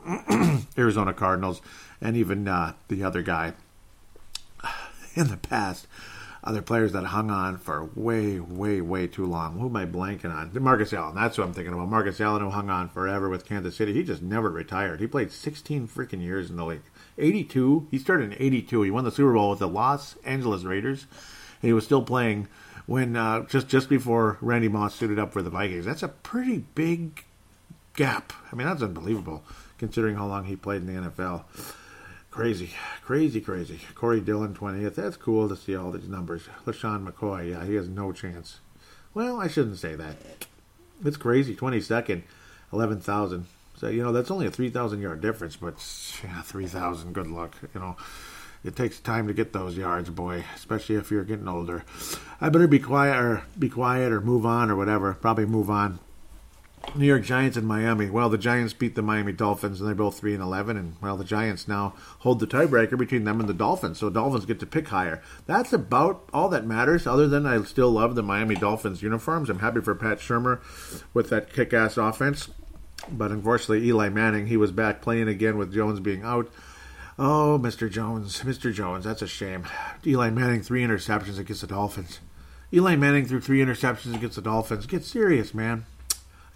Arizona 0.79 1.14
Cardinals 1.14 1.62
and 2.01 2.14
even 2.14 2.46
uh, 2.46 2.74
the 2.88 3.03
other 3.03 3.22
guy 3.22 3.55
in 5.14 5.29
the 5.29 5.38
past 5.38 5.87
other 6.44 6.62
players 6.62 6.92
that 6.92 7.05
hung 7.05 7.31
on 7.31 7.59
for 7.59 7.90
way, 7.94 8.38
way, 8.38 8.81
way 8.81 9.07
too 9.07 9.27
long. 9.27 9.59
Who 9.59 9.66
am 9.66 9.77
I 9.77 9.87
blanking 9.87 10.35
on? 10.35 10.51
Marcus 10.62 10.92
Allen. 10.92 11.14
That's 11.14 11.37
what 11.37 11.46
I'm 11.46 11.53
thinking 11.53 11.74
about. 11.74 11.88
Marcus 11.88 12.20
Allen, 12.20 12.42
who 12.42 12.51
hung 12.51 12.70
on 12.70 12.88
forever 12.88 13.29
with 13.29 13.46
Kansas 13.46 13.77
City. 13.77 13.92
He 13.92 14.03
just 14.03 14.22
never 14.22 14.51
retired. 14.51 15.01
He 15.01 15.07
played 15.07 15.33
16 15.33 15.88
freaking 15.88 16.22
years 16.22 16.48
in 16.48 16.57
the 16.57 16.64
league. 16.64 16.83
82. 17.16 17.88
He 17.90 17.98
started 17.98 18.33
in 18.33 18.42
82. 18.42 18.83
He 18.83 18.90
won 18.90 19.05
the 19.05 19.11
Super 19.11 19.33
Bowl 19.33 19.51
with 19.51 19.59
the 19.59 19.68
Los 19.68 20.16
Angeles 20.24 20.64
Raiders. 20.64 21.07
And 21.61 21.68
he 21.68 21.72
was 21.72 21.85
still 21.85 22.03
playing 22.03 22.46
when 22.88 23.16
uh, 23.16 23.42
just 23.42 23.68
just 23.68 23.90
before 23.90 24.38
Randy 24.40 24.68
Moss 24.68 24.94
suited 24.94 25.18
up 25.18 25.33
for 25.33 25.42
the 25.42 25.51
Vikings. 25.51 25.85
That's 25.85 26.03
a 26.03 26.09
pretty 26.09 26.64
big 26.74 27.22
gap. 27.94 28.33
I 28.51 28.57
mean, 28.57 28.66
that's 28.66 28.83
unbelievable 28.83 29.44
considering 29.77 30.16
how 30.16 30.27
long 30.27 30.44
he 30.44 30.57
played 30.57 30.81
in 30.81 30.87
the 30.87 31.11
NFL. 31.11 31.44
Crazy, 32.31 32.70
crazy, 33.03 33.42
crazy. 33.42 33.81
Corey 33.94 34.20
Dillon, 34.20 34.55
20th. 34.55 34.94
That's 34.94 35.18
cool 35.18 35.51
to 35.51 35.57
see 35.57 35.77
all 35.77 35.90
these 35.90 36.09
numbers. 36.09 36.48
LeSean 36.64 37.07
McCoy, 37.07 37.51
yeah, 37.51 37.64
he 37.66 37.74
has 37.74 37.88
no 37.88 38.11
chance. 38.11 38.61
Well, 39.12 39.38
I 39.38 39.48
shouldn't 39.48 39.79
say 39.79 39.94
that. 39.94 40.16
It's 41.05 41.16
crazy. 41.16 41.55
22nd, 41.55 42.22
11,000. 42.72 43.46
So, 43.77 43.88
you 43.88 44.03
know, 44.03 44.12
that's 44.12 44.31
only 44.31 44.46
a 44.46 44.51
3,000 44.51 45.01
yard 45.01 45.20
difference, 45.20 45.57
but 45.57 45.74
yeah, 46.24 46.40
3,000, 46.42 47.12
good 47.12 47.27
luck. 47.27 47.55
You 47.74 47.81
know, 47.81 47.96
it 48.64 48.77
takes 48.77 48.98
time 48.98 49.29
to 49.29 49.35
get 49.35 49.53
those 49.53 49.77
yards, 49.77 50.11
boy, 50.11 50.44
especially 50.55 50.96
if 50.96 51.11
you're 51.11 51.24
getting 51.24 51.48
older. 51.48 51.85
I 52.40 52.48
better 52.51 52.68
be 52.68 52.79
quiet 52.79 53.16
or 53.16 53.42
be 53.59 53.68
quiet 53.68 54.12
or 54.12 54.20
move 54.20 54.46
on 54.46 54.70
or 54.70 54.77
whatever. 54.77 55.14
Probably 55.14 55.44
move 55.44 55.68
on. 55.68 55.98
New 56.94 57.07
York 57.07 57.24
Giants 57.24 57.57
and 57.57 57.66
Miami. 57.66 58.09
Well, 58.09 58.29
the 58.29 58.38
Giants 58.38 58.72
beat 58.72 58.94
the 58.94 59.03
Miami 59.03 59.33
Dolphins, 59.33 59.81
and 59.81 59.88
they're 59.88 59.94
both 59.94 60.18
three 60.18 60.35
and 60.35 60.42
eleven. 60.42 60.77
And 60.77 60.96
well, 61.01 61.16
the 61.16 61.24
Giants 61.24 61.68
now 61.68 61.94
hold 62.20 62.40
the 62.40 62.46
tiebreaker 62.46 62.96
between 62.96 63.24
them 63.24 63.40
and 63.40 63.48
the 63.48 63.55
Dolphins, 63.55 63.98
so 63.98 64.09
Dolphins 64.09 64.46
get 64.46 64.61
to 64.61 64.66
pick 64.66 64.88
higher. 64.88 65.22
That's 65.46 65.72
about 65.72 66.29
all 66.33 66.48
that 66.51 66.64
matters. 66.64 67.07
Other 67.07 67.29
than 67.29 67.44
I 67.46 67.62
still 67.64 67.90
love 67.90 68.14
the 68.14 68.22
Miami 68.22 68.55
Dolphins 68.55 69.03
uniforms. 69.03 69.51
I'm 69.51 69.59
happy 69.59 69.81
for 69.81 69.94
Pat 69.94 70.18
Shurmur 70.18 70.61
with 71.12 71.29
that 71.31 71.53
kick-ass 71.53 71.96
offense, 71.96 72.48
but 73.11 73.31
unfortunately, 73.33 73.87
Eli 73.87 74.09
Manning 74.09 74.46
he 74.46 74.57
was 74.57 74.72
back 74.72 75.03
playing 75.03 75.29
again 75.29 75.59
with 75.59 75.74
Jones 75.74 76.01
being 76.01 76.22
out. 76.22 76.48
Oh, 77.18 77.59
Mr. 77.61 77.90
Jones, 77.90 78.42
Mr. 78.42 78.72
Jones, 78.72 79.05
that's 79.05 79.22
a 79.22 79.27
shame. 79.27 79.64
Eli 80.07 80.31
Manning 80.31 80.62
three 80.62 80.85
interceptions 80.85 81.38
against 81.38 81.62
the 81.62 81.66
Dolphins. 81.66 82.20
Eli 82.72 82.96
Manning 82.96 83.26
threw 83.26 83.40
three 83.40 83.61
interceptions 83.61 84.14
against 84.14 84.37
the 84.37 84.42
Dolphins. 84.42 84.87
Get 84.87 85.04
serious, 85.04 85.54
man 85.54 85.87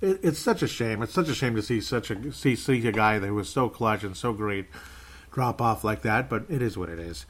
it, 0.03 0.21
it's 0.23 0.39
such 0.39 0.63
a 0.63 0.69
shame. 0.69 1.01
It's 1.03 1.15
such 1.15 1.29
a 1.29 1.35
shame 1.35 1.55
to 1.55 1.63
see 1.63 1.81
such 1.81 2.11
a 2.11 2.33
see 2.33 2.57
see 2.57 2.87
a 2.87 2.93
guy 2.93 3.19
that 3.19 3.33
was 3.33 3.49
so 3.49 3.71
clutch 3.71 4.03
and 4.03 4.17
so 4.17 4.35
great 4.35 4.67
drop 5.33 5.63
off 5.63 5.85
like 5.85 6.03
that. 6.03 6.29
But 6.29 6.45
it 6.51 6.61
is 6.61 6.77
what 6.77 6.91
it 6.91 6.99
is. 6.99 7.25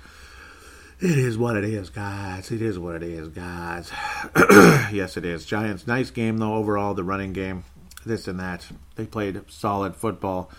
It 1.01 1.18
is 1.18 1.37
what 1.37 1.57
it 1.57 1.64
is, 1.64 1.90
guys. 1.90 2.51
It 2.51 2.62
is 2.62 2.79
what 2.79 2.97
it 2.97 3.03
is, 3.03 3.29
guys. 3.29 3.90
yes, 4.92 5.16
it 5.16 5.25
is. 5.25 5.45
Giants, 5.45 5.87
nice 5.87 6.11
game 6.11 6.38
though 6.38 6.55
overall. 6.55 6.95
The 6.95 7.05
running 7.05 7.33
game, 7.33 7.64
this 8.05 8.27
and 8.27 8.40
that. 8.40 8.66
They 8.97 9.07
played 9.07 9.40
solid 9.49 9.95
football 9.95 10.51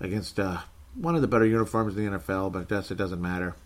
against 0.00 0.38
uh, 0.38 0.58
one 0.94 1.14
of 1.14 1.22
the 1.22 1.28
better 1.28 1.46
uniforms 1.46 1.96
in 1.96 2.04
the 2.04 2.18
NFL, 2.18 2.52
but 2.52 2.60
I 2.60 2.64
guess 2.64 2.90
it 2.90 2.96
doesn't 2.96 3.22
matter. 3.22 3.56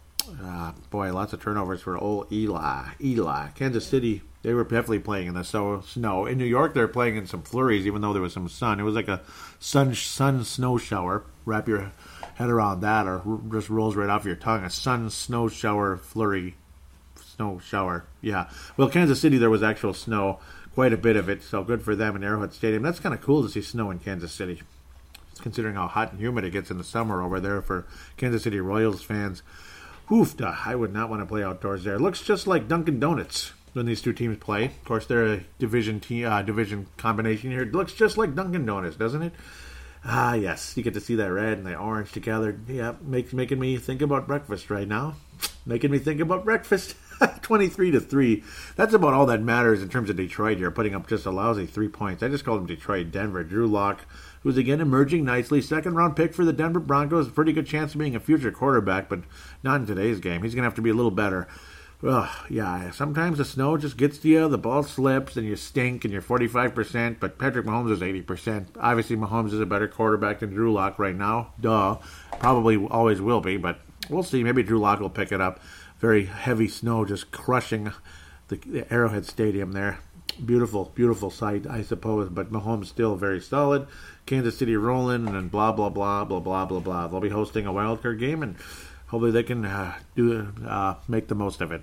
Uh, 0.43 0.73
boy, 0.91 1.13
lots 1.13 1.33
of 1.33 1.43
turnovers 1.43 1.83
for 1.83 1.97
old 1.97 2.31
Eli. 2.33 2.85
Eli. 3.01 3.49
Kansas 3.51 3.87
City, 3.87 4.23
they 4.43 4.55
were 4.55 4.63
definitely 4.63 4.99
playing 4.99 5.29
in 5.29 5.35
the 5.35 5.43
snow. 5.43 6.27
In 6.27 6.39
New 6.39 6.45
York, 6.45 6.75
they're 6.75 6.89
playing 6.89 7.17
in 7.17 7.27
some 7.27 7.43
flurries, 7.43 7.87
even 7.87 8.03
though 8.03 8.13
there 8.13 8.23
was 8.23 8.33
some 8.33 8.49
sun. 8.49 8.79
It 8.81 8.85
was 8.85 8.95
like 8.95 9.09
a 9.09 9.23
sun 9.59 9.95
sun 9.95 10.45
snow 10.45 10.79
shower. 10.79 11.25
Wrap 11.45 11.67
your 11.67 11.93
head 12.35 12.51
around 12.51 12.81
that, 12.81 13.07
or 13.07 13.41
just 13.51 13.71
rolls 13.71 13.97
right 13.97 14.09
off 14.09 14.25
your 14.25 14.37
tongue. 14.37 14.65
A 14.65 14.71
sun 14.71 15.11
snow 15.11 15.49
shower 15.49 15.97
flurry, 15.97 16.57
snow 17.17 17.61
shower. 17.65 18.05
Yeah. 18.21 18.49
Well, 18.77 18.89
Kansas 18.89 19.21
City, 19.21 19.39
there 19.39 19.51
was 19.51 19.63
actual 19.63 19.95
snow, 19.95 20.39
quite 20.75 20.93
a 20.93 20.99
bit 20.99 21.17
of 21.17 21.29
it. 21.29 21.43
So 21.43 21.65
good 21.65 21.83
for 21.83 21.97
them 21.97 22.15
in 22.17 22.23
Arrowhead 22.23 22.53
Stadium. 22.53 22.83
That's 22.83 23.01
kind 23.01 23.15
of 23.15 23.23
cool 23.23 23.43
to 23.43 23.49
see 23.49 23.63
snow 23.63 23.91
in 23.91 23.99
Kansas 23.99 24.33
City, 24.33 24.63
considering 25.41 25.75
how 25.75 25.89
hot 25.89 26.13
and 26.13 26.21
humid 26.21 26.45
it 26.45 26.51
gets 26.51 26.71
in 26.71 26.79
the 26.79 26.85
summer 26.85 27.23
over 27.23 27.41
there 27.41 27.61
for 27.63 27.87
Kansas 28.17 28.43
City 28.45 28.61
Royals 28.61 29.03
fans. 29.03 29.43
Oofda, 30.11 30.67
I 30.67 30.75
would 30.75 30.93
not 30.93 31.11
want 31.11 31.21
to 31.21 31.27
play 31.27 31.43
outdoors 31.43 31.85
there. 31.85 31.97
It 31.97 32.01
looks 32.01 32.23
just 32.23 32.47
like 32.47 32.69
Dunkin' 32.69 32.99
Donuts 32.99 33.53
when 33.75 33.87
these 33.87 34.01
two 34.01 34.13
teams 34.15 34.39
play. 34.39 34.67
Of 34.67 34.85
course, 34.85 35.07
they're 35.07 35.27
a 35.27 35.41
division 35.59 36.01
te- 36.01 36.25
uh, 36.25 36.43
division 36.43 36.87
combination 36.97 37.51
here. 37.51 37.63
It 37.63 37.73
looks 37.73 37.93
just 37.93 38.17
like 38.17 38.35
Dunkin' 38.35 38.65
Donuts, 38.65 38.97
doesn't 38.97 39.23
it? 39.23 39.35
Ah, 40.05 40.35
yes, 40.35 40.77
you 40.77 40.83
get 40.83 40.95
to 40.95 41.01
see 41.01 41.17
that 41.17 41.31
red 41.31 41.59
and 41.59 41.67
the 41.67 41.77
orange 41.77 42.13
together. 42.13 42.59
Yeah, 42.69 42.95
makes 43.03 43.33
making 43.33 43.59
me 43.59 43.77
think 43.77 44.01
about 44.01 44.27
breakfast 44.27 44.71
right 44.71 44.89
now. 44.89 45.17
Making 45.67 45.91
me 45.91 45.99
think 45.99 46.21
about 46.21 46.45
breakfast. 46.45 46.95
23 47.43 47.91
to 47.91 48.01
3. 48.01 48.45
That's 48.77 48.95
about 48.95 49.13
all 49.15 49.27
that 49.27 49.43
matters 49.43 49.83
in 49.83 49.89
terms 49.89 50.09
of 50.09 50.17
Detroit 50.17 50.59
here, 50.59 50.71
putting 50.71 50.95
up 50.95 51.09
just 51.09 51.27
a 51.27 51.31
lousy 51.31 51.67
three 51.67 51.89
points. 51.89 52.23
I 52.23 52.29
just 52.29 52.45
called 52.45 52.61
them 52.61 52.67
Detroit, 52.67 53.11
Denver. 53.11 53.43
Drew 53.43 53.67
Lock 53.67 54.07
who's 54.43 54.57
again 54.57 54.81
emerging 54.81 55.25
nicely. 55.25 55.61
Second 55.61 55.95
round 55.95 56.17
pick 56.17 56.35
for 56.35 56.45
the 56.45 56.53
Denver 56.53 56.81
Broncos. 56.81 57.29
Pretty 57.29 57.53
good 57.53 57.67
chance 57.67 57.95
of 57.95 58.01
being 58.01 58.17
a 58.17 58.21
future 58.21 58.53
quarterback, 58.53 59.09
but 59.09 59.21
not 59.63 59.81
in 59.81 59.87
today's 59.87 60.21
game. 60.21 60.43
He's 60.43 60.55
going 60.55 60.63
to 60.63 60.69
have 60.69 60.75
to 60.77 60.83
be 60.83 60.91
a 60.91 60.95
little 60.95 61.11
better. 61.11 61.49
Ugh, 62.03 62.31
yeah, 62.49 62.93
sometimes 62.93 63.39
the 63.39 63.45
snow 63.45 63.77
just 63.77 63.97
gets 63.97 64.19
to 64.19 64.29
you, 64.29 64.49
the 64.49 64.57
ball 64.57 64.85
slips, 64.85 65.37
and 65.37 65.45
you 65.45 65.57
stink, 65.57 66.05
and 66.05 66.13
you're 66.13 66.23
45%, 66.23 67.19
but 67.19 67.39
Patrick 67.39 67.67
Mahomes 67.67 67.91
is 67.91 68.01
80%. 68.01 68.69
Obviously, 68.79 69.17
Mahomes 69.17 69.53
is 69.53 69.59
a 69.59 69.67
better 69.67 69.89
quarterback 69.89 70.39
than 70.39 70.51
Drew 70.51 70.73
Lock 70.73 71.01
right 71.01 71.17
now. 71.17 71.55
Duh. 71.61 71.99
Probably 72.39 72.77
always 72.77 73.21
will 73.21 73.41
be, 73.41 73.57
but 73.57 73.81
we'll 74.09 74.23
see. 74.23 74.45
Maybe 74.45 74.63
Drew 74.63 74.79
Lock 74.79 75.01
will 75.01 75.11
pick 75.11 75.33
it 75.33 75.41
up. 75.41 75.61
Very 75.99 76.27
heavy 76.27 76.69
snow 76.69 77.05
just 77.05 77.33
crushing 77.33 77.93
the, 78.47 78.57
the 78.57 78.93
Arrowhead 78.93 79.27
Stadium 79.27 79.73
there. 79.73 79.99
Beautiful, 80.45 80.93
beautiful 80.95 81.31
sight, 81.31 81.67
I 81.67 81.83
suppose, 81.83 82.29
but 82.29 82.53
Mahomes 82.53 82.87
still 82.87 83.17
very 83.17 83.41
solid. 83.41 83.87
Kansas 84.27 84.57
City 84.57 84.77
rolling, 84.77 85.27
and 85.29 85.51
blah 85.51 85.73
blah 85.73 85.89
blah 85.89 86.25
blah 86.25 86.41
blah 86.41 86.65
blah 86.65 86.81
blah. 86.81 87.09
They'll 87.09 87.21
be 87.21 87.29
hosting 87.29 87.67
a 87.67 87.73
wild 87.73 88.03
card 88.03 88.21
game, 88.21 88.43
and 88.43 88.57
hopefully 89.09 89.33
they 89.33 89.43
can 89.43 89.65
uh, 89.65 89.95
do 90.15 90.53
uh, 90.67 90.95
make 91.09 91.29
the 91.29 91.35
most 91.35 91.61
of 91.61 91.73
it. 91.73 91.83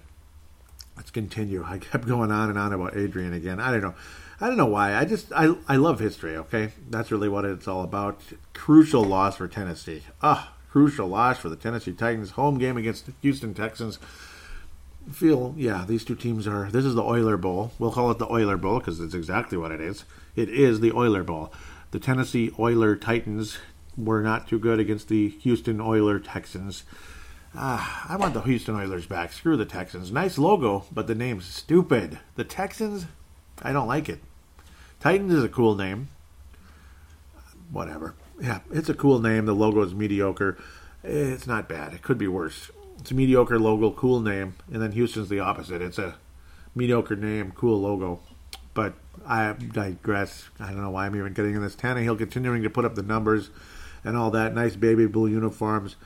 Let's 0.95 1.11
continue. 1.11 1.63
I 1.65 1.79
kept 1.79 2.07
going 2.07 2.31
on 2.31 2.49
and 2.49 2.57
on 2.57 2.71
about 2.71 2.95
Adrian 2.95 3.33
again. 3.33 3.59
I 3.59 3.71
don't 3.71 3.81
know. 3.81 3.95
I 4.39 4.47
don't 4.47 4.57
know 4.57 4.65
why. 4.65 4.95
I 4.95 5.05
just 5.05 5.31
I 5.33 5.55
I 5.67 5.75
love 5.75 5.99
history. 5.99 6.37
Okay, 6.37 6.71
that's 6.89 7.11
really 7.11 7.29
what 7.29 7.45
it's 7.45 7.67
all 7.67 7.83
about. 7.83 8.21
Crucial 8.53 9.03
loss 9.03 9.37
for 9.37 9.47
Tennessee. 9.47 10.03
Ah, 10.21 10.53
crucial 10.69 11.07
loss 11.07 11.37
for 11.39 11.49
the 11.49 11.55
Tennessee 11.55 11.93
Titans. 11.93 12.31
Home 12.31 12.57
game 12.57 12.77
against 12.77 13.09
Houston 13.21 13.53
Texans. 13.53 13.99
Feel 15.11 15.53
yeah, 15.57 15.85
these 15.87 16.03
two 16.03 16.15
teams 16.15 16.47
are. 16.47 16.69
This 16.71 16.85
is 16.85 16.95
the 16.95 17.03
Oiler 17.03 17.37
Bowl. 17.37 17.71
We'll 17.77 17.91
call 17.91 18.11
it 18.11 18.17
the 18.17 18.31
Oiler 18.31 18.57
Bowl 18.57 18.79
because 18.79 18.99
it's 18.99 19.13
exactly 19.13 19.57
what 19.57 19.71
it 19.71 19.79
is. 19.79 20.03
It 20.35 20.49
is 20.49 20.79
the 20.79 20.91
Oiler 20.91 21.23
Bowl 21.23 21.51
the 21.95 21.99
Tennessee 22.01 22.51
Oiler 22.59 22.97
Titans 22.97 23.57
were 23.95 24.21
not 24.21 24.49
too 24.49 24.59
good 24.59 24.79
against 24.81 25.07
the 25.07 25.29
Houston 25.29 25.79
Oiler 25.79 26.19
Texans. 26.19 26.83
Ah, 27.55 28.05
I 28.09 28.17
want 28.17 28.33
the 28.33 28.41
Houston 28.41 28.75
Oilers 28.75 29.05
back. 29.05 29.31
Screw 29.31 29.55
the 29.55 29.63
Texans. 29.63 30.11
Nice 30.11 30.37
logo, 30.37 30.83
but 30.91 31.07
the 31.07 31.15
name's 31.15 31.45
stupid. 31.45 32.19
The 32.35 32.43
Texans, 32.43 33.05
I 33.61 33.71
don't 33.71 33.87
like 33.87 34.09
it. 34.09 34.19
Titans 34.99 35.33
is 35.33 35.43
a 35.45 35.47
cool 35.47 35.75
name. 35.75 36.09
Whatever. 37.71 38.15
Yeah, 38.41 38.59
it's 38.73 38.89
a 38.89 38.93
cool 38.93 39.19
name. 39.19 39.45
The 39.45 39.55
logo 39.55 39.81
is 39.81 39.95
mediocre. 39.95 40.57
It's 41.01 41.47
not 41.47 41.69
bad. 41.69 41.93
It 41.93 42.01
could 42.01 42.17
be 42.17 42.27
worse. 42.27 42.71
It's 43.05 43.11
a 43.11 43.13
mediocre 43.13 43.59
logo, 43.59 43.91
cool 43.91 44.19
name, 44.19 44.55
and 44.73 44.81
then 44.81 44.93
Houston's 44.93 45.29
the 45.29 45.39
opposite. 45.39 45.79
It's 45.79 45.99
a 45.99 46.15
mediocre 46.73 47.15
name, 47.15 47.51
cool 47.51 47.79
logo. 47.81 48.19
But 48.73 48.95
I 49.27 49.53
digress. 49.53 50.49
I 50.59 50.71
don't 50.71 50.81
know 50.81 50.89
why 50.89 51.05
I'm 51.05 51.15
even 51.15 51.33
getting 51.33 51.53
in 51.53 51.61
this. 51.61 51.75
Tannehill 51.75 52.17
continuing 52.17 52.63
to 52.63 52.69
put 52.71 52.83
up 52.83 52.95
the 52.95 53.03
numbers 53.03 53.51
and 54.03 54.17
all 54.17 54.31
that. 54.31 54.55
Nice 54.55 54.75
baby 54.75 55.05
blue 55.05 55.27
uniforms. 55.27 55.97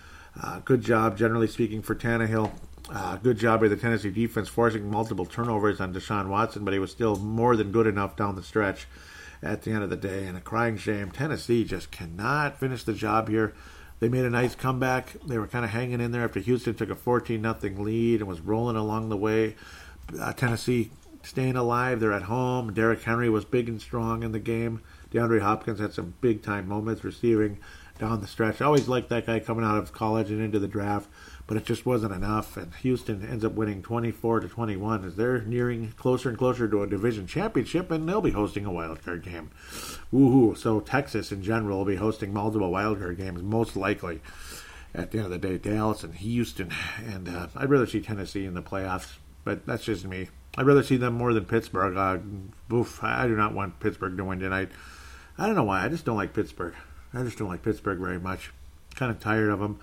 Uh, 0.43 0.59
good 0.65 0.81
job, 0.81 1.17
generally 1.17 1.47
speaking, 1.47 1.81
for 1.81 1.95
Tannehill. 1.95 2.51
Uh, 2.89 3.15
good 3.15 3.37
job 3.37 3.61
by 3.61 3.69
the 3.69 3.77
Tennessee 3.77 4.11
defense 4.11 4.49
forcing 4.49 4.91
multiple 4.91 5.25
turnovers 5.25 5.79
on 5.79 5.93
Deshaun 5.93 6.27
Watson, 6.27 6.65
but 6.65 6.73
he 6.73 6.81
was 6.81 6.91
still 6.91 7.15
more 7.15 7.55
than 7.55 7.71
good 7.71 7.87
enough 7.87 8.17
down 8.17 8.35
the 8.35 8.43
stretch 8.43 8.87
at 9.41 9.61
the 9.61 9.71
end 9.71 9.83
of 9.83 9.89
the 9.89 9.95
day. 9.95 10.25
And 10.25 10.35
a 10.35 10.41
crying 10.41 10.75
shame. 10.75 11.11
Tennessee 11.11 11.63
just 11.63 11.91
cannot 11.91 12.59
finish 12.59 12.83
the 12.83 12.91
job 12.91 13.29
here. 13.29 13.53
They 13.99 14.09
made 14.09 14.25
a 14.25 14.29
nice 14.29 14.55
comeback. 14.55 15.17
They 15.25 15.37
were 15.37 15.47
kind 15.47 15.65
of 15.65 15.71
hanging 15.71 15.99
in 15.99 16.11
there 16.11 16.23
after 16.23 16.39
Houston 16.39 16.73
took 16.73 16.89
a 16.89 16.95
14 16.95 17.41
0 17.41 17.73
lead 17.77 18.21
and 18.21 18.29
was 18.29 18.39
rolling 18.39 18.75
along 18.75 19.09
the 19.09 19.17
way. 19.17 19.55
Uh, 20.19 20.33
Tennessee 20.33 20.91
staying 21.21 21.55
alive. 21.55 21.99
They're 21.99 22.13
at 22.13 22.23
home. 22.23 22.73
Derrick 22.73 23.03
Henry 23.03 23.29
was 23.29 23.45
big 23.45 23.67
and 23.67 23.81
strong 23.81 24.23
in 24.23 24.31
the 24.31 24.39
game. 24.39 24.81
DeAndre 25.11 25.41
Hopkins 25.41 25.79
had 25.79 25.93
some 25.93 26.13
big 26.21 26.41
time 26.41 26.67
moments 26.67 27.03
receiving 27.03 27.59
down 27.99 28.21
the 28.21 28.27
stretch. 28.27 28.61
I 28.61 28.65
always 28.65 28.87
liked 28.87 29.09
that 29.09 29.25
guy 29.25 29.39
coming 29.39 29.65
out 29.65 29.77
of 29.77 29.91
college 29.91 30.31
and 30.31 30.41
into 30.41 30.59
the 30.59 30.67
draft 30.67 31.09
but 31.49 31.57
it 31.57 31.65
just 31.65 31.83
wasn't 31.83 32.13
enough. 32.13 32.57
And 32.57 32.75
Houston 32.75 33.27
ends 33.27 33.43
up 33.43 33.53
winning 33.53 33.81
24 33.81 34.41
to 34.41 34.47
21 34.47 35.03
as 35.03 35.15
they're 35.15 35.41
nearing 35.41 35.93
closer 35.97 36.29
and 36.29 36.37
closer 36.37 36.67
to 36.67 36.83
a 36.83 36.87
division 36.87 37.25
championship, 37.25 37.89
and 37.89 38.07
they'll 38.07 38.21
be 38.21 38.29
hosting 38.29 38.67
a 38.67 38.71
wild 38.71 39.03
card 39.03 39.23
game. 39.23 39.49
Woohoo! 40.13 40.55
So 40.55 40.79
Texas 40.79 41.31
in 41.31 41.41
general 41.41 41.79
will 41.79 41.85
be 41.85 41.95
hosting 41.95 42.31
multiple 42.31 42.69
wild 42.69 42.99
card 42.99 43.17
games, 43.17 43.41
most 43.41 43.75
likely. 43.75 44.21
At 44.93 45.09
the 45.09 45.17
end 45.17 45.25
of 45.25 45.31
the 45.31 45.39
day, 45.39 45.57
Dallas 45.57 46.03
and 46.03 46.13
Houston, 46.13 46.71
and 47.03 47.27
uh, 47.27 47.47
I'd 47.55 47.71
rather 47.71 47.87
see 47.87 48.01
Tennessee 48.01 48.45
in 48.45 48.53
the 48.53 48.61
playoffs, 48.61 49.15
but 49.43 49.65
that's 49.65 49.85
just 49.85 50.05
me. 50.05 50.29
I'd 50.55 50.67
rather 50.67 50.83
see 50.83 50.97
them 50.97 51.15
more 51.15 51.33
than 51.33 51.45
Pittsburgh. 51.45 51.97
Uh, 51.97 52.75
oof, 52.75 53.03
I 53.03 53.25
do 53.25 53.35
not 53.35 53.55
want 53.55 53.79
Pittsburgh 53.79 54.15
to 54.17 54.23
win 54.23 54.37
tonight. 54.37 54.69
I 55.35 55.47
don't 55.47 55.55
know 55.55 55.63
why. 55.63 55.83
I 55.83 55.89
just 55.89 56.05
don't 56.05 56.17
like 56.17 56.33
Pittsburgh. 56.33 56.75
I 57.11 57.23
just 57.23 57.39
don't 57.39 57.47
like 57.47 57.63
Pittsburgh 57.63 57.97
very 57.97 58.19
much. 58.19 58.51
Kind 58.93 59.11
of 59.11 59.19
tired 59.19 59.49
of 59.49 59.59
them. 59.59 59.79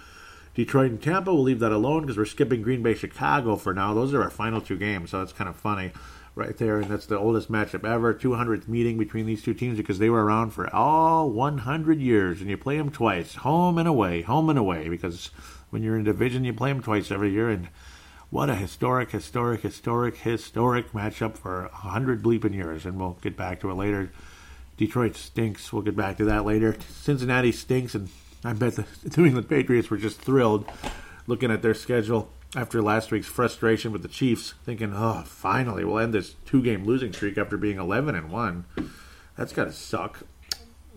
Detroit 0.56 0.90
and 0.90 1.02
Tampa, 1.02 1.34
we'll 1.34 1.42
leave 1.42 1.60
that 1.60 1.70
alone 1.70 2.00
because 2.00 2.16
we're 2.16 2.24
skipping 2.24 2.62
Green 2.62 2.82
Bay 2.82 2.94
Chicago 2.94 3.56
for 3.56 3.74
now. 3.74 3.92
Those 3.92 4.14
are 4.14 4.22
our 4.22 4.30
final 4.30 4.62
two 4.62 4.78
games, 4.78 5.10
so 5.10 5.20
it's 5.20 5.34
kind 5.34 5.50
of 5.50 5.56
funny 5.56 5.92
right 6.34 6.56
there. 6.56 6.78
And 6.78 6.90
that's 6.90 7.04
the 7.04 7.18
oldest 7.18 7.52
matchup 7.52 7.86
ever, 7.86 8.14
200th 8.14 8.66
meeting 8.66 8.96
between 8.96 9.26
these 9.26 9.42
two 9.42 9.52
teams 9.52 9.76
because 9.76 9.98
they 9.98 10.08
were 10.08 10.24
around 10.24 10.52
for 10.52 10.74
all 10.74 11.30
100 11.30 12.00
years, 12.00 12.40
and 12.40 12.48
you 12.48 12.56
play 12.56 12.78
them 12.78 12.90
twice, 12.90 13.34
home 13.34 13.76
and 13.76 13.86
away, 13.86 14.22
home 14.22 14.48
and 14.48 14.58
away, 14.58 14.88
because 14.88 15.26
when 15.68 15.82
you're 15.82 15.98
in 15.98 16.04
division, 16.04 16.42
you 16.46 16.54
play 16.54 16.72
them 16.72 16.82
twice 16.82 17.10
every 17.10 17.32
year. 17.32 17.50
And 17.50 17.68
what 18.30 18.48
a 18.48 18.54
historic, 18.54 19.10
historic, 19.10 19.60
historic, 19.60 20.16
historic 20.16 20.92
matchup 20.92 21.36
for 21.36 21.64
100 21.64 22.22
bleeping 22.22 22.54
years. 22.54 22.86
And 22.86 22.98
we'll 22.98 23.18
get 23.20 23.36
back 23.36 23.60
to 23.60 23.70
it 23.70 23.74
later. 23.74 24.10
Detroit 24.78 25.16
stinks. 25.16 25.70
We'll 25.70 25.82
get 25.82 25.96
back 25.96 26.16
to 26.16 26.24
that 26.24 26.46
later. 26.46 26.78
Cincinnati 26.88 27.52
stinks, 27.52 27.94
and 27.94 28.08
I 28.46 28.52
bet 28.52 28.76
the 28.76 28.86
New 29.16 29.26
England 29.26 29.48
Patriots 29.48 29.90
were 29.90 29.96
just 29.96 30.20
thrilled 30.20 30.70
looking 31.26 31.50
at 31.50 31.62
their 31.62 31.74
schedule 31.74 32.30
after 32.54 32.80
last 32.80 33.10
week's 33.10 33.26
frustration 33.26 33.90
with 33.90 34.02
the 34.02 34.08
Chiefs, 34.08 34.54
thinking, 34.64 34.92
"Oh, 34.94 35.24
finally, 35.26 35.84
we'll 35.84 35.98
end 35.98 36.14
this 36.14 36.36
two-game 36.46 36.84
losing 36.84 37.12
streak 37.12 37.36
after 37.36 37.56
being 37.56 37.78
11 37.78 38.14
and 38.14 38.30
one." 38.30 38.64
That's 39.36 39.52
got 39.52 39.64
to 39.64 39.72
suck, 39.72 40.20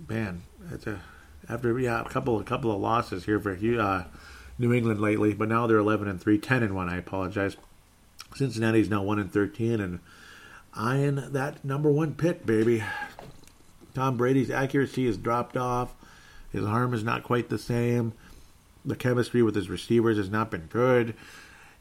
man. 0.07 0.43
It's 0.71 0.85
a 0.85 1.01
after 1.49 1.77
yeah 1.79 2.01
a 2.01 2.05
couple 2.05 2.39
a 2.39 2.43
couple 2.43 2.71
of 2.71 2.79
losses 2.79 3.25
here 3.25 3.39
for 3.39 3.53
uh, 3.53 4.03
New 4.59 4.71
England 4.71 5.01
lately, 5.01 5.33
but 5.33 5.49
now 5.49 5.65
they're 5.65 5.77
11 5.77 6.07
and 6.07 6.21
three, 6.21 6.37
10 6.37 6.61
and 6.61 6.75
one. 6.75 6.87
I 6.87 6.97
apologize. 6.97 7.57
Cincinnati's 8.35 8.91
now 8.91 9.01
one 9.01 9.17
and 9.17 9.31
13 9.33 9.81
and 9.81 10.01
eyeing 10.75 11.15
that 11.15 11.65
number 11.65 11.89
one 11.89 12.13
pick, 12.13 12.45
baby. 12.45 12.83
Tom 13.95 14.17
Brady's 14.17 14.51
accuracy 14.51 15.07
has 15.07 15.17
dropped 15.17 15.57
off. 15.57 15.95
His 16.51 16.65
arm 16.65 16.93
is 16.93 17.03
not 17.03 17.23
quite 17.23 17.49
the 17.49 17.57
same. 17.57 18.13
The 18.85 18.95
chemistry 18.95 19.43
with 19.43 19.55
his 19.55 19.69
receivers 19.69 20.17
has 20.17 20.29
not 20.29 20.51
been 20.51 20.67
good. 20.67 21.13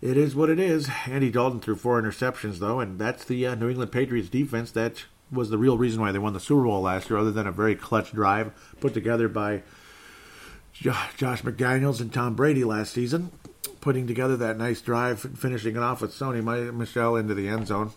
It 0.01 0.17
is 0.17 0.37
what 0.37 0.51
it 0.51 0.59
is. 0.59 0.89
Andy 1.07 1.31
Dalton 1.31 1.61
threw 1.61 1.77
four 1.77 2.01
interceptions, 2.01 2.59
though, 2.59 2.81
and 2.81 2.99
that's 2.99 3.25
the 3.25 3.47
uh, 3.47 3.55
New 3.55 3.69
England 3.69 3.93
Patriots 3.93 4.29
defense. 4.29 4.71
That 4.71 5.05
was 5.31 5.51
the 5.51 5.59
real 5.59 5.79
reason 5.79 6.01
why 6.01 6.13
they 6.13 6.19
won 6.19 6.33
the 6.33 6.41
Super 6.41 6.65
Bowl 6.65 6.83
last 6.83 7.11
year, 7.11 7.19
other 7.19 7.33
than 7.33 7.47
a 7.47 7.53
very 7.53 7.75
clutch 7.75 8.13
drive 8.13 8.53
put 8.81 8.95
together 8.95 9.29
by 9.29 9.63
Josh 10.73 11.43
McDaniels 11.43 12.01
and 12.01 12.13
Tom 12.13 12.35
Brady 12.35 12.63
last 12.63 12.93
season, 12.93 13.33
putting 13.81 14.07
together 14.07 14.37
that 14.37 14.57
nice 14.57 14.81
drive, 14.81 15.21
finishing 15.21 15.77
it 15.77 15.83
off 15.83 16.01
with 16.01 16.13
Sony 16.13 16.73
Michel 16.73 17.17
into 17.17 17.35
the 17.35 17.49
end 17.49 17.67
zone 17.67 17.93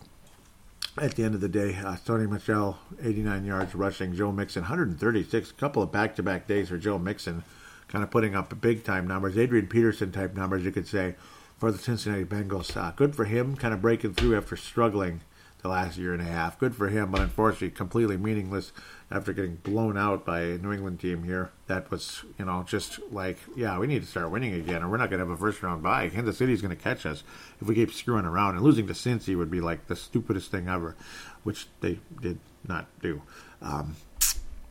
at 0.98 1.14
the 1.14 1.24
end 1.24 1.34
of 1.34 1.40
the 1.40 1.48
day, 1.48 1.74
uh, 1.74 1.96
Sony 1.96 2.28
Michel, 2.28 2.78
89 3.02 3.44
yards 3.44 3.74
rushing. 3.74 4.14
Joe 4.14 4.32
Mixon, 4.32 4.62
136. 4.62 5.50
A 5.50 5.54
couple 5.54 5.82
of 5.82 5.90
back 5.90 6.16
to 6.16 6.22
back 6.22 6.46
days 6.46 6.68
for 6.68 6.76
Joe 6.76 6.98
Mixon, 6.98 7.44
kind 7.88 8.04
of 8.04 8.10
putting 8.10 8.34
up 8.34 8.60
big 8.60 8.84
time 8.84 9.06
numbers, 9.06 9.38
Adrian 9.38 9.66
Peterson 9.66 10.12
type 10.12 10.34
numbers, 10.34 10.64
you 10.64 10.72
could 10.72 10.86
say, 10.86 11.14
for 11.56 11.72
the 11.72 11.78
Cincinnati 11.78 12.24
Bengals. 12.24 12.76
Uh, 12.76 12.92
good 12.92 13.16
for 13.16 13.24
him, 13.24 13.56
kind 13.56 13.72
of 13.72 13.80
breaking 13.80 14.14
through 14.14 14.36
after 14.36 14.56
struggling 14.56 15.22
the 15.62 15.68
last 15.68 15.96
year 15.96 16.12
and 16.12 16.20
a 16.20 16.26
half. 16.26 16.58
Good 16.58 16.74
for 16.74 16.88
him, 16.88 17.10
but 17.10 17.20
unfortunately, 17.20 17.70
completely 17.70 18.16
meaningless 18.16 18.72
after 19.12 19.32
getting 19.32 19.56
blown 19.56 19.98
out 19.98 20.24
by 20.24 20.40
a 20.40 20.58
New 20.58 20.72
England 20.72 20.98
team 20.98 21.22
here. 21.22 21.50
That 21.66 21.90
was, 21.90 22.24
you 22.38 22.46
know, 22.46 22.64
just 22.66 22.98
like, 23.10 23.38
yeah, 23.54 23.78
we 23.78 23.86
need 23.86 24.02
to 24.02 24.08
start 24.08 24.30
winning 24.30 24.54
again, 24.54 24.82
or 24.82 24.88
we're 24.88 24.96
not 24.96 25.10
going 25.10 25.20
to 25.20 25.26
have 25.26 25.30
a 25.30 25.36
first 25.36 25.62
round 25.62 25.82
bye. 25.82 26.08
Kansas 26.08 26.38
City's 26.38 26.62
going 26.62 26.74
to 26.74 26.82
catch 26.82 27.04
us 27.04 27.22
if 27.60 27.66
we 27.66 27.74
keep 27.74 27.92
screwing 27.92 28.24
around. 28.24 28.54
And 28.56 28.64
losing 28.64 28.86
to 28.86 28.94
Cincy 28.94 29.36
would 29.36 29.50
be 29.50 29.60
like 29.60 29.86
the 29.86 29.96
stupidest 29.96 30.50
thing 30.50 30.68
ever, 30.68 30.96
which 31.42 31.66
they 31.80 31.98
did 32.20 32.38
not 32.66 32.86
do. 33.02 33.20
Um, 33.60 33.96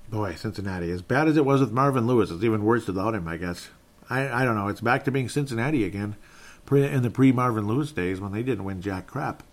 boy, 0.09 0.33
Cincinnati, 0.35 0.89
as 0.91 1.01
bad 1.01 1.27
as 1.27 1.37
it 1.37 1.45
was 1.45 1.61
with 1.61 1.71
Marvin 1.71 2.07
Lewis, 2.07 2.31
it's 2.31 2.43
even 2.43 2.63
worse 2.63 2.87
without 2.87 3.13
him, 3.13 3.27
I 3.27 3.37
guess. 3.37 3.69
I, 4.09 4.41
I 4.41 4.45
don't 4.45 4.55
know. 4.55 4.67
It's 4.67 4.81
back 4.81 5.05
to 5.05 5.11
being 5.11 5.29
Cincinnati 5.29 5.85
again 5.85 6.15
in 6.71 7.03
the 7.03 7.11
pre 7.11 7.31
Marvin 7.31 7.67
Lewis 7.67 7.91
days 7.91 8.19
when 8.19 8.31
they 8.31 8.43
didn't 8.43 8.63
win 8.63 8.81
jack 8.81 9.05
crap 9.05 9.43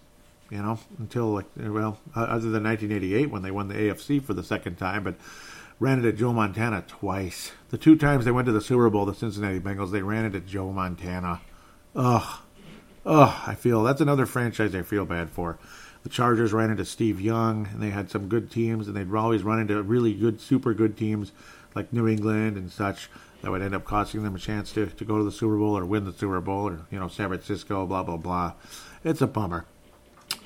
you 0.51 0.63
know, 0.63 0.79
until 0.99 1.27
like 1.27 1.47
well, 1.57 1.99
other 2.15 2.51
than 2.51 2.65
1988 2.65 3.31
when 3.31 3.43
they 3.43 3.51
won 3.51 3.69
the 3.69 3.75
AFC 3.75 4.23
for 4.23 4.35
the 4.35 4.43
second 4.43 4.77
time, 4.77 5.05
but 5.05 5.15
ran 5.81 5.99
into 5.99 6.13
Joe 6.13 6.33
Montana 6.33 6.85
twice. 6.87 7.53
The 7.71 7.79
two 7.79 7.97
times 7.97 8.25
they 8.25 8.31
went 8.31 8.47
to 8.47 8.53
the 8.53 8.61
Super 8.61 8.91
Bowl, 8.91 9.07
the 9.07 9.15
Cincinnati 9.15 9.61
Bengals, 9.61 9.93
they 9.93 10.03
ran 10.03 10.25
into 10.25 10.41
Joe 10.41 10.73
Montana. 10.73 11.41
Ugh, 11.95 12.41
ugh. 13.07 13.43
I 13.47 13.55
feel 13.55 13.83
that's 13.83 14.01
another 14.01 14.27
franchise 14.27 14.75
I 14.75 14.83
feel 14.83 15.05
bad 15.05 15.31
for. 15.31 15.59
The 16.03 16.09
Chargers 16.09 16.53
ran 16.53 16.71
into 16.71 16.85
Steve 16.85 17.21
Young, 17.21 17.67
and 17.73 17.83
they 17.83 17.91
had 17.91 18.11
some 18.11 18.29
good 18.29 18.51
teams, 18.51 18.87
and 18.87 18.97
they'd 18.97 19.13
always 19.13 19.43
run 19.43 19.61
into 19.61 19.83
really 19.83 20.15
good, 20.15 20.41
super 20.41 20.73
good 20.73 20.97
teams 20.97 21.33
like 21.75 21.93
New 21.93 22.09
England 22.09 22.57
and 22.57 22.71
such 22.73 23.11
that 23.43 23.51
would 23.51 23.63
end 23.63 23.75
up 23.75 23.85
costing 23.85 24.23
them 24.23 24.35
a 24.35 24.39
chance 24.39 24.73
to, 24.73 24.87
to 24.87 25.05
go 25.05 25.19
to 25.19 25.25
the 25.25 25.33
Super 25.33 25.57
Bowl 25.57 25.77
or 25.79 25.85
win 25.85 26.05
the 26.05 26.13
Super 26.13 26.41
Bowl 26.41 26.69
or 26.69 26.81
you 26.91 26.99
know 26.99 27.09
San 27.09 27.29
Francisco, 27.29 27.87
blah 27.87 28.03
blah 28.03 28.17
blah. 28.17 28.55
It's 29.05 29.21
a 29.21 29.27
bummer. 29.27 29.65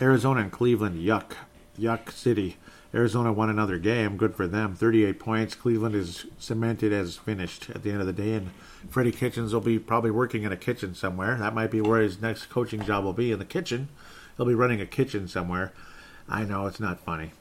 Arizona 0.01 0.41
and 0.41 0.53
Cleveland, 0.53 1.01
yuck. 1.01 1.33
Yuck 1.79 2.11
City. 2.11 2.57
Arizona 2.95 3.33
won 3.33 3.49
another 3.49 3.79
game. 3.79 4.17
Good 4.17 4.35
for 4.35 4.47
them. 4.47 4.75
38 4.75 5.19
points. 5.19 5.55
Cleveland 5.55 5.95
is 5.95 6.27
cemented 6.39 6.93
as 6.93 7.17
finished 7.17 7.71
at 7.71 7.83
the 7.83 7.91
end 7.91 8.01
of 8.01 8.07
the 8.07 8.13
day. 8.13 8.35
And 8.35 8.51
Freddie 8.91 9.13
Kitchens 9.13 9.55
will 9.55 9.61
be 9.63 9.79
probably 9.79 10.11
working 10.11 10.43
in 10.43 10.53
a 10.53 10.57
kitchen 10.57 10.95
somewhere. 10.95 11.37
That 11.39 11.55
might 11.55 11.71
be 11.71 11.81
where 11.81 12.01
his 12.01 12.21
next 12.21 12.47
coaching 12.47 12.85
job 12.85 13.05
will 13.05 13.15
be 13.15 13.33
in 13.33 13.39
the 13.39 13.45
kitchen. 13.45 13.89
He'll 14.37 14.47
be 14.47 14.55
running 14.55 14.81
a 14.81 14.87
kitchen 14.87 15.27
somewhere. 15.27 15.73
I 16.29 16.45
know 16.45 16.67
it's 16.67 16.81
not 16.81 17.01
funny. 17.01 17.33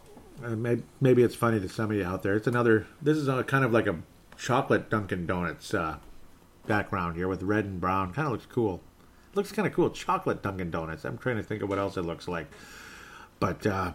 Uh, 0.43 0.55
maybe, 0.55 0.83
maybe, 0.99 1.23
it's 1.23 1.35
funny 1.35 1.59
to 1.59 1.69
some 1.69 1.91
of 1.91 1.97
you 1.97 2.03
out 2.03 2.23
there. 2.23 2.35
It's 2.35 2.47
another. 2.47 2.87
This 3.01 3.17
is 3.17 3.27
a, 3.27 3.43
kind 3.43 3.63
of 3.63 3.71
like 3.71 3.87
a 3.87 3.99
chocolate 4.37 4.89
Dunkin' 4.89 5.27
Donuts 5.27 5.73
uh, 5.73 5.97
background 6.65 7.15
here 7.15 7.27
with 7.27 7.43
red 7.43 7.65
and 7.65 7.79
brown. 7.79 8.13
Kind 8.13 8.25
of 8.25 8.31
looks 8.31 8.47
cool 8.47 8.81
looks 9.35 9.51
kind 9.51 9.67
of 9.67 9.73
cool. 9.73 9.89
Chocolate 9.89 10.41
Dunkin' 10.41 10.71
Donuts. 10.71 11.05
I'm 11.05 11.17
trying 11.17 11.37
to 11.37 11.43
think 11.43 11.61
of 11.61 11.69
what 11.69 11.79
else 11.79 11.97
it 11.97 12.03
looks 12.03 12.27
like. 12.27 12.47
But 13.39 13.65
uh, 13.65 13.93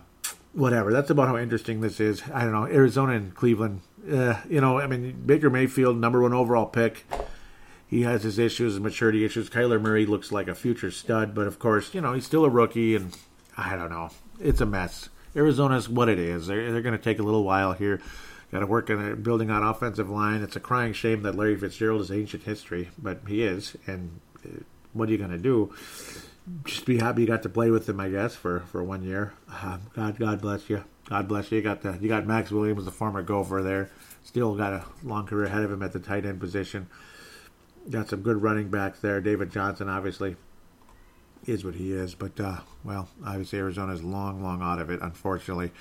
whatever. 0.53 0.93
That's 0.93 1.11
about 1.11 1.29
how 1.29 1.37
interesting 1.37 1.81
this 1.81 2.01
is. 2.01 2.23
I 2.33 2.43
don't 2.43 2.53
know. 2.53 2.67
Arizona 2.67 3.13
and 3.13 3.35
Cleveland. 3.35 3.83
Uh, 4.11 4.41
you 4.49 4.61
know, 4.61 4.81
I 4.81 4.87
mean, 4.87 5.23
Baker 5.25 5.51
Mayfield, 5.51 5.99
number 5.99 6.23
one 6.23 6.33
overall 6.33 6.67
pick. 6.67 7.07
He 7.87 8.03
has 8.03 8.25
his 8.25 8.39
issues 8.39 8.75
and 8.75 8.85
maturity 8.85 9.25
issues. 9.25 9.49
Kyler 9.49 9.81
Murray 9.81 10.07
looks 10.07 10.33
like 10.33 10.49
a 10.49 10.55
future 10.55 10.91
stud, 10.91 11.35
but 11.35 11.47
of 11.47 11.59
course, 11.59 11.95
you 11.95 12.01
know, 12.01 12.15
he's 12.15 12.27
still 12.27 12.45
a 12.45 12.51
rookie, 12.51 12.97
and 12.97 13.17
I 13.57 13.77
don't 13.77 13.91
know. 13.91 14.11
It's 14.41 14.61
a 14.61 14.67
mess. 14.67 15.09
Arizona's 15.37 15.89
what 15.89 16.09
it 16.09 16.19
is. 16.19 16.49
They're, 16.49 16.73
they're 16.73 16.83
going 16.83 16.97
to 16.97 17.03
take 17.03 17.19
a 17.19 17.23
little 17.23 17.45
while 17.45 17.75
here. 17.75 18.01
Got 18.51 18.61
to 18.61 18.67
work 18.67 18.91
on 18.91 19.23
building 19.23 19.51
on 19.51 19.63
offensive 19.63 20.09
line. 20.09 20.43
It's 20.43 20.57
a 20.57 20.61
crying 20.61 20.93
shame 20.95 21.23
that 21.23 21.35
Larry 21.35 21.57
Fitzgerald 21.57 22.01
is 22.01 22.11
ancient 22.11 22.45
history, 22.45 22.91
but 22.99 23.21
he 23.29 23.43
is, 23.43 23.77
and 23.87 24.21
uh, 24.45 24.61
what 24.97 25.09
are 25.09 25.13
you 25.13 25.19
going 25.19 25.31
to 25.31 25.39
do? 25.39 25.75
Just 26.65 26.87
be 26.87 26.99
happy 26.99 27.23
you 27.23 27.27
got 27.27 27.43
to 27.43 27.49
play 27.49 27.71
with 27.71 27.89
him, 27.89 27.99
I 27.99 28.09
guess, 28.09 28.35
for, 28.35 28.61
for 28.61 28.83
one 28.83 29.03
year. 29.03 29.33
Uh, 29.51 29.79
God, 29.95 30.19
God 30.19 30.41
bless 30.41 30.71
you. 30.71 30.85
God 31.09 31.29
bless 31.29 31.51
you. 31.51 31.59
You 31.59 31.63
got 31.63 31.83
the, 31.83 31.99
you 32.01 32.09
got 32.09 32.27
Maxx 32.27 32.51
Williams, 32.51 32.85
the 32.85 32.91
former 32.91 33.23
Gopher 33.23 33.63
there. 33.63 33.91
Still 34.23 34.55
got 34.55 34.73
a 34.73 34.85
long 35.03 35.27
career 35.27 35.47
ahead 35.47 35.63
of 35.63 35.73
him 35.73 35.83
at 35.83 35.93
the 35.93 35.99
tight 35.99 36.25
end 36.25 36.41
position. 36.41 36.89
Got 37.91 38.09
some 38.09 38.23
good 38.23 38.43
running 38.43 38.69
backs 38.69 39.01
there. 39.01 39.21
David 39.21 39.51
Johnson, 39.51 39.89
obviously, 39.89 40.37
is 41.47 41.65
what 41.65 41.75
he 41.75 41.93
is. 41.93 42.15
But, 42.15 42.39
uh, 42.41 42.59
well, 42.85 43.09
obviously 43.25 43.59
Arizona's 43.59 44.03
long, 44.03 44.43
long 44.43 44.63
out 44.63 44.81
of 44.81 44.91
it, 44.91 45.01
unfortunately, 45.01 45.73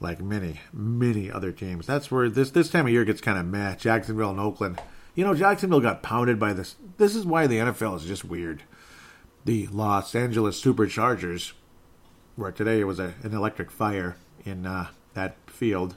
like 0.00 0.20
many, 0.20 0.60
many 0.72 1.30
other 1.30 1.50
teams. 1.52 1.86
That's 1.86 2.10
where 2.10 2.28
this, 2.28 2.50
this 2.50 2.70
time 2.70 2.86
of 2.86 2.92
year 2.92 3.04
gets 3.04 3.20
kind 3.20 3.38
of 3.38 3.46
meh. 3.46 3.74
Jacksonville 3.76 4.30
and 4.30 4.40
Oakland 4.40 4.80
You 5.18 5.24
know, 5.24 5.34
Jacksonville 5.34 5.80
got 5.80 6.00
pounded 6.00 6.38
by 6.38 6.52
this. 6.52 6.76
This 6.96 7.16
is 7.16 7.26
why 7.26 7.48
the 7.48 7.56
NFL 7.56 7.96
is 7.96 8.04
just 8.04 8.24
weird. 8.24 8.62
The 9.44 9.66
Los 9.66 10.14
Angeles 10.14 10.62
Superchargers, 10.62 11.54
where 12.36 12.52
today 12.52 12.78
it 12.78 12.84
was 12.84 13.00
a, 13.00 13.14
an 13.24 13.34
electric 13.34 13.72
fire 13.72 14.14
in 14.44 14.64
uh, 14.64 14.90
that 15.14 15.34
field, 15.48 15.96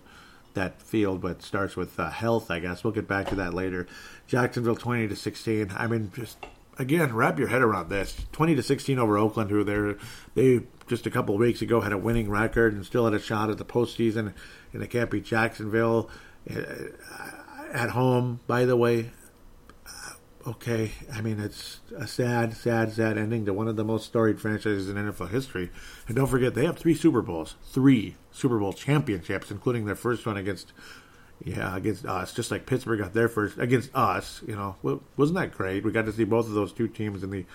that 0.56 0.82
field, 0.82 1.22
but 1.22 1.44
starts 1.44 1.76
with 1.76 2.00
uh, 2.00 2.10
health, 2.10 2.50
I 2.50 2.58
guess. 2.58 2.84
We'll 2.84 2.94
get 2.94 3.08
back 3.08 3.28
to 3.28 3.36
that 3.36 3.54
later. 3.54 3.86
Jacksonville 4.26 4.76
20 4.76 5.10
to 5.10 5.16
16. 5.16 5.72
I 5.78 5.86
mean, 5.86 6.12
just 6.16 6.44
again, 6.80 7.14
wrap 7.14 7.38
your 7.38 7.50
head 7.50 7.62
around 7.62 7.90
this. 7.90 8.26
20 8.32 8.56
to 8.56 8.64
16 8.64 8.98
over 8.98 9.20
Oakland, 9.20 9.52
who 9.52 9.64
they're, 9.64 9.98
they 10.34 10.62
just 10.88 11.06
a 11.06 11.12
couple 11.12 11.38
weeks 11.38 11.62
ago 11.62 11.82
had 11.82 11.94
a 11.94 11.98
winning 12.00 12.28
record 12.28 12.74
and 12.74 12.84
still 12.84 13.06
had 13.06 13.14
a 13.14 13.20
shot 13.20 13.52
at 13.52 13.60
the 13.60 13.66
postseason, 13.66 14.34
and 14.74 14.82
it 14.82 14.90
can't 14.90 15.12
beat 15.12 15.26
Jacksonville 15.26 16.10
uh, 16.50 16.64
at 17.72 17.92
home. 17.92 18.40
By 18.48 18.66
the 18.66 18.78
way, 18.78 19.12
uh, 19.88 20.50
okay, 20.50 20.92
I 21.14 21.22
mean 21.22 21.40
it's 21.40 21.80
a 21.96 22.08
sad, 22.08 22.56
sad, 22.56 22.92
sad 22.94 23.18
ending 23.18 23.46
to 23.46 23.54
one 23.54 23.68
of 23.68 23.76
the 23.76 23.84
most 23.84 24.06
storied 24.06 24.40
franchises 24.40 24.90
in 24.90 24.96
NFL 24.96 25.30
history. 25.30 25.72
And 26.08 26.16
don't 26.16 26.28
forget, 26.28 26.54
they 26.54 26.66
have 26.66 26.78
three 26.78 26.96
Super 26.96 27.22
Bowls, 27.22 27.56
three 27.64 28.16
Super 28.32 28.60
Bowl 28.60 28.74
championships, 28.74 29.52
including 29.52 29.86
their 29.86 29.96
first 29.96 30.26
one 30.26 30.38
against 30.38 30.74
yeah, 31.44 31.76
against 31.76 32.06
us, 32.06 32.34
just 32.34 32.52
like 32.52 32.66
Pittsburgh 32.66 33.00
got 33.00 33.14
their 33.14 33.28
first 33.28 33.58
against 33.58 33.90
us. 33.96 34.42
You 34.48 34.56
know, 34.56 35.02
wasn't 35.18 35.40
that 35.40 35.52
great? 35.52 35.84
We 35.84 35.92
got 35.92 36.06
to 36.06 36.14
see 36.14 36.24
both 36.24 36.48
of 36.48 36.54
those 36.54 36.72
two 36.72 36.88
teams 36.88 37.24
in 37.24 37.32
the 37.32 37.46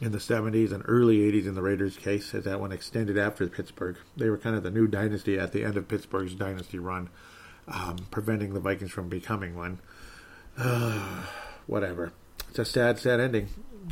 in 0.00 0.12
the 0.12 0.18
70s 0.18 0.72
and 0.72 0.82
early 0.86 1.18
80s 1.18 1.46
in 1.46 1.54
the 1.54 1.60
Raiders' 1.60 1.98
case, 1.98 2.34
as 2.34 2.44
that 2.44 2.58
one 2.58 2.72
extended 2.72 3.18
after 3.18 3.46
Pittsburgh. 3.48 3.96
They 4.16 4.30
were 4.30 4.38
kind 4.38 4.56
of 4.56 4.62
the 4.62 4.70
new 4.70 4.86
dynasty 4.86 5.38
at 5.38 5.52
the 5.52 5.62
end 5.62 5.76
of 5.76 5.88
Pittsburgh's 5.88 6.34
dynasty 6.34 6.78
run, 6.78 7.10
um, 7.72 7.96
preventing 8.10 8.54
the 8.54 8.60
Vikings 8.60 8.90
from 8.90 9.08
becoming 9.08 9.56
one. 9.56 9.78
Whatever. 11.66 12.12
It's 12.48 12.58
a 12.58 12.64
sad, 12.64 12.98
sad 12.98 13.20
ending. 13.20 13.48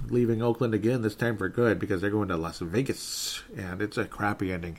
Leaving 0.09 0.43
Oakland 0.43 0.75
again, 0.75 1.03
this 1.03 1.15
time 1.15 1.37
for 1.37 1.49
good, 1.49 1.79
because 1.79 2.01
they're 2.01 2.11
going 2.11 2.29
to 2.29 2.37
Las 2.37 2.59
Vegas, 2.59 3.43
and 3.57 3.81
it's 3.81 3.97
a 3.97 4.05
crappy 4.05 4.53
ending 4.53 4.79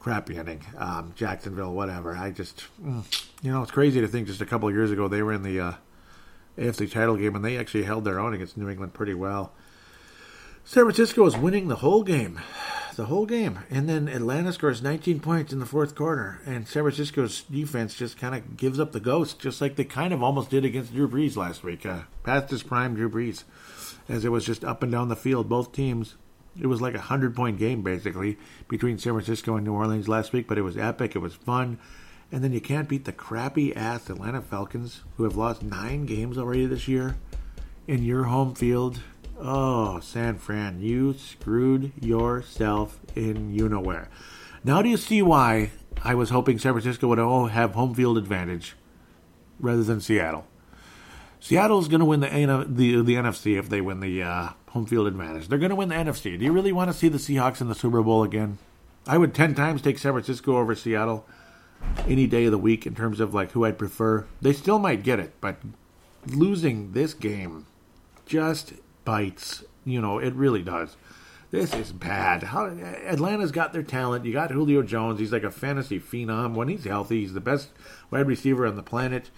crappy 0.00 0.38
ending. 0.38 0.64
Um, 0.76 1.12
Jacksonville, 1.14 1.72
whatever. 1.72 2.16
I 2.16 2.30
just, 2.30 2.64
mm, 2.82 3.04
you 3.42 3.52
know, 3.52 3.62
it's 3.62 3.70
crazy 3.70 4.00
to 4.00 4.08
think 4.08 4.26
just 4.26 4.40
a 4.40 4.46
couple 4.46 4.70
years 4.72 4.90
ago 4.90 5.06
they 5.06 5.22
were 5.22 5.32
in 5.32 5.42
the 5.42 5.60
uh, 5.60 5.72
AFC 6.58 6.90
title 6.90 7.16
game 7.16 7.36
and 7.36 7.44
they 7.44 7.56
actually 7.56 7.84
held 7.84 8.04
their 8.04 8.18
own 8.18 8.34
against 8.34 8.56
New 8.56 8.68
England 8.68 8.94
pretty 8.94 9.14
well. 9.14 9.52
San 10.64 10.84
Francisco 10.84 11.24
is 11.26 11.36
winning 11.36 11.68
the 11.68 11.76
whole 11.76 12.02
game. 12.02 12.40
The 13.00 13.06
whole 13.06 13.24
game. 13.24 13.60
And 13.70 13.88
then 13.88 14.08
Atlanta 14.08 14.52
scores 14.52 14.82
19 14.82 15.20
points 15.20 15.54
in 15.54 15.58
the 15.58 15.64
fourth 15.64 15.94
quarter. 15.94 16.42
And 16.44 16.68
San 16.68 16.82
Francisco's 16.82 17.44
defense 17.44 17.94
just 17.94 18.18
kind 18.18 18.34
of 18.34 18.58
gives 18.58 18.78
up 18.78 18.92
the 18.92 19.00
ghost, 19.00 19.40
just 19.40 19.62
like 19.62 19.76
they 19.76 19.84
kind 19.84 20.12
of 20.12 20.22
almost 20.22 20.50
did 20.50 20.66
against 20.66 20.92
Drew 20.92 21.08
Brees 21.08 21.34
last 21.34 21.64
week. 21.64 21.86
Uh, 21.86 22.00
past 22.24 22.50
his 22.50 22.62
prime, 22.62 22.94
Drew 22.94 23.08
Brees. 23.08 23.44
As 24.06 24.26
it 24.26 24.28
was 24.28 24.44
just 24.44 24.66
up 24.66 24.82
and 24.82 24.92
down 24.92 25.08
the 25.08 25.16
field. 25.16 25.48
Both 25.48 25.72
teams 25.72 26.16
it 26.60 26.66
was 26.66 26.82
like 26.82 26.94
a 26.94 27.00
hundred 27.00 27.34
point 27.34 27.58
game 27.58 27.80
basically 27.80 28.36
between 28.68 28.98
San 28.98 29.14
Francisco 29.14 29.56
and 29.56 29.64
New 29.64 29.72
Orleans 29.72 30.06
last 30.06 30.34
week, 30.34 30.46
but 30.46 30.58
it 30.58 30.62
was 30.62 30.76
epic. 30.76 31.16
It 31.16 31.20
was 31.20 31.32
fun. 31.32 31.78
And 32.30 32.44
then 32.44 32.52
you 32.52 32.60
can't 32.60 32.86
beat 32.86 33.06
the 33.06 33.12
crappy 33.12 33.74
ass 33.74 34.10
Atlanta 34.10 34.42
Falcons, 34.42 35.04
who 35.16 35.24
have 35.24 35.36
lost 35.36 35.62
nine 35.62 36.04
games 36.04 36.36
already 36.36 36.66
this 36.66 36.86
year 36.86 37.16
in 37.86 38.02
your 38.02 38.24
home 38.24 38.54
field. 38.54 39.00
Oh, 39.42 40.00
San 40.00 40.36
Fran, 40.36 40.82
you 40.82 41.14
screwed 41.14 41.92
yourself 42.00 43.00
in 43.16 43.54
you 43.54 43.68
know 43.68 43.80
where. 43.80 44.08
Now 44.62 44.82
do 44.82 44.88
you 44.90 44.98
see 44.98 45.22
why 45.22 45.70
I 46.04 46.14
was 46.14 46.28
hoping 46.28 46.58
San 46.58 46.72
Francisco 46.74 47.08
would 47.08 47.18
have 47.50 47.72
home 47.72 47.94
field 47.94 48.18
advantage 48.18 48.76
rather 49.58 49.82
than 49.82 50.00
Seattle? 50.00 50.46
Seattle's 51.40 51.88
going 51.88 52.00
to 52.00 52.04
win 52.04 52.20
the, 52.20 52.28
the 52.68 53.00
the 53.00 53.14
NFC 53.14 53.58
if 53.58 53.70
they 53.70 53.80
win 53.80 54.00
the 54.00 54.22
uh, 54.22 54.48
home 54.68 54.84
field 54.84 55.06
advantage. 55.06 55.48
They're 55.48 55.58
going 55.58 55.70
to 55.70 55.76
win 55.76 55.88
the 55.88 55.94
NFC. 55.94 56.38
Do 56.38 56.44
you 56.44 56.52
really 56.52 56.72
want 56.72 56.90
to 56.90 56.96
see 56.96 57.08
the 57.08 57.16
Seahawks 57.16 57.62
in 57.62 57.68
the 57.68 57.74
Super 57.74 58.02
Bowl 58.02 58.22
again? 58.22 58.58
I 59.06 59.16
would 59.16 59.34
10 59.34 59.54
times 59.54 59.80
take 59.80 59.98
San 59.98 60.12
Francisco 60.12 60.58
over 60.58 60.74
Seattle 60.74 61.26
any 62.06 62.26
day 62.26 62.44
of 62.44 62.50
the 62.50 62.58
week 62.58 62.86
in 62.86 62.94
terms 62.94 63.20
of 63.20 63.32
like 63.32 63.52
who 63.52 63.64
I'd 63.64 63.78
prefer. 63.78 64.26
They 64.42 64.52
still 64.52 64.78
might 64.78 65.02
get 65.02 65.18
it, 65.18 65.32
but 65.40 65.56
losing 66.26 66.92
this 66.92 67.14
game 67.14 67.64
just 68.26 68.74
bites. 69.04 69.64
You 69.84 70.00
know, 70.00 70.18
it 70.18 70.34
really 70.34 70.62
does. 70.62 70.96
This 71.50 71.74
is 71.74 71.90
bad. 71.90 72.44
How, 72.44 72.66
Atlanta's 72.66 73.50
got 73.50 73.72
their 73.72 73.82
talent. 73.82 74.24
You 74.24 74.32
got 74.32 74.52
Julio 74.52 74.82
Jones. 74.82 75.18
He's 75.18 75.32
like 75.32 75.42
a 75.42 75.50
fantasy 75.50 75.98
phenom. 75.98 76.54
When 76.54 76.68
he's 76.68 76.84
healthy, 76.84 77.22
he's 77.22 77.32
the 77.32 77.40
best 77.40 77.70
wide 78.10 78.28
receiver 78.28 78.66
on 78.66 78.76
the 78.76 78.82
planet. 78.82 79.30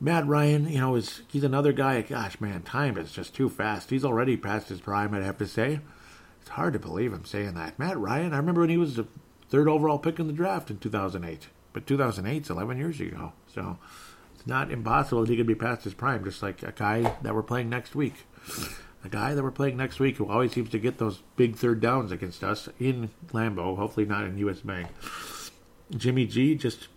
Matt 0.00 0.26
Ryan, 0.26 0.68
you 0.68 0.80
know, 0.80 0.96
is 0.96 1.22
he's 1.28 1.44
another 1.44 1.72
guy. 1.72 2.02
Gosh, 2.02 2.40
man, 2.40 2.62
time 2.62 2.98
is 2.98 3.12
just 3.12 3.34
too 3.34 3.48
fast. 3.48 3.90
He's 3.90 4.04
already 4.04 4.36
past 4.36 4.68
his 4.68 4.80
prime. 4.80 5.14
I'd 5.14 5.22
have 5.22 5.38
to 5.38 5.46
say. 5.46 5.80
It's 6.40 6.50
hard 6.50 6.74
to 6.74 6.78
believe 6.78 7.12
I'm 7.12 7.24
saying 7.24 7.54
that. 7.54 7.78
Matt 7.78 7.98
Ryan, 7.98 8.32
I 8.32 8.38
remember 8.38 8.62
when 8.62 8.70
he 8.70 8.76
was 8.76 8.96
the 8.96 9.06
third 9.48 9.68
overall 9.68 9.98
pick 9.98 10.18
in 10.18 10.26
the 10.26 10.32
draft 10.32 10.70
in 10.70 10.78
2008. 10.78 11.48
But 11.72 11.86
2008 11.86 12.42
is 12.42 12.50
11 12.50 12.78
years 12.78 13.00
ago, 13.00 13.32
so 13.52 13.78
it's 14.34 14.46
not 14.46 14.70
impossible 14.70 15.20
that 15.22 15.30
he 15.30 15.36
could 15.36 15.46
be 15.46 15.54
past 15.54 15.84
his 15.84 15.94
prime. 15.94 16.24
Just 16.24 16.42
like 16.42 16.62
a 16.62 16.72
guy 16.72 17.16
that 17.22 17.34
we're 17.34 17.42
playing 17.42 17.68
next 17.68 17.94
week, 17.94 18.26
a 19.06 19.08
guy 19.08 19.34
that 19.34 19.42
we're 19.42 19.52
playing 19.52 19.76
next 19.76 20.00
week 20.00 20.16
who 20.16 20.26
always 20.26 20.52
seems 20.52 20.70
to 20.70 20.78
get 20.78 20.98
those 20.98 21.22
big 21.36 21.56
third 21.56 21.80
downs 21.80 22.10
against 22.10 22.42
us 22.42 22.68
in 22.80 23.10
Lambeau. 23.32 23.76
Hopefully 23.76 24.04
not 24.04 24.24
in 24.24 24.36
US 24.38 24.60
Bank. 24.60 24.88
Jimmy 25.96 26.26
G 26.26 26.56
just 26.56 26.88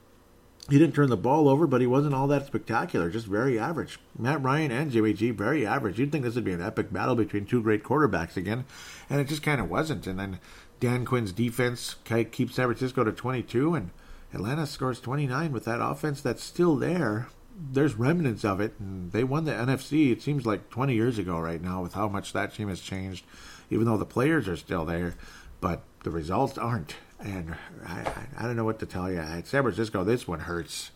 he 0.70 0.78
didn't 0.78 0.93
turn 0.93 1.10
the 1.10 1.18
ball 1.18 1.47
over, 1.47 1.66
but 1.66 1.82
he 1.82 1.88
wasn't 1.88 2.14
all 2.14 2.28
that 2.28 2.45
spectacular. 2.45 3.10
Just 3.10 3.26
very 3.26 3.57
average. 3.57 3.99
Matt 4.18 4.41
Ryan 4.43 4.72
and 4.72 4.91
Jimmy 4.91 5.14
G, 5.14 5.32
very 5.32 5.66
average. 5.66 5.99
You'd 5.99 6.12
think 6.12 6.24
this 6.24 6.36
would 6.36 6.43
be 6.43 6.53
an 6.53 6.62
epic 6.62 6.91
battle 6.91 7.16
between 7.16 7.45
two 7.45 7.62
great 7.62 7.84
quarterbacks 7.84 8.38
again, 8.38 8.66
and 9.10 9.20
it 9.20 9.28
just 9.28 9.41
kind 9.41 9.62
of 9.62 9.70
wasn't. 9.70 10.05
And 10.05 10.20
then 10.20 10.39
Dan 10.80 11.05
Quinn's 11.05 11.32
defense 11.32 11.95
keeps 12.05 12.55
San 12.55 12.68
Francisco 12.68 13.03
to 13.03 13.12
22, 13.12 13.74
and 13.74 13.89
Atlanta 14.34 14.68
scores 14.68 14.99
29 14.99 15.51
with 15.51 15.66
that 15.66 15.84
offense 15.84 16.22
that's 16.22 16.43
still 16.43 16.76
there. 16.76 17.30
There's 17.72 17.95
remnants 17.95 18.45
of 18.45 18.62
it, 18.62 18.74
and 18.80 19.12
they 19.12 19.24
won 19.24 19.45
the 19.45 19.51
NFC. 19.51 20.12
It 20.12 20.22
seems 20.22 20.45
like 20.45 20.70
20 20.70 20.93
years 20.93 21.18
ago 21.18 21.39
right 21.39 21.62
now, 21.62 21.82
with 21.82 21.93
how 21.93 22.07
much 22.07 22.34
that 22.34 22.53
team 22.53 22.70
has 22.70 22.80
changed. 22.80 23.26
Even 23.70 23.86
though 23.86 23.97
the 23.97 24.05
players 24.05 24.47
are 24.47 24.57
still 24.57 24.86
there, 24.86 25.16
but 25.62 25.84
the 26.03 26.10
results 26.10 26.57
aren't. 26.57 26.95
And 27.20 27.55
I, 27.86 28.12
I, 28.38 28.43
don't 28.43 28.55
know 28.55 28.64
what 28.64 28.80
to 28.80 28.86
tell 28.86 29.12
you. 29.12 29.20
At 29.20 29.45
San 29.45 29.64
Francisco, 29.64 30.03
this 30.03 30.28
one 30.28 30.41
hurts. 30.41 30.91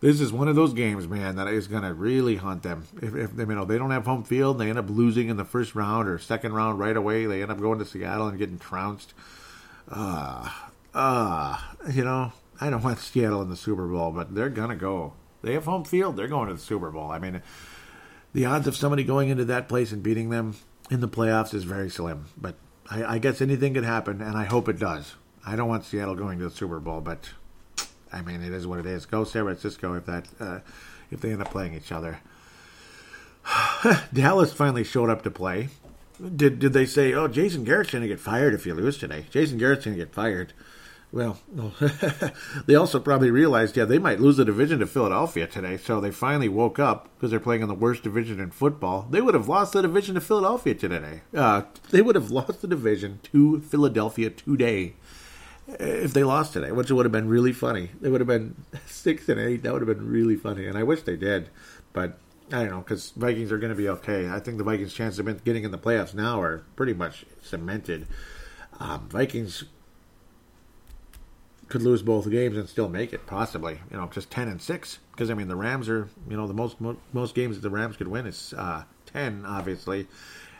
This 0.00 0.20
is 0.20 0.32
one 0.32 0.46
of 0.46 0.54
those 0.54 0.74
games, 0.74 1.08
man, 1.08 1.36
that 1.36 1.48
is 1.48 1.66
going 1.66 1.82
to 1.82 1.92
really 1.92 2.36
haunt 2.36 2.62
them. 2.62 2.86
If, 3.02 3.14
if 3.16 3.36
you 3.36 3.46
know 3.46 3.64
they 3.64 3.78
don't 3.78 3.90
have 3.90 4.04
home 4.04 4.22
field, 4.22 4.58
they 4.58 4.68
end 4.68 4.78
up 4.78 4.88
losing 4.88 5.28
in 5.28 5.36
the 5.36 5.44
first 5.44 5.74
round 5.74 6.08
or 6.08 6.18
second 6.18 6.52
round 6.52 6.78
right 6.78 6.96
away. 6.96 7.26
They 7.26 7.42
end 7.42 7.50
up 7.50 7.60
going 7.60 7.78
to 7.78 7.84
Seattle 7.84 8.28
and 8.28 8.38
getting 8.38 8.58
trounced. 8.58 9.14
Uh, 9.88 10.50
uh, 10.94 11.58
you 11.90 12.04
know, 12.04 12.32
I 12.60 12.70
don't 12.70 12.82
want 12.82 12.98
Seattle 12.98 13.42
in 13.42 13.48
the 13.48 13.56
Super 13.56 13.86
Bowl, 13.86 14.12
but 14.12 14.34
they're 14.34 14.50
going 14.50 14.70
to 14.70 14.76
go. 14.76 15.14
They 15.42 15.54
have 15.54 15.64
home 15.64 15.84
field. 15.84 16.16
They're 16.16 16.28
going 16.28 16.48
to 16.48 16.54
the 16.54 16.60
Super 16.60 16.90
Bowl. 16.90 17.10
I 17.10 17.18
mean, 17.18 17.42
the 18.32 18.44
odds 18.44 18.66
of 18.66 18.76
somebody 18.76 19.04
going 19.04 19.28
into 19.28 19.44
that 19.46 19.68
place 19.68 19.92
and 19.92 20.02
beating 20.02 20.30
them 20.30 20.56
in 20.90 21.00
the 21.00 21.08
playoffs 21.08 21.54
is 21.54 21.64
very 21.64 21.90
slim. 21.90 22.26
But 22.36 22.56
I, 22.90 23.04
I 23.04 23.18
guess 23.18 23.40
anything 23.40 23.74
could 23.74 23.84
happen, 23.84 24.20
and 24.20 24.36
I 24.36 24.44
hope 24.44 24.68
it 24.68 24.78
does. 24.78 25.14
I 25.46 25.56
don't 25.56 25.68
want 25.68 25.84
Seattle 25.84 26.14
going 26.14 26.38
to 26.38 26.44
the 26.44 26.50
Super 26.50 26.80
Bowl, 26.80 27.00
but 27.00 27.30
I 28.12 28.22
mean, 28.22 28.42
it 28.42 28.52
is 28.52 28.66
what 28.66 28.78
it 28.78 28.86
is. 28.86 29.06
Go 29.06 29.24
San 29.24 29.44
Francisco 29.44 29.94
if 29.94 30.06
that 30.06 30.26
uh, 30.40 30.60
if 31.10 31.20
they 31.20 31.30
end 31.30 31.42
up 31.42 31.50
playing 31.50 31.74
each 31.74 31.92
other. 31.92 32.20
Dallas 34.12 34.52
finally 34.52 34.84
showed 34.84 35.10
up 35.10 35.22
to 35.22 35.30
play. 35.30 35.68
Did 36.20 36.58
did 36.58 36.72
they 36.72 36.86
say, 36.86 37.12
"Oh, 37.12 37.28
Jason 37.28 37.64
Garrett's 37.64 37.90
going 37.90 38.02
to 38.02 38.08
get 38.08 38.20
fired 38.20 38.54
if 38.54 38.66
you 38.66 38.74
lose 38.74 38.98
today"? 38.98 39.26
Jason 39.30 39.58
Garrett's 39.58 39.84
going 39.84 39.96
to 39.96 40.04
get 40.04 40.14
fired. 40.14 40.52
Well, 41.12 41.38
they 42.66 42.74
also 42.74 42.98
probably 43.00 43.30
realized, 43.30 43.76
yeah, 43.76 43.84
they 43.84 43.98
might 43.98 44.20
lose 44.20 44.36
the 44.36 44.44
division 44.44 44.80
to 44.80 44.86
Philadelphia 44.86 45.46
today. 45.46 45.76
So 45.76 46.00
they 46.00 46.10
finally 46.10 46.48
woke 46.48 46.78
up 46.78 47.08
because 47.14 47.30
they're 47.30 47.40
playing 47.40 47.62
in 47.62 47.68
the 47.68 47.74
worst 47.74 48.02
division 48.02 48.40
in 48.40 48.50
football. 48.50 49.06
They 49.08 49.20
would 49.20 49.34
have 49.34 49.48
lost 49.48 49.72
the 49.72 49.82
division 49.82 50.16
to 50.16 50.20
Philadelphia 50.20 50.74
today. 50.74 51.22
Uh, 51.34 51.62
they 51.90 52.02
would 52.02 52.16
have 52.16 52.30
lost 52.32 52.60
the 52.60 52.68
division 52.68 53.20
to 53.32 53.60
Philadelphia 53.60 54.30
today 54.30 54.94
if 55.68 56.12
they 56.12 56.24
lost 56.24 56.52
today, 56.52 56.72
which 56.72 56.90
would 56.90 57.04
have 57.04 57.12
been 57.12 57.28
really 57.28 57.52
funny. 57.52 57.90
They 58.00 58.10
would 58.10 58.20
have 58.20 58.28
been 58.28 58.64
six 58.86 59.28
and 59.28 59.40
eight. 59.40 59.62
That 59.62 59.72
would 59.72 59.86
have 59.86 59.98
been 59.98 60.08
really 60.08 60.36
funny, 60.36 60.66
and 60.66 60.76
I 60.76 60.82
wish 60.82 61.02
they 61.02 61.16
did. 61.16 61.50
But 61.92 62.18
I 62.52 62.60
don't 62.60 62.70
know 62.70 62.78
because 62.78 63.10
Vikings 63.10 63.50
are 63.50 63.58
going 63.58 63.72
to 63.72 63.76
be 63.76 63.88
okay. 63.88 64.28
I 64.28 64.38
think 64.38 64.58
the 64.58 64.64
Vikings' 64.64 64.92
chances 64.92 65.18
of 65.18 65.44
getting 65.44 65.64
in 65.64 65.70
the 65.70 65.78
playoffs 65.78 66.14
now 66.14 66.40
are 66.40 66.64
pretty 66.76 66.94
much 66.94 67.24
cemented. 67.42 68.06
Um, 68.78 69.08
Vikings 69.08 69.64
could 71.68 71.82
lose 71.82 72.02
both 72.02 72.30
games 72.30 72.56
and 72.56 72.68
still 72.68 72.88
make 72.88 73.12
it, 73.12 73.26
possibly. 73.26 73.80
You 73.90 73.96
know, 73.96 74.06
just 74.06 74.30
ten 74.30 74.48
and 74.48 74.60
six. 74.60 74.98
Because 75.12 75.30
I 75.30 75.34
mean, 75.34 75.48
the 75.48 75.56
Rams 75.56 75.88
are 75.88 76.08
you 76.28 76.36
know 76.36 76.46
the 76.46 76.54
most 76.54 76.76
most 77.12 77.34
games 77.34 77.56
that 77.56 77.62
the 77.62 77.74
Rams 77.74 77.96
could 77.96 78.08
win 78.08 78.26
is 78.26 78.54
uh, 78.56 78.84
ten, 79.06 79.44
obviously 79.46 80.06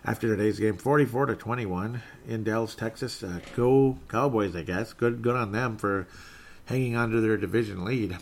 after 0.07 0.29
today's 0.29 0.61
game, 0.61 0.77
44 0.77 1.27
to 1.27 1.35
21 1.35 2.01
in 2.29 2.45
Dallas, 2.45 2.77
Texas. 2.77 3.25
Uh, 3.25 3.41
go 3.57 3.99
Cowboys, 4.09 4.55
I 4.55 4.63
guess. 4.63 4.93
Good, 4.93 5.21
good 5.21 5.35
on 5.35 5.51
them 5.51 5.77
for 5.77 6.07
hanging 6.67 6.95
on 6.95 7.11
to 7.11 7.21
their 7.21 7.37
division 7.37 7.85
lead. 7.85 8.17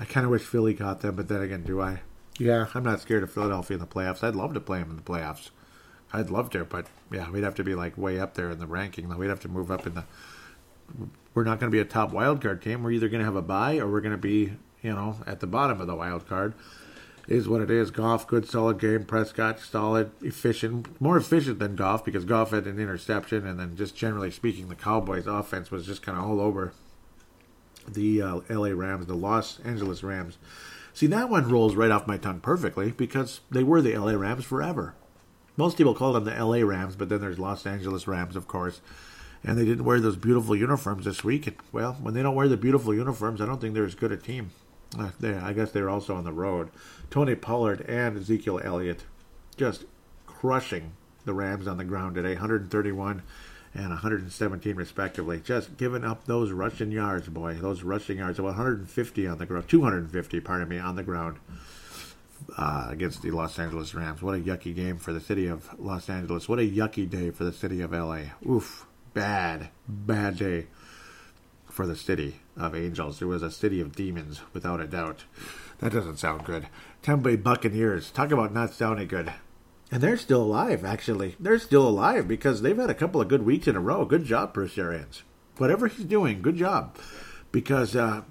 I 0.00 0.06
kind 0.06 0.24
of 0.24 0.30
wish 0.30 0.42
Philly 0.42 0.74
caught 0.74 1.02
them, 1.02 1.16
but 1.16 1.28
then 1.28 1.42
again, 1.42 1.64
do 1.64 1.82
I? 1.82 2.00
Yeah, 2.38 2.68
I'm 2.72 2.84
not 2.84 3.00
scared 3.00 3.22
of 3.22 3.32
Philadelphia 3.32 3.74
in 3.74 3.80
the 3.80 3.86
playoffs. 3.86 4.24
I'd 4.24 4.36
love 4.36 4.54
to 4.54 4.60
play 4.60 4.78
them 4.78 4.90
in 4.90 4.96
the 4.96 5.02
playoffs. 5.02 5.50
I'd 6.12 6.30
love 6.30 6.48
to, 6.50 6.64
but 6.64 6.86
yeah, 7.12 7.30
we'd 7.30 7.44
have 7.44 7.56
to 7.56 7.64
be 7.64 7.74
like 7.74 7.98
way 7.98 8.18
up 8.18 8.34
there 8.34 8.50
in 8.50 8.58
the 8.58 8.66
ranking. 8.66 9.14
We'd 9.14 9.28
have 9.28 9.40
to 9.40 9.48
move 9.48 9.70
up 9.70 9.86
in 9.86 9.94
the. 9.94 10.04
We're 11.38 11.44
not 11.44 11.60
going 11.60 11.70
to 11.70 11.76
be 11.76 11.78
a 11.80 11.84
top 11.84 12.10
wild 12.10 12.42
card 12.42 12.62
team. 12.62 12.82
We're 12.82 12.90
either 12.90 13.08
going 13.08 13.20
to 13.20 13.24
have 13.24 13.36
a 13.36 13.42
bye 13.42 13.78
or 13.78 13.86
we're 13.86 14.00
going 14.00 14.10
to 14.10 14.18
be, 14.18 14.54
you 14.82 14.92
know, 14.92 15.18
at 15.24 15.38
the 15.38 15.46
bottom 15.46 15.80
of 15.80 15.86
the 15.86 15.94
wild 15.94 16.28
card. 16.28 16.52
Is 17.28 17.48
what 17.48 17.60
it 17.60 17.70
is. 17.70 17.92
Goff, 17.92 18.26
good 18.26 18.48
solid 18.48 18.80
game. 18.80 19.04
Prescott, 19.04 19.60
solid, 19.60 20.10
efficient, 20.20 21.00
more 21.00 21.16
efficient 21.16 21.60
than 21.60 21.76
Goff 21.76 22.04
because 22.04 22.24
Goff 22.24 22.50
had 22.50 22.66
an 22.66 22.80
interception, 22.80 23.46
and 23.46 23.60
then 23.60 23.76
just 23.76 23.94
generally 23.94 24.32
speaking, 24.32 24.68
the 24.68 24.74
Cowboys' 24.74 25.28
offense 25.28 25.70
was 25.70 25.86
just 25.86 26.02
kind 26.02 26.18
of 26.18 26.24
all 26.24 26.40
over 26.40 26.72
the 27.86 28.20
uh, 28.20 28.40
L.A. 28.48 28.74
Rams, 28.74 29.06
the 29.06 29.14
Los 29.14 29.60
Angeles 29.60 30.02
Rams. 30.02 30.38
See, 30.92 31.06
that 31.06 31.30
one 31.30 31.48
rolls 31.48 31.76
right 31.76 31.92
off 31.92 32.08
my 32.08 32.16
tongue 32.16 32.40
perfectly 32.40 32.90
because 32.90 33.42
they 33.48 33.62
were 33.62 33.80
the 33.80 33.96
LA 33.96 34.14
Rams 34.14 34.44
forever. 34.44 34.96
Most 35.56 35.76
people 35.76 35.94
call 35.94 36.14
them 36.14 36.24
the 36.24 36.34
LA 36.34 36.66
Rams, 36.66 36.96
but 36.96 37.08
then 37.08 37.20
there's 37.20 37.38
Los 37.38 37.64
Angeles 37.64 38.08
Rams, 38.08 38.34
of 38.34 38.48
course. 38.48 38.80
And 39.44 39.56
they 39.56 39.64
didn't 39.64 39.84
wear 39.84 40.00
those 40.00 40.16
beautiful 40.16 40.56
uniforms 40.56 41.04
this 41.04 41.22
week. 41.22 41.46
And, 41.46 41.56
well, 41.72 41.96
when 42.02 42.14
they 42.14 42.22
don't 42.22 42.34
wear 42.34 42.48
the 42.48 42.56
beautiful 42.56 42.94
uniforms, 42.94 43.40
I 43.40 43.46
don't 43.46 43.60
think 43.60 43.74
they're 43.74 43.84
as 43.84 43.94
good 43.94 44.12
a 44.12 44.16
team. 44.16 44.50
Uh, 44.98 45.10
they, 45.20 45.34
I 45.34 45.52
guess 45.52 45.70
they're 45.70 45.90
also 45.90 46.14
on 46.14 46.24
the 46.24 46.32
road. 46.32 46.70
Tony 47.10 47.34
Pollard 47.34 47.82
and 47.82 48.16
Ezekiel 48.16 48.60
Elliott 48.62 49.04
just 49.56 49.84
crushing 50.26 50.92
the 51.24 51.34
Rams 51.34 51.66
on 51.66 51.76
the 51.76 51.84
ground 51.84 52.14
today, 52.14 52.30
131 52.30 53.22
and 53.74 53.88
117 53.90 54.76
respectively. 54.76 55.40
Just 55.40 55.76
giving 55.76 56.04
up 56.04 56.24
those 56.24 56.52
rushing 56.52 56.90
yards, 56.90 57.28
boy. 57.28 57.54
Those 57.54 57.82
rushing 57.82 58.18
yards, 58.18 58.38
about 58.38 58.56
150 58.56 59.26
on 59.26 59.38
the 59.38 59.46
ground, 59.46 59.68
250, 59.68 60.40
pardon 60.40 60.68
me, 60.68 60.78
on 60.78 60.96
the 60.96 61.02
ground 61.02 61.38
uh, 62.56 62.86
against 62.88 63.22
the 63.22 63.30
Los 63.30 63.58
Angeles 63.58 63.94
Rams. 63.94 64.22
What 64.22 64.34
a 64.34 64.38
yucky 64.38 64.74
game 64.74 64.96
for 64.96 65.12
the 65.12 65.20
city 65.20 65.46
of 65.46 65.68
Los 65.78 66.08
Angeles. 66.08 66.48
What 66.48 66.58
a 66.58 66.62
yucky 66.62 67.08
day 67.08 67.30
for 67.30 67.44
the 67.44 67.52
city 67.52 67.80
of 67.80 67.92
LA. 67.92 68.22
Oof, 68.48 68.86
bad, 69.14 69.68
bad 69.88 70.38
day 70.38 70.66
for 71.68 71.86
the 71.86 71.96
city 71.96 72.40
of 72.56 72.74
angels. 72.74 73.22
It 73.22 73.26
was 73.26 73.42
a 73.42 73.50
city 73.50 73.80
of 73.80 73.94
demons, 73.94 74.40
without 74.52 74.80
a 74.80 74.86
doubt. 74.86 75.24
That 75.78 75.92
doesn't 75.92 76.18
sound 76.18 76.44
good. 76.44 76.66
Tampa 77.02 77.36
Buccaneers. 77.36 78.10
Talk 78.10 78.32
about 78.32 78.52
not 78.52 78.72
sounding 78.72 79.08
good. 79.08 79.32
And 79.90 80.02
they're 80.02 80.16
still 80.16 80.42
alive, 80.42 80.84
actually. 80.84 81.36
They're 81.40 81.58
still 81.58 81.88
alive 81.88 82.28
because 82.28 82.62
they've 82.62 82.76
had 82.76 82.90
a 82.90 82.94
couple 82.94 83.20
of 83.20 83.28
good 83.28 83.44
weeks 83.44 83.66
in 83.66 83.76
a 83.76 83.80
row. 83.80 84.04
Good 84.04 84.24
job, 84.24 84.52
Bruce 84.52 84.76
Arians. 84.76 85.22
Whatever 85.56 85.88
he's 85.88 86.04
doing, 86.04 86.42
good 86.42 86.56
job. 86.56 86.96
Because 87.52 87.96
uh, 87.96 88.22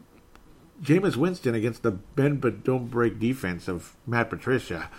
Jameis 0.81 1.15
Winston 1.15 1.55
against 1.55 1.83
the 1.83 1.91
bend 1.91 2.41
but 2.41 2.63
don't 2.63 2.91
break 2.91 3.19
defense 3.19 3.67
of 3.67 3.95
Matt 4.05 4.29
Patricia. 4.29 4.89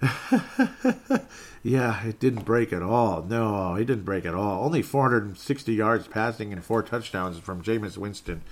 yeah, 1.62 2.04
it 2.04 2.18
didn't 2.18 2.44
break 2.44 2.72
at 2.72 2.82
all. 2.82 3.22
No, 3.22 3.74
it 3.74 3.84
didn't 3.84 4.04
break 4.04 4.24
at 4.24 4.34
all. 4.34 4.64
Only 4.64 4.82
460 4.82 5.72
yards 5.72 6.08
passing 6.08 6.52
and 6.52 6.64
four 6.64 6.82
touchdowns 6.82 7.38
from 7.38 7.62
Jameis 7.62 7.96
Winston. 7.96 8.42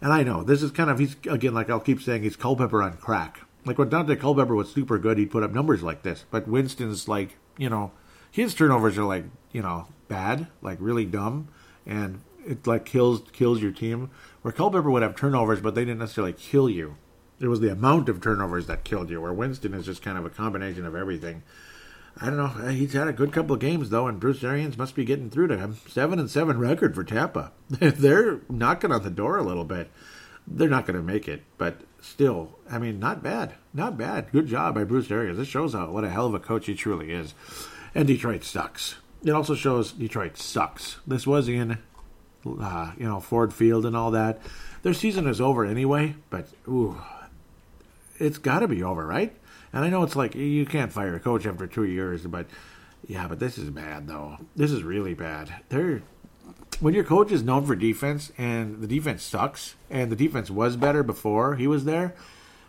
And 0.00 0.12
I 0.12 0.22
know 0.22 0.42
this 0.42 0.62
is 0.62 0.70
kind 0.70 0.90
of 0.90 0.98
he's 0.98 1.16
again 1.28 1.54
like 1.54 1.68
I'll 1.68 1.80
keep 1.80 2.00
saying 2.00 2.22
he's 2.22 2.36
Culpepper 2.36 2.82
on 2.82 2.96
crack. 2.96 3.40
Like 3.64 3.78
when 3.78 3.90
Daunte 3.90 4.18
Culpepper 4.18 4.54
was 4.54 4.72
super 4.72 4.98
good, 4.98 5.18
he'd 5.18 5.30
put 5.30 5.42
up 5.42 5.52
numbers 5.52 5.82
like 5.82 6.02
this. 6.02 6.24
But 6.30 6.48
Winston's 6.48 7.08
like, 7.08 7.36
you 7.58 7.68
know, 7.68 7.90
his 8.30 8.54
turnovers 8.54 8.96
are 8.96 9.04
like, 9.04 9.24
you 9.52 9.60
know, 9.60 9.88
bad, 10.08 10.46
like 10.62 10.78
really 10.80 11.04
dumb, 11.04 11.48
and 11.84 12.22
it 12.46 12.66
like 12.66 12.84
kills 12.84 13.22
kills 13.32 13.60
your 13.60 13.72
team. 13.72 14.10
Where 14.42 14.52
Culpepper 14.52 14.90
would 14.90 15.02
have 15.02 15.16
turnovers, 15.16 15.60
but 15.60 15.74
they 15.74 15.84
didn't 15.84 15.98
necessarily 15.98 16.32
kill 16.32 16.70
you. 16.70 16.96
It 17.40 17.48
was 17.48 17.60
the 17.60 17.72
amount 17.72 18.08
of 18.08 18.20
turnovers 18.20 18.66
that 18.68 18.84
killed 18.84 19.10
you. 19.10 19.20
Where 19.20 19.32
Winston 19.32 19.74
is 19.74 19.86
just 19.86 20.02
kind 20.02 20.16
of 20.16 20.24
a 20.24 20.30
combination 20.30 20.86
of 20.86 20.94
everything. 20.94 21.42
I 22.18 22.26
don't 22.26 22.36
know. 22.36 22.70
He's 22.70 22.92
had 22.92 23.08
a 23.08 23.12
good 23.12 23.32
couple 23.32 23.54
of 23.54 23.60
games 23.60 23.90
though, 23.90 24.06
and 24.06 24.20
Bruce 24.20 24.44
Arians 24.44 24.76
must 24.76 24.94
be 24.94 25.04
getting 25.04 25.30
through 25.30 25.48
to 25.48 25.58
him. 25.58 25.76
Seven 25.88 26.18
and 26.18 26.30
seven 26.30 26.58
record 26.58 26.94
for 26.94 27.04
Tampa. 27.04 27.52
If 27.80 27.96
they're 27.98 28.40
knocking 28.48 28.92
on 28.92 29.02
the 29.02 29.10
door 29.10 29.38
a 29.38 29.42
little 29.42 29.64
bit. 29.64 29.90
They're 30.46 30.68
not 30.68 30.86
going 30.86 30.96
to 30.96 31.02
make 31.02 31.28
it, 31.28 31.42
but 31.58 31.76
still, 32.00 32.58
I 32.68 32.78
mean, 32.78 32.98
not 32.98 33.22
bad, 33.22 33.54
not 33.72 33.96
bad. 33.96 34.32
Good 34.32 34.48
job 34.48 34.74
by 34.74 34.84
Bruce 34.84 35.10
Arians. 35.10 35.38
This 35.38 35.46
shows 35.46 35.74
how 35.74 35.90
what 35.90 36.02
a 36.02 36.10
hell 36.10 36.26
of 36.26 36.34
a 36.34 36.40
coach 36.40 36.66
he 36.66 36.74
truly 36.74 37.12
is. 37.12 37.34
And 37.94 38.08
Detroit 38.08 38.42
sucks. 38.42 38.96
It 39.24 39.30
also 39.30 39.54
shows 39.54 39.92
Detroit 39.92 40.36
sucks. 40.36 40.96
This 41.06 41.26
was 41.26 41.48
in, 41.48 41.78
uh, 42.44 42.92
you 42.98 43.04
know, 43.04 43.20
Ford 43.20 43.52
Field 43.52 43.84
and 43.86 43.96
all 43.96 44.10
that. 44.12 44.40
Their 44.82 44.94
season 44.94 45.26
is 45.26 45.40
over 45.40 45.64
anyway, 45.64 46.16
but 46.30 46.48
ooh, 46.66 47.00
it's 48.18 48.38
got 48.38 48.60
to 48.60 48.68
be 48.68 48.82
over, 48.82 49.06
right? 49.06 49.36
And 49.72 49.84
I 49.84 49.88
know 49.88 50.02
it's 50.02 50.16
like 50.16 50.34
you 50.34 50.66
can't 50.66 50.92
fire 50.92 51.14
a 51.14 51.20
coach 51.20 51.46
after 51.46 51.66
two 51.66 51.84
years, 51.84 52.26
but 52.26 52.46
yeah, 53.06 53.28
but 53.28 53.38
this 53.38 53.58
is 53.58 53.70
bad 53.70 54.06
though. 54.06 54.38
This 54.56 54.70
is 54.70 54.82
really 54.82 55.14
bad. 55.14 55.54
They're 55.68 56.02
when 56.80 56.94
your 56.94 57.04
coach 57.04 57.30
is 57.30 57.42
known 57.42 57.66
for 57.66 57.76
defense 57.76 58.32
and 58.38 58.80
the 58.80 58.86
defense 58.86 59.22
sucks, 59.22 59.74
and 59.90 60.10
the 60.10 60.16
defense 60.16 60.50
was 60.50 60.76
better 60.76 61.02
before 61.02 61.56
he 61.56 61.66
was 61.66 61.84
there 61.84 62.14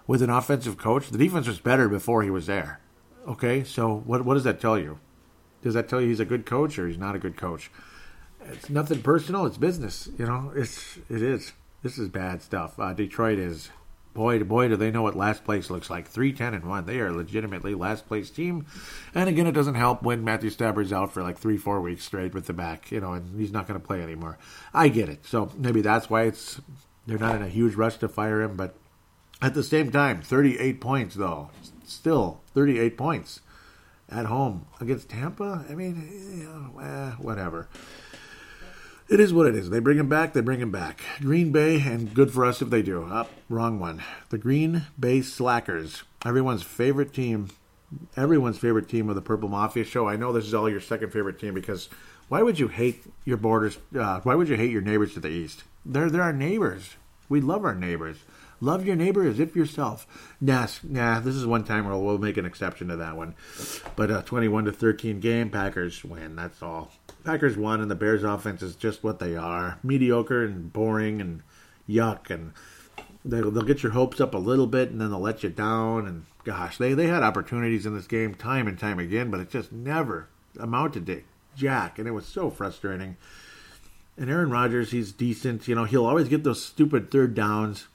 with 0.08 0.22
an 0.22 0.30
offensive 0.30 0.78
coach, 0.78 1.10
the 1.10 1.18
defense 1.18 1.48
was 1.48 1.60
better 1.60 1.88
before 1.88 2.24
he 2.24 2.30
was 2.30 2.46
there. 2.46 2.82
Okay, 3.28 3.64
so 3.64 4.04
what 4.06 4.26
what 4.26 4.34
does 4.34 4.44
that 4.44 4.60
tell 4.60 4.78
you? 4.78 5.00
Does 5.62 5.74
that 5.76 5.88
tell 5.88 6.02
you 6.02 6.08
he's 6.08 6.20
a 6.20 6.26
good 6.26 6.46
coach 6.46 6.78
or 6.80 6.88
he's 6.88 6.98
not 6.98 7.16
a 7.16 7.20
good 7.20 7.38
coach? 7.38 7.72
It's 8.46 8.70
nothing 8.70 9.02
personal. 9.04 9.46
It's 9.46 9.58
business. 9.58 10.10
You 10.18 10.26
know, 10.26 10.52
it's 10.56 10.98
it 11.10 11.22
is. 11.22 11.54
This 11.84 11.98
is 11.98 12.10
bad 12.10 12.42
stuff. 12.42 12.80
Uh, 12.80 12.94
Detroit 12.94 13.40
is 13.40 13.70
boy, 14.14 14.44
boy, 14.44 14.68
do 14.68 14.76
they 14.76 14.92
know 14.92 15.02
what 15.02 15.16
last 15.16 15.44
place 15.44 15.70
looks 15.70 15.90
like. 15.90 16.08
Three, 16.08 16.34
ten, 16.34 16.54
and 16.54 16.66
one. 16.66 16.86
They 16.86 17.00
are 17.00 17.12
legitimately 17.12 17.76
last 17.76 18.08
place 18.08 18.30
team. 18.30 18.66
And 19.16 19.30
again, 19.30 19.48
it 19.48 19.54
doesn't 19.54 19.76
help 19.76 20.04
when 20.04 20.24
Matthew 20.24 20.50
Stafford's 20.50 20.94
out 20.94 21.14
for 21.14 21.24
like 21.24 21.38
three, 21.38 21.58
four 21.58 21.82
weeks 21.82 22.04
straight 22.04 22.34
with 22.34 22.48
the 22.48 22.54
back, 22.54 22.92
you 22.92 23.00
know, 23.00 23.14
and 23.14 23.40
he's 23.40 23.52
not 23.52 23.68
going 23.68 23.80
to 23.80 23.86
play 23.86 24.02
anymore. 24.02 24.38
I 24.74 24.90
get 24.90 25.10
it. 25.10 25.26
So 25.26 25.52
maybe 25.58 25.82
that's 25.82 26.10
why 26.10 26.24
it's 26.24 26.60
they're 27.08 27.18
not 27.18 27.36
in 27.36 27.42
a 27.42 27.50
huge 27.50 27.76
rush 27.76 27.98
to 27.98 28.08
fire 28.08 28.42
him. 28.42 28.56
But 28.56 28.76
at 29.42 29.54
the 29.54 29.64
same 29.64 29.92
time, 29.92 30.22
38 30.22 30.82
points 30.82 31.16
though, 31.16 31.50
still 31.86 32.42
38 32.54 32.98
points 32.98 33.42
at 34.10 34.26
home 34.26 34.66
against 34.80 35.10
Tampa. 35.10 35.66
I 35.70 35.74
mean, 35.74 36.76
eh, 36.82 37.12
whatever 37.22 37.70
it 39.12 39.20
is 39.20 39.34
what 39.34 39.46
it 39.46 39.56
is. 39.56 39.70
They 39.70 39.80
bring 39.80 39.98
him 39.98 40.08
back, 40.08 40.32
they 40.32 40.40
bring 40.40 40.62
him 40.62 40.72
back. 40.72 41.02
Green 41.20 41.52
Bay, 41.52 41.82
and 41.82 42.14
good 42.14 42.32
for 42.32 42.46
us 42.46 42.62
if 42.62 42.70
they 42.70 42.82
do. 42.82 43.04
Up, 43.04 43.30
oh, 43.30 43.42
wrong 43.50 43.78
one. 43.78 44.02
The 44.30 44.38
Green 44.38 44.86
Bay 44.98 45.22
Slackers, 45.22 46.04
everyone's 46.26 46.64
favorite 46.64 47.14
team, 47.14 47.50
everyone's 48.16 48.58
favorite 48.58 48.88
team 48.88 49.10
of 49.10 49.16
the 49.16 49.22
Purple 49.22 49.50
Mafia 49.50 49.84
show. 49.84 50.08
I 50.08 50.16
know 50.16 50.32
this 50.32 50.46
is 50.46 50.54
all 50.54 50.70
your 50.70 50.80
second 50.80 51.12
favorite 51.12 51.42
team 51.42 51.54
because 51.54 51.90
why 52.30 52.42
would 52.42 52.58
you 52.58 52.70
hate 52.70 53.04
your 53.26 53.36
borders? 53.36 53.78
Uh, 53.94 54.22
why 54.22 54.34
would 54.34 54.48
you 54.48 54.56
hate 54.56 54.72
your 54.72 54.82
neighbors 54.82 55.14
to 55.16 55.20
the 55.20 55.28
east? 55.28 55.66
They're 55.86 56.10
they're 56.10 56.22
our 56.22 56.32
neighbors. 56.32 56.96
We 57.28 57.42
love 57.42 57.66
our 57.66 57.76
neighbors. 57.76 58.18
Love 58.64 58.86
your 58.86 58.96
neighbor 58.96 59.28
as 59.28 59.40
if 59.40 59.56
yourself. 59.56 60.06
Nah, 60.40 60.68
nah. 60.84 61.20
This 61.20 61.36
is 61.36 61.48
one 61.48 61.64
time 61.64 61.86
where 61.86 61.98
we'll 61.98 62.20
make 62.20 62.38
an 62.38 62.46
exception 62.46 62.90
to 62.90 62.96
that 62.98 63.18
one. 63.18 63.34
But 63.96 64.12
a 64.12 64.22
twenty-one 64.22 64.66
to 64.66 64.72
thirteen 64.72 65.20
game, 65.20 65.50
Packers 65.50 66.06
win. 66.06 66.36
That's 66.36 66.62
all. 66.62 66.92
Packers 67.24 67.58
won, 67.58 67.82
and 67.82 67.90
the 67.90 67.96
Bears' 67.96 68.24
offense 68.24 68.62
is 68.62 68.76
just 68.76 69.04
what 69.04 69.18
they 69.18 69.36
are: 69.36 69.80
mediocre 69.84 70.46
and 70.46 70.72
boring 70.72 71.20
and 71.20 71.42
yuck. 71.90 72.30
And 72.30 72.54
they'll, 73.26 73.50
they'll 73.50 73.64
get 73.64 73.82
your 73.82 73.94
hopes 73.94 74.22
up 74.22 74.36
a 74.36 74.38
little 74.38 74.68
bit, 74.68 74.92
and 74.92 75.02
then 75.02 75.10
they'll 75.10 75.20
let 75.20 75.42
you 75.42 75.50
down. 75.50 76.06
And 76.06 76.26
gosh, 76.44 76.78
they 76.78 76.94
they 76.94 77.08
had 77.08 77.24
opportunities 77.24 77.88
in 77.88 77.96
this 77.96 78.08
game 78.08 78.36
time 78.36 78.68
and 78.68 78.78
time 78.78 79.00
again, 79.00 79.32
but 79.32 79.40
it 79.40 79.50
just 79.50 79.72
never 79.72 80.30
amounted 80.60 81.08
to 81.08 81.24
jack, 81.56 81.98
and 81.98 82.08
it 82.08 82.12
was 82.12 82.28
so 82.28 82.52
frustrating. 82.52 83.18
And 84.18 84.30
Aaron 84.30 84.52
Rodgers, 84.52 84.92
he's 84.92 85.12
decent. 85.12 85.68
You 85.68 85.74
know, 85.74 85.86
he'll 85.86 86.06
always 86.06 86.28
get 86.28 86.44
those 86.44 86.64
stupid 86.64 87.10
third 87.10 87.34
downs 87.34 87.88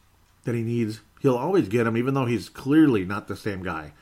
that 0.47 0.55
he 0.55 0.63
needs. 0.63 1.01
He'll 1.21 1.37
always 1.37 1.69
get 1.69 1.87
him, 1.87 1.97
even 1.97 2.15
though 2.15 2.25
he's 2.27 2.49
clearly 2.49 3.05
not 3.05 3.29
the 3.29 3.37
same 3.37 3.63
guy. 3.63 3.93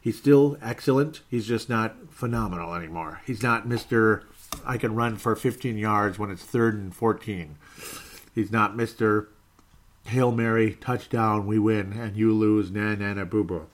He's 0.00 0.16
still 0.16 0.56
excellent. 0.62 1.20
He's 1.28 1.46
just 1.46 1.68
not 1.68 1.94
phenomenal 2.10 2.74
anymore. 2.74 3.20
He's 3.26 3.42
not 3.42 3.68
Mr. 3.68 4.22
I 4.64 4.78
can 4.78 4.94
run 4.94 5.16
for 5.16 5.36
15 5.36 5.76
yards 5.76 6.18
when 6.18 6.30
it's 6.30 6.42
third 6.42 6.74
and 6.74 6.94
14. 6.94 7.56
He's 8.34 8.50
not 8.50 8.76
Mr. 8.76 9.26
Hail 10.06 10.32
Mary, 10.32 10.78
touchdown, 10.80 11.46
we 11.46 11.58
win, 11.58 11.92
and 11.92 12.16
you 12.16 12.32
lose, 12.32 12.70
na 12.70 12.94
na 12.94 13.12
na 13.14 13.24
boo 13.24 13.44
boo. 13.44 13.66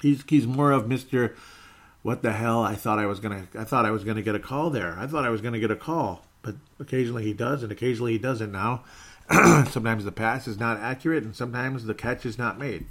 He's, 0.00 0.24
he's 0.26 0.46
more 0.46 0.72
of 0.72 0.84
Mr. 0.84 1.34
What 2.02 2.22
the 2.22 2.32
hell? 2.32 2.62
I 2.62 2.74
thought 2.74 2.98
I 2.98 3.06
was 3.06 3.20
gonna. 3.20 3.46
I 3.56 3.64
thought 3.64 3.84
I 3.84 3.92
was 3.92 4.02
gonna 4.02 4.22
get 4.22 4.34
a 4.34 4.40
call 4.40 4.70
there. 4.70 4.96
I 4.98 5.06
thought 5.06 5.24
I 5.24 5.30
was 5.30 5.40
gonna 5.40 5.60
get 5.60 5.70
a 5.70 5.76
call, 5.76 6.24
but 6.42 6.56
occasionally 6.80 7.22
he 7.22 7.32
does, 7.32 7.62
and 7.62 7.70
occasionally 7.70 8.12
he 8.12 8.18
doesn't. 8.18 8.50
Now, 8.50 8.82
sometimes 9.70 10.04
the 10.04 10.12
pass 10.12 10.46
is 10.46 10.58
not 10.58 10.78
accurate, 10.78 11.24
and 11.24 11.34
sometimes 11.34 11.84
the 11.84 11.94
catch 11.94 12.26
is 12.26 12.38
not 12.38 12.58
made. 12.58 12.86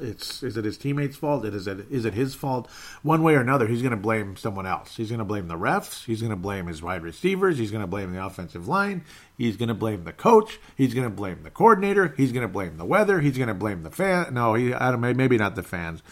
it's 0.00 0.42
is 0.42 0.56
it 0.56 0.64
his 0.64 0.78
teammates' 0.78 1.16
fault? 1.16 1.44
Is 1.44 1.66
it 1.66 1.86
is 1.90 2.04
it 2.04 2.14
his 2.14 2.34
fault? 2.34 2.68
One 3.02 3.22
way 3.22 3.34
or 3.34 3.40
another, 3.40 3.66
he's 3.66 3.82
going 3.82 3.90
to 3.90 3.96
blame 3.96 4.36
someone 4.36 4.66
else. 4.66 4.96
He's 4.96 5.08
going 5.08 5.18
to 5.18 5.24
blame 5.24 5.48
the 5.48 5.56
refs. 5.58 6.04
He's 6.04 6.20
going 6.20 6.30
to 6.30 6.36
blame 6.36 6.66
his 6.66 6.82
wide 6.82 7.02
receivers. 7.02 7.58
He's 7.58 7.70
going 7.70 7.82
to 7.82 7.86
blame 7.86 8.12
the 8.12 8.24
offensive 8.24 8.68
line. 8.68 9.04
He's 9.36 9.56
going 9.56 9.68
to 9.68 9.74
blame 9.74 10.04
the 10.04 10.12
coach. 10.12 10.58
He's 10.76 10.94
going 10.94 11.08
to 11.08 11.14
blame 11.14 11.42
the 11.42 11.50
coordinator. 11.50 12.14
He's 12.16 12.32
going 12.32 12.46
to 12.46 12.52
blame 12.52 12.76
the 12.76 12.84
weather. 12.84 13.20
He's 13.20 13.36
going 13.36 13.48
to 13.48 13.54
blame 13.54 13.82
the 13.82 13.90
fan. 13.90 14.34
No, 14.34 14.54
he 14.54 14.74
I 14.74 14.90
don't 14.90 15.00
maybe 15.00 15.38
not 15.38 15.56
the 15.56 15.62
fans, 15.62 16.02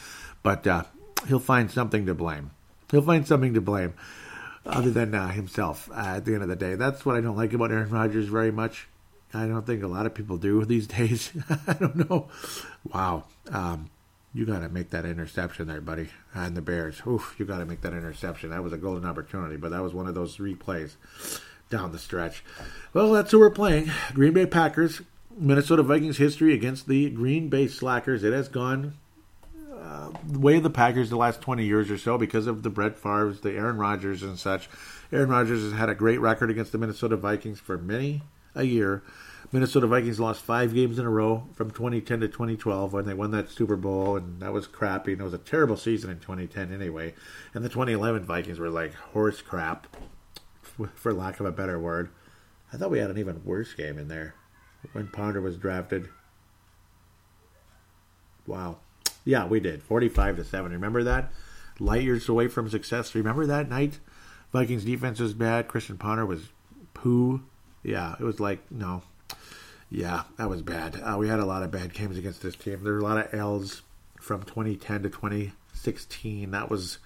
but 0.43 0.67
uh, 0.67 0.85
he'll 1.27 1.39
find 1.39 1.71
something 1.71 2.07
to 2.07 2.15
blame. 2.15 2.51
He'll 2.91 3.03
find 3.03 3.27
something 3.27 3.55
to 3.55 3.61
blame 3.61 3.95
other 4.65 4.91
than 4.91 5.15
uh, 5.15 5.29
himself 5.29 5.91
uh, 5.93 6.17
at 6.17 6.25
the 6.25 6.35
end 6.35 6.43
of 6.43 6.49
the 6.49 6.57
day. 6.57 6.75
That's 6.75 7.05
what 7.05 7.17
I 7.17 7.21
don't 7.21 7.37
like 7.37 7.53
about 7.53 7.71
Aaron 7.71 7.91
Rodgers 7.91 8.27
very 8.27 8.51
much. 8.51 8.89
I 9.35 9.47
don't 9.47 9.67
think 9.67 9.83
a 9.83 9.89
lot 9.89 10.07
of 10.07 10.15
people 10.15 10.37
do 10.39 10.65
these 10.65 10.87
days. 10.99 11.33
I 11.67 11.75
don't 11.75 12.09
know. 12.09 12.29
Wow. 12.93 13.25
Um, 13.51 13.91
you 14.35 14.47
got 14.47 14.61
to 14.61 14.69
make 14.69 14.91
that 14.91 15.05
interception 15.05 15.67
there, 15.69 15.81
buddy. 15.81 16.09
And 16.35 16.57
the 16.57 16.63
Bears. 16.63 17.03
Oof, 17.07 17.35
you 17.39 17.45
got 17.45 17.59
to 17.59 17.67
make 17.67 17.81
that 17.83 17.93
interception. 17.93 18.51
That 18.51 18.63
was 18.63 18.73
a 18.73 18.79
golden 18.79 19.09
opportunity, 19.09 19.57
but 19.57 19.71
that 19.71 19.83
was 19.83 19.95
one 19.95 20.07
of 20.07 20.15
those 20.15 20.37
replays 20.37 20.97
down 21.71 21.93
the 21.93 21.99
stretch. 21.99 22.45
Well, 22.93 23.13
that's 23.13 23.31
who 23.31 23.39
we're 23.39 23.51
playing. 23.51 23.91
Green 24.15 24.33
Bay 24.33 24.47
Packers. 24.47 25.03
Minnesota 25.37 25.83
Vikings 25.83 26.17
history 26.17 26.53
against 26.53 26.89
the 26.89 27.11
Green 27.11 27.49
Bay 27.49 27.69
Slackers. 27.69 28.25
It 28.25 28.33
has 28.33 28.49
gone 28.49 28.95
uh, 29.73 30.11
the 30.27 30.39
way 30.39 30.57
of 30.57 30.63
the 30.63 30.71
Packers 30.71 31.11
the 31.11 31.17
last 31.17 31.41
20 31.41 31.65
years 31.65 31.91
or 31.91 31.99
so 31.99 32.19
because 32.19 32.47
of 32.47 32.63
the 32.63 32.71
Brett 32.71 32.99
Favre's, 32.99 33.41
the 33.41 33.53
Aaron 33.53 33.79
Rodgers 33.79 34.23
and 34.23 34.39
such. 34.39 34.69
Aaron 35.13 35.29
Rodgers 35.29 35.63
has 35.63 35.73
had 35.73 35.89
a 35.89 35.95
great 35.95 36.21
record 36.21 36.51
against 36.51 36.73
the 36.73 36.79
Minnesota 36.79 37.17
Vikings 37.17 37.61
for 37.61 37.79
many 37.79 38.23
a 38.59 38.65
year. 38.65 39.03
Minnesota 39.51 39.87
Vikings 39.87 40.21
lost 40.21 40.43
five 40.43 40.75
games 40.75 40.99
in 40.99 41.07
a 41.07 41.11
row 41.11 41.47
from 41.55 41.71
2010 41.71 42.21
to 42.21 42.29
2012 42.29 42.93
when 42.93 43.07
they 43.07 43.15
won 43.15 43.31
that 43.31 43.51
Super 43.51 43.77
Bowl, 43.77 44.17
and 44.17 44.43
that 44.43 44.53
was 44.53 44.67
crappy. 44.67 45.13
And 45.13 45.23
it 45.23 45.25
was 45.25 45.33
a 45.33 45.39
terrible 45.39 45.77
season 45.77 46.11
in 46.11 46.19
2010 46.19 46.73
anyway. 46.73 47.15
And 47.55 47.65
the 47.65 47.71
2011 47.71 48.25
Vikings 48.25 48.59
were 48.59 48.69
like 48.69 48.93
horse 48.93 49.41
crap, 49.41 49.87
for 50.95 51.15
lack 51.15 51.41
of 51.41 51.47
a 51.47 51.53
better 51.53 51.79
word. 51.79 52.11
I 52.73 52.77
thought 52.77 52.91
we 52.91 52.99
had 52.99 53.11
an 53.11 53.17
even 53.17 53.43
worse 53.45 53.73
game 53.73 53.97
in 53.99 54.09
there 54.09 54.35
when 54.93 55.09
Ponder 55.09 55.41
was 55.41 55.57
drafted. 55.57 56.11
Wow. 58.47 58.79
Yeah, 59.25 59.47
we 59.47 59.61
did. 59.61 59.83
45 59.83 60.37
to 60.37 60.45
7. 60.45 60.73
Remember 60.73 61.03
that? 61.05 61.33
Light 61.81 62.03
years 62.03 62.29
away 62.29 62.49
from 62.49 62.69
success. 62.69 63.15
Remember 63.15 63.47
that 63.47 63.69
night? 63.69 63.99
Vikings 64.53 64.85
defense 64.85 65.21
was 65.21 65.35
bad. 65.35 65.69
Christian 65.69 65.97
Ponder 65.97 66.27
was 66.27 66.49
poo. 66.93 67.43
Yeah, 67.83 68.15
it 68.19 68.25
was 68.25 68.41
like, 68.41 68.71
no, 68.71 69.03
yeah, 69.91 70.25
that 70.37 70.51
was 70.51 70.63
bad. 70.63 71.01
Uh, 71.03 71.17
we 71.19 71.29
had 71.29 71.41
a 71.41 71.47
lot 71.47 71.63
of 71.63 71.71
bad 71.71 71.95
games 71.95 72.19
against 72.19 72.43
this 72.43 72.57
team. 72.57 72.83
There 72.83 72.93
were 72.95 72.99
a 72.99 73.03
lot 73.03 73.19
of 73.19 73.35
L's 73.35 73.83
from 74.21 74.43
2010 74.43 75.05
to 75.05 75.09
2016. 75.09 76.51
That 76.51 76.71
was 76.71 76.99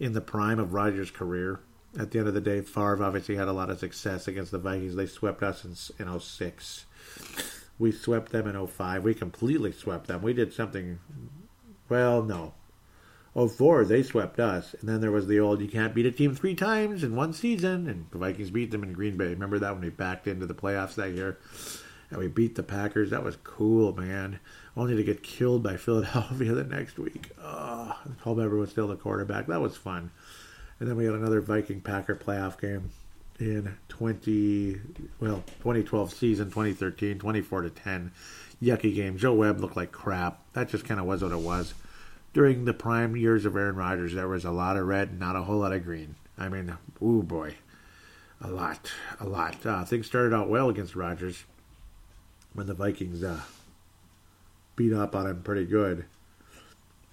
in 0.00 0.12
the 0.12 0.20
prime 0.20 0.58
of 0.58 0.72
Rodgers' 0.72 1.10
career. 1.10 1.60
At 1.98 2.10
the 2.10 2.18
end 2.18 2.28
of 2.28 2.34
the 2.34 2.40
day, 2.40 2.62
Favre 2.62 3.04
obviously 3.04 3.36
had 3.36 3.48
a 3.48 3.52
lot 3.52 3.68
of 3.68 3.78
success 3.78 4.26
against 4.26 4.50
the 4.50 4.58
Vikings. 4.58 4.96
They 4.96 5.06
swept 5.06 5.42
us 5.42 5.64
in, 5.98 6.06
in 6.06 6.20
06. 6.20 6.86
We 7.78 7.92
swept 7.92 8.32
them 8.32 8.46
in 8.46 8.66
05. 8.66 9.04
We 9.04 9.12
completely 9.12 9.72
swept 9.72 10.06
them. 10.06 10.22
We 10.22 10.32
did 10.32 10.54
something, 10.54 11.00
well, 11.90 12.22
no. 12.22 12.54
04, 13.34 13.84
they 13.84 14.02
swept 14.02 14.38
us. 14.38 14.74
And 14.80 14.88
then 14.88 15.00
there 15.00 15.10
was 15.10 15.26
the 15.26 15.40
old, 15.40 15.60
you 15.60 15.68
can't 15.68 15.94
beat 15.94 16.06
a 16.06 16.12
team 16.12 16.34
three 16.34 16.54
times 16.54 17.02
in 17.02 17.16
one 17.16 17.32
season. 17.32 17.88
And 17.88 18.06
the 18.10 18.18
Vikings 18.18 18.50
beat 18.50 18.70
them 18.70 18.82
in 18.82 18.92
Green 18.92 19.16
Bay. 19.16 19.28
Remember 19.28 19.58
that 19.58 19.72
when 19.72 19.82
we 19.82 19.90
backed 19.90 20.26
into 20.26 20.46
the 20.46 20.54
playoffs 20.54 20.94
that 20.96 21.12
year? 21.12 21.38
and 22.12 22.20
we 22.20 22.28
beat 22.28 22.54
the 22.54 22.62
Packers. 22.62 23.10
That 23.10 23.24
was 23.24 23.36
cool, 23.42 23.96
man. 23.96 24.38
Only 24.76 24.94
to 24.96 25.02
get 25.02 25.22
killed 25.22 25.62
by 25.62 25.76
Philadelphia 25.78 26.52
the 26.52 26.64
next 26.64 26.98
week. 26.98 27.30
Oh, 27.42 27.98
Paul 28.20 28.36
Bever 28.36 28.56
was 28.56 28.70
still 28.70 28.86
the 28.86 28.96
quarterback. 28.96 29.46
That 29.46 29.62
was 29.62 29.76
fun. 29.76 30.10
And 30.78 30.88
then 30.88 30.96
we 30.96 31.06
had 31.06 31.14
another 31.14 31.40
Viking 31.40 31.80
Packer 31.80 32.14
playoff 32.14 32.60
game 32.60 32.90
in 33.40 33.76
20 33.88 34.78
well 35.18 35.42
2012 35.62 36.12
season 36.12 36.46
2013 36.48 37.18
24 37.18 37.62
to 37.62 37.70
10 37.70 38.12
yucky 38.62 38.94
game 38.94 39.16
joe 39.16 39.32
webb 39.32 39.58
looked 39.58 39.74
like 39.74 39.90
crap 39.90 40.38
that 40.52 40.68
just 40.68 40.84
kind 40.84 41.00
of 41.00 41.06
was 41.06 41.22
what 41.22 41.32
it 41.32 41.38
was 41.38 41.72
during 42.32 42.64
the 42.64 42.74
prime 42.74 43.16
years 43.16 43.44
of 43.44 43.56
aaron 43.56 43.76
rodgers 43.76 44.14
there 44.14 44.28
was 44.28 44.44
a 44.44 44.50
lot 44.50 44.76
of 44.76 44.86
red 44.86 45.18
not 45.18 45.36
a 45.36 45.42
whole 45.42 45.58
lot 45.58 45.72
of 45.72 45.84
green 45.84 46.14
i 46.38 46.48
mean 46.48 46.76
ooh 47.02 47.22
boy 47.22 47.54
a 48.40 48.48
lot 48.48 48.90
a 49.20 49.26
lot 49.26 49.64
uh, 49.64 49.84
things 49.84 50.06
started 50.06 50.34
out 50.34 50.48
well 50.48 50.68
against 50.68 50.96
rodgers 50.96 51.44
when 52.54 52.66
the 52.66 52.74
Vikings 52.74 53.22
uh, 53.22 53.40
beat 54.76 54.92
up 54.92 55.14
on 55.14 55.26
him 55.26 55.42
pretty 55.42 55.64
good 55.64 56.04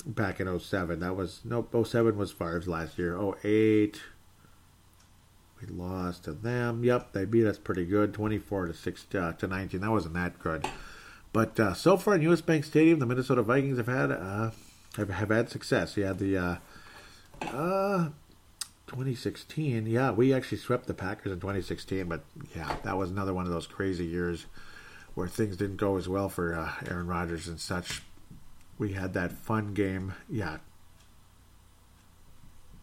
back 0.05 0.39
in 0.39 0.59
07. 0.59 0.99
That 0.99 1.15
was, 1.15 1.41
nope, 1.43 1.75
07 1.85 2.17
was 2.17 2.31
Favre's 2.31 2.67
last 2.67 2.97
year. 2.97 3.17
08, 3.43 4.01
we 5.61 5.67
lost 5.67 6.23
to 6.25 6.33
them. 6.33 6.83
Yep, 6.83 7.13
they 7.13 7.25
beat 7.25 7.45
us 7.45 7.57
pretty 7.57 7.85
good, 7.85 8.13
24 8.13 8.67
to 8.67 8.73
6 8.73 9.05
uh, 9.15 9.33
to 9.33 9.47
19. 9.47 9.81
That 9.81 9.91
wasn't 9.91 10.13
that 10.15 10.39
good. 10.39 10.67
But 11.31 11.59
uh, 11.59 11.73
so 11.73 11.97
far 11.97 12.15
in 12.15 12.21
US 12.23 12.41
Bank 12.41 12.63
Stadium, 12.63 12.99
the 12.99 13.05
Minnesota 13.05 13.43
Vikings 13.43 13.77
have 13.77 13.87
had 13.87 14.11
uh, 14.11 14.51
have, 14.99 15.09
have 15.09 15.29
had 15.29 15.49
success. 15.49 15.95
Had 15.95 16.19
the 16.19 16.37
uh, 16.37 16.55
uh, 17.41 18.09
2016. 18.87 19.85
Yeah, 19.85 20.11
we 20.11 20.33
actually 20.33 20.57
swept 20.57 20.87
the 20.87 20.93
Packers 20.93 21.31
in 21.31 21.39
2016, 21.39 22.07
but 22.07 22.23
yeah, 22.55 22.75
that 22.83 22.97
was 22.97 23.09
another 23.09 23.33
one 23.33 23.45
of 23.45 23.51
those 23.51 23.67
crazy 23.67 24.05
years 24.05 24.45
where 25.15 25.27
things 25.27 25.57
didn't 25.57 25.77
go 25.77 25.97
as 25.97 26.07
well 26.07 26.29
for 26.29 26.55
uh, 26.55 26.71
Aaron 26.89 27.07
Rodgers 27.07 27.47
and 27.47 27.59
such. 27.59 28.01
We 28.77 28.93
had 28.93 29.13
that 29.13 29.31
fun 29.31 29.73
game. 29.73 30.13
Yeah. 30.29 30.57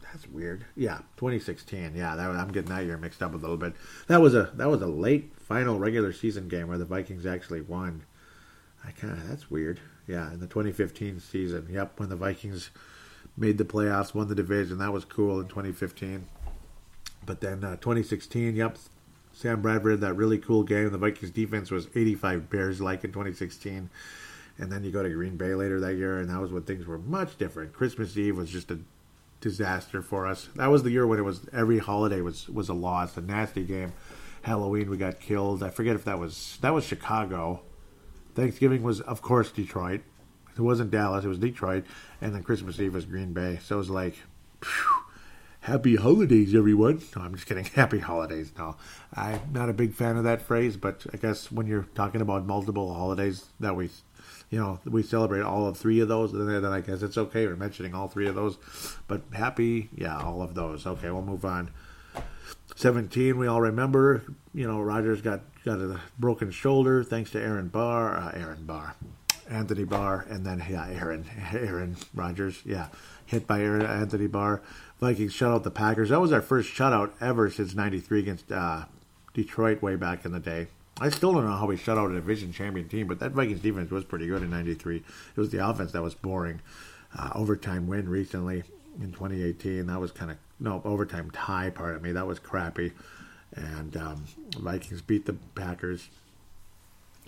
That's 0.03 0.29
weird. 0.29 0.65
Yeah, 0.77 0.99
2016. 1.17 1.93
Yeah, 1.95 2.17
that, 2.17 2.31
I'm 2.31 2.53
getting 2.53 2.71
that 2.71 2.85
year 2.85 2.97
mixed 2.97 3.23
up 3.23 3.35
a 3.35 3.37
little 3.37 3.57
bit. 3.57 3.75
That 4.07 4.21
was 4.21 4.35
a 4.35 4.51
that 4.55 4.69
was 4.69 4.81
a 4.81 4.87
late 4.87 5.33
final 5.37 5.79
regular 5.79 6.13
season 6.13 6.49
game 6.49 6.69
where 6.69 6.79
the 6.79 6.85
Vikings 6.85 7.27
actually 7.27 7.61
won. 7.61 8.05
I 8.85 8.93
kind 8.93 9.13
of 9.13 9.29
that's 9.29 9.51
weird. 9.51 9.81
Yeah, 10.07 10.33
in 10.33 10.41
the 10.41 10.47
2015 10.47 11.21
season. 11.21 11.69
Yep, 11.71 11.99
when 11.99 12.09
the 12.09 12.17
Vikings 12.17 12.71
made 13.37 13.59
the 13.59 13.65
playoffs, 13.65 14.15
won 14.15 14.29
the 14.29 14.35
division. 14.35 14.79
That 14.79 14.93
was 14.93 15.05
cool 15.05 15.41
in 15.41 15.49
2015. 15.49 16.27
But 17.25 17.41
then 17.41 17.65
uh, 17.65 17.77
2016, 17.77 18.55
yep, 18.55 18.79
Sam 19.33 19.61
Bradford 19.61 19.93
had 19.93 20.01
that 20.03 20.15
really 20.15 20.39
cool 20.39 20.63
game. 20.63 20.91
The 20.91 20.99
Vikings 20.99 21.31
defense 21.31 21.71
was 21.71 21.89
85 21.95 22.49
Bears 22.49 22.81
like 22.81 23.05
in 23.05 23.11
2016. 23.11 23.91
And 24.59 24.73
then 24.73 24.85
you 24.85 24.91
go 24.91 25.03
to 25.03 25.11
Green 25.11 25.37
Bay 25.37 25.55
later 25.55 25.81
that 25.81 25.97
year, 25.97 26.19
and 26.19 26.31
that 26.31 26.41
was 26.41 26.51
when 26.51 26.63
things 26.63 26.87
were 26.87 26.99
much 26.99 27.37
different. 27.37 27.75
Christmas 27.75 28.17
Eve 28.17 28.37
was 28.37 28.49
just 28.49 28.71
a 28.71 28.79
disaster 29.41 30.01
for 30.01 30.27
us. 30.27 30.49
That 30.55 30.69
was 30.69 30.83
the 30.83 30.91
year 30.91 31.07
when 31.07 31.19
it 31.19 31.23
was 31.23 31.43
every 31.53 31.79
holiday 31.79 32.23
was 32.23 32.49
was 32.49 32.69
a 32.69 32.75
loss, 32.75 33.17
a 33.17 33.21
nasty 33.21 33.65
game. 33.65 33.93
Halloween 34.43 34.89
we 34.89 34.97
got 34.97 35.21
killed. 35.21 35.63
I 35.63 35.71
forget 35.71 35.95
if 35.95 36.05
that 36.05 36.19
was 36.19 36.59
that 36.63 36.73
was 36.73 36.85
Chicago. 36.85 37.61
Thanksgiving 38.37 38.83
was 38.83 39.01
of 39.01 39.23
course 39.23 39.51
Detroit. 39.51 40.03
It 40.57 40.63
wasn't 40.63 40.91
Dallas, 40.91 41.25
it 41.25 41.29
was 41.29 41.39
Detroit, 41.39 41.85
and 42.21 42.35
then 42.35 42.43
Christmas 42.43 42.79
Eve 42.79 42.95
was 42.95 43.05
Green 43.05 43.33
Bay. 43.33 43.59
So 43.63 43.75
it 43.75 43.79
was 43.79 43.91
like 43.91 44.15
phew, 44.63 45.07
Happy 45.67 45.97
holidays, 45.97 46.55
everyone. 46.55 47.03
No, 47.17 47.23
I'm 47.23 47.35
just 47.35 47.49
kidding. 47.49 47.65
Happy 47.75 47.99
holidays. 47.99 48.53
No, 48.57 48.77
I'm 49.13 49.41
not 49.53 49.69
a 49.69 49.73
big 49.73 49.95
fan 49.95 50.17
of 50.17 50.23
that 50.23 50.41
phrase, 50.41 50.77
but 50.77 51.05
I 51.13 51.17
guess 51.17 51.51
when 51.51 51.67
you're 51.67 51.89
talking 51.97 52.21
about 52.21 52.47
multiple 52.47 52.95
holidays 52.95 53.47
that 53.59 53.75
we, 53.75 53.91
you 54.49 54.61
know, 54.61 54.79
we 54.85 55.03
celebrate 55.03 55.41
all 55.43 55.67
of 55.67 55.77
three 55.77 55.99
of 55.99 56.07
those, 56.07 56.33
then, 56.33 56.47
then 56.47 56.67
I 56.67 56.83
guess 56.83 57.03
it's 57.03 57.19
okay. 57.19 57.49
We're 57.49 57.57
mentioning 57.57 57.95
all 57.95 58.07
three 58.07 58.29
of 58.29 58.37
those, 58.37 58.59
but 59.09 59.23
happy, 59.33 59.91
yeah, 59.93 60.17
all 60.17 60.41
of 60.41 60.55
those. 60.55 60.87
Okay, 60.87 61.11
we'll 61.11 61.23
move 61.23 61.45
on. 61.45 61.73
17, 62.77 63.37
we 63.37 63.49
all 63.49 63.61
remember, 63.61 64.23
you 64.55 64.69
know, 64.69 64.81
Rodgers 64.81 65.21
got, 65.21 65.41
got 65.67 65.81
a 65.81 66.01
broken 66.17 66.53
shoulder 66.53 67.03
thanks 67.03 67.33
to 67.33 67.43
Aaron 67.43 67.67
Barr, 67.67 68.17
uh, 68.17 68.31
Aaron 68.35 68.65
Barr, 68.65 68.95
Anthony 69.51 69.83
Barr, 69.83 70.25
and 70.31 70.47
then, 70.47 70.65
yeah, 70.71 70.87
Aaron, 70.89 71.27
Aaron 71.53 71.97
Rodgers, 72.15 72.63
yeah, 72.65 72.87
hit 73.27 73.49
by 73.49 73.61
Aaron, 73.61 73.85
Anthony 73.85 74.29
Barr. 74.29 74.63
Vikings 75.01 75.33
shut 75.33 75.51
out 75.51 75.65
the 75.65 75.73
Packers. 75.73 76.11
That 76.11 76.21
was 76.21 76.33
our 76.33 76.41
first 76.41 76.73
shutout 76.73 77.11
ever 77.21 77.51
since 77.51 77.75
'93 77.75 78.21
against 78.21 78.53
uh, 78.53 78.85
Detroit 79.35 79.83
way 79.83 79.97
back 79.97 80.25
in 80.25 80.31
the 80.31 80.39
day. 80.39 80.69
I 81.01 81.11
still 81.11 81.35
don't 81.35 81.45
know 81.45 81.57
how 81.57 81.67
we 81.67 81.77
shut 81.77 81.99
out 81.99 82.11
a 82.13 82.15
division 82.15 82.53
champion 82.53 82.89
team, 82.89 83.09
but 83.09 83.19
that 83.19 83.33
Vikings 83.33 83.61
defense 83.61 83.91
was 83.91 84.05
pretty 84.05 84.29
good 84.29 84.43
in 84.43 84.51
'93. 84.51 84.97
It 84.97 85.05
was 85.37 85.51
the 85.51 85.69
offense 85.69 85.93
that 85.93 86.03
was 86.03 86.15
boring. 86.15 86.61
Uh, 87.19 87.31
overtime 87.35 87.89
win 87.89 88.09
recently 88.09 88.63
in 89.01 89.13
2018. 89.13 89.87
That 89.87 90.01
was 90.01 90.13
kind 90.13 90.31
of 90.31 90.37
no 90.61 90.81
overtime 90.85 91.31
tie. 91.33 91.71
Part 91.71 91.97
of 91.97 92.03
me 92.03 92.13
that 92.13 92.27
was 92.27 92.39
crappy. 92.39 92.93
And 93.57 93.97
um, 93.97 94.25
Vikings 94.59 95.01
beat 95.03 95.27
the 95.27 95.33
Packers 95.55 96.09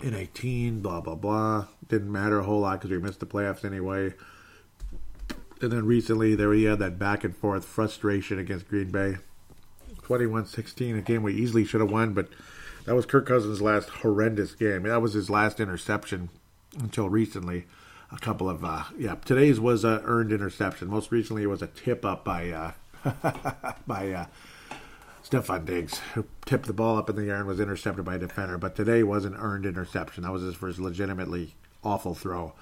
in 0.01 0.13
18. 0.13 0.81
Blah 0.81 1.01
blah 1.01 1.15
blah. 1.15 1.65
Didn't 1.87 2.11
matter 2.11 2.39
a 2.39 2.43
whole 2.43 2.61
lot 2.61 2.79
because 2.79 2.91
we 2.91 2.99
missed 2.99 3.19
the 3.19 3.25
playoffs 3.25 3.65
anyway. 3.65 4.13
And 5.61 5.71
then 5.71 5.85
recently, 5.85 6.35
there 6.35 6.49
we 6.49 6.63
had 6.63 6.79
that 6.79 6.97
back 6.97 7.23
and 7.23 7.35
forth 7.35 7.65
frustration 7.65 8.39
against 8.39 8.69
Green 8.69 8.91
Bay. 8.91 9.17
21 10.03 10.45
16, 10.45 10.95
a 10.95 11.01
game 11.01 11.21
we 11.21 11.33
easily 11.35 11.65
should 11.65 11.81
have 11.81 11.91
won, 11.91 12.13
but 12.13 12.29
that 12.85 12.95
was 12.95 13.05
Kirk 13.05 13.27
Cousins' 13.27 13.61
last 13.61 13.89
horrendous 13.89 14.53
game. 14.55 14.83
That 14.83 15.01
was 15.01 15.13
his 15.13 15.29
last 15.29 15.59
interception 15.59 16.29
until 16.79 17.09
recently. 17.09 17.65
a 18.11 18.17
couple 18.17 18.49
of 18.49 18.63
uh, 18.63 18.85
yeah. 18.97 19.15
Today's 19.23 19.59
was 19.59 19.83
a 19.83 20.01
earned 20.05 20.31
interception. 20.31 20.87
Most 20.87 21.11
recently, 21.11 21.43
it 21.43 21.47
was 21.47 21.61
a 21.61 21.67
tip 21.67 22.03
up 22.05 22.23
by 22.25 22.49
uh, 22.49 22.71
by 23.87 24.11
uh, 24.11 24.25
Stefon 25.29 25.65
Diggs, 25.65 25.99
who 26.15 26.25
tipped 26.45 26.65
the 26.65 26.73
ball 26.73 26.97
up 26.97 27.09
in 27.09 27.15
the 27.15 27.29
air 27.29 27.37
and 27.37 27.47
was 27.47 27.59
intercepted 27.59 28.03
by 28.03 28.15
a 28.15 28.19
defender. 28.19 28.57
But 28.57 28.75
today 28.75 29.03
was 29.03 29.25
an 29.25 29.35
earned 29.35 29.65
interception. 29.65 30.23
That 30.23 30.31
was 30.31 30.41
his 30.41 30.55
first 30.55 30.79
legitimately 30.79 31.53
awful 31.83 32.15
throw. 32.15 32.53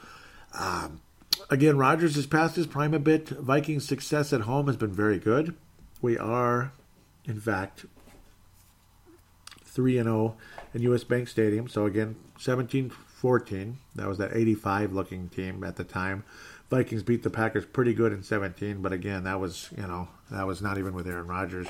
Um, 0.53 1.01
again, 1.49 1.78
Rodgers 1.78 2.15
has 2.15 2.28
passed 2.28 2.55
his 2.55 2.68
prime 2.68 2.93
a 2.93 2.99
bit. 2.99 3.30
Vikings' 3.30 3.88
success 3.88 4.34
at 4.34 4.41
home 4.41 4.68
has 4.68 4.76
been 4.76 4.91
very 4.91 5.18
good. 5.18 5.55
We 6.01 6.18
are, 6.18 6.74
in 7.26 7.39
fact, 7.39 7.86
3 9.63 9.93
0 9.93 10.36
in 10.74 10.82
US 10.82 11.03
Bank 11.03 11.30
Stadium. 11.30 11.70
So 11.70 11.86
again, 11.86 12.18
17 12.39 12.91
14. 13.18 13.80
That 13.95 14.07
was 14.07 14.20
that 14.20 14.36
85 14.36 14.93
looking 14.93 15.30
team 15.30 15.63
at 15.63 15.76
the 15.76 15.84
time. 15.84 16.24
Vikings 16.70 17.01
beat 17.01 17.24
the 17.24 17.30
Packers 17.30 17.65
pretty 17.65 17.93
good 17.93 18.13
in 18.13 18.22
17, 18.22 18.82
but 18.82 18.91
again, 18.91 19.24
that 19.24 19.39
was, 19.39 19.70
you 19.76 19.88
know, 19.88 20.09
that 20.30 20.45
was 20.45 20.61
not 20.61 20.78
even 20.78 20.93
with 20.93 21.07
Aaron 21.07 21.28
Rodgers 21.28 21.68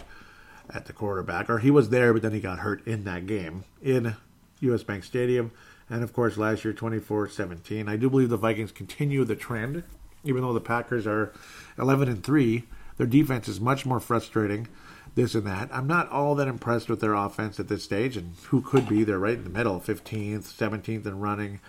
at 0.74 0.86
the 0.86 0.94
quarterback. 0.94 1.50
Or 1.50 1.60
he 1.60 1.72
was 1.72 1.90
there, 1.90 2.14
but 2.14 2.22
then 2.22 2.34
he 2.34 2.40
got 2.40 2.60
hurt 2.60 2.86
in 2.88 3.04
that 3.06 3.26
game 3.26 3.64
in 3.82 4.16
US 4.62 4.84
Bank 4.84 5.04
Stadium. 5.04 5.52
And 5.90 6.04
of 6.04 6.14
course, 6.14 6.38
last 6.38 6.66
year, 6.66 6.74
24 6.74 7.30
17. 7.30 7.88
I 7.88 7.96
do 7.96 8.10
believe 8.10 8.30
the 8.30 8.38
Vikings 8.38 8.72
continue 8.72 9.24
the 9.24 9.36
trend, 9.36 9.84
even 10.24 10.42
though 10.42 10.54
the 10.54 10.60
Packers 10.60 11.08
are 11.08 11.34
11 11.78 12.10
and 12.10 12.24
3. 12.24 12.64
Their 12.98 13.08
defense 13.08 13.48
is 13.48 13.62
much 13.62 13.86
more 13.86 14.00
frustrating 14.00 14.68
this 15.16 15.36
and 15.36 15.46
that. 15.46 15.70
I'm 15.72 15.88
not 15.88 16.10
all 16.10 16.36
that 16.36 16.48
impressed 16.48 16.90
with 16.90 17.02
their 17.02 17.14
offense 17.14 17.60
at 17.60 17.68
this 17.68 17.84
stage, 17.84 18.18
and 18.18 18.36
who 18.50 18.62
could 18.62 18.88
be? 18.88 19.04
They're 19.04 19.20
right 19.20 19.38
in 19.38 19.44
the 19.44 19.50
middle, 19.50 19.80
15th, 19.80 20.44
17th 20.44 21.06
and 21.06 21.22
running, 21.22 21.60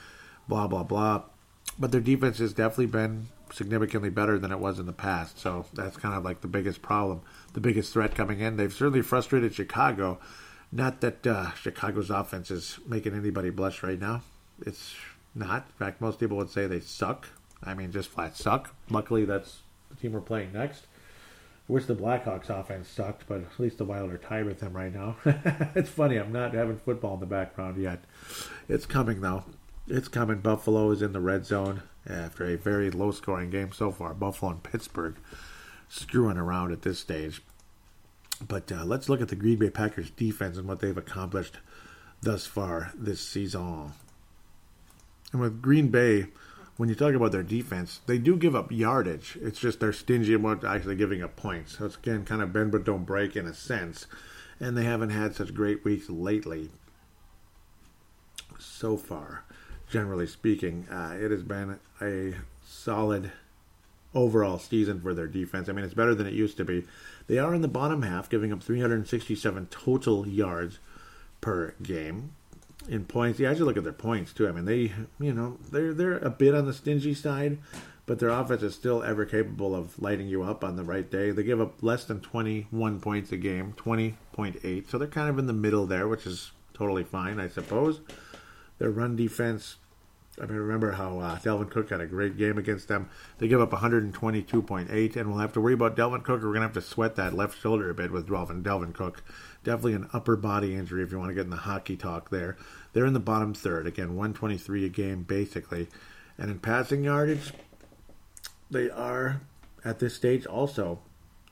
blah, 0.49 0.67
blah, 0.67 0.83
blah. 0.83 1.23
But 1.79 1.93
their 1.93 2.01
defense 2.01 2.39
has 2.39 2.53
definitely 2.53 2.87
been 2.87 3.29
significantly 3.53 4.11
better 4.11 4.39
than 4.39 4.53
it 4.53 4.59
was 4.59 4.79
in 4.79 4.87
the 4.87 4.93
past. 4.93 5.39
So 5.39 5.67
that's 5.73 5.97
kind 5.97 6.15
of 6.15 6.25
like 6.25 6.41
the 6.41 6.49
biggest 6.49 6.83
problem, 6.83 7.23
the 7.53 7.61
biggest 7.61 7.93
threat 7.93 8.15
coming 8.15 8.41
in. 8.41 8.57
They've 8.57 8.73
certainly 8.73 9.03
frustrated 9.03 9.55
Chicago. 9.55 10.19
Not 10.71 11.01
that 11.01 11.27
uh, 11.27 11.53
Chicago's 11.55 12.11
offense 12.11 12.51
is 12.51 12.79
making 12.87 13.15
anybody 13.15 13.51
blush 13.51 13.83
right 13.83 14.01
now. 14.01 14.23
It's 14.65 14.95
not. 15.35 15.67
In 15.67 15.87
fact, 15.87 16.01
most 16.01 16.19
people 16.19 16.37
would 16.37 16.51
say 16.51 16.67
they 16.67 16.81
suck. 16.81 17.29
I 17.63 17.75
mean, 17.75 17.91
just 17.91 18.11
flat 18.11 18.37
suck. 18.37 18.75
Luckily, 18.91 19.25
that's 19.25 19.61
the 19.91 19.97
team 19.97 20.13
we're 20.13 20.21
playing 20.21 20.53
next. 20.53 20.87
I 21.69 21.73
wish 21.73 21.87
the 21.87 21.95
Blackhawks 21.95 22.49
offense 22.49 22.89
sucked, 22.89 23.25
but 23.29 23.41
at 23.41 23.61
least 23.61 23.79
the 23.79 23.85
Wild 23.85 24.11
are 24.11 24.19
tied 24.19 24.47
with 24.47 24.61
them 24.61 24.73
right 24.73 24.95
now. 24.95 25.17
it's 25.75 25.91
funny, 25.91 26.17
I'm 26.17 26.33
not 26.33 26.55
having 26.55 26.79
football 26.79 27.15
in 27.15 27.21
the 27.21 27.27
background 27.27 27.81
yet. 27.81 28.05
It's 28.69 28.87
coming, 28.87 29.21
though. 29.21 29.45
It's 29.87 30.09
coming. 30.09 30.41
Buffalo 30.41 30.91
is 30.91 31.03
in 31.03 31.13
the 31.13 31.21
red 31.21 31.45
zone 31.45 31.83
after 32.09 32.45
a 32.45 32.57
very 32.57 32.91
low 32.91 33.11
scoring 33.11 33.51
game 33.51 33.73
so 33.73 33.91
far. 33.91 34.15
Buffalo 34.15 34.53
and 34.53 34.63
Pittsburgh 34.63 35.17
screwing 35.89 36.37
around 36.37 36.73
at 36.73 36.83
this 36.83 36.99
stage. 36.99 37.43
But 38.47 38.71
uh, 38.71 38.85
let's 38.85 39.09
look 39.09 39.21
at 39.21 39.29
the 39.29 39.37
Green 39.37 39.59
Bay 39.59 39.71
Packers 39.71 40.11
defense 40.11 40.57
and 40.57 40.69
what 40.69 40.81
they've 40.81 40.97
accomplished 40.97 41.59
thus 42.23 42.47
far 42.47 42.93
this 42.95 43.21
season. 43.21 43.93
And 45.33 45.41
with 45.41 45.61
Green 45.61 45.89
Bay, 45.89 46.29
when 46.77 46.89
you 46.89 46.95
talk 46.95 47.15
about 47.15 47.33
their 47.33 47.43
defense, 47.43 48.01
they 48.07 48.19
do 48.19 48.37
give 48.37 48.55
up 48.55 48.71
yardage. 48.71 49.37
It's 49.43 49.59
just 49.59 49.81
they're 49.81 49.93
stingy 49.93 50.35
about 50.35 50.65
actually 50.65 50.95
giving 50.95 51.23
up 51.23 51.37
points. 51.37 51.79
So 51.79 51.87
it's 51.87 51.97
again 51.97 52.25
kind 52.25 52.41
of 52.41 52.53
bend 52.53 52.73
but 52.73 52.85
don't 52.85 53.05
break 53.05 53.37
in 53.37 53.47
a 53.47 53.55
sense. 53.55 54.07
And 54.61 54.77
they 54.77 54.85
haven't 54.85 55.11
had 55.11 55.35
such 55.35 55.55
great 55.55 55.85
weeks 55.85 56.09
lately. 56.09 56.71
So 58.59 58.97
far, 58.97 59.45
generally 59.91 60.27
speaking, 60.27 60.87
uh, 60.91 61.17
it 61.19 61.31
has 61.31 61.43
been 61.43 61.79
a 62.01 62.35
solid 62.65 63.33
overall 64.15 64.59
season 64.59 65.01
for 65.01 65.15
their 65.15 65.27
defense. 65.27 65.69
I 65.69 65.73
mean, 65.73 65.85
it's 65.85 65.95
better 65.95 66.15
than 66.15 66.27
it 66.27 66.33
used 66.33 66.57
to 66.59 66.65
be. 66.65 66.85
They 67.27 67.39
are 67.39 67.55
in 67.55 67.63
the 67.63 67.69
bottom 67.69 68.03
half, 68.03 68.29
giving 68.29 68.53
up 68.53 68.63
367 68.63 69.67
total 69.67 70.27
yards 70.27 70.79
per 71.41 71.75
game 71.83 72.33
in 72.89 73.05
points. 73.05 73.39
Yeah, 73.39 73.51
I 73.51 73.55
should 73.55 73.65
look 73.65 73.77
at 73.77 73.85
their 73.85 73.93
points 73.93 74.33
too. 74.33 74.49
I 74.49 74.53
mean, 74.53 74.65
they, 74.65 74.93
you 75.21 75.33
know, 75.33 75.59
they're 75.71 75.93
they're 75.93 76.19
a 76.19 76.31
bit 76.31 76.55
on 76.55 76.67
the 76.67 76.73
stingy 76.73 77.15
side, 77.15 77.59
but 78.07 78.19
their 78.19 78.31
offense 78.31 78.63
is 78.63 78.75
still 78.75 79.03
ever 79.03 79.25
capable 79.27 79.75
of 79.75 80.01
lighting 80.01 80.29
you 80.29 80.43
up 80.43 80.65
on 80.65 80.77
the 80.77 80.85
right 80.85 81.09
day. 81.11 81.31
They 81.31 81.43
give 81.43 81.61
up 81.61 81.83
less 81.83 82.05
than 82.05 82.21
21 82.21 83.01
points 83.01 83.33
a 83.33 83.37
game, 83.37 83.75
20.8. 83.77 84.91
So 84.91 84.99
they're 84.99 85.09
kind 85.09 85.29
of 85.29 85.39
in 85.39 85.47
the 85.47 85.53
middle 85.53 85.87
there, 85.87 86.09
which 86.09 86.27
is 86.27 86.53
totally 86.73 87.05
fine, 87.05 87.39
I 87.39 87.49
suppose. 87.49 88.01
Their 88.79 88.91
run 88.91 89.17
defense. 89.17 89.77
I 90.41 90.47
mean, 90.47 90.57
remember 90.57 90.93
how 90.93 91.19
uh, 91.19 91.39
Dalvin 91.39 91.71
Cook 91.71 91.91
had 91.91 92.01
a 92.01 92.07
great 92.07 92.39
game 92.39 92.59
against 92.59 92.87
them. 92.87 93.11
They 93.39 93.49
give 93.49 93.61
up 93.61 93.73
122.8, 93.73 95.17
and 95.17 95.29
we'll 95.29 95.41
have 95.41 95.53
to 95.55 95.61
worry 95.61 95.75
about 95.75 95.97
Dalvin 95.97 96.23
Cook. 96.23 96.43
We're 96.43 96.53
going 96.53 96.61
to 96.61 96.69
have 96.69 96.73
to 96.75 96.81
sweat 96.81 97.17
that 97.17 97.35
left 97.35 97.61
shoulder 97.61 97.91
a 97.91 97.95
bit 97.95 98.13
with 98.13 98.29
Dalvin, 98.29 98.63
Dalvin 98.63 98.95
Cook. 98.95 99.25
Definitely 99.65 99.95
an 99.95 100.09
upper 100.13 100.37
body 100.37 100.77
injury 100.77 101.03
if 101.03 101.11
you 101.11 101.19
want 101.19 101.31
to 101.31 101.35
get 101.35 101.45
in 101.45 101.51
the 101.51 101.57
hockey 101.57 101.97
talk 101.97 102.31
there. 102.31 102.57
They're 102.93 103.07
in 103.07 103.15
the 103.15 103.21
bottom 103.21 103.53
third. 103.53 103.89
Again, 103.89 104.15
123 104.15 104.85
a 104.85 104.89
game, 104.89 105.23
basically. 105.25 105.89
And 106.37 106.51
in 106.51 106.61
passing 106.61 107.03
yardage, 107.03 107.53
they 108.71 108.89
are, 108.91 109.41
at 109.85 109.99
this 109.99 110.15
stage, 110.15 110.47
also 110.47 111.01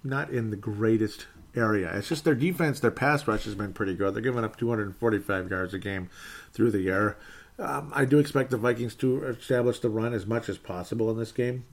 not 0.05 0.31
in 0.31 0.51
the 0.51 0.57
greatest 0.57 1.27
area. 1.57 1.91
It's 1.95 2.09
just 2.09 2.25
their 2.25 2.35
defense, 2.35 2.81
their 2.81 2.91
pass 2.91 3.27
rush 3.27 3.45
has 3.45 3.55
been 3.55 3.73
pretty 3.73 3.95
good. 3.95 4.15
They're 4.15 4.23
giving 4.23 4.45
up 4.45 4.57
245 4.57 5.51
yards 5.51 5.75
a 5.75 5.79
game 5.79 6.11
through 6.53 6.71
the 6.71 6.89
air. 6.89 7.17
Um, 7.59 7.91
I 7.95 8.05
do 8.05 8.19
expect 8.19 8.51
the 8.51 8.59
Vikings 8.59 8.95
to 8.97 9.25
establish 9.25 9.81
the 9.81 9.89
run 9.89 10.13
as 10.13 10.27
much 10.27 10.49
as 10.49 10.59
possible 10.59 11.11
in 11.11 11.19
this 11.19 11.33
game. 11.33 11.65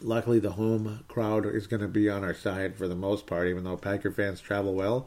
Luckily, 0.00 0.38
the 0.38 0.52
home 0.52 1.04
crowd 1.08 1.44
is 1.44 1.66
going 1.66 1.82
to 1.82 1.88
be 1.88 2.08
on 2.08 2.24
our 2.24 2.34
side 2.34 2.76
for 2.76 2.88
the 2.88 2.94
most 2.94 3.26
part, 3.26 3.48
even 3.48 3.64
though 3.64 3.76
Packer 3.76 4.10
fans 4.10 4.40
travel 4.40 4.74
well, 4.74 5.06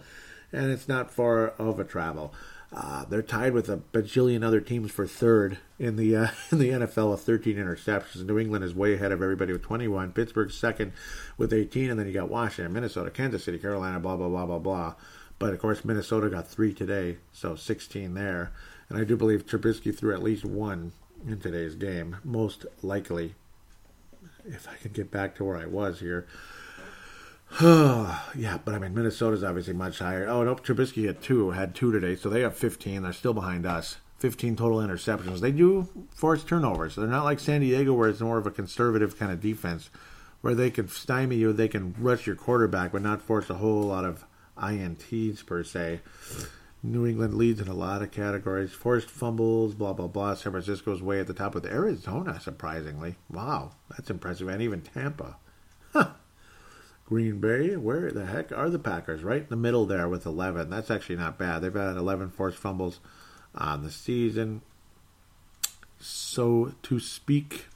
and 0.52 0.70
it's 0.70 0.88
not 0.88 1.12
far 1.12 1.50
of 1.50 1.80
a 1.80 1.84
travel. 1.84 2.34
Uh, 2.76 3.06
they're 3.06 3.22
tied 3.22 3.54
with 3.54 3.70
a 3.70 3.78
bajillion 3.94 4.44
other 4.44 4.60
teams 4.60 4.92
for 4.92 5.08
third 5.08 5.60
in 5.80 5.96
the 5.96 6.14
uh, 6.14 6.28
in 6.52 6.58
the 6.58 6.70
NFL 6.72 7.12
with 7.12 7.22
13 7.22 7.56
interceptions. 7.56 8.26
New 8.26 8.38
England 8.38 8.66
is 8.66 8.76
way 8.76 8.94
ahead 8.94 9.14
of 9.14 9.22
everybody 9.22 9.54
with 9.54 9.62
21. 9.62 10.12
Pittsburgh 10.12 10.52
second 10.52 10.92
with 11.38 11.54
18, 11.54 11.90
and 11.90 11.98
then 11.98 12.06
you 12.06 12.12
got 12.12 12.30
Washington, 12.30 12.74
Minnesota, 12.74 13.10
Kansas 13.10 13.46
City, 13.46 13.58
Carolina, 13.58 14.02
blah 14.02 14.18
blah 14.18 14.28
blah 14.28 14.46
blah 14.46 14.60
blah. 14.60 14.96
But 15.40 15.54
of 15.54 15.60
course, 15.60 15.86
Minnesota 15.86 16.30
got 16.30 16.50
three 16.50 16.74
today, 16.74 17.18
so 17.32 17.56
16 17.56 18.14
there. 18.14 18.52
And 18.90 19.00
I 19.00 19.06
do 19.06 19.16
believe 19.16 19.46
Trubisky 19.46 19.98
threw 19.98 20.14
at 20.14 20.22
least 20.22 20.44
one 20.44 20.92
in 21.26 21.40
today's 21.40 21.76
game, 21.76 22.18
most 22.24 22.66
likely. 22.82 23.36
If 24.46 24.68
I 24.68 24.76
can 24.76 24.92
get 24.92 25.10
back 25.10 25.36
to 25.36 25.46
where 25.46 25.58
I 25.58 25.66
was 25.66 26.02
here. 26.02 26.28
yeah, 27.62 28.58
but 28.66 28.74
I 28.74 28.80
mean, 28.80 28.94
Minnesota's 28.94 29.44
obviously 29.44 29.74
much 29.74 30.00
higher. 30.00 30.28
Oh, 30.28 30.44
nope, 30.44 30.66
Trubisky 30.66 31.06
had 31.06 31.22
two, 31.22 31.52
had 31.52 31.74
two 31.74 31.90
today, 31.90 32.18
so 32.18 32.28
they 32.28 32.42
have 32.42 32.58
15. 32.58 33.04
They're 33.04 33.14
still 33.14 33.34
behind 33.34 33.66
us. 33.66 33.98
15 34.20 34.58
total 34.58 34.80
interceptions. 34.80 35.40
They 35.40 35.52
do 35.52 35.88
force 36.14 36.44
turnovers. 36.44 36.96
They're 36.96 37.08
not 37.08 37.24
like 37.24 37.40
San 37.40 37.62
Diego, 37.62 37.94
where 37.94 38.10
it's 38.10 38.20
more 38.20 38.38
of 38.38 38.46
a 38.46 38.52
conservative 38.52 39.18
kind 39.18 39.32
of 39.32 39.40
defense, 39.40 39.90
where 40.42 40.54
they 40.54 40.70
can 40.70 40.90
stymie 40.90 41.38
you, 41.38 41.54
they 41.54 41.70
can 41.70 41.96
rush 41.98 42.28
your 42.28 42.36
quarterback, 42.36 42.92
but 42.92 43.02
not 43.02 43.22
force 43.22 43.50
a 43.50 43.56
whole 43.56 43.84
lot 43.84 44.04
of 44.04 44.26
INTs 44.58 45.46
per 45.46 45.64
se. 45.64 46.02
New 46.84 47.06
England 47.06 47.36
leads 47.36 47.62
in 47.62 47.68
a 47.70 47.74
lot 47.74 48.02
of 48.02 48.12
categories. 48.12 48.72
Forced 48.72 49.10
fumbles, 49.10 49.74
blah, 49.74 49.94
blah, 49.94 50.08
blah. 50.08 50.36
San 50.36 50.52
Francisco's 50.52 51.02
way 51.02 51.20
at 51.20 51.28
the 51.28 51.34
top 51.34 51.56
with 51.56 51.66
Arizona, 51.66 52.40
surprisingly. 52.40 53.16
Wow, 53.30 53.72
that's 53.90 54.10
impressive. 54.10 54.50
And 54.50 54.62
even 54.62 54.82
Tampa. 54.82 55.38
Huh. 55.94 56.10
Green 57.06 57.40
Bay, 57.40 57.76
where 57.76 58.12
the 58.12 58.26
heck 58.26 58.52
are 58.52 58.70
the 58.70 58.80
Packers? 58.80 59.24
Right 59.24 59.42
in 59.42 59.50
the 59.50 59.56
middle 59.56 59.86
there 59.86 60.10
with 60.10 60.26
11. 60.26 60.70
That's 60.70 60.90
actually 60.90 61.18
not 61.18 61.38
bad. 61.38 61.62
They've 61.62 61.74
had 61.74 61.98
11 61.98 62.32
forced 62.32 62.58
fumbles 62.58 63.00
on 63.54 63.84
the 63.84 63.92
season. 63.92 64.62
So 66.00 66.74
to 66.84 67.00
speak, 67.00 67.68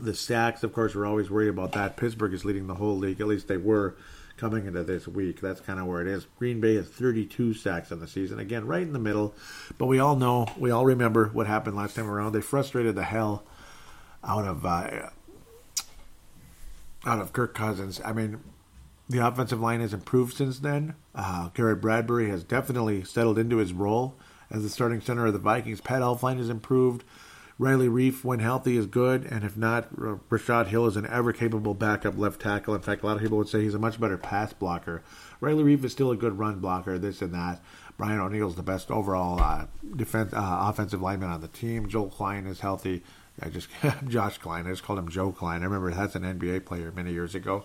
the 0.00 0.14
sacks, 0.14 0.64
of 0.64 0.72
course, 0.72 0.94
we're 0.94 1.06
always 1.06 1.30
worried 1.30 1.48
about 1.48 1.72
that. 1.72 1.96
Pittsburgh 1.96 2.34
is 2.34 2.44
leading 2.44 2.66
the 2.66 2.74
whole 2.74 2.96
league. 2.96 3.20
At 3.20 3.28
least 3.28 3.48
they 3.48 3.56
were 3.56 3.96
coming 4.36 4.66
into 4.66 4.82
this 4.82 5.06
week. 5.06 5.40
That's 5.40 5.60
kind 5.60 5.78
of 5.78 5.86
where 5.86 6.00
it 6.00 6.08
is. 6.08 6.26
Green 6.38 6.60
Bay 6.60 6.74
has 6.76 6.88
32 6.88 7.54
sacks 7.54 7.92
in 7.92 8.00
the 8.00 8.08
season. 8.08 8.38
Again, 8.38 8.66
right 8.66 8.82
in 8.82 8.92
the 8.92 8.98
middle. 8.98 9.34
But 9.78 9.86
we 9.86 10.00
all 10.00 10.16
know, 10.16 10.46
we 10.58 10.70
all 10.70 10.84
remember 10.84 11.26
what 11.26 11.46
happened 11.46 11.76
last 11.76 11.94
time 11.94 12.10
around. 12.10 12.32
They 12.32 12.40
frustrated 12.40 12.94
the 12.94 13.04
hell 13.04 13.44
out 14.24 14.46
of 14.46 14.66
uh, 14.66 15.10
out 17.04 17.20
of 17.20 17.32
Kirk 17.32 17.54
Cousins. 17.54 18.00
I 18.04 18.12
mean, 18.12 18.40
the 19.08 19.26
offensive 19.26 19.60
line 19.60 19.80
has 19.80 19.92
improved 19.92 20.36
since 20.36 20.58
then. 20.58 20.94
Uh, 21.14 21.48
Garrett 21.54 21.80
Bradbury 21.80 22.28
has 22.28 22.44
definitely 22.44 23.04
settled 23.04 23.38
into 23.38 23.56
his 23.56 23.72
role 23.72 24.16
as 24.50 24.62
the 24.62 24.68
starting 24.68 25.00
center 25.00 25.26
of 25.26 25.32
the 25.32 25.38
Vikings. 25.38 25.80
Pat 25.80 26.02
Elflein 26.02 26.38
has 26.38 26.50
improved. 26.50 27.04
Riley 27.58 27.88
Reiff, 27.88 28.24
when 28.24 28.38
healthy, 28.38 28.78
is 28.78 28.86
good, 28.86 29.24
and 29.24 29.44
if 29.44 29.54
not, 29.54 29.88
Rashod 30.30 30.68
Hill 30.68 30.86
is 30.86 30.96
an 30.96 31.06
ever 31.06 31.30
capable 31.32 31.74
backup 31.74 32.16
left 32.16 32.40
tackle. 32.40 32.74
In 32.74 32.80
fact, 32.80 33.02
a 33.02 33.06
lot 33.06 33.16
of 33.16 33.22
people 33.22 33.36
would 33.36 33.50
say 33.50 33.60
he's 33.60 33.74
a 33.74 33.78
much 33.78 34.00
better 34.00 34.16
pass 34.16 34.54
blocker. 34.54 35.02
Riley 35.40 35.64
Reiff 35.64 35.84
is 35.84 35.92
still 35.92 36.10
a 36.10 36.16
good 36.16 36.38
run 36.38 36.60
blocker, 36.60 36.98
this 36.98 37.20
and 37.20 37.34
that. 37.34 37.60
Brian 37.98 38.18
O'Neill's 38.18 38.56
the 38.56 38.62
best 38.62 38.90
overall 38.90 39.38
uh, 39.38 39.66
defense, 39.94 40.32
uh, 40.32 40.58
offensive 40.62 41.02
lineman 41.02 41.28
on 41.28 41.42
the 41.42 41.48
team. 41.48 41.86
Joel 41.86 42.08
Klein 42.08 42.46
is 42.46 42.60
healthy 42.60 43.02
I 43.42 43.48
just 43.48 43.68
Josh 44.08 44.38
Kline. 44.38 44.66
I 44.66 44.70
just 44.70 44.82
called 44.82 44.98
him 44.98 45.08
Joe 45.08 45.32
Klein. 45.32 45.62
I 45.62 45.64
remember 45.64 45.92
that's 45.92 46.14
an 46.14 46.22
NBA 46.22 46.64
player 46.64 46.92
many 46.94 47.12
years 47.12 47.34
ago. 47.34 47.64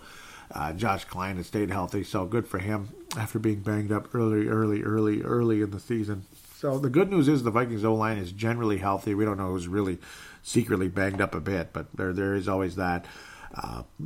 Uh, 0.51 0.73
Josh 0.73 1.05
Kline 1.05 1.38
has 1.38 1.47
stayed 1.47 1.71
healthy, 1.71 2.03
so 2.03 2.26
good 2.26 2.47
for 2.47 2.59
him 2.59 2.89
after 3.17 3.39
being 3.39 3.61
banged 3.61 3.91
up 3.91 4.13
early, 4.13 4.47
early, 4.47 4.84
early, 4.84 5.21
early 5.23 5.61
in 5.61 5.71
the 5.71 5.80
season. 5.80 6.26
So 6.57 6.78
the 6.78 6.89
good 6.89 7.09
news 7.09 7.28
is 7.28 7.43
the 7.43 7.51
Vikings 7.51 7.84
O 7.84 7.93
line 7.95 8.17
is 8.17 8.32
generally 8.32 8.78
healthy. 8.78 9.15
We 9.15 9.26
don't 9.26 9.38
know 9.38 9.49
who's 9.49 9.67
really 9.67 9.97
secretly 10.43 10.88
banged 10.88 11.19
up 11.19 11.34
a 11.34 11.39
bit, 11.39 11.73
but 11.73 11.88
there 11.95 12.13
there 12.13 12.36
is 12.36 12.47
always 12.47 12.76
that. 12.76 13.05
Uh, 13.53 13.84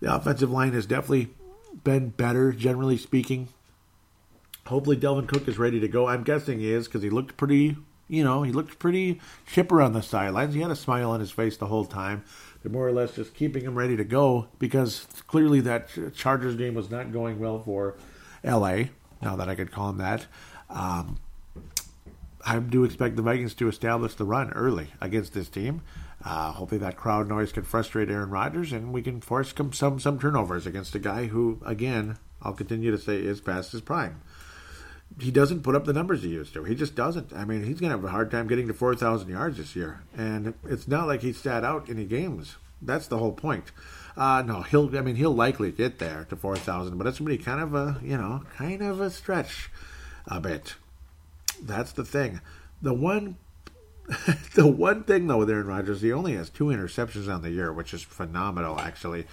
the 0.00 0.14
offensive 0.14 0.50
line 0.50 0.72
has 0.72 0.86
definitely 0.86 1.30
been 1.84 2.10
better, 2.10 2.52
generally 2.52 2.96
speaking. 2.96 3.48
Hopefully, 4.66 4.96
Dalvin 4.96 5.26
Cook 5.26 5.48
is 5.48 5.58
ready 5.58 5.80
to 5.80 5.88
go. 5.88 6.06
I'm 6.06 6.22
guessing 6.22 6.58
he 6.58 6.72
is 6.72 6.86
because 6.86 7.02
he 7.02 7.10
looked 7.10 7.36
pretty, 7.36 7.76
you 8.10 8.24
know, 8.24 8.42
he 8.42 8.50
looked 8.50 8.78
pretty 8.78 9.20
chipper 9.46 9.80
on 9.80 9.92
the 9.92 10.02
sidelines. 10.02 10.54
He 10.54 10.60
had 10.60 10.70
a 10.70 10.76
smile 10.76 11.10
on 11.10 11.20
his 11.20 11.30
face 11.30 11.56
the 11.56 11.66
whole 11.66 11.84
time. 11.84 12.24
They're 12.62 12.72
more 12.72 12.86
or 12.86 12.92
less 12.92 13.14
just 13.14 13.34
keeping 13.34 13.64
him 13.64 13.76
ready 13.76 13.96
to 13.96 14.04
go 14.04 14.48
because 14.58 15.06
clearly 15.28 15.60
that 15.60 15.88
Chargers 16.14 16.56
game 16.56 16.74
was 16.74 16.90
not 16.90 17.12
going 17.12 17.38
well 17.38 17.60
for 17.60 17.94
LA. 18.44 18.84
Now 19.22 19.36
that 19.36 19.48
I 19.48 19.54
could 19.54 19.70
call 19.70 19.90
him 19.90 19.98
that. 19.98 20.26
Um, 20.68 21.18
I 22.44 22.58
do 22.58 22.84
expect 22.84 23.16
the 23.16 23.22
Vikings 23.22 23.54
to 23.54 23.68
establish 23.68 24.14
the 24.14 24.24
run 24.24 24.50
early 24.52 24.88
against 25.00 25.32
this 25.32 25.48
team. 25.48 25.82
Uh, 26.24 26.52
hopefully, 26.52 26.78
that 26.80 26.96
crowd 26.96 27.28
noise 27.28 27.52
can 27.52 27.62
frustrate 27.62 28.10
Aaron 28.10 28.30
Rodgers, 28.30 28.72
and 28.72 28.92
we 28.92 29.02
can 29.02 29.20
force 29.20 29.54
some, 29.56 29.72
some 29.72 29.98
some 29.98 30.18
turnovers 30.18 30.66
against 30.66 30.94
a 30.94 30.98
guy 30.98 31.26
who, 31.26 31.60
again, 31.64 32.18
I'll 32.42 32.52
continue 32.52 32.90
to 32.90 32.98
say 32.98 33.16
is 33.16 33.40
past 33.40 33.72
his 33.72 33.80
prime. 33.80 34.20
He 35.18 35.30
doesn't 35.30 35.62
put 35.62 35.74
up 35.74 35.84
the 35.84 35.92
numbers 35.92 36.22
he 36.22 36.28
used 36.28 36.54
to. 36.54 36.64
He 36.64 36.74
just 36.74 36.94
doesn't. 36.94 37.32
I 37.32 37.44
mean, 37.44 37.64
he's 37.64 37.80
going 37.80 37.90
to 37.90 37.96
have 37.96 38.04
a 38.04 38.10
hard 38.10 38.30
time 38.30 38.46
getting 38.46 38.68
to 38.68 38.74
4,000 38.74 39.28
yards 39.28 39.56
this 39.58 39.74
year, 39.74 40.02
and 40.16 40.54
it's 40.64 40.86
not 40.86 41.06
like 41.06 41.22
he 41.22 41.32
sat 41.32 41.64
out 41.64 41.90
any 41.90 42.04
games. 42.04 42.56
That's 42.80 43.06
the 43.06 43.18
whole 43.18 43.32
point. 43.32 43.72
Uh, 44.16 44.42
no, 44.46 44.62
he'll. 44.62 44.96
I 44.96 45.02
mean, 45.02 45.16
he'll 45.16 45.34
likely 45.34 45.72
get 45.72 45.98
there 45.98 46.26
to 46.30 46.36
4,000, 46.36 46.96
but 46.96 47.06
it's 47.06 47.18
going 47.18 47.30
to 47.30 47.38
be 47.38 47.42
kind 47.42 47.60
of 47.60 47.74
a, 47.74 48.00
you 48.02 48.16
know, 48.16 48.44
kind 48.56 48.82
of 48.82 49.00
a 49.00 49.10
stretch, 49.10 49.70
a 50.26 50.40
bit. 50.40 50.74
That's 51.62 51.92
the 51.92 52.04
thing. 52.04 52.40
The 52.80 52.94
one 52.94 53.36
the 54.54 54.66
one 54.66 55.04
thing 55.04 55.26
though 55.26 55.38
with 55.38 55.50
Aaron 55.50 55.66
Rodgers, 55.66 56.00
he 56.00 56.12
only 56.12 56.34
has 56.34 56.50
two 56.50 56.66
interceptions 56.66 57.32
on 57.32 57.42
the 57.42 57.50
year, 57.50 57.72
which 57.72 57.94
is 57.94 58.02
phenomenal 58.02 58.78
actually. 58.78 59.26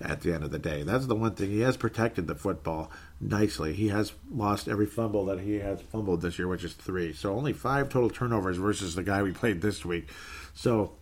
At 0.00 0.20
the 0.20 0.32
end 0.32 0.44
of 0.44 0.52
the 0.52 0.60
day, 0.60 0.84
that's 0.84 1.06
the 1.06 1.16
one 1.16 1.34
thing 1.34 1.50
he 1.50 1.60
has 1.60 1.76
protected 1.76 2.28
the 2.28 2.36
football 2.36 2.90
nicely. 3.20 3.72
He 3.72 3.88
has 3.88 4.12
lost 4.30 4.68
every 4.68 4.86
fumble 4.86 5.24
that 5.26 5.40
he 5.40 5.56
has 5.58 5.80
fumbled 5.80 6.22
this 6.22 6.38
year, 6.38 6.46
which 6.46 6.62
is 6.62 6.74
three. 6.74 7.12
So 7.12 7.34
only 7.34 7.52
five 7.52 7.88
total 7.88 8.08
turnovers 8.08 8.58
versus 8.58 8.94
the 8.94 9.02
guy 9.02 9.22
we 9.22 9.32
played 9.32 9.60
this 9.60 9.84
week. 9.84 10.08
So 10.54 10.92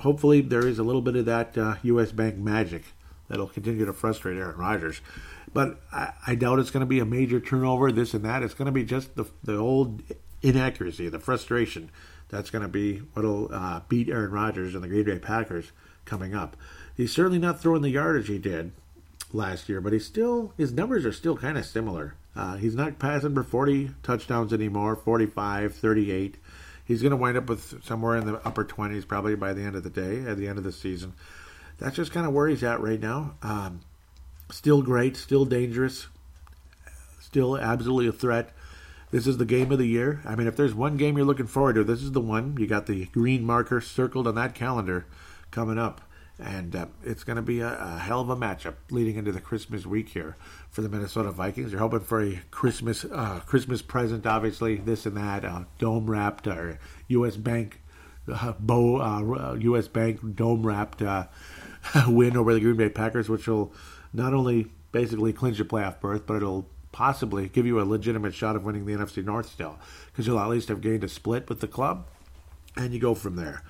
hopefully 0.00 0.40
there 0.40 0.66
is 0.66 0.80
a 0.80 0.82
little 0.82 1.00
bit 1.00 1.14
of 1.14 1.26
that 1.26 1.56
uh, 1.56 1.76
U.S. 1.82 2.10
Bank 2.10 2.36
magic 2.36 2.82
that'll 3.28 3.46
continue 3.46 3.86
to 3.86 3.92
frustrate 3.92 4.36
Aaron 4.36 4.58
Rodgers. 4.58 5.00
But 5.52 5.80
I, 5.92 6.12
I 6.26 6.34
doubt 6.34 6.58
it's 6.58 6.70
going 6.70 6.80
to 6.80 6.86
be 6.86 6.98
a 6.98 7.04
major 7.04 7.40
turnover, 7.40 7.92
this 7.92 8.14
and 8.14 8.24
that. 8.24 8.42
It's 8.42 8.54
going 8.54 8.66
to 8.66 8.72
be 8.72 8.84
just 8.84 9.14
the 9.14 9.26
the 9.44 9.56
old 9.56 10.02
inaccuracy, 10.42 11.08
the 11.08 11.18
frustration 11.18 11.90
that's 12.28 12.50
going 12.50 12.62
to 12.62 12.68
be 12.68 12.98
what'll 13.14 13.52
uh, 13.52 13.80
beat 13.88 14.08
Aaron 14.08 14.30
Rodgers 14.30 14.74
and 14.74 14.82
the 14.82 14.88
Green 14.88 15.04
Bay 15.04 15.18
Packers 15.18 15.72
coming 16.04 16.34
up. 16.34 16.56
He's 17.00 17.14
certainly 17.14 17.38
not 17.38 17.58
throwing 17.58 17.80
the 17.80 17.88
yardage 17.88 18.28
he 18.28 18.36
did 18.36 18.72
last 19.32 19.70
year, 19.70 19.80
but 19.80 19.94
he's 19.94 20.04
still 20.04 20.52
his 20.58 20.70
numbers 20.70 21.06
are 21.06 21.12
still 21.12 21.34
kind 21.34 21.56
of 21.56 21.64
similar. 21.64 22.14
Uh, 22.36 22.56
he's 22.56 22.74
not 22.74 22.98
passing 22.98 23.32
for 23.32 23.42
40 23.42 23.92
touchdowns 24.02 24.52
anymore, 24.52 24.94
45, 24.94 25.74
38. 25.74 26.36
He's 26.84 27.00
going 27.00 27.12
to 27.12 27.16
wind 27.16 27.38
up 27.38 27.48
with 27.48 27.82
somewhere 27.82 28.16
in 28.16 28.26
the 28.26 28.46
upper 28.46 28.66
20s 28.66 29.08
probably 29.08 29.34
by 29.34 29.54
the 29.54 29.62
end 29.62 29.76
of 29.76 29.82
the 29.82 29.88
day, 29.88 30.20
at 30.28 30.36
the 30.36 30.46
end 30.46 30.58
of 30.58 30.64
the 30.64 30.72
season. 30.72 31.14
That's 31.78 31.96
just 31.96 32.12
kind 32.12 32.26
of 32.26 32.34
where 32.34 32.48
he's 32.48 32.62
at 32.62 32.80
right 32.82 33.00
now. 33.00 33.34
Um, 33.40 33.80
still 34.50 34.82
great, 34.82 35.16
still 35.16 35.46
dangerous, 35.46 36.06
still 37.18 37.56
absolutely 37.56 38.08
a 38.08 38.12
threat. 38.12 38.52
This 39.10 39.26
is 39.26 39.38
the 39.38 39.46
game 39.46 39.72
of 39.72 39.78
the 39.78 39.86
year. 39.86 40.20
I 40.26 40.34
mean, 40.34 40.46
if 40.46 40.54
there's 40.54 40.74
one 40.74 40.98
game 40.98 41.16
you're 41.16 41.24
looking 41.24 41.46
forward 41.46 41.76
to, 41.76 41.84
this 41.84 42.02
is 42.02 42.12
the 42.12 42.20
one. 42.20 42.58
You 42.58 42.66
got 42.66 42.84
the 42.84 43.06
green 43.06 43.42
marker 43.42 43.80
circled 43.80 44.26
on 44.26 44.34
that 44.34 44.54
calendar 44.54 45.06
coming 45.50 45.78
up. 45.78 46.02
And 46.40 46.74
uh, 46.74 46.86
it's 47.04 47.22
going 47.22 47.36
to 47.36 47.42
be 47.42 47.60
a, 47.60 47.68
a, 47.68 47.98
hell 47.98 48.20
of 48.20 48.30
a 48.30 48.36
matchup 48.36 48.74
leading 48.90 49.16
into 49.16 49.30
the 49.30 49.40
Christmas 49.40 49.84
week 49.84 50.08
here 50.08 50.36
for 50.70 50.80
the 50.80 50.88
Minnesota 50.88 51.30
Vikings. 51.30 51.72
You're 51.72 51.80
hoping 51.80 52.00
for 52.00 52.22
a 52.22 52.40
Christmas 52.50 53.04
uh, 53.04 53.40
Christmas 53.44 53.82
present, 53.82 54.26
obviously, 54.26 54.76
this 54.76 55.04
and 55.04 55.16
that, 55.16 55.44
uh, 55.44 55.64
dome 55.78 56.10
wrapped 56.10 56.46
or 56.46 56.78
U.S. 57.08 57.36
Bank 57.36 57.80
uh, 58.32 58.52
bow, 58.58 59.54
U.S. 59.60 59.86
Uh, 59.86 59.90
Bank 59.90 60.36
dome 60.36 60.66
wrapped 60.66 61.02
uh, 61.02 61.26
win 62.06 62.36
over 62.36 62.54
the 62.54 62.60
Green 62.60 62.76
Bay 62.76 62.88
Packers, 62.88 63.28
which 63.28 63.46
will 63.46 63.72
not 64.12 64.34
only 64.34 64.70
basically 64.92 65.32
clinch 65.32 65.60
a 65.60 65.64
playoff 65.64 66.00
berth, 66.00 66.26
but 66.26 66.36
it'll 66.36 66.66
possibly 66.92 67.48
give 67.48 67.66
you 67.66 67.80
a 67.80 67.84
legitimate 67.84 68.34
shot 68.34 68.56
of 68.56 68.64
winning 68.64 68.86
the 68.86 68.92
NFC 68.92 69.24
North 69.24 69.48
still, 69.48 69.78
because 70.06 70.26
you'll 70.26 70.40
at 70.40 70.48
least 70.48 70.68
have 70.68 70.80
gained 70.80 71.04
a 71.04 71.08
split 71.08 71.48
with 71.48 71.60
the 71.60 71.68
club, 71.68 72.06
and 72.76 72.92
you 72.92 73.00
go 73.00 73.14
from 73.14 73.36
there. 73.36 73.62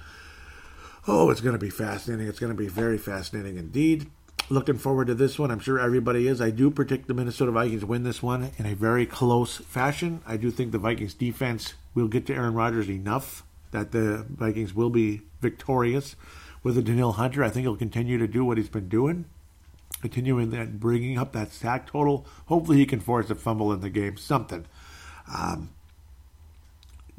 Oh, 1.13 1.29
it's 1.29 1.41
going 1.41 1.55
to 1.55 1.59
be 1.59 1.71
fascinating. 1.71 2.29
It's 2.29 2.39
going 2.39 2.53
to 2.53 2.57
be 2.57 2.69
very 2.69 2.97
fascinating 2.97 3.57
indeed. 3.57 4.09
Looking 4.49 4.79
forward 4.79 5.09
to 5.09 5.15
this 5.15 5.41
one. 5.41 5.51
I'm 5.51 5.59
sure 5.59 5.77
everybody 5.77 6.29
is. 6.29 6.41
I 6.41 6.51
do 6.51 6.71
predict 6.71 7.09
the 7.09 7.15
Minnesota 7.15 7.51
Vikings 7.51 7.85
win 7.85 8.05
this 8.05 8.23
one 8.23 8.53
in 8.59 8.67
a 8.67 8.77
very 8.77 9.07
close 9.07 9.57
fashion. 9.57 10.21
I 10.25 10.37
do 10.37 10.53
think 10.53 10.71
the 10.71 10.79
Vikings 10.79 11.15
defense 11.15 11.75
will 11.95 12.07
get 12.07 12.27
to 12.27 12.35
Aaron 12.37 12.55
Rodgers 12.55 12.89
enough 12.89 13.43
that 13.73 13.91
the 13.91 14.25
Vikings 14.31 14.73
will 14.73 14.89
be 14.89 15.23
victorious. 15.41 16.15
With 16.63 16.77
the 16.77 16.83
Danielle 16.83 17.13
Hunter, 17.13 17.43
I 17.43 17.51
think 17.51 17.65
he'll 17.65 17.77
continue 17.77 18.17
to 18.17 18.29
do 18.29 18.45
what 18.45 18.57
he's 18.57 18.69
been 18.69 18.89
doing 18.89 19.25
continuing 20.01 20.51
that, 20.51 20.79
bringing 20.79 21.19
up 21.19 21.33
that 21.33 21.53
sack 21.53 21.89
total. 21.89 22.25
Hopefully, 22.47 22.79
he 22.79 22.87
can 22.87 23.01
force 23.01 23.29
a 23.31 23.35
fumble 23.35 23.73
in 23.73 23.81
the 23.81 23.91
game, 23.91 24.17
something. 24.17 24.65
Um, 25.37 25.71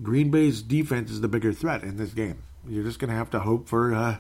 Green 0.02 0.32
Bay's 0.32 0.62
defense 0.62 1.12
is 1.12 1.20
the 1.20 1.28
bigger 1.28 1.52
threat 1.52 1.84
in 1.84 1.98
this 1.98 2.14
game. 2.14 2.42
You're 2.68 2.84
just 2.84 2.99
going 2.99 3.09
to 3.09 3.16
have 3.16 3.30
to 3.32 3.39
hope 3.39 3.68
for 3.68 3.93
uh, 3.93 4.18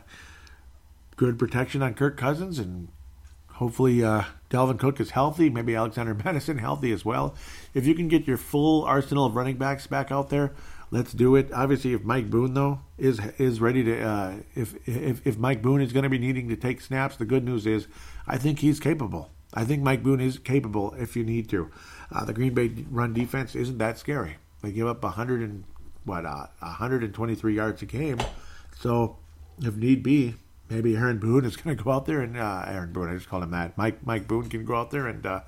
good 1.15 1.37
protection 1.37 1.81
on 1.81 1.93
Kirk 1.93 2.17
Cousins, 2.17 2.57
and 2.57 2.87
hopefully 3.47 4.03
uh, 4.03 4.23
Cook 4.49 4.99
is 4.99 5.11
healthy. 5.11 5.49
Maybe 5.49 5.75
Alexander 5.75 6.13
Mattison 6.25 6.57
healthy 6.57 6.91
as 6.91 7.05
well. 7.05 7.35
If 7.73 7.85
you 7.85 7.93
can 7.93 8.07
get 8.07 8.27
your 8.27 8.37
full 8.37 8.83
arsenal 8.83 9.25
of 9.25 9.35
running 9.35 9.57
backs 9.57 9.87
back 9.87 10.11
out 10.11 10.29
there, 10.29 10.53
let's 10.89 11.13
do 11.13 11.35
it. 11.35 11.51
Obviously, 11.53 11.93
if 11.93 12.03
Mike 12.03 12.29
Boone 12.29 12.53
though 12.53 12.79
is 12.97 13.19
is 13.37 13.61
ready 13.61 13.83
to, 13.83 14.01
uh, 14.01 14.33
if 14.55 14.75
if 14.87 15.25
if 15.25 15.37
Mike 15.37 15.61
Boone 15.61 15.81
is 15.81 15.93
going 15.93 16.03
to 16.03 16.09
be 16.09 16.17
needing 16.17 16.49
to 16.49 16.55
take 16.55 16.81
snaps, 16.81 17.15
the 17.15 17.25
good 17.25 17.43
news 17.43 17.65
is 17.65 17.87
I 18.27 18.37
think 18.37 18.59
he's 18.59 18.79
capable. 18.79 19.29
I 19.53 19.65
think 19.65 19.83
Mike 19.83 20.01
Boone 20.01 20.21
is 20.21 20.39
capable 20.39 20.93
if 20.97 21.15
you 21.15 21.23
need 21.23 21.49
to. 21.49 21.69
Uh, 22.11 22.25
the 22.25 22.33
Green 22.33 22.53
Bay 22.53 22.71
run 22.89 23.13
defense 23.13 23.53
isn't 23.55 23.77
that 23.79 23.97
scary. 23.97 24.37
They 24.61 24.71
give 24.71 24.87
up 24.87 25.03
100 25.03 25.41
and 25.41 25.63
what 26.05 26.25
uh, 26.25 26.47
123 26.59 27.55
yards 27.55 27.81
a 27.81 27.85
game. 27.85 28.19
So 28.79 29.17
if 29.61 29.75
need 29.75 30.03
be, 30.03 30.35
maybe 30.69 30.95
Aaron 30.95 31.19
Boone 31.19 31.45
is 31.45 31.55
going 31.61 31.75
to 31.75 31.83
go 31.83 31.91
out 31.91 32.05
there 32.05 32.21
and 32.21 32.37
uh, 32.37 32.65
Aaron 32.67 32.91
Boone, 32.91 33.09
I 33.09 33.15
just 33.15 33.29
called 33.29 33.43
him 33.43 33.51
that. 33.51 33.77
Mike 33.77 34.05
Mike 34.05 34.27
Boone 34.27 34.49
can 34.49 34.65
go 34.65 34.75
out 34.75 34.91
there 34.91 35.07
and 35.07 35.25
uh, 35.25 35.41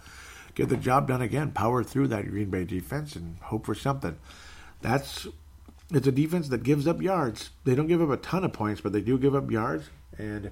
get 0.55 0.69
the 0.69 0.77
job 0.77 1.07
done 1.07 1.21
again. 1.21 1.51
Power 1.51 1.83
through 1.83 2.07
that 2.09 2.29
Green 2.29 2.49
Bay 2.49 2.63
defense 2.63 3.15
and 3.15 3.37
hope 3.41 3.65
for 3.65 3.75
something. 3.75 4.17
That's 4.81 5.27
it's 5.91 6.07
a 6.07 6.11
defense 6.11 6.49
that 6.49 6.63
gives 6.63 6.87
up 6.87 7.01
yards. 7.01 7.51
They 7.65 7.75
don't 7.75 7.87
give 7.87 8.01
up 8.01 8.09
a 8.09 8.17
ton 8.17 8.43
of 8.43 8.53
points, 8.53 8.81
but 8.81 8.93
they 8.93 9.01
do 9.01 9.17
give 9.17 9.35
up 9.35 9.51
yards 9.51 9.89
and 10.17 10.51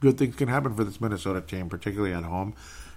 good 0.00 0.18
things 0.18 0.36
can 0.36 0.48
happen 0.48 0.74
for 0.74 0.84
this 0.84 1.00
Minnesota 1.00 1.40
team, 1.40 1.68
particularly 1.68 2.12
at 2.12 2.24
home. 2.24 2.54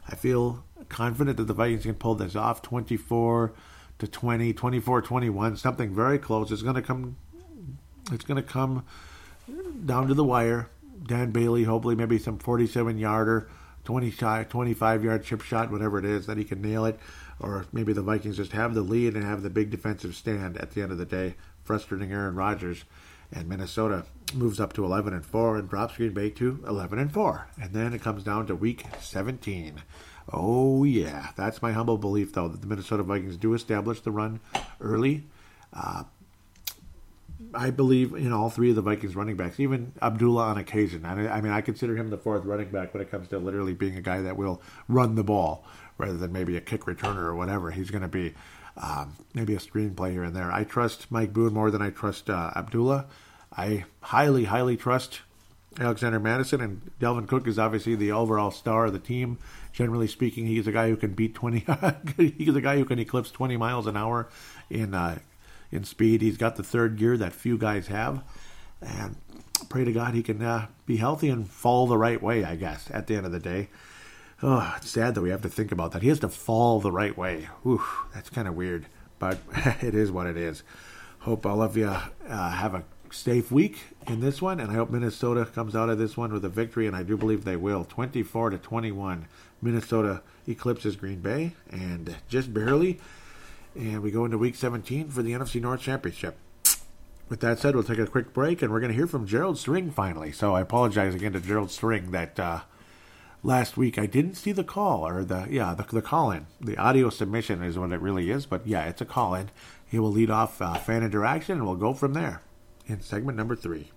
I 0.08 0.16
feel 0.16 0.64
confident 0.90 1.38
that 1.38 1.46
the 1.46 1.54
Vikings 1.54 1.84
can 1.84 1.96
pull 1.96 2.16
this 2.16 2.36
off 2.36 2.62
24 2.62 3.54
to 4.00 4.08
20, 4.08 4.54
24 4.54 5.02
21, 5.02 5.58
something 5.58 5.94
very 5.94 6.20
close. 6.20 6.52
It's 6.52 6.62
going 6.62 6.76
to 6.76 6.82
come 6.82 7.18
it's 8.12 8.26
going 8.26 8.42
to 8.42 8.48
come 8.48 8.86
down 9.86 10.08
to 10.08 10.14
the 10.14 10.24
wire. 10.24 10.70
Dan 11.08 11.32
Bailey, 11.32 11.64
hopefully 11.64 11.96
maybe 11.96 12.18
some 12.18 12.38
47 12.38 12.98
yarder, 12.98 13.50
20 13.84 14.12
shot, 14.12 14.50
25 14.50 15.04
yard 15.04 15.24
chip 15.24 15.42
shot, 15.42 15.72
whatever 15.72 16.00
it 16.00 16.06
is, 16.06 16.26
that 16.28 16.38
he 16.38 16.44
can 16.44 16.62
nail 16.62 16.86
it. 16.86 17.00
Or 17.40 17.66
maybe 17.72 17.94
the 17.94 18.02
Vikings 18.02 18.38
just 18.38 18.54
have 18.54 18.74
the 18.74 18.82
lead 18.82 19.16
and 19.16 19.24
have 19.24 19.42
the 19.42 19.50
big 19.50 19.70
defensive 19.70 20.16
stand 20.16 20.58
at 20.58 20.72
the 20.72 20.82
end 20.82 20.92
of 20.92 20.98
the 20.98 21.06
day, 21.06 21.36
frustrating 21.64 22.12
Aaron 22.12 22.36
Rodgers 22.36 22.86
and 23.32 23.50
Minnesota 23.50 24.06
moves 24.34 24.60
up 24.60 24.74
to 24.74 24.86
11 24.86 25.14
and 25.14 25.26
4 25.26 25.58
and 25.58 25.70
drops 25.70 25.98
Green 25.98 26.14
Bay 26.14 26.30
to 26.32 26.64
11 26.68 27.00
and 27.00 27.12
4. 27.12 27.48
And 27.62 27.74
then 27.74 27.94
it 27.94 28.02
comes 28.02 28.24
down 28.24 28.48
to 28.48 28.56
week 28.56 28.86
17. 29.02 29.82
Oh 30.36 30.84
yeah, 30.84 31.30
that's 31.38 31.62
my 31.62 31.72
humble 31.72 31.98
belief 31.98 32.34
though 32.34 32.50
that 32.50 32.62
the 32.62 32.68
Minnesota 32.68 33.04
Vikings 33.04 33.38
do 33.38 33.54
establish 33.54 34.02
the 34.02 34.12
run 34.12 34.42
early. 34.82 35.24
Uh, 35.74 36.04
I 37.54 37.70
believe 37.70 38.14
in 38.14 38.34
all 38.34 38.50
three 38.50 38.70
of 38.70 38.76
the 38.76 38.82
Vikings 38.82 39.16
running 39.16 39.38
backs, 39.38 39.60
even 39.60 39.94
Abdullah 40.02 40.44
on 40.44 40.58
occasion. 40.58 41.06
I, 41.06 41.38
I 41.38 41.42
mean, 41.42 41.54
I 41.54 41.62
consider 41.62 41.96
him 41.96 42.10
the 42.10 42.18
fourth 42.18 42.44
running 42.44 42.70
back 42.70 42.94
when 42.94 43.02
it 43.02 43.10
comes 43.10 43.30
to 43.30 43.40
literally 43.40 43.74
being 43.74 43.96
a 43.96 44.02
guy 44.02 44.22
that 44.22 44.36
will 44.36 44.62
run 44.90 45.16
the 45.16 45.24
ball 45.24 45.66
rather 45.98 46.18
than 46.18 46.34
maybe 46.34 46.58
a 46.58 46.62
kick 46.62 46.82
returner 46.82 47.24
or 47.24 47.36
whatever. 47.36 47.72
He's 47.72 47.92
going 47.92 48.02
to 48.02 48.08
be 48.08 48.34
um, 48.78 49.14
maybe 49.34 49.56
a 49.56 49.60
screenplay 49.60 50.12
here 50.12 50.24
and 50.24 50.36
there. 50.36 50.52
I 50.52 50.66
trust 50.66 51.10
Mike 51.10 51.34
Boone 51.34 51.54
more 51.54 51.72
than 51.72 51.82
I 51.82 51.92
trust 51.92 52.30
uh, 52.30 52.52
Abdullah. 52.56 53.06
I 53.56 53.86
highly, 54.02 54.46
highly 54.46 54.76
trust 54.76 55.22
Alexander 55.80 56.20
Mattison, 56.20 56.62
and 56.62 56.92
Dalvin 57.00 57.28
Cook 57.28 57.48
is 57.48 57.60
obviously 57.60 57.96
the 57.96 58.12
overall 58.12 58.52
star 58.52 58.86
of 58.86 58.94
the 58.94 59.00
team. 59.00 59.38
Generally 59.76 60.08
speaking, 60.08 60.48
he's 60.48 60.68
a 60.68 60.72
guy 60.72 60.88
who 60.88 60.96
can 60.96 61.14
beat 61.14 61.36
20. 61.36 61.66
he's 62.38 62.56
a 62.56 62.62
guy 62.62 62.78
who 62.78 62.86
can 62.86 62.98
eclipse 62.98 63.30
20 63.30 63.58
miles 63.58 63.88
an 63.88 63.98
hour 63.98 64.30
in 64.70 64.94
uh, 64.94 65.20
in 65.70 65.84
speed. 65.84 66.22
He's 66.22 66.38
got 66.38 66.56
the 66.56 66.64
third 66.64 66.98
gear 66.98 67.18
that 67.18 67.34
few 67.34 67.58
guys 67.58 67.88
have, 67.88 68.24
and 68.82 69.18
pray 69.68 69.84
to 69.84 69.92
God 69.92 70.14
he 70.14 70.24
can 70.24 70.42
uh, 70.42 70.68
be 70.86 70.96
healthy 70.96 71.28
and 71.28 71.46
fall 71.46 71.88
the 71.88 71.98
right 71.98 72.24
way. 72.24 72.46
I 72.46 72.56
guess 72.56 72.90
at 72.90 73.08
the 73.08 73.18
end 73.18 73.26
of 73.26 73.34
the 73.34 73.40
day, 73.40 73.68
oh, 74.42 74.76
it's 74.78 74.90
sad 74.90 75.14
that 75.14 75.22
we 75.22 75.30
have 75.30 75.42
to 75.42 75.50
think 75.50 75.74
about 75.74 75.92
that. 75.92 76.02
He 76.02 76.08
has 76.08 76.20
to 76.20 76.30
fall 76.30 76.80
the 76.80 76.90
right 76.90 77.18
way. 77.18 77.50
That's 78.14 78.30
kind 78.30 78.48
of 78.48 78.56
weird, 78.56 78.86
but 79.20 79.40
it 79.82 79.94
is 79.94 80.10
what 80.10 80.26
it 80.26 80.38
is. 80.38 80.64
Hope 81.20 81.46
all 81.46 81.62
of 81.62 81.76
you 81.76 81.88
uh, 81.88 82.50
have 82.52 82.76
a 82.76 82.86
safe 83.12 83.52
week 83.52 83.80
in 84.08 84.20
this 84.20 84.42
one, 84.42 84.62
and 84.62 84.72
I 84.72 84.76
hope 84.76 84.90
Minnesota 84.90 85.46
comes 85.46 85.76
out 85.76 85.90
of 85.90 85.98
this 85.98 86.16
one 86.16 86.32
with 86.32 86.46
a 86.46 86.50
victory, 86.50 86.88
and 86.88 86.96
I 86.96 87.04
do 87.04 87.18
believe 87.18 87.44
they 87.44 87.56
will. 87.56 87.84
24 87.84 88.52
to 88.52 88.58
21, 88.58 89.28
Minnesota 89.66 90.22
eclipses 90.48 90.96
Green 90.96 91.20
Bay, 91.20 91.54
and 91.70 92.16
just 92.30 92.54
barely. 92.54 93.00
And 93.76 94.02
we 94.02 94.12
go 94.12 94.24
into 94.24 94.38
Week 94.38 94.56
17 94.56 95.10
for 95.10 95.22
the 95.22 95.34
NFC 95.34 95.62
North 95.62 95.82
Championship. 95.82 96.38
With 97.28 97.40
that 97.40 97.60
said, 97.60 97.74
we'll 97.74 97.84
take 97.84 97.98
a 97.98 98.06
quick 98.06 98.34
break, 98.34 98.62
and 98.62 98.72
we're 98.72 98.80
going 98.80 98.92
to 98.92 98.96
hear 98.96 99.08
from 99.08 99.26
Gerald 99.26 99.58
String 99.58 99.92
finally. 99.92 100.32
So 100.32 100.54
I 100.56 100.62
apologize 100.62 101.16
again 101.16 101.34
to 101.34 101.40
Gerald 101.40 101.72
String 101.72 102.12
that 102.12 102.40
uh, 102.40 102.62
last 103.44 103.76
week 103.76 103.98
I 103.98 104.06
didn't 104.06 104.36
see 104.36 104.52
the 104.52 104.64
call 104.64 105.06
or 105.08 105.24
the 105.24 105.48
yeah 105.50 105.74
the, 105.74 105.84
the 105.84 106.04
call 106.04 106.30
in. 106.32 106.46
The 106.62 106.78
audio 106.78 107.10
submission 107.10 107.64
is 107.64 107.80
what 107.80 107.92
it 107.92 108.00
really 108.00 108.30
is, 108.30 108.46
but 108.46 108.68
yeah, 108.68 108.86
it's 108.86 109.02
a 109.02 109.06
call 109.06 109.34
in. 109.34 109.50
He 109.88 109.98
will 109.98 110.12
lead 110.12 110.30
off 110.30 110.62
uh, 110.62 110.76
fan 110.76 111.04
interaction, 111.04 111.58
and 111.58 111.66
we'll 111.66 111.76
go 111.76 111.94
from 111.94 112.14
there 112.14 112.42
in 112.86 113.02
segment 113.02 113.38
number 113.38 113.56
three. 113.56 113.92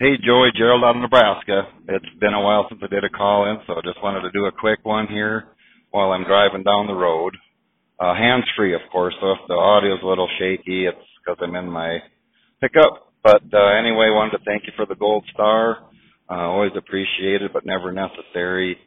Hey, 0.00 0.16
Joey, 0.16 0.48
Gerald 0.56 0.82
out 0.82 0.96
of 0.96 1.02
Nebraska. 1.02 1.68
It's 1.86 2.08
been 2.18 2.32
a 2.32 2.40
while 2.40 2.64
since 2.70 2.80
I 2.82 2.86
did 2.86 3.04
a 3.04 3.10
call 3.10 3.50
in, 3.50 3.58
so 3.66 3.74
I 3.74 3.82
just 3.84 4.02
wanted 4.02 4.22
to 4.22 4.30
do 4.30 4.46
a 4.46 4.50
quick 4.50 4.78
one 4.82 5.06
here 5.06 5.48
while 5.90 6.12
I'm 6.12 6.24
driving 6.24 6.62
down 6.62 6.86
the 6.86 6.94
road. 6.94 7.36
Uh, 8.00 8.14
hands 8.14 8.46
free, 8.56 8.74
of 8.74 8.80
course, 8.90 9.14
so 9.20 9.32
if 9.32 9.38
the 9.46 9.52
audio's 9.52 10.00
a 10.02 10.06
little 10.06 10.26
shaky, 10.38 10.86
it's 10.86 10.96
because 11.20 11.36
I'm 11.42 11.54
in 11.54 11.70
my 11.70 11.98
pickup. 12.62 13.12
But 13.22 13.42
uh, 13.52 13.76
anyway, 13.76 14.08
wanted 14.08 14.38
to 14.38 14.44
thank 14.46 14.62
you 14.64 14.72
for 14.74 14.86
the 14.86 14.94
gold 14.94 15.26
star. 15.34 15.80
Uh, 16.30 16.48
always 16.48 16.72
appreciated, 16.74 17.52
but 17.52 17.66
never 17.66 17.92
necessary. 17.92 18.78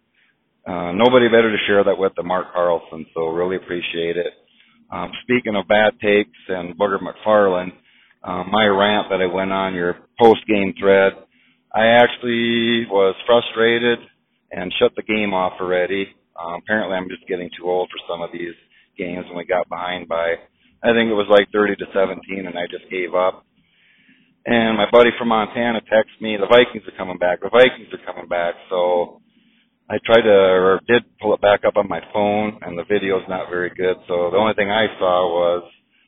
Uh, 0.66 0.94
nobody 0.94 1.28
better 1.28 1.52
to 1.52 1.64
share 1.68 1.84
that 1.84 2.00
with 2.00 2.14
than 2.18 2.26
Mark 2.26 2.52
Carlson, 2.52 3.06
so 3.14 3.28
really 3.28 3.58
appreciate 3.58 4.18
it. 4.18 4.34
Um, 4.92 5.12
speaking 5.22 5.56
of 5.56 5.68
bad 5.68 5.94
takes 6.02 6.40
and 6.50 6.76
Booger 6.76 6.98
McFarland, 6.98 7.74
uh, 8.24 8.44
my 8.50 8.66
rant 8.66 9.08
that 9.10 9.22
I 9.22 9.26
went 9.26 9.52
on 9.52 9.74
your 9.74 9.98
post 10.20 10.46
game 10.48 10.74
thread, 10.80 11.14
I 11.74 11.88
actually 11.88 12.86
was 12.90 13.16
frustrated 13.26 14.00
and 14.52 14.74
shut 14.80 14.94
the 14.96 15.04
game 15.04 15.34
off 15.34 15.54
already. 15.60 16.08
Um, 16.40 16.62
apparently, 16.64 16.96
I'm 16.96 17.10
just 17.10 17.28
getting 17.28 17.50
too 17.58 17.66
old 17.66 17.90
for 17.90 18.00
some 18.12 18.22
of 18.22 18.32
these 18.32 18.54
games 18.98 19.26
when 19.28 19.38
we 19.38 19.46
got 19.46 19.70
behind 19.70 20.08
by 20.08 20.36
I 20.84 20.92
think 20.92 21.08
it 21.08 21.16
was 21.16 21.32
like 21.32 21.48
30 21.56 21.78
to 21.78 21.86
17, 21.96 22.46
and 22.46 22.60
I 22.60 22.68
just 22.68 22.92
gave 22.92 23.16
up. 23.16 23.48
And 24.46 24.76
my 24.76 24.92
buddy 24.92 25.12
from 25.18 25.30
Montana 25.30 25.80
texted 25.88 26.20
me, 26.20 26.36
the 26.36 26.52
Vikings 26.52 26.84
are 26.84 26.98
coming 27.00 27.18
back. 27.18 27.40
The 27.40 27.48
Vikings 27.48 27.88
are 27.96 28.04
coming 28.04 28.28
back. 28.28 28.56
So 28.70 29.22
I 29.90 29.96
tried 30.04 30.28
to, 30.28 30.36
or 30.36 30.82
did 30.86 31.04
pull 31.22 31.34
it 31.34 31.40
back 31.40 31.64
up 31.64 31.78
on 31.78 31.88
my 31.88 32.02
phone, 32.12 32.60
and 32.62 32.78
the 32.78 32.84
video's 32.84 33.24
not 33.30 33.50
very 33.50 33.72
good. 33.72 33.96
So 34.10 34.28
the 34.30 34.38
only 34.38 34.54
thing 34.56 34.70
I 34.70 34.88
saw 35.00 35.32
was, 35.32 35.64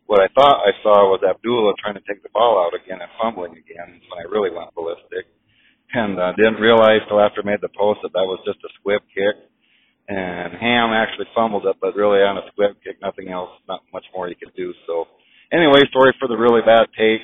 what 0.05 0.21
I 0.21 0.27
thought 0.33 0.65
I 0.65 0.73
saw 0.83 1.09
was 1.09 1.21
Abdullah 1.25 1.73
trying 1.81 1.95
to 1.95 2.05
take 2.07 2.21
the 2.21 2.29
ball 2.33 2.61
out 2.61 2.77
again 2.77 3.01
and 3.01 3.09
fumbling 3.21 3.53
again 3.53 4.01
when 4.09 4.17
I 4.21 4.29
really 4.29 4.49
went 4.53 4.73
ballistic. 4.75 5.27
And 5.93 6.19
uh, 6.19 6.33
didn't 6.35 6.59
realize 6.59 7.01
till 7.07 7.21
after 7.21 7.41
I 7.41 7.45
made 7.45 7.61
the 7.61 7.71
post 7.71 8.01
that 8.03 8.11
that 8.13 8.27
was 8.27 8.41
just 8.45 8.59
a 8.65 8.69
squib 8.79 9.01
kick 9.13 9.37
and 10.07 10.53
Ham 10.53 10.93
actually 10.93 11.25
fumbled 11.33 11.65
it, 11.65 11.75
but 11.81 11.95
really 11.95 12.19
on 12.19 12.37
a 12.37 12.45
squib 12.51 12.77
kick, 12.83 12.97
nothing 13.01 13.29
else, 13.29 13.49
not 13.67 13.81
much 13.91 14.05
more 14.13 14.27
he 14.27 14.35
could 14.35 14.53
do. 14.55 14.73
So, 14.85 15.05
anyway, 15.51 15.81
sorry 15.91 16.13
for 16.19 16.27
the 16.27 16.37
really 16.37 16.61
bad 16.61 16.87
take, 16.97 17.21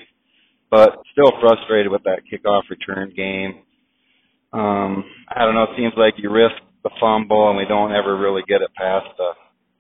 but 0.70 0.98
still 1.12 1.32
frustrated 1.40 1.92
with 1.92 2.04
that 2.04 2.24
kickoff 2.26 2.64
return 2.70 3.14
game. 3.16 3.62
Um, 4.54 5.06
I 5.30 5.46
don't 5.46 5.54
know. 5.54 5.64
It 5.64 5.78
seems 5.78 5.94
like 5.96 6.16
you 6.18 6.32
risk 6.32 6.56
the 6.84 6.90
fumble, 7.00 7.50
and 7.50 7.58
we 7.58 7.66
don't 7.66 7.94
ever 7.94 8.18
really 8.18 8.42
get 8.48 8.62
it 8.62 8.74
past 8.76 9.08
the 9.18 9.32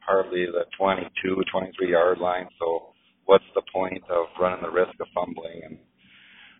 hardly 0.05 0.45
the 0.45 0.65
22, 0.77 1.43
23 1.51 1.91
yard 1.91 2.19
line. 2.19 2.47
So, 2.59 2.93
what's 3.25 3.47
the 3.55 3.61
point 3.73 4.03
of 4.09 4.25
running 4.39 4.61
the 4.61 4.69
risk 4.69 4.93
of 4.99 5.07
fumbling? 5.13 5.61
And 5.63 5.77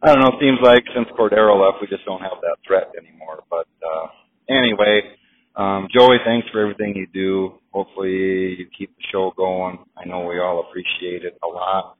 I 0.01 0.13
don't 0.13 0.21
know. 0.21 0.37
It 0.37 0.41
seems 0.41 0.59
like 0.63 0.83
since 0.95 1.07
Cordarrelle 1.17 1.59
left, 1.59 1.81
we 1.81 1.87
just 1.87 2.05
don't 2.05 2.21
have 2.21 2.41
that 2.41 2.57
threat 2.65 2.91
anymore. 2.97 3.43
But 3.49 3.67
uh, 3.81 4.07
anyway 4.49 5.17
um, 5.55 5.87
Joey, 5.93 6.17
thanks 6.25 6.47
for 6.51 6.61
everything 6.61 6.93
you 6.95 7.07
do. 7.13 7.59
Hopefully 7.71 8.55
you 8.57 8.67
keep 8.77 8.95
the 8.95 9.03
show 9.11 9.33
going. 9.35 9.79
I 9.97 10.07
know 10.07 10.25
we 10.25 10.39
all 10.39 10.65
appreciate 10.67 11.25
it 11.25 11.37
a 11.43 11.47
lot. 11.47 11.97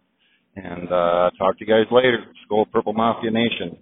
And 0.56 0.88
uh, 0.92 1.32
talk 1.38 1.58
to 1.58 1.66
you 1.66 1.68
guys 1.68 1.92
later. 1.92 2.26
Skull 2.46 2.66
Purple 2.66 2.94
Mafia 2.94 3.32
Nation. 3.32 3.78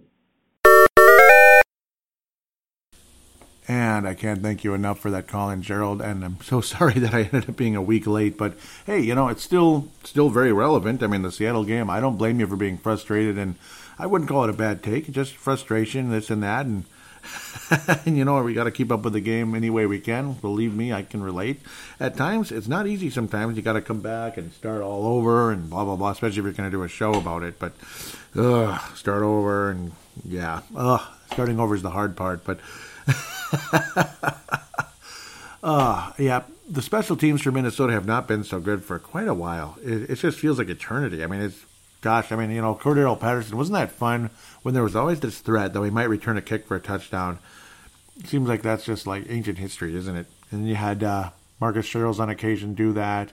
And 3.70 4.08
I 4.08 4.14
can't 4.14 4.42
thank 4.42 4.64
you 4.64 4.74
enough 4.74 4.98
for 4.98 5.12
that 5.12 5.28
call 5.28 5.48
in, 5.48 5.62
Gerald. 5.62 6.02
And 6.02 6.24
I'm 6.24 6.40
so 6.42 6.60
sorry 6.74 6.94
that 6.94 7.14
I 7.14 7.22
ended 7.22 7.48
up 7.48 7.56
being 7.56 7.76
a 7.76 7.82
week 7.82 8.04
late. 8.04 8.36
But 8.36 8.54
hey, 8.84 8.98
you 8.98 9.14
know, 9.14 9.28
it's 9.28 9.44
still 9.44 9.86
still 10.02 10.28
very 10.28 10.52
relevant. 10.52 11.04
I 11.04 11.06
mean, 11.06 11.22
the 11.22 11.30
Seattle 11.30 11.62
game, 11.62 11.88
I 11.88 12.00
don't 12.00 12.16
blame 12.16 12.40
you 12.40 12.48
for 12.48 12.56
being 12.56 12.78
frustrated. 12.78 13.38
And 13.38 13.54
I 13.96 14.06
wouldn't 14.06 14.28
call 14.28 14.42
it 14.42 14.50
a 14.50 14.54
bad 14.54 14.82
take, 14.82 15.12
just 15.12 15.36
frustration, 15.36 16.10
this 16.10 16.30
and 16.30 16.42
that. 16.42 16.66
And 16.66 16.84
and 18.04 18.18
you 18.18 18.24
know, 18.24 18.42
we 18.42 18.54
got 18.54 18.64
to 18.64 18.72
keep 18.72 18.90
up 18.90 19.02
with 19.02 19.12
the 19.12 19.20
game 19.20 19.54
any 19.54 19.70
way 19.70 19.86
we 19.86 20.00
can. 20.00 20.32
Believe 20.32 20.74
me, 20.74 20.92
I 20.92 21.04
can 21.04 21.22
relate. 21.22 21.60
At 22.00 22.16
times, 22.16 22.50
it's 22.50 22.66
not 22.66 22.88
easy. 22.88 23.08
Sometimes 23.08 23.56
you 23.56 23.62
got 23.62 23.74
to 23.74 23.80
come 23.80 24.00
back 24.00 24.36
and 24.36 24.52
start 24.52 24.82
all 24.82 25.06
over 25.06 25.52
and 25.52 25.70
blah 25.70 25.84
blah 25.84 25.94
blah. 25.94 26.10
Especially 26.10 26.38
if 26.40 26.44
you're 26.44 26.52
going 26.54 26.68
to 26.68 26.76
do 26.76 26.82
a 26.82 26.88
show 26.88 27.14
about 27.14 27.44
it. 27.44 27.60
But 27.60 27.74
uh, 28.34 28.78
start 28.96 29.22
over 29.22 29.70
and 29.70 29.92
yeah, 30.24 30.62
uh, 30.74 31.06
starting 31.32 31.60
over 31.60 31.76
is 31.76 31.82
the 31.82 31.90
hard 31.90 32.16
part. 32.16 32.44
But 32.44 32.58
uh, 35.62 36.12
yeah, 36.18 36.42
the 36.68 36.82
special 36.82 37.16
teams 37.16 37.42
for 37.42 37.50
Minnesota 37.50 37.92
have 37.92 38.06
not 38.06 38.28
been 38.28 38.44
so 38.44 38.60
good 38.60 38.84
for 38.84 38.98
quite 38.98 39.28
a 39.28 39.34
while. 39.34 39.76
It, 39.82 40.10
it 40.10 40.16
just 40.16 40.38
feels 40.38 40.58
like 40.58 40.68
eternity. 40.68 41.24
I 41.24 41.26
mean, 41.26 41.40
it's 41.40 41.64
gosh, 42.00 42.32
I 42.32 42.36
mean, 42.36 42.50
you 42.50 42.62
know, 42.62 42.74
Cordarrelle 42.74 43.20
Patterson, 43.20 43.56
wasn't 43.56 43.78
that 43.78 43.92
fun 43.92 44.30
when 44.62 44.74
there 44.74 44.82
was 44.82 44.96
always 44.96 45.20
this 45.20 45.38
threat 45.40 45.72
that 45.72 45.80
we 45.80 45.90
might 45.90 46.08
return 46.08 46.36
a 46.36 46.42
kick 46.42 46.66
for 46.66 46.76
a 46.76 46.80
touchdown? 46.80 47.38
Seems 48.24 48.48
like 48.48 48.62
that's 48.62 48.84
just 48.84 49.06
like 49.06 49.24
ancient 49.28 49.58
history, 49.58 49.94
isn't 49.96 50.16
it? 50.16 50.26
And 50.50 50.68
you 50.68 50.74
had 50.74 51.02
uh, 51.02 51.30
Marcus 51.60 51.86
Sherels 51.86 52.18
on 52.18 52.28
occasion 52.28 52.74
do 52.74 52.92
that 52.92 53.32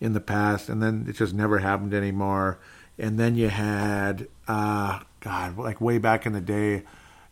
in 0.00 0.12
the 0.12 0.20
past, 0.20 0.68
and 0.68 0.82
then 0.82 1.06
it 1.08 1.16
just 1.16 1.34
never 1.34 1.58
happened 1.58 1.94
anymore. 1.94 2.58
And 2.98 3.18
then 3.18 3.34
you 3.36 3.48
had, 3.48 4.28
uh, 4.48 5.00
God, 5.20 5.56
like 5.56 5.80
way 5.80 5.98
back 5.98 6.26
in 6.26 6.32
the 6.32 6.40
day, 6.40 6.82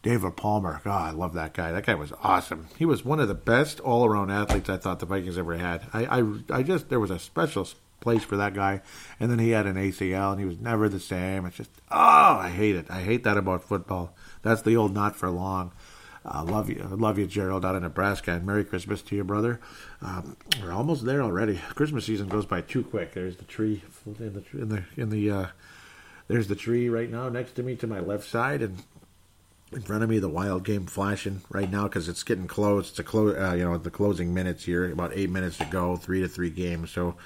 David 0.02 0.36
Palmer. 0.36 0.81
God, 0.82 1.09
I 1.09 1.10
love 1.10 1.35
that 1.35 1.52
guy. 1.52 1.72
That 1.72 1.86
guy 1.86 1.94
was 1.94 2.12
awesome. 2.22 2.68
He 2.78 2.86
was 2.86 3.05
one 3.05 3.20
of 3.20 3.28
the 3.28 3.35
best 3.35 3.81
all 3.81 4.06
around 4.06 4.31
athletes 4.31 4.70
I 4.70 4.78
thought 4.78 4.98
the 4.98 5.06
Vikings 5.06 5.36
ever 5.36 5.56
had. 5.56 5.82
I, 5.93 6.20
I, 6.20 6.59
I 6.59 6.62
just, 6.62 6.89
there 6.89 7.01
was 7.01 7.10
a 7.10 7.18
special 7.18 7.68
place 8.01 8.24
for 8.24 8.36
that 8.39 8.55
guy. 8.55 8.81
And 9.18 9.31
then 9.31 9.39
he 9.39 9.51
had 9.51 9.66
an 9.66 9.77
ACL, 9.77 10.32
and 10.32 10.40
he 10.40 10.47
was 10.47 10.59
never 10.59 10.89
the 10.89 11.01
same. 11.01 11.44
It's 11.44 11.59
just, 11.59 11.70
oh, 11.90 12.39
I 12.40 12.48
hate 12.48 12.77
it. 12.77 12.90
I 12.90 13.02
hate 13.02 13.24
that 13.24 13.36
about 13.36 13.64
football. 13.64 14.14
That's 14.43 14.62
the 14.62 14.77
old 14.77 14.94
not 14.94 15.16
for 15.16 15.31
long. 15.31 15.72
I 16.24 16.40
uh, 16.40 16.44
love 16.44 16.68
you, 16.68 16.86
I 16.90 16.94
love 16.94 17.18
you, 17.18 17.27
Gerald, 17.27 17.64
out 17.64 17.77
of 17.77 17.82
Nebraska, 17.82 18.32
and 18.32 18.44
Merry 18.44 18.62
Christmas 18.62 19.01
to 19.02 19.16
you, 19.16 19.24
brother. 19.24 19.59
Um, 20.02 20.36
we're 20.62 20.72
almost 20.72 21.06
there 21.06 21.22
already. 21.22 21.59
Christmas 21.74 22.05
season 22.05 22.28
goes 22.28 22.44
by 22.44 22.60
too 22.60 22.82
quick. 22.82 23.14
There's 23.14 23.36
the 23.36 23.44
tree 23.44 23.82
in 24.05 24.35
the 24.35 24.44
in 24.52 24.68
the 24.68 24.82
in 24.98 25.09
the 25.09 25.31
uh, 25.31 25.47
there's 26.28 26.47
the 26.47 26.56
tree 26.56 26.90
right 26.90 27.10
now 27.10 27.31
next 27.31 27.52
to 27.52 27.62
me 27.62 27.74
to 27.77 27.86
my 27.86 28.01
left 28.01 28.28
side, 28.28 28.60
and 28.60 28.82
in 29.72 29.82
front 29.82 30.02
of 30.02 30.10
me 30.10 30.18
the 30.18 30.28
wild 30.28 30.64
game 30.64 30.86
flashing 30.86 31.42
right 31.48 31.70
now 31.70 31.84
because 31.84 32.09
it's 32.09 32.22
getting 32.22 32.47
close. 32.47 32.98
A 32.98 33.02
close, 33.02 33.36
uh, 33.36 33.55
you 33.55 33.64
know, 33.64 33.76
the 33.78 33.90
closing 33.90 34.34
minutes 34.34 34.64
here. 34.64 34.90
About 34.90 35.12
eight 35.14 35.30
minutes 35.30 35.59
to 35.59 35.64
go, 35.66 35.97
three 35.97 36.20
to 36.20 36.28
three 36.28 36.51
games. 36.51 36.90
So 36.90 37.16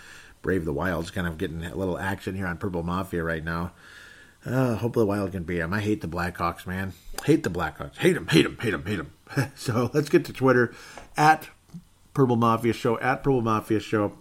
Brave 0.43 0.65
the 0.65 0.73
Wild's 0.73 1.11
kind 1.11 1.27
of 1.27 1.39
getting 1.39 1.65
a 1.65 1.75
little 1.75 1.99
action 1.99 2.35
here 2.35 2.47
on 2.47 2.59
Purple 2.59 2.83
Mafia 2.83 3.25
right 3.25 3.43
now. 3.43 3.73
Uh, 4.45 4.75
hope 4.77 4.93
the 4.93 5.07
Wild 5.07 5.33
can 5.33 5.43
beat 5.43 5.59
them. 5.59 5.73
I 5.73 5.81
hate 5.81 6.03
the 6.03 6.07
Blackhawks, 6.07 6.66
man. 6.66 6.93
Hate 7.25 7.43
the 7.43 7.51
Blackhawks. 7.51 7.97
Hate 7.97 8.12
them, 8.12 8.29
hate 8.29 8.43
them, 8.43 8.59
hate 8.61 8.73
them, 8.73 8.85
hate 8.85 8.97
them. 8.97 9.53
so 9.55 9.91
let's 9.95 10.11
get 10.11 10.27
to 10.27 10.35
Twitter 10.35 10.75
at 11.16 11.49
Purple 12.12 12.37
Mafia 12.37 12.75
Show, 12.75 12.99
at 13.01 13.23
Purple 13.23 13.41
Mafia 13.41 13.81
Show. 13.81 14.12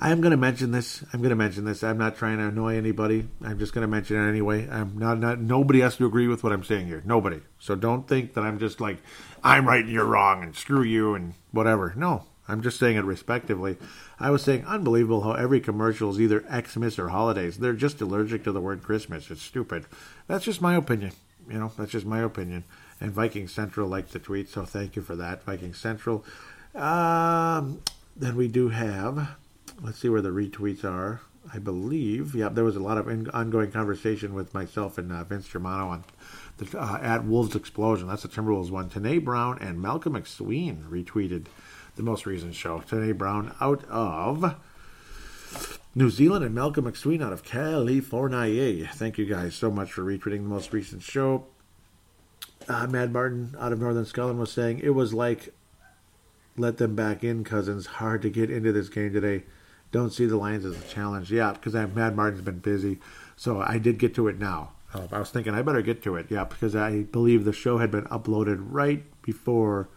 I 0.00 0.10
am 0.10 0.20
going 0.20 0.30
to 0.30 0.36
mention 0.36 0.70
this. 0.70 1.02
I'm 1.12 1.20
going 1.20 1.30
to 1.30 1.36
mention 1.36 1.64
this. 1.64 1.82
I'm 1.82 1.98
not 1.98 2.16
trying 2.16 2.38
to 2.38 2.44
annoy 2.44 2.76
anybody. 2.76 3.28
I'm 3.42 3.58
just 3.58 3.74
going 3.74 3.82
to 3.82 3.88
mention 3.88 4.16
it 4.16 4.28
anyway. 4.28 4.68
I'm 4.70 4.96
not, 4.96 5.18
not. 5.18 5.40
Nobody 5.40 5.80
has 5.80 5.96
to 5.96 6.06
agree 6.06 6.28
with 6.28 6.44
what 6.44 6.52
I'm 6.52 6.62
saying 6.62 6.86
here. 6.86 7.02
Nobody. 7.04 7.40
So 7.58 7.74
don't 7.74 8.06
think 8.06 8.34
that 8.34 8.42
I'm 8.44 8.60
just 8.60 8.80
like 8.80 8.98
I'm 9.42 9.66
right 9.66 9.82
and 9.82 9.92
you're 9.92 10.04
wrong 10.04 10.44
and 10.44 10.54
screw 10.54 10.82
you 10.82 11.14
and 11.14 11.34
whatever. 11.50 11.94
No, 11.96 12.26
I'm 12.46 12.62
just 12.62 12.78
saying 12.78 12.96
it 12.96 13.04
respectively. 13.04 13.76
I 14.20 14.30
was 14.30 14.42
saying 14.42 14.64
unbelievable 14.66 15.22
how 15.22 15.32
every 15.32 15.60
commercial 15.60 16.10
is 16.10 16.20
either 16.20 16.44
Xmas 16.48 16.98
or 16.98 17.08
holidays. 17.08 17.58
They're 17.58 17.72
just 17.72 18.00
allergic 18.00 18.44
to 18.44 18.52
the 18.52 18.60
word 18.60 18.84
Christmas. 18.84 19.30
It's 19.32 19.42
stupid. 19.42 19.86
That's 20.28 20.44
just 20.44 20.62
my 20.62 20.76
opinion. 20.76 21.12
You 21.50 21.58
know, 21.58 21.72
that's 21.76 21.92
just 21.92 22.06
my 22.06 22.20
opinion. 22.20 22.62
And 23.00 23.10
Viking 23.10 23.48
Central 23.48 23.88
liked 23.88 24.12
the 24.12 24.18
tweet, 24.18 24.48
so 24.48 24.64
thank 24.64 24.94
you 24.94 25.02
for 25.02 25.16
that, 25.16 25.42
Viking 25.44 25.74
Central. 25.74 26.24
Um, 26.74 27.80
then 28.16 28.36
we 28.36 28.48
do 28.48 28.68
have 28.68 29.36
let's 29.80 29.98
see 29.98 30.08
where 30.08 30.22
the 30.22 30.30
retweets 30.30 30.84
are. 30.84 31.20
I 31.52 31.58
believe, 31.58 32.34
yeah, 32.34 32.48
there 32.50 32.64
was 32.64 32.76
a 32.76 32.80
lot 32.80 32.98
of 32.98 33.08
in- 33.08 33.30
ongoing 33.30 33.70
conversation 33.70 34.34
with 34.34 34.52
myself 34.52 34.98
and 34.98 35.10
uh, 35.10 35.24
Vince 35.24 35.48
Germano 35.48 35.88
on 35.88 36.04
the, 36.58 36.78
uh, 36.78 36.98
at 37.00 37.24
Wolves 37.24 37.56
Explosion. 37.56 38.08
That's 38.08 38.22
the 38.22 38.28
Timberwolves 38.28 38.70
one. 38.70 38.90
Tanae 38.90 39.24
Brown 39.24 39.58
and 39.60 39.80
Malcolm 39.80 40.14
McSween 40.14 40.86
retweeted 40.88 41.46
the 41.96 42.02
most 42.02 42.26
recent 42.26 42.54
show. 42.54 42.80
Tanae 42.80 43.16
Brown 43.16 43.54
out 43.60 43.84
of 43.84 44.56
New 45.94 46.10
Zealand 46.10 46.44
and 46.44 46.54
Malcolm 46.54 46.84
McSween 46.84 47.22
out 47.22 47.32
of 47.32 47.44
California. 47.44 48.86
Thank 48.94 49.16
you 49.16 49.24
guys 49.24 49.54
so 49.54 49.70
much 49.70 49.92
for 49.92 50.02
retweeting 50.02 50.42
the 50.42 50.50
most 50.50 50.72
recent 50.72 51.02
show. 51.02 51.46
Uh, 52.68 52.86
Mad 52.86 53.12
Martin 53.12 53.56
out 53.58 53.72
of 53.72 53.80
Northern 53.80 54.04
Scotland 54.04 54.38
was 54.38 54.52
saying 54.52 54.80
it 54.80 54.90
was 54.90 55.14
like 55.14 55.54
let 56.58 56.76
them 56.76 56.94
back 56.94 57.24
in, 57.24 57.44
cousins. 57.44 57.86
Hard 57.86 58.20
to 58.22 58.30
get 58.30 58.50
into 58.50 58.72
this 58.72 58.88
game 58.88 59.12
today 59.12 59.44
don't 59.90 60.10
see 60.10 60.26
the 60.26 60.36
Lions 60.36 60.64
as 60.64 60.78
a 60.78 60.88
challenge. 60.88 61.32
Yeah, 61.32 61.52
because 61.52 61.74
Mad 61.74 62.14
Martin's 62.16 62.42
been 62.42 62.58
busy, 62.58 62.98
so 63.36 63.60
I 63.60 63.78
did 63.78 63.98
get 63.98 64.14
to 64.16 64.28
it 64.28 64.38
now. 64.38 64.72
Uh, 64.92 65.06
I 65.12 65.18
was 65.18 65.30
thinking 65.30 65.54
I 65.54 65.62
better 65.62 65.82
get 65.82 66.02
to 66.04 66.16
it. 66.16 66.26
Yeah, 66.30 66.44
because 66.44 66.74
I 66.74 67.02
believe 67.02 67.44
the 67.44 67.52
show 67.52 67.78
had 67.78 67.90
been 67.90 68.04
uploaded 68.04 68.58
right 68.60 69.04
before 69.22 69.88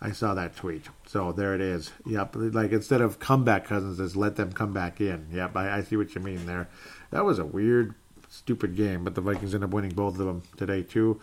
I 0.00 0.12
saw 0.12 0.34
that 0.34 0.56
tweet. 0.56 0.86
So 1.06 1.32
there 1.32 1.54
it 1.54 1.60
is. 1.60 1.92
Yep, 2.06 2.36
like 2.36 2.72
instead 2.72 3.00
of 3.00 3.18
comeback 3.18 3.64
cousins, 3.64 3.98
is 4.00 4.16
let 4.16 4.36
them 4.36 4.52
come 4.52 4.72
back 4.72 5.00
in. 5.00 5.28
Yep, 5.32 5.56
I, 5.56 5.78
I 5.78 5.82
see 5.82 5.96
what 5.96 6.14
you 6.14 6.20
mean 6.20 6.46
there. 6.46 6.68
That 7.10 7.24
was 7.24 7.38
a 7.38 7.44
weird, 7.44 7.94
stupid 8.28 8.76
game, 8.76 9.04
but 9.04 9.14
the 9.14 9.20
Vikings 9.20 9.54
end 9.54 9.64
up 9.64 9.70
winning 9.70 9.92
both 9.92 10.18
of 10.18 10.26
them 10.26 10.42
today 10.56 10.82
too. 10.82 11.20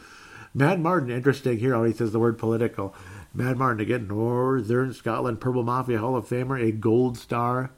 Mad 0.53 0.79
Martin, 0.79 1.11
interesting 1.11 1.59
here. 1.59 1.73
How 1.73 1.83
he 1.83 1.93
says 1.93 2.11
the 2.11 2.19
word 2.19 2.37
political. 2.37 2.95
Mad 3.33 3.57
Martin 3.57 3.81
again, 3.81 4.07
Northern 4.07 4.93
Scotland 4.93 5.41
Purple 5.41 5.63
Mafia 5.63 5.99
Hall 5.99 6.15
of 6.15 6.27
Famer, 6.27 6.61
a 6.61 6.71
gold 6.71 7.17
star 7.17 7.71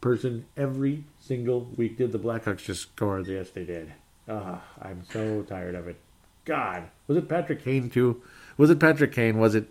person 0.00 0.46
every 0.56 1.04
single 1.20 1.68
week. 1.76 1.96
Did 1.96 2.12
the 2.12 2.18
Blackhawks 2.18 2.64
just 2.64 2.82
score? 2.82 3.20
Yes, 3.20 3.50
they 3.50 3.64
did. 3.64 3.92
Ah, 4.28 4.62
I'm 4.80 5.04
so 5.10 5.42
tired 5.42 5.74
of 5.74 5.88
it. 5.88 5.96
God, 6.44 6.84
was 7.06 7.16
it 7.16 7.28
Patrick 7.28 7.64
Kane 7.64 7.90
too? 7.90 8.22
Was 8.56 8.70
it 8.70 8.80
Patrick 8.80 9.12
Kane? 9.12 9.38
Was 9.38 9.54
it? 9.54 9.68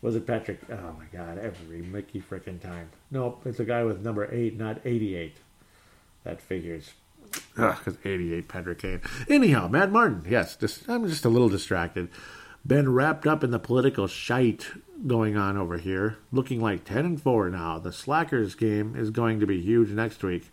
Was 0.00 0.14
it 0.14 0.26
Patrick? 0.26 0.60
Oh 0.70 0.94
my 0.98 1.04
God! 1.12 1.38
Every 1.38 1.82
Mickey 1.82 2.20
freaking 2.20 2.60
time. 2.60 2.90
Nope, 3.10 3.42
it's 3.44 3.60
a 3.60 3.64
guy 3.64 3.82
with 3.84 4.00
number 4.00 4.32
eight, 4.32 4.56
not 4.56 4.80
eighty-eight. 4.84 5.36
That 6.24 6.40
figures. 6.40 6.92
Because 7.54 7.96
88 8.04 8.48
Patrick 8.48 8.78
Kane. 8.78 9.00
Anyhow, 9.28 9.68
Matt 9.68 9.90
Martin. 9.90 10.24
Yes, 10.28 10.56
just, 10.56 10.88
I'm 10.88 11.06
just 11.06 11.24
a 11.24 11.28
little 11.28 11.48
distracted. 11.48 12.08
Been 12.66 12.92
wrapped 12.92 13.26
up 13.26 13.42
in 13.42 13.50
the 13.50 13.58
political 13.58 14.06
shite 14.06 14.66
going 15.06 15.36
on 15.36 15.56
over 15.56 15.78
here, 15.78 16.18
looking 16.32 16.60
like 16.60 16.84
10 16.84 17.04
and 17.04 17.22
4 17.22 17.50
now. 17.50 17.78
The 17.78 17.92
Slackers 17.92 18.54
game 18.54 18.94
is 18.96 19.10
going 19.10 19.40
to 19.40 19.46
be 19.46 19.60
huge 19.60 19.90
next 19.90 20.22
week. 20.22 20.50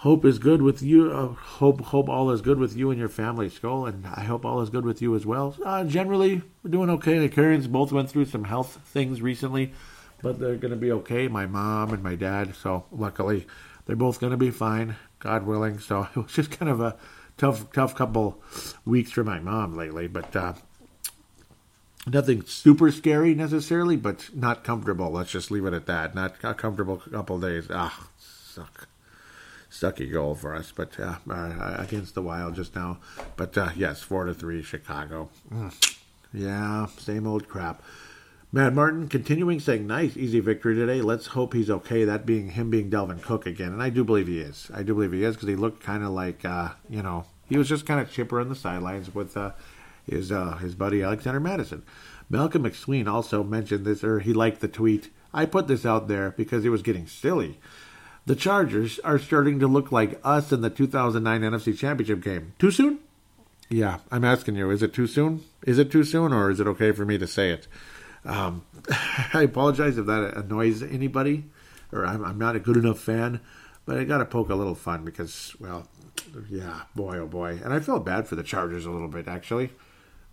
Hope 0.00 0.24
is 0.24 0.38
good 0.38 0.62
with 0.62 0.82
you. 0.82 1.12
Uh, 1.12 1.28
hope 1.28 1.82
hope 1.82 2.08
all 2.08 2.30
is 2.30 2.40
good 2.40 2.58
with 2.58 2.74
you 2.74 2.90
and 2.90 2.98
your 2.98 3.10
family, 3.10 3.50
Skull, 3.50 3.84
and 3.84 4.06
I 4.06 4.22
hope 4.22 4.46
all 4.46 4.62
is 4.62 4.70
good 4.70 4.86
with 4.86 5.02
you 5.02 5.14
as 5.14 5.26
well. 5.26 5.54
Uh, 5.62 5.84
generally, 5.84 6.40
we're 6.62 6.70
doing 6.70 6.88
okay. 6.88 7.18
The 7.18 7.28
Currens 7.28 7.68
both 7.68 7.92
went 7.92 8.10
through 8.10 8.24
some 8.24 8.44
health 8.44 8.80
things 8.86 9.20
recently, 9.20 9.74
but 10.22 10.38
they're 10.38 10.56
going 10.56 10.70
to 10.72 10.78
be 10.78 10.90
okay. 10.92 11.28
My 11.28 11.44
mom 11.44 11.92
and 11.92 12.02
my 12.02 12.14
dad, 12.14 12.54
so 12.56 12.86
luckily, 12.90 13.46
they're 13.84 13.94
both 13.94 14.20
going 14.20 14.30
to 14.30 14.38
be 14.38 14.50
fine, 14.50 14.96
God 15.18 15.44
willing. 15.44 15.78
So 15.78 16.08
it 16.16 16.16
was 16.16 16.32
just 16.32 16.50
kind 16.50 16.70
of 16.70 16.80
a 16.80 16.96
tough 17.36 17.70
tough 17.72 17.94
couple 17.94 18.42
weeks 18.86 19.10
for 19.10 19.22
my 19.22 19.38
mom 19.38 19.76
lately, 19.76 20.08
but 20.08 20.34
uh, 20.34 20.54
nothing 22.12 22.44
super 22.44 22.90
scary 22.90 23.34
necessarily, 23.34 23.96
but 23.96 24.30
not 24.34 24.64
comfortable. 24.64 25.10
Let's 25.10 25.30
just 25.30 25.50
leave 25.50 25.64
it 25.64 25.74
at 25.74 25.86
that. 25.86 26.14
Not 26.14 26.36
a 26.42 26.54
comfortable 26.54 26.98
couple 26.98 27.40
days. 27.40 27.68
Ah, 27.70 28.08
suck. 28.18 28.88
Sucky 29.70 30.12
goal 30.12 30.34
for 30.34 30.54
us, 30.54 30.72
but 30.74 30.98
uh, 30.98 31.16
uh, 31.30 31.76
against 31.78 32.14
the 32.14 32.22
Wild 32.22 32.56
just 32.56 32.74
now. 32.74 32.98
But 33.36 33.56
uh, 33.56 33.70
yes, 33.76 34.02
four 34.02 34.24
to 34.24 34.34
three, 34.34 34.62
Chicago. 34.62 35.30
Mm. 35.52 35.96
Yeah, 36.32 36.86
same 36.98 37.26
old 37.26 37.48
crap. 37.48 37.82
Matt 38.52 38.74
Martin 38.74 39.08
continuing 39.08 39.60
saying, 39.60 39.86
nice, 39.86 40.16
easy 40.16 40.40
victory 40.40 40.74
today. 40.74 41.02
Let's 41.02 41.28
hope 41.28 41.54
he's 41.54 41.70
okay. 41.70 42.02
That 42.02 42.26
being 42.26 42.50
him 42.50 42.68
being 42.68 42.90
Dalvin 42.90 43.22
Cook 43.22 43.46
again. 43.46 43.72
And 43.72 43.82
I 43.82 43.90
do 43.90 44.02
believe 44.02 44.26
he 44.26 44.40
is. 44.40 44.68
I 44.74 44.82
do 44.82 44.94
believe 44.94 45.12
he 45.12 45.22
is 45.22 45.36
because 45.36 45.48
he 45.48 45.54
looked 45.54 45.84
kind 45.84 46.02
of 46.02 46.10
like, 46.10 46.44
uh, 46.44 46.70
you 46.88 47.00
know, 47.00 47.26
he 47.48 47.56
was 47.56 47.68
just 47.68 47.86
kind 47.86 48.00
of 48.00 48.10
chipper 48.10 48.40
on 48.40 48.48
the 48.48 48.56
sidelines 48.56 49.14
with 49.14 49.36
uh, 49.36 49.52
his 50.10 50.32
uh, 50.32 50.56
his 50.56 50.74
buddy 50.74 51.02
Alexander 51.02 51.40
Mattison. 51.40 51.82
Malcolm 52.28 52.64
McSween 52.64 53.08
also 53.08 53.42
mentioned 53.42 53.84
this, 53.84 54.04
or 54.04 54.20
he 54.20 54.32
liked 54.32 54.60
the 54.60 54.68
tweet. 54.68 55.10
I 55.32 55.46
put 55.46 55.68
this 55.68 55.86
out 55.86 56.08
there 56.08 56.30
because 56.30 56.64
it 56.64 56.70
was 56.70 56.82
getting 56.82 57.06
silly. 57.06 57.58
The 58.26 58.36
Chargers 58.36 58.98
are 59.00 59.18
starting 59.18 59.58
to 59.60 59.66
look 59.66 59.90
like 59.90 60.20
us 60.22 60.52
in 60.52 60.60
the 60.60 60.70
2009 60.70 61.40
NFC 61.40 61.76
Championship 61.76 62.22
game. 62.22 62.52
Too 62.58 62.70
soon? 62.70 62.98
Yeah, 63.68 63.98
I'm 64.10 64.24
asking 64.24 64.56
you, 64.56 64.70
is 64.70 64.82
it 64.82 64.92
too 64.92 65.06
soon? 65.06 65.44
Is 65.64 65.78
it 65.78 65.90
too 65.90 66.04
soon, 66.04 66.32
or 66.32 66.50
is 66.50 66.60
it 66.60 66.66
okay 66.66 66.92
for 66.92 67.04
me 67.04 67.18
to 67.18 67.26
say 67.26 67.50
it? 67.50 67.66
Um, 68.24 68.64
I 69.32 69.42
apologize 69.42 69.96
if 69.96 70.06
that 70.06 70.36
annoys 70.36 70.82
anybody, 70.82 71.44
or 71.92 72.04
I'm, 72.04 72.24
I'm 72.24 72.38
not 72.38 72.56
a 72.56 72.60
good 72.60 72.76
enough 72.76 72.98
fan, 72.98 73.40
but 73.86 73.98
I 73.98 74.04
got 74.04 74.18
to 74.18 74.24
poke 74.24 74.50
a 74.50 74.54
little 74.54 74.74
fun 74.74 75.04
because, 75.04 75.54
well, 75.58 75.88
yeah, 76.48 76.82
boy, 76.94 77.18
oh 77.18 77.26
boy. 77.26 77.60
And 77.64 77.72
I 77.72 77.80
felt 77.80 78.04
bad 78.04 78.28
for 78.28 78.36
the 78.36 78.42
Chargers 78.42 78.86
a 78.86 78.90
little 78.90 79.08
bit, 79.08 79.28
actually. 79.28 79.70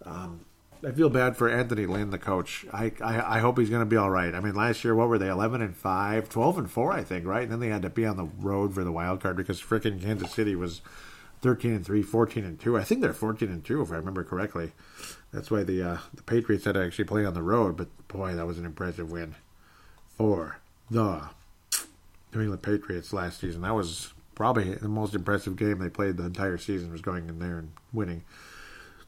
Um, 0.08 0.42
I 0.86 0.92
feel 0.92 1.10
bad 1.10 1.36
for 1.36 1.50
Anthony 1.50 1.86
Lynn, 1.86 2.12
the 2.12 2.18
coach. 2.18 2.66
I 2.72 2.92
I, 3.02 3.38
I 3.38 3.40
hope 3.40 3.58
he's 3.58 3.70
going 3.70 3.82
to 3.82 3.86
be 3.86 3.98
all 3.98 4.10
right. 4.10 4.34
I 4.34 4.40
mean, 4.40 4.56
last 4.56 4.84
year, 4.84 4.96
what 4.96 5.10
were 5.10 5.18
they? 5.18 5.30
11 5.30 5.62
and 5.62 5.76
5, 5.76 6.30
12 6.30 6.58
and 6.58 6.72
4, 6.72 6.92
I 6.92 7.04
think, 7.04 7.26
right? 7.26 7.44
And 7.44 7.52
then 7.52 7.60
they 7.60 7.70
had 7.70 7.82
to 7.82 7.90
be 7.90 8.06
on 8.06 8.18
the 8.18 8.30
road 8.40 8.74
for 8.74 8.84
the 8.84 8.92
wild 8.92 9.22
card 9.22 9.36
because 9.36 9.62
freaking 9.62 10.02
Kansas 10.02 10.32
City 10.32 10.56
was 10.56 10.82
13 11.42 11.74
and 11.74 11.86
3, 11.86 12.02
14 12.04 12.46
and 12.46 12.60
2. 12.60 12.78
I 12.78 12.84
think 12.84 13.02
they're 13.02 13.14
14 13.14 13.50
and 13.50 13.64
2, 13.64 13.82
if 13.82 13.92
I 13.92 13.96
remember 13.96 14.24
correctly. 14.24 14.72
That's 15.34 15.52
why 15.52 15.64
the 15.64 15.84
uh, 15.84 15.98
the 16.14 16.24
Patriots 16.24 16.66
had 16.66 16.76
to 16.76 16.84
actually 16.84 17.06
play 17.06 17.26
on 17.26 17.34
the 17.34 17.44
road. 17.44 17.76
But 17.76 17.90
boy, 18.08 18.34
that 18.36 18.48
was 18.48 18.58
an 18.58 18.66
impressive 18.66 19.12
win 19.12 19.36
for 20.16 20.60
the 20.90 21.30
New 22.34 22.42
England 22.42 22.62
Patriots 22.62 23.14
last 23.14 23.42
season. 23.42 23.62
That 23.62 23.76
was 23.76 24.14
probably 24.36 24.76
the 24.76 24.88
most 24.88 25.16
impressive 25.16 25.56
game 25.56 25.80
they 25.80 25.90
played 25.90 26.18
the 26.18 26.26
entire 26.26 26.58
season, 26.58 26.92
was 26.92 27.02
going 27.02 27.28
in 27.28 27.40
there 27.40 27.58
and 27.58 27.72
winning. 27.92 28.24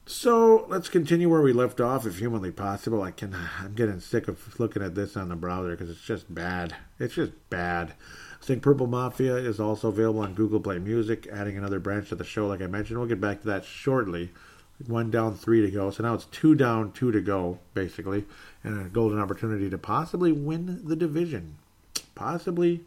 So 0.10 0.66
let's 0.70 0.90
continue 0.90 1.30
where 1.30 1.44
we 1.44 1.54
left 1.54 1.80
off, 1.80 2.08
if 2.08 2.18
humanly 2.18 2.50
possible. 2.50 3.04
I 3.04 3.12
can. 3.12 3.36
I'm 3.60 3.76
getting 3.76 4.00
sick 4.00 4.28
of 4.28 4.60
looking 4.60 4.82
at 4.82 4.96
this 4.96 5.16
on 5.16 5.30
the 5.30 5.36
browser 5.36 5.70
because 5.70 5.88
it's 5.88 6.02
just 6.02 6.34
bad. 6.34 6.76
It's 6.98 7.14
just 7.14 7.32
bad. 7.52 7.94
I 8.42 8.44
think 8.44 8.64
Purple 8.64 8.88
Mafia 8.88 9.36
is 9.36 9.60
also 9.60 9.90
available 9.90 10.22
on 10.22 10.34
Google 10.34 10.62
Play 10.62 10.80
Music, 10.80 11.28
adding 11.32 11.60
another 11.60 11.80
branch 11.80 12.10
to 12.10 12.16
the 12.16 12.24
show. 12.24 12.48
Like 12.48 12.60
I 12.60 12.66
mentioned, 12.66 12.98
we'll 12.98 13.08
get 13.08 13.22
back 13.22 13.42
to 13.42 13.48
that 13.50 13.66
shortly. 13.66 14.32
One 14.88 15.12
down, 15.12 15.36
three 15.36 15.62
to 15.62 15.70
go. 15.70 15.92
So 15.92 16.02
now 16.02 16.16
it's 16.16 16.26
two 16.26 16.56
down, 16.56 16.92
two 16.92 17.12
to 17.12 17.22
go, 17.22 17.60
basically, 17.76 18.26
and 18.64 18.88
a 18.88 18.90
golden 18.90 19.20
opportunity 19.20 19.70
to 19.70 19.78
possibly 19.78 20.32
win 20.32 20.88
the 20.88 20.96
division. 20.96 21.58
Possibly 22.16 22.82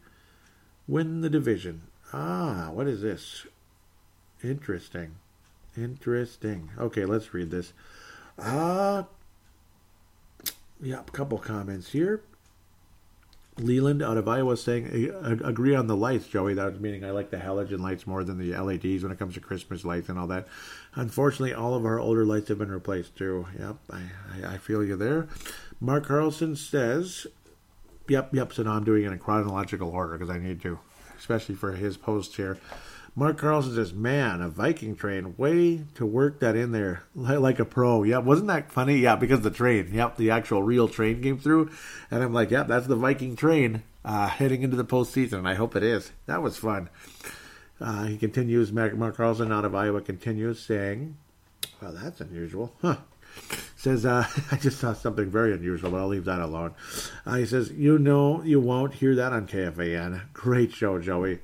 win 0.89 1.21
the 1.21 1.31
division. 1.31 1.83
Ah, 2.13 2.71
what 2.73 2.89
is 2.89 3.01
this? 3.01 3.47
Interesting. 4.43 5.15
Interesting. 5.77 6.71
Okay, 6.79 7.05
let's 7.05 7.33
read 7.33 7.51
this. 7.51 7.73
Uh, 8.39 9.05
yeah, 10.81 11.01
a 11.01 11.11
couple 11.11 11.39
comments 11.39 11.91
here. 11.93 12.23
Leland 13.59 14.03
out 14.03 14.17
of 14.17 14.27
Iowa 14.27 14.57
saying, 14.57 15.11
agree 15.45 15.75
on 15.75 15.87
the 15.87 15.97
lights, 15.97 16.27
Joey. 16.27 16.55
That 16.55 16.73
was 16.73 16.81
meaning 16.81 17.05
I 17.05 17.11
like 17.11 17.31
the 17.31 17.37
halogen 17.37 17.81
lights 17.81 18.07
more 18.07 18.25
than 18.25 18.39
the 18.39 18.57
LEDs 18.59 19.03
when 19.03 19.13
it 19.13 19.19
comes 19.19 19.35
to 19.35 19.41
Christmas 19.41 19.85
lights 19.85 20.09
and 20.09 20.19
all 20.19 20.27
that. 20.29 20.49
Unfortunately, 20.95 21.53
all 21.53 21.75
of 21.75 21.85
our 21.85 22.01
older 22.01 22.25
lights 22.25 22.49
have 22.49 22.59
been 22.59 22.71
replaced 22.71 23.15
too. 23.15 23.47
Yep, 23.59 23.77
I, 23.91 24.01
I, 24.43 24.55
I 24.55 24.57
feel 24.57 24.83
you 24.83 24.97
there. 24.97 25.29
Mark 25.81 26.07
Carlson 26.07 26.57
says, 26.57 27.27
yep, 28.09 28.35
yep, 28.35 28.55
so 28.55 28.63
now 28.63 28.73
I'm 28.73 28.85
doing 28.85 29.05
it 29.05 29.13
in 29.13 29.19
chronological 29.19 29.91
order 29.91 30.17
because 30.17 30.31
I 30.35 30.39
need 30.39 30.63
to. 30.63 30.79
especially 31.19 31.55
for 31.55 31.73
his 31.73 31.97
post 31.99 32.37
here. 32.37 32.59
Mark 33.15 33.37
Carlson 33.37 33.75
says, 33.75 33.93
"Man, 33.93 34.41
a 34.41 34.49
Viking 34.49 34.97
train, 34.97 35.35
way 35.37 35.85
to 35.95 36.07
work 36.07 36.41
that 36.41 36.57
in 36.57 36.73
there 36.73 37.03
like 37.15 37.59
a 37.59 37.65
pro." 37.65 38.03
Yeah, 38.03 38.19
wasn't 38.19 38.49
that 38.49 38.73
funny? 38.73 38.99
Yeah, 38.99 39.17
because 39.17 39.43
the 39.43 39.51
train, 39.51 39.91
yep, 39.93 40.17
the 40.17 40.31
actual 40.31 40.63
real 40.63 40.89
train 40.89 41.23
came 41.23 41.39
through, 41.39 41.71
and 42.11 42.23
I'm 42.23 42.33
like, 42.33 42.51
"Yep, 42.51 42.69
that's 42.69 42.87
the 42.87 42.97
Viking 42.97 43.37
train 43.37 43.83
uh, 44.05 44.29
heading 44.29 44.63
into 44.63 44.77
the 44.77 44.85
postseason." 44.85 45.35
And 45.35 45.49
I 45.49 45.55
hope 45.55 45.77
it 45.77 45.83
is. 45.83 46.13
That 46.27 46.43
was 46.43 46.57
fun. 46.57 46.89
Uh, 47.79 48.07
he 48.07 48.17
continues. 48.17 48.73
Mark, 48.73 49.17
Carlson 49.17 49.53
out 49.53 49.67
of 49.67 49.75
Iowa 49.75 50.01
continues 50.01 50.61
saying, 50.61 51.17
"Well, 51.83 51.93
that's 51.93 52.21
unusual, 52.21 52.73
huh?" 52.81 52.97
Says, 53.77 54.07
uh, 54.07 54.27
I 54.53 54.57
just 54.57 54.79
saw 54.79 54.93
something 54.93 55.29
very 55.29 55.53
unusual, 55.53 55.91
but 55.91 55.99
I'll 55.99 56.09
leave 56.09 56.27
that 56.27 56.41
alone. 56.41 56.75
Uh, 57.27 57.35
he 57.37 57.47
says, 57.47 57.73
You 57.73 57.99
know, 57.99 58.43
you 58.43 58.61
won't 58.61 58.95
hear 58.95 59.15
that 59.17 59.33
on 59.33 59.47
KFAN. 59.47 60.33
Great 60.33 60.73
show, 60.73 60.99
Joey. 61.01 61.41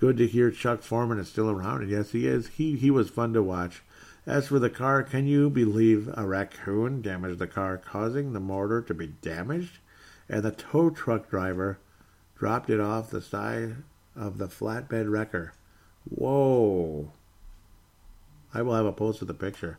Good 0.00 0.16
to 0.16 0.26
hear 0.26 0.50
Chuck 0.50 0.80
Foreman 0.80 1.18
is 1.18 1.28
still 1.28 1.50
around. 1.50 1.82
And 1.82 1.90
yes, 1.90 2.12
he 2.12 2.26
is. 2.26 2.48
He, 2.48 2.74
he 2.74 2.90
was 2.90 3.10
fun 3.10 3.34
to 3.34 3.42
watch. 3.42 3.82
As 4.24 4.48
for 4.48 4.58
the 4.58 4.70
car, 4.70 5.02
can 5.02 5.26
you 5.26 5.50
believe 5.50 6.08
a 6.14 6.26
raccoon 6.26 7.02
damaged 7.02 7.38
the 7.38 7.46
car, 7.46 7.76
causing 7.76 8.32
the 8.32 8.40
motor 8.40 8.80
to 8.80 8.94
be 8.94 9.08
damaged? 9.08 9.76
And 10.26 10.42
the 10.42 10.52
tow 10.52 10.88
truck 10.88 11.28
driver 11.28 11.80
dropped 12.34 12.70
it 12.70 12.80
off 12.80 13.10
the 13.10 13.20
side 13.20 13.76
of 14.16 14.38
the 14.38 14.48
flatbed 14.48 15.12
wrecker. 15.12 15.52
Whoa. 16.08 17.12
I 18.54 18.62
will 18.62 18.76
have 18.76 18.86
a 18.86 18.92
post 18.92 19.20
of 19.20 19.28
the 19.28 19.34
picture. 19.34 19.76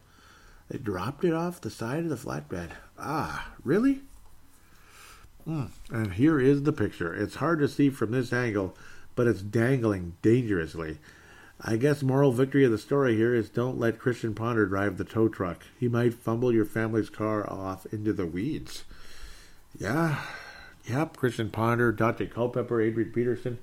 They 0.70 0.78
dropped 0.78 1.24
it 1.24 1.34
off 1.34 1.62
the 1.62 1.72
side 1.72 2.04
of 2.04 2.10
the 2.10 2.16
flatbed. 2.16 2.74
Ah, 3.00 3.54
really? 3.64 4.02
Mm. 5.48 5.72
And 5.90 6.14
here 6.14 6.40
is 6.40 6.62
the 6.62 6.74
picture. 6.74 7.12
It's 7.12 7.38
hard 7.38 7.58
to 7.58 7.68
see 7.68 7.90
from 7.90 8.12
this 8.12 8.32
angle, 8.32 8.78
but 9.16 9.28
it's 9.28 9.42
dangling 9.42 10.16
dangerously. 10.22 11.00
I 11.64 11.78
guess 11.78 12.02
moral 12.02 12.32
victory 12.32 12.66
of 12.66 12.72
the 12.72 12.78
story 12.80 13.16
here 13.16 13.36
is 13.36 13.50
don't 13.50 13.80
let 13.80 14.00
Christian 14.00 14.34
Ponder 14.34 14.66
drive 14.66 14.98
the 14.98 15.04
tow 15.04 15.28
truck. 15.28 15.64
He 15.80 15.88
might 15.88 16.16
fumble 16.16 16.52
your 16.52 16.66
family's 16.66 17.10
car 17.10 17.48
off 17.48 17.86
into 17.94 18.14
the 18.14 18.26
weeds. 18.26 18.84
Yeah, 19.78 20.20
yep, 20.86 21.18
Christian 21.18 21.52
Ponder, 21.52 21.94
Daunte 21.94 22.32
Culpepper, 22.32 22.82
Adrian 22.82 23.12
Peterson. 23.12 23.60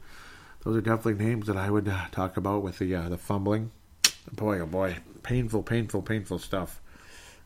Those 0.62 0.76
are 0.76 0.80
definitely 0.80 1.24
names 1.24 1.48
that 1.48 1.56
I 1.56 1.70
would 1.70 1.88
uh, 1.88 2.04
talk 2.12 2.36
about 2.36 2.62
with 2.62 2.78
the 2.78 2.94
uh, 2.94 3.08
the 3.08 3.18
fumbling. 3.18 3.72
Boy, 4.32 4.60
oh 4.60 4.66
boy, 4.66 4.98
painful, 5.22 5.62
painful, 5.64 6.02
painful 6.02 6.38
stuff. 6.38 6.80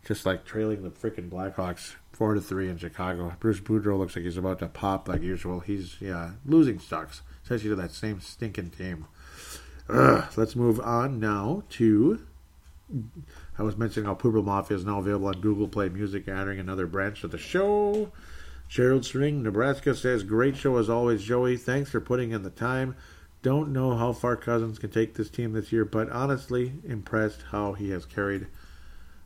Just 0.05 0.27
like 0.27 0.45
trailing 0.45 0.83
the 0.83 0.91
freaking 0.91 1.31
Blackhawks 1.31 1.95
four 2.13 2.35
to 2.35 2.41
three 2.41 2.69
in 2.69 2.77
Chicago. 2.77 3.35
Bruce 3.41 3.61
Boudreau 3.61 3.99
looks 3.99 4.17
like 4.17 4.25
he's 4.25 4.37
about 4.37 4.59
to 4.59 4.67
pop 4.67 5.09
like 5.09 5.23
usual. 5.23 5.61
He's 5.61 5.97
yeah 6.01 6.33
losing 6.45 6.79
sucks 6.79 7.23
especially 7.53 7.71
to 7.71 7.83
that 7.83 7.93
same 7.93 8.21
stinking 8.21 8.71
team. 8.71 9.07
Ugh. 9.89 10.25
Let's 10.37 10.57
move 10.57 10.81
on 10.81 11.21
now 11.21 11.65
to. 11.71 12.21
I 13.59 13.63
was 13.63 13.77
mentioning 13.77 14.07
how 14.07 14.15
Pooper 14.15 14.43
Mafia 14.43 14.77
is 14.77 14.85
now 14.85 14.99
available 14.99 15.29
on 15.29 15.41
Google 15.41 15.69
Play 15.69 15.89
Music, 15.89 16.29
adding 16.29 16.59
another 16.59 16.87
branch 16.87 17.21
to 17.21 17.29
the 17.29 17.39
show. 17.39 18.11
Gerald 18.69 19.05
String, 19.05 19.43
Nebraska 19.43 19.95
says, 19.95 20.25
Great 20.25 20.57
show 20.57 20.79
as 20.79 20.89
always, 20.89 21.23
Joey. 21.23 21.59
Thanks 21.59 21.91
for 21.91 22.01
putting 22.01 22.33
in 22.33 22.43
the 22.43 22.51
time. 22.51 22.97
Don't 23.43 23.73
know 23.73 23.97
how 23.97 24.13
far 24.13 24.37
Cousins 24.37 24.79
can 24.79 24.91
take 24.91 25.15
this 25.15 25.29
team 25.29 25.53
this 25.53 25.73
year, 25.73 25.85
but 25.85 26.11
honestly, 26.11 26.75
impressed 26.85 27.43
how 27.51 27.73
he 27.75 27.91
has 27.91 28.07
carried 28.07 28.47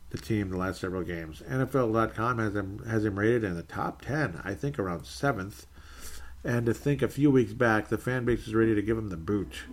the 0.09 0.17
team 0.17 0.49
the 0.49 0.57
last 0.57 0.81
several 0.81 1.03
games. 1.03 1.41
NFL.com 1.47 2.39
has 2.39 2.55
him 2.55 2.83
has 2.87 3.05
him 3.05 3.19
rated 3.19 3.43
in 3.43 3.55
the 3.55 3.63
top 3.63 4.01
ten, 4.01 4.41
I 4.43 4.53
think 4.53 4.79
around 4.79 5.05
seventh. 5.05 5.67
And 6.43 6.65
to 6.65 6.73
think 6.73 7.01
a 7.01 7.07
few 7.07 7.31
weeks 7.31 7.53
back, 7.53 7.89
the 7.89 7.97
fan 7.97 8.25
base 8.25 8.45
was 8.45 8.55
ready 8.55 8.75
to 8.75 8.81
give 8.81 8.97
him 8.97 9.09
the 9.09 9.17
boot. 9.17 9.63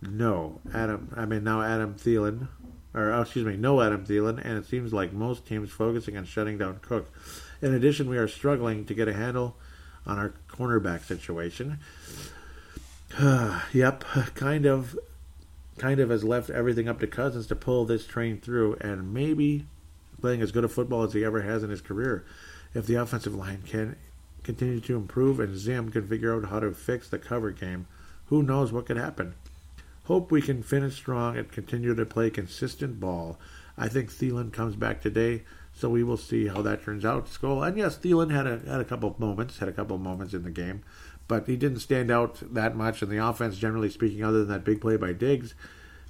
No, 0.00 0.60
Adam. 0.72 1.12
I 1.16 1.24
mean 1.24 1.44
now 1.44 1.62
Adam 1.62 1.94
Thielen, 1.94 2.48
or 2.92 3.12
oh, 3.12 3.22
excuse 3.22 3.46
me, 3.46 3.56
no 3.56 3.80
Adam 3.80 4.04
Thielen, 4.04 4.44
and 4.44 4.58
it 4.58 4.66
seems 4.66 4.92
like 4.92 5.12
most 5.12 5.46
teams 5.46 5.70
focusing 5.70 6.16
on 6.16 6.24
shutting 6.24 6.58
down 6.58 6.78
Cook. 6.82 7.12
In 7.62 7.72
addition, 7.74 8.08
we 8.08 8.18
are 8.18 8.28
struggling 8.28 8.84
to 8.84 8.94
get 8.94 9.08
a 9.08 9.14
handle 9.14 9.56
on 10.06 10.18
our 10.18 10.34
cornerback 10.48 11.02
situation. 11.02 11.78
yep, 13.72 14.04
kind 14.34 14.66
of, 14.66 14.98
kind 15.78 16.00
of 16.00 16.10
has 16.10 16.24
left 16.24 16.50
everything 16.50 16.88
up 16.88 17.00
to 17.00 17.06
Cousins 17.06 17.46
to 17.46 17.56
pull 17.56 17.84
this 17.84 18.06
train 18.06 18.40
through, 18.40 18.76
and 18.80 19.14
maybe 19.14 19.66
playing 20.20 20.42
as 20.42 20.52
good 20.52 20.64
a 20.64 20.68
football 20.68 21.02
as 21.02 21.12
he 21.12 21.24
ever 21.24 21.42
has 21.42 21.62
in 21.62 21.70
his 21.70 21.80
career. 21.80 22.24
If 22.74 22.86
the 22.86 22.96
offensive 22.96 23.34
line 23.34 23.62
can 23.64 23.96
continue 24.44 24.80
to 24.80 24.96
improve 24.96 25.40
and 25.40 25.56
Zim 25.56 25.90
can 25.90 26.06
figure 26.06 26.34
out 26.34 26.50
how 26.50 26.60
to 26.60 26.72
fix 26.72 27.08
the 27.08 27.18
cover 27.18 27.50
game, 27.50 27.86
who 28.26 28.42
knows 28.42 28.72
what 28.72 28.86
could 28.86 28.96
happen. 28.96 29.34
Hope 30.04 30.30
we 30.30 30.42
can 30.42 30.62
finish 30.62 30.94
strong 30.94 31.36
and 31.36 31.50
continue 31.50 31.94
to 31.94 32.06
play 32.06 32.30
consistent 32.30 33.00
ball. 33.00 33.38
I 33.76 33.88
think 33.88 34.10
Thielen 34.10 34.52
comes 34.52 34.76
back 34.76 35.00
today, 35.00 35.42
so 35.72 35.88
we 35.88 36.04
will 36.04 36.18
see 36.18 36.46
how 36.46 36.62
that 36.62 36.84
turns 36.84 37.04
out. 37.04 37.28
Skull 37.28 37.62
and 37.62 37.76
yes, 37.76 37.96
Thielen 37.96 38.30
had 38.30 38.46
a 38.46 38.58
had 38.70 38.80
a 38.80 38.84
couple 38.84 39.10
of 39.10 39.18
moments, 39.18 39.58
had 39.58 39.68
a 39.68 39.72
couple 39.72 39.96
of 39.96 40.02
moments 40.02 40.34
in 40.34 40.44
the 40.44 40.50
game, 40.50 40.82
but 41.26 41.46
he 41.46 41.56
didn't 41.56 41.80
stand 41.80 42.10
out 42.10 42.42
that 42.54 42.76
much 42.76 43.02
in 43.02 43.08
the 43.08 43.16
offense. 43.16 43.56
Generally 43.56 43.90
speaking, 43.90 44.22
other 44.22 44.40
than 44.40 44.48
that 44.48 44.64
big 44.64 44.80
play 44.80 44.96
by 44.96 45.12
Diggs, 45.12 45.54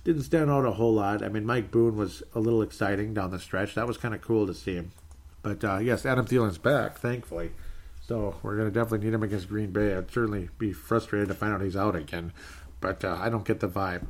didn't 0.02 0.22
stand 0.22 0.50
out 0.50 0.66
a 0.66 0.72
whole 0.72 0.94
lot. 0.94 1.22
I 1.22 1.28
mean, 1.28 1.46
Mike 1.46 1.70
Boone 1.70 1.96
was 1.96 2.22
a 2.34 2.40
little 2.40 2.62
exciting 2.62 3.14
down 3.14 3.30
the 3.30 3.38
stretch. 3.38 3.74
That 3.74 3.86
was 3.86 3.96
kind 3.96 4.14
of 4.14 4.20
cool 4.20 4.46
to 4.46 4.54
see 4.54 4.74
him. 4.74 4.92
But 5.42 5.62
uh, 5.62 5.78
yes, 5.78 6.04
Adam 6.04 6.26
Thielen's 6.26 6.58
back, 6.58 6.98
thankfully. 6.98 7.52
So 8.06 8.36
we're 8.42 8.56
going 8.56 8.70
to 8.70 8.74
definitely 8.74 9.06
need 9.06 9.14
him 9.14 9.22
against 9.22 9.48
Green 9.48 9.70
Bay. 9.70 9.94
I'd 9.94 10.10
certainly 10.10 10.50
be 10.58 10.72
frustrated 10.72 11.28
to 11.28 11.34
find 11.34 11.54
out 11.54 11.62
he's 11.62 11.76
out 11.76 11.96
again. 11.96 12.32
But 12.80 13.02
uh, 13.02 13.16
I 13.18 13.30
don't 13.30 13.46
get 13.46 13.60
the 13.60 13.68
vibe 13.68 14.06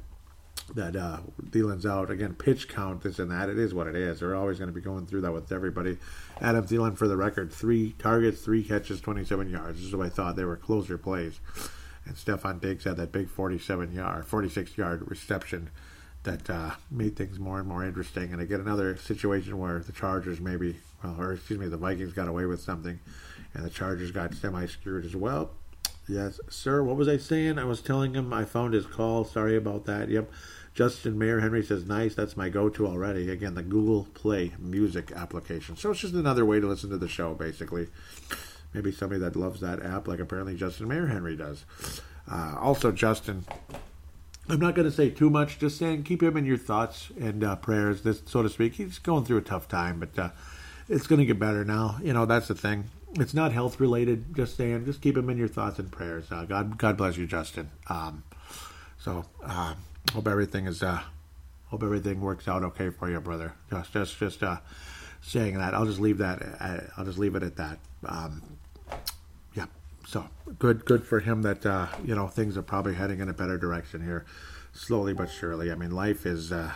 that 0.74 0.96
uh, 0.96 1.18
Thielen's 1.50 1.86
out. 1.86 2.10
Again, 2.10 2.34
pitch 2.34 2.68
count, 2.68 3.02
this 3.02 3.20
and 3.20 3.30
that. 3.30 3.48
It 3.48 3.58
is 3.58 3.72
what 3.72 3.86
it 3.86 3.94
is. 3.94 4.18
They're 4.18 4.34
always 4.34 4.58
going 4.58 4.68
to 4.68 4.74
be 4.74 4.80
going 4.80 5.06
through 5.06 5.20
that 5.20 5.32
with 5.32 5.52
everybody. 5.52 5.98
Adam 6.40 6.66
Thielen, 6.66 6.96
for 6.96 7.06
the 7.06 7.16
record, 7.16 7.52
three 7.52 7.94
targets, 7.98 8.40
three 8.40 8.64
catches, 8.64 9.00
27 9.00 9.48
yards. 9.48 9.78
This 9.78 9.88
is 9.88 9.94
what 9.94 10.06
I 10.06 10.10
thought. 10.10 10.34
They 10.34 10.44
were 10.44 10.56
closer 10.56 10.98
plays. 10.98 11.38
And 12.04 12.16
Stefon 12.16 12.60
Diggs 12.60 12.84
had 12.84 12.96
that 12.96 13.12
big 13.12 13.28
47 13.28 13.92
yard, 13.92 14.26
46 14.26 14.76
yard 14.76 15.08
reception 15.08 15.70
that 16.24 16.50
uh, 16.50 16.72
made 16.90 17.16
things 17.16 17.38
more 17.38 17.60
and 17.60 17.68
more 17.68 17.84
interesting. 17.84 18.32
And 18.32 18.42
I 18.42 18.44
get 18.44 18.58
another 18.58 18.96
situation 18.96 19.58
where 19.58 19.78
the 19.78 19.92
Chargers 19.92 20.40
maybe, 20.40 20.76
well, 21.02 21.16
or 21.18 21.34
excuse 21.34 21.60
me, 21.60 21.68
the 21.68 21.76
Vikings 21.76 22.12
got 22.12 22.28
away 22.28 22.46
with 22.46 22.60
something 22.60 22.98
and 23.54 23.64
the 23.64 23.70
Chargers 23.70 24.10
got 24.10 24.34
semi 24.34 24.66
screwed 24.66 25.04
as 25.04 25.16
well. 25.16 25.52
Yes, 26.06 26.38
sir. 26.50 26.82
What 26.82 26.96
was 26.96 27.08
I 27.08 27.16
saying? 27.16 27.58
I 27.58 27.64
was 27.64 27.80
telling 27.80 28.14
him 28.14 28.32
I 28.32 28.44
found 28.44 28.74
his 28.74 28.86
call. 28.86 29.24
Sorry 29.24 29.56
about 29.56 29.86
that. 29.86 30.10
Yep. 30.10 30.30
Justin 30.74 31.16
Mayer 31.16 31.40
Henry 31.40 31.62
says, 31.62 31.86
nice. 31.86 32.14
That's 32.14 32.36
my 32.36 32.48
go 32.48 32.68
to 32.68 32.86
already. 32.86 33.30
Again, 33.30 33.54
the 33.54 33.62
Google 33.62 34.08
Play 34.12 34.52
music 34.58 35.12
application. 35.12 35.76
So 35.76 35.92
it's 35.92 36.00
just 36.00 36.14
another 36.14 36.44
way 36.44 36.60
to 36.60 36.66
listen 36.66 36.90
to 36.90 36.98
the 36.98 37.08
show, 37.08 37.32
basically. 37.32 37.88
Maybe 38.74 38.90
somebody 38.90 39.20
that 39.20 39.36
loves 39.36 39.60
that 39.60 39.82
app, 39.82 40.08
like 40.08 40.18
apparently 40.18 40.56
Justin 40.56 40.88
Mayer 40.88 41.06
Henry 41.06 41.36
does. 41.36 41.64
Uh, 42.30 42.56
also, 42.58 42.90
Justin, 42.90 43.44
I'm 44.48 44.58
not 44.58 44.74
going 44.74 44.88
to 44.88 44.94
say 44.94 45.10
too 45.10 45.30
much, 45.30 45.58
just 45.58 45.78
saying 45.78 46.02
keep 46.02 46.22
him 46.22 46.36
in 46.36 46.44
your 46.44 46.58
thoughts 46.58 47.10
and 47.18 47.44
uh, 47.44 47.56
prayers, 47.56 48.02
this, 48.02 48.22
so 48.26 48.42
to 48.42 48.48
speak. 48.48 48.74
He's 48.74 48.98
going 48.98 49.24
through 49.24 49.38
a 49.38 49.42
tough 49.42 49.68
time, 49.68 50.00
but 50.00 50.18
uh, 50.18 50.30
it's 50.88 51.06
going 51.06 51.20
to 51.20 51.24
get 51.24 51.38
better 51.38 51.64
now. 51.64 51.98
You 52.02 52.12
know, 52.12 52.26
that's 52.26 52.48
the 52.48 52.54
thing 52.54 52.90
it's 53.14 53.34
not 53.34 53.52
health 53.52 53.80
related. 53.80 54.34
Just 54.34 54.56
saying, 54.56 54.84
just 54.84 55.00
keep 55.00 55.16
him 55.16 55.30
in 55.30 55.36
your 55.36 55.48
thoughts 55.48 55.78
and 55.78 55.90
prayers. 55.90 56.26
Uh, 56.30 56.44
God, 56.44 56.78
God 56.78 56.96
bless 56.96 57.16
you, 57.16 57.26
Justin. 57.26 57.70
Um, 57.88 58.24
so 58.98 59.24
uh, 59.44 59.74
hope 60.12 60.28
everything 60.28 60.66
is, 60.66 60.82
uh, 60.82 61.00
hope 61.68 61.82
everything 61.82 62.20
works 62.20 62.48
out 62.48 62.62
okay 62.64 62.90
for 62.90 63.10
you, 63.10 63.20
brother. 63.20 63.54
Just, 63.70 63.92
just, 63.92 64.18
just 64.18 64.42
uh, 64.42 64.58
saying 65.22 65.58
that. 65.58 65.74
I'll 65.74 65.86
just 65.86 66.00
leave 66.00 66.18
that. 66.18 66.42
Uh, 66.60 66.80
I'll 66.96 67.04
just 67.04 67.18
leave 67.18 67.34
it 67.34 67.42
at 67.42 67.56
that. 67.56 67.78
Um, 68.06 68.42
yeah. 69.54 69.66
So 70.06 70.28
good, 70.58 70.84
good 70.84 71.04
for 71.04 71.20
him 71.20 71.42
that 71.42 71.64
uh, 71.64 71.88
you 72.04 72.14
know 72.14 72.28
things 72.28 72.56
are 72.56 72.62
probably 72.62 72.94
heading 72.94 73.20
in 73.20 73.28
a 73.28 73.32
better 73.32 73.58
direction 73.58 74.02
here, 74.04 74.24
slowly 74.72 75.14
but 75.14 75.30
surely. 75.30 75.72
I 75.72 75.74
mean, 75.74 75.90
life 75.90 76.26
is 76.26 76.52
uh, 76.52 76.72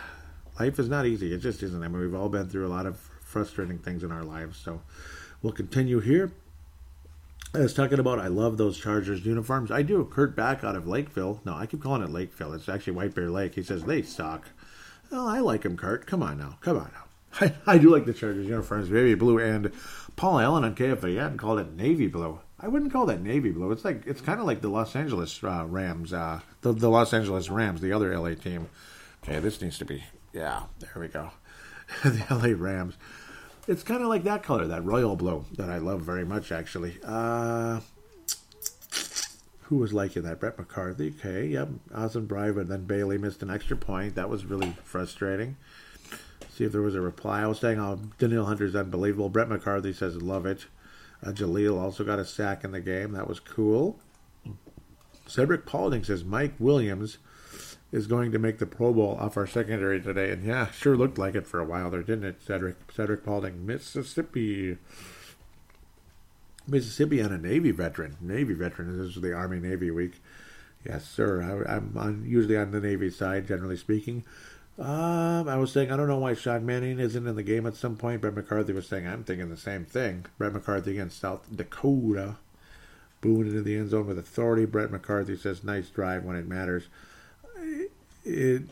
life 0.59 0.79
is 0.79 0.89
not 0.89 1.05
easy. 1.05 1.33
It 1.33 1.39
just 1.39 1.61
isn't. 1.63 1.83
I 1.83 1.87
mean, 1.87 2.01
we've 2.01 2.15
all 2.15 2.29
been 2.29 2.49
through 2.49 2.67
a 2.67 2.69
lot 2.69 2.85
of 2.85 2.97
frustrating 2.97 3.77
things 3.77 4.03
in 4.03 4.11
our 4.11 4.23
lives. 4.23 4.57
So 4.57 4.81
We'll 5.41 5.53
continue 5.53 5.99
here. 5.99 6.31
I 7.53 7.59
was 7.59 7.73
talking 7.73 7.99
about 7.99 8.19
I 8.19 8.27
love 8.27 8.57
those 8.57 8.77
Chargers 8.77 9.25
uniforms. 9.25 9.71
I 9.71 9.81
do. 9.81 10.05
Kurt 10.05 10.35
Back 10.35 10.63
out 10.63 10.75
of 10.75 10.87
Lakeville. 10.87 11.41
No, 11.45 11.55
I 11.55 11.65
keep 11.65 11.81
calling 11.81 12.03
it 12.03 12.11
Lakeville. 12.11 12.53
It's 12.53 12.69
actually 12.69 12.93
White 12.93 13.15
Bear 13.15 13.29
Lake. 13.29 13.55
He 13.55 13.63
says 13.63 13.83
they 13.83 14.01
suck. 14.01 14.49
Well, 15.09 15.27
I 15.27 15.39
like 15.39 15.63
them, 15.63 15.77
Kurt. 15.77 16.05
Come 16.05 16.21
on 16.21 16.37
now. 16.37 16.57
Come 16.61 16.77
on 16.77 16.91
now. 16.93 17.05
I, 17.41 17.53
I 17.73 17.77
do 17.77 17.89
like 17.89 18.05
the 18.05 18.13
Chargers 18.13 18.47
uniforms, 18.47 18.89
baby 18.89 19.15
blue. 19.15 19.39
And 19.39 19.71
Paul 20.15 20.39
Allen 20.39 20.63
on 20.63 20.75
KFAN 20.75 21.37
called 21.37 21.59
it 21.59 21.73
navy 21.73 22.07
blue. 22.07 22.39
I 22.59 22.67
wouldn't 22.67 22.91
call 22.91 23.05
that 23.05 23.21
navy 23.21 23.51
blue. 23.51 23.71
It's 23.71 23.85
like 23.85 24.05
it's 24.05 24.21
kind 24.21 24.39
of 24.39 24.45
like 24.45 24.61
the 24.61 24.67
Los 24.67 24.95
Angeles 24.95 25.41
uh, 25.43 25.65
Rams, 25.65 26.13
uh, 26.13 26.41
the, 26.61 26.73
the 26.73 26.89
Los 26.89 27.13
Angeles 27.13 27.49
Rams, 27.49 27.81
the 27.81 27.93
other 27.93 28.15
LA 28.17 28.35
team. 28.35 28.67
Okay, 29.23 29.39
this 29.39 29.61
needs 29.61 29.77
to 29.79 29.85
be 29.85 30.03
yeah. 30.33 30.63
There 30.79 31.01
we 31.01 31.07
go. 31.07 31.31
the 32.03 32.25
LA 32.29 32.53
Rams. 32.55 32.95
It's 33.69 33.83
kind 33.83 34.01
of 34.01 34.07
like 34.07 34.23
that 34.23 34.41
color, 34.41 34.65
that 34.65 34.83
royal 34.83 35.15
blue 35.15 35.45
that 35.55 35.69
I 35.69 35.77
love 35.77 36.01
very 36.01 36.25
much, 36.25 36.51
actually. 36.51 36.97
Uh, 37.05 37.81
who 39.61 39.75
was 39.75 39.93
liking 39.93 40.23
that? 40.23 40.39
Brett 40.39 40.57
McCarthy. 40.57 41.13
Okay, 41.19 41.45
yep. 41.45 41.69
Austin 41.93 42.25
Brive, 42.25 42.57
and 42.57 42.67
then 42.67 42.85
Bailey 42.85 43.19
missed 43.19 43.43
an 43.43 43.51
extra 43.51 43.77
point. 43.77 44.15
That 44.15 44.27
was 44.27 44.43
really 44.43 44.75
frustrating. 44.83 45.55
See 46.49 46.63
if 46.63 46.71
there 46.71 46.81
was 46.81 46.95
a 46.95 47.01
reply. 47.01 47.43
I 47.43 47.45
was 47.45 47.59
saying, 47.59 47.79
oh, 47.79 47.99
Danielle 48.17 48.45
Hunter's 48.45 48.75
unbelievable. 48.75 49.29
Brett 49.29 49.49
McCarthy 49.49 49.93
says, 49.93 50.19
love 50.19 50.47
it. 50.47 50.65
Uh, 51.23 51.29
Jaleel 51.29 51.79
also 51.79 52.03
got 52.03 52.17
a 52.17 52.25
sack 52.25 52.63
in 52.63 52.71
the 52.71 52.81
game. 52.81 53.11
That 53.11 53.27
was 53.27 53.39
cool. 53.39 53.99
Cedric 55.27 55.67
Paulding 55.67 56.03
says, 56.03 56.23
Mike 56.23 56.55
Williams 56.57 57.19
is 57.91 58.07
going 58.07 58.31
to 58.31 58.39
make 58.39 58.59
the 58.59 58.65
Pro 58.65 58.93
Bowl 58.93 59.17
off 59.19 59.37
our 59.37 59.47
secondary 59.47 60.01
today. 60.01 60.31
And 60.31 60.43
yeah, 60.43 60.69
sure 60.71 60.95
looked 60.95 61.17
like 61.17 61.35
it 61.35 61.47
for 61.47 61.59
a 61.59 61.65
while 61.65 61.89
there, 61.89 62.03
didn't 62.03 62.25
it, 62.25 62.41
Cedric? 62.41 62.91
Cedric 62.91 63.23
Paulding, 63.23 63.65
Mississippi. 63.65 64.77
Mississippi 66.67 67.19
and 67.19 67.33
a 67.33 67.37
Navy 67.37 67.71
veteran. 67.71 68.17
Navy 68.21 68.53
veteran. 68.53 68.97
This 68.97 69.15
is 69.15 69.21
the 69.21 69.33
Army 69.33 69.59
Navy 69.59 69.89
week. 69.89 70.21
Yes, 70.85 71.09
sir. 71.09 71.65
I, 71.67 71.77
am 71.77 71.93
on, 71.97 72.25
usually 72.25 72.57
on 72.57 72.71
the 72.71 72.79
Navy 72.79 73.09
side, 73.09 73.47
generally 73.47 73.77
speaking. 73.77 74.23
Um, 74.77 75.49
I 75.49 75.57
was 75.57 75.73
saying, 75.73 75.91
I 75.91 75.97
don't 75.97 76.07
know 76.07 76.19
why 76.19 76.35
Sean 76.35 76.65
Mannion 76.65 77.01
isn't 77.01 77.27
in 77.27 77.35
the 77.35 77.43
game 77.43 77.65
at 77.65 77.75
some 77.75 77.97
point. 77.97 78.21
Brett 78.21 78.35
McCarthy 78.35 78.71
was 78.71 78.87
saying, 78.87 79.05
I'm 79.05 79.25
thinking 79.25 79.49
the 79.49 79.57
same 79.57 79.83
thing. 79.83 80.27
Brett 80.37 80.53
McCarthy 80.53 80.91
against 80.91 81.19
South 81.19 81.47
Dakota. 81.53 82.37
Booing 83.19 83.47
into 83.47 83.61
the 83.61 83.75
end 83.75 83.89
zone 83.89 84.07
with 84.07 84.17
authority. 84.17 84.65
Brett 84.65 84.91
McCarthy 84.91 85.35
says, 85.35 85.65
nice 85.65 85.89
drive 85.89 86.23
when 86.23 86.37
it 86.37 86.47
matters. 86.47 86.87
It, 88.29 88.63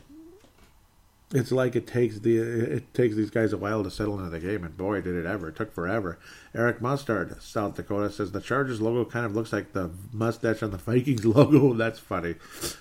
it's 1.34 1.52
like 1.52 1.76
it 1.76 1.86
takes 1.86 2.20
the 2.20 2.38
it 2.38 2.94
takes 2.94 3.14
these 3.14 3.30
guys 3.30 3.52
a 3.52 3.58
while 3.58 3.84
to 3.84 3.90
settle 3.90 4.18
into 4.18 4.30
the 4.30 4.40
game, 4.40 4.64
and 4.64 4.76
boy, 4.76 5.02
did 5.02 5.14
it 5.14 5.26
ever! 5.26 5.48
It 5.48 5.56
took 5.56 5.72
forever. 5.74 6.18
Eric 6.54 6.80
Mustard, 6.80 7.42
South 7.42 7.74
Dakota, 7.74 8.10
says 8.10 8.32
the 8.32 8.40
Chargers 8.40 8.80
logo 8.80 9.04
kind 9.08 9.26
of 9.26 9.36
looks 9.36 9.52
like 9.52 9.72
the 9.72 9.90
mustache 10.10 10.62
on 10.62 10.70
the 10.70 10.78
Vikings 10.78 11.24
logo. 11.26 11.74
That's 11.74 11.98
funny. 11.98 12.36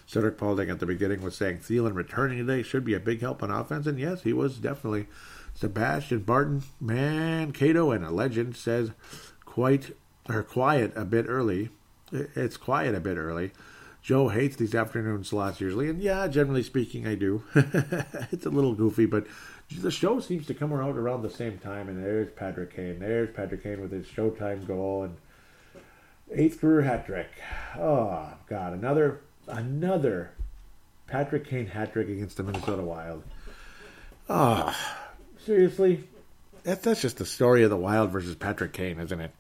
Cedric 0.05 0.37
Paulding 0.37 0.69
at 0.69 0.79
the 0.79 0.85
beginning 0.85 1.21
was 1.21 1.35
saying 1.35 1.59
Thielen 1.59 1.93
returning 1.93 2.37
today 2.37 2.63
should 2.63 2.85
be 2.85 2.93
a 2.93 3.01
big 3.01 3.19
help 3.19 3.43
on 3.43 3.51
offense, 3.51 3.85
and 3.85 3.99
yes, 3.99 4.23
he 4.23 4.33
was 4.33 4.57
definitely. 4.57 5.07
Sebastian 5.53 6.19
Barton, 6.19 6.61
Mankato, 6.79 7.89
and 7.89 8.05
a 8.05 8.11
legend 8.11 8.55
says 8.55 8.91
quite 9.43 9.95
or 10.29 10.43
quiet 10.43 10.93
a 10.95 11.03
bit 11.03 11.25
early. 11.27 11.69
It's 12.11 12.57
quiet 12.57 12.93
a 12.93 12.99
bit 12.99 13.17
early. 13.17 13.51
Joe 14.07 14.29
hates 14.29 14.55
these 14.55 14.73
afternoon 14.73 15.25
slots 15.25 15.59
usually, 15.59 15.89
and 15.89 16.01
yeah, 16.01 16.29
generally 16.29 16.63
speaking, 16.63 17.05
I 17.05 17.15
do. 17.15 17.43
it's 18.31 18.45
a 18.45 18.49
little 18.49 18.73
goofy, 18.73 19.05
but 19.05 19.27
the 19.81 19.91
show 19.91 20.21
seems 20.21 20.47
to 20.47 20.53
come 20.53 20.71
around 20.71 20.97
around 20.97 21.23
the 21.23 21.29
same 21.29 21.57
time. 21.57 21.89
And 21.89 22.01
there's 22.01 22.31
Patrick 22.31 22.73
Kane. 22.73 22.99
There's 22.99 23.35
Patrick 23.35 23.63
Kane 23.63 23.81
with 23.81 23.91
his 23.91 24.05
Showtime 24.07 24.65
goal 24.65 25.03
and 25.03 25.17
eighth 26.31 26.61
career 26.61 26.83
hat 26.83 27.05
trick. 27.05 27.27
Oh 27.77 28.33
God, 28.47 28.71
another 28.71 29.19
another 29.45 30.31
Patrick 31.07 31.45
Kane 31.45 31.67
hat 31.67 31.91
trick 31.91 32.07
against 32.07 32.37
the 32.37 32.43
Minnesota 32.43 32.83
Wild. 32.83 33.23
Ah, 34.29 34.73
oh, 34.73 35.41
seriously, 35.43 36.05
that's 36.63 36.79
that's 36.79 37.01
just 37.01 37.17
the 37.17 37.25
story 37.25 37.63
of 37.63 37.69
the 37.69 37.75
Wild 37.75 38.11
versus 38.11 38.35
Patrick 38.35 38.71
Kane, 38.71 39.01
isn't 39.01 39.19
it? 39.19 39.31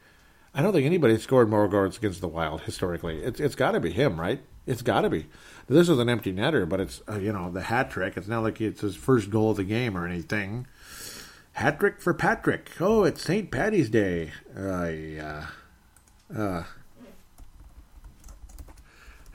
I 0.53 0.61
don't 0.61 0.73
think 0.73 0.85
anybody 0.85 1.17
scored 1.19 1.49
more 1.49 1.69
goals 1.69 1.97
against 1.97 2.19
the 2.19 2.27
Wild 2.27 2.63
historically. 2.63 3.23
It's 3.23 3.39
it's 3.39 3.55
got 3.55 3.71
to 3.71 3.79
be 3.79 3.91
him, 3.91 4.19
right? 4.19 4.41
It's 4.67 4.81
got 4.81 5.01
to 5.01 5.09
be. 5.09 5.27
This 5.67 5.87
is 5.87 5.97
an 5.97 6.09
empty 6.09 6.33
netter, 6.33 6.67
but 6.67 6.81
it's 6.81 7.01
uh, 7.09 7.17
you 7.17 7.31
know 7.31 7.49
the 7.49 7.61
hat 7.61 7.89
trick. 7.89 8.17
It's 8.17 8.27
not 8.27 8.43
like 8.43 8.61
it's 8.61 8.81
his 8.81 8.95
first 8.95 9.29
goal 9.29 9.51
of 9.51 9.57
the 9.57 9.63
game 9.63 9.97
or 9.97 10.05
anything. 10.05 10.67
Hat 11.53 11.79
trick 11.79 12.01
for 12.01 12.13
Patrick. 12.13 12.69
Oh, 12.79 13.03
it's 13.03 13.21
St. 13.21 13.49
Patty's 13.49 13.89
Day. 13.89 14.31
Uh, 14.55 14.85
yeah. 14.89 15.47
Uh, 16.35 16.63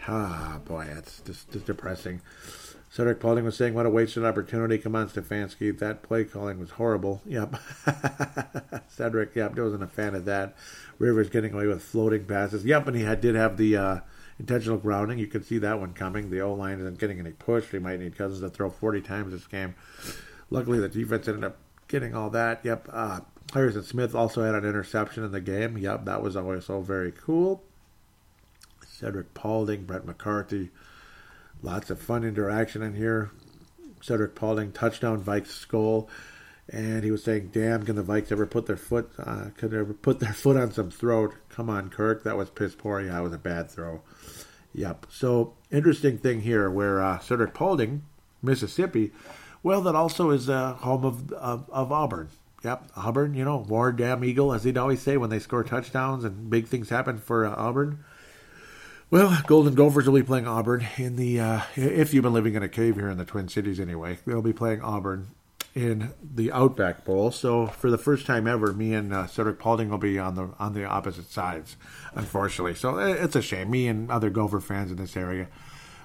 ah, 0.06 0.60
boy, 0.64 0.86
that's 0.92 1.20
just, 1.22 1.50
just 1.50 1.66
depressing. 1.66 2.20
Cedric 2.90 3.20
Paulding 3.20 3.46
was 3.46 3.56
saying, 3.56 3.72
"What 3.72 3.86
a 3.86 3.90
wasted 3.90 4.24
opportunity." 4.24 4.76
Come 4.76 4.94
on, 4.94 5.09
Stefanski. 5.09 5.76
That 5.78 6.02
play 6.02 6.24
calling 6.24 6.60
was 6.60 6.72
horrible. 6.72 7.22
Yep. 7.24 7.56
Cedric, 8.88 9.34
yep, 9.34 9.59
I 9.59 9.62
wasn't 9.62 9.82
a 9.82 9.86
fan 9.86 10.14
of 10.14 10.26
that. 10.26 10.54
Rivers 10.98 11.30
getting 11.30 11.54
away 11.54 11.66
with 11.66 11.82
floating 11.82 12.26
passes. 12.26 12.66
Yep, 12.66 12.88
and 12.88 12.96
he 12.96 13.04
had, 13.04 13.22
did 13.22 13.34
have 13.34 13.56
the 13.56 13.76
uh, 13.78 14.00
intentional 14.43 14.77
grounding. 14.78 15.19
You 15.19 15.28
could 15.28 15.47
see 15.47 15.59
that 15.59 15.78
one 15.78 15.94
coming. 15.94 16.28
The 16.28 16.40
O 16.40 16.52
line 16.52 16.81
isn't 16.81 16.98
getting 16.98 17.20
any 17.20 17.31
push. 17.31 17.70
They 17.70 17.78
might 17.78 18.01
need 18.01 18.19
Cousins 18.19 18.40
to 18.40 18.48
throw 18.48 18.70
40 18.70 19.01
times 19.01 19.32
this 19.32 19.47
game. 19.47 19.77
Luckily, 20.51 20.81
the 20.81 20.89
defense 20.89 21.28
ended 21.28 21.44
up 21.44 21.59
getting 21.86 22.14
all 22.14 22.28
that. 22.31 22.60
Yep. 22.64 22.89
Uh, 22.93 23.20
Harrison 23.55 23.85
Smith 23.85 24.14
also 24.14 24.43
had 24.43 24.56
an 24.56 24.64
interception 24.64 25.24
in 25.24 25.31
the 25.31 25.40
game. 25.40 25.78
Yep, 25.78 26.06
that 26.06 26.23
was 26.23 26.36
also 26.36 26.81
very 26.81 27.12
cool. 27.12 27.62
Cedric 28.86 29.32
Paulding, 29.32 29.85
Brett 29.85 30.05
McCarthy. 30.05 30.70
Lots 31.62 31.90
of 31.90 32.01
fun 32.01 32.24
interaction 32.24 32.82
in 32.82 32.94
here. 32.94 33.31
Cedric 34.01 34.35
Paulding, 34.35 34.73
touchdown, 34.73 35.23
Vikes 35.23 35.69
goal. 35.69 36.10
And 36.68 37.05
he 37.05 37.10
was 37.10 37.24
saying, 37.24 37.51
"Damn, 37.52 37.84
can 37.84 37.97
the 37.97 38.05
Vikes 38.05 38.30
ever 38.32 38.47
put 38.47 38.66
their 38.66 38.76
foot? 38.76 39.10
Uh, 39.18 39.47
could 39.56 39.74
ever 39.74 39.93
put 39.93 40.20
their 40.20 40.32
foot 40.32 40.56
on 40.56 40.72
some 40.72 40.90
throat? 40.90 41.34
Come 41.48 41.68
on, 41.68 41.90
Kirk, 41.90 42.22
that 42.24 42.36
was 42.36 42.51
piss 42.51 42.74
poor. 42.74 43.01
Yeah, 43.01 43.20
was 43.20 43.32
a 43.32 43.39
bad 43.39 43.70
throw. 43.70 44.02
Yep. 44.74 45.06
So 45.10 45.55
interesting 45.70 46.18
thing 46.18 46.43
here, 46.43 46.70
where 46.70 47.02
uh, 47.02 47.18
Cedric 47.18 47.52
Paulding, 47.55 48.02
Mississippi, 48.43 49.12
well, 49.62 49.80
that 49.82 49.94
also 49.94 50.30
is 50.30 50.48
uh, 50.48 50.74
home 50.74 51.05
of, 51.05 51.32
of, 51.32 51.68
of 51.70 51.93
Auburn. 51.93 52.28
Yep, 52.64 52.93
Auburn. 52.97 53.34
You 53.34 53.44
know, 53.44 53.56
war 53.56 53.93
damn 53.93 54.24
eagle, 54.24 54.52
as 54.52 54.62
they'd 54.62 54.78
always 54.78 55.02
say 55.02 55.16
when 55.16 55.30
they 55.30 55.39
score 55.39 55.64
touchdowns 55.64 56.24
and 56.24 56.48
big 56.48 56.66
things 56.66 56.89
happen 56.89 57.18
for 57.18 57.44
uh, 57.44 57.55
Auburn. 57.56 58.05
Well, 59.10 59.43
Golden 59.47 59.74
Gophers 59.74 60.06
will 60.06 60.14
be 60.14 60.22
playing 60.22 60.47
Auburn 60.47 60.86
in 60.97 61.16
the. 61.16 61.39
Uh, 61.39 61.60
if 61.76 62.14
you've 62.14 62.22
been 62.22 62.32
living 62.32 62.55
in 62.55 62.62
a 62.62 62.68
cave 62.68 62.97
here 62.97 63.10
in 63.10 63.18
the 63.18 63.26
Twin 63.26 63.48
Cities, 63.48 63.78
anyway, 63.78 64.18
they'll 64.26 64.40
be 64.40 64.55
playing 64.55 64.80
Auburn 64.80 65.28
in 65.74 66.12
the 66.22 66.52
Outback 66.52 67.04
Bowl. 67.04 67.30
So 67.30 67.66
for 67.66 67.90
the 67.90 67.98
first 67.98 68.26
time 68.26 68.46
ever, 68.46 68.72
me 68.72 68.94
and 68.94 69.12
uh, 69.12 69.26
Cedric 69.26 69.58
Paulding 69.58 69.88
will 69.88 69.98
be 69.98 70.18
on 70.18 70.34
the 70.34 70.50
on 70.58 70.74
the 70.74 70.84
opposite 70.84 71.30
sides, 71.30 71.76
unfortunately. 72.14 72.74
So 72.74 72.98
it's 72.98 73.36
a 73.36 73.42
shame. 73.42 73.70
Me 73.70 73.88
and 73.88 74.10
other 74.10 74.30
Gopher 74.30 74.60
fans 74.60 74.90
in 74.90 74.98
this 74.98 75.16
area 75.16 75.48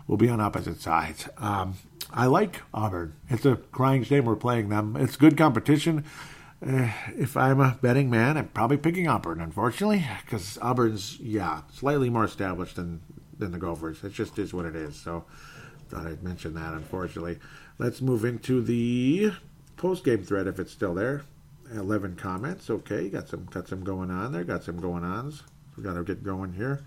will 0.08 0.18
be 0.18 0.30
on 0.30 0.40
opposite 0.40 0.80
sides. 0.80 1.28
Um, 1.38 1.76
I 2.12 2.28
like 2.28 2.62
Auburn. 2.74 3.16
It's 3.30 3.46
a 3.46 3.58
crying 3.58 4.04
shame 4.04 4.26
we're 4.26 4.38
playing 4.38 4.70
them. 4.70 4.96
It's 4.96 5.18
good 5.18 5.38
competition. 5.38 6.06
Uh, 6.66 6.90
if 7.16 7.38
I'm 7.38 7.60
a 7.60 7.78
betting 7.82 8.10
man, 8.10 8.38
I'm 8.38 8.48
probably 8.48 8.78
picking 8.78 9.08
Auburn, 9.08 9.42
unfortunately, 9.42 10.08
because 10.24 10.58
Auburn's 10.62 11.20
yeah 11.20 11.62
slightly 11.74 12.10
more 12.10 12.24
established 12.24 12.78
than 12.78 13.02
than 13.38 13.52
the 13.52 13.58
Gophers. 13.60 14.04
It 14.04 14.14
just 14.14 14.40
is 14.40 14.54
what 14.54 14.66
it 14.66 14.76
is. 14.76 14.96
So 14.96 15.26
thought 15.90 16.08
I'd 16.08 16.24
mention 16.24 16.54
that. 16.56 16.74
Unfortunately, 16.74 17.40
let's 17.78 18.02
move 18.02 18.26
into 18.26 18.62
the 18.62 19.34
post 19.78 20.04
game 20.04 20.24
thread 20.24 20.48
if 20.48 20.60
it's 20.60 20.72
still 20.72 20.94
there. 20.94 21.24
Eleven 21.74 22.16
comments. 22.16 22.70
Okay, 22.70 23.10
got 23.10 23.30
some 23.30 23.46
got 23.46 23.68
some 23.68 23.84
going 23.84 24.12
on 24.12 24.32
there. 24.32 24.44
Got 24.44 24.64
some 24.64 24.80
going 24.80 25.04
ons. 25.04 25.44
We 25.76 25.84
got 25.84 25.94
to 25.94 26.04
get 26.04 26.24
going 26.24 26.54
here. 26.54 26.84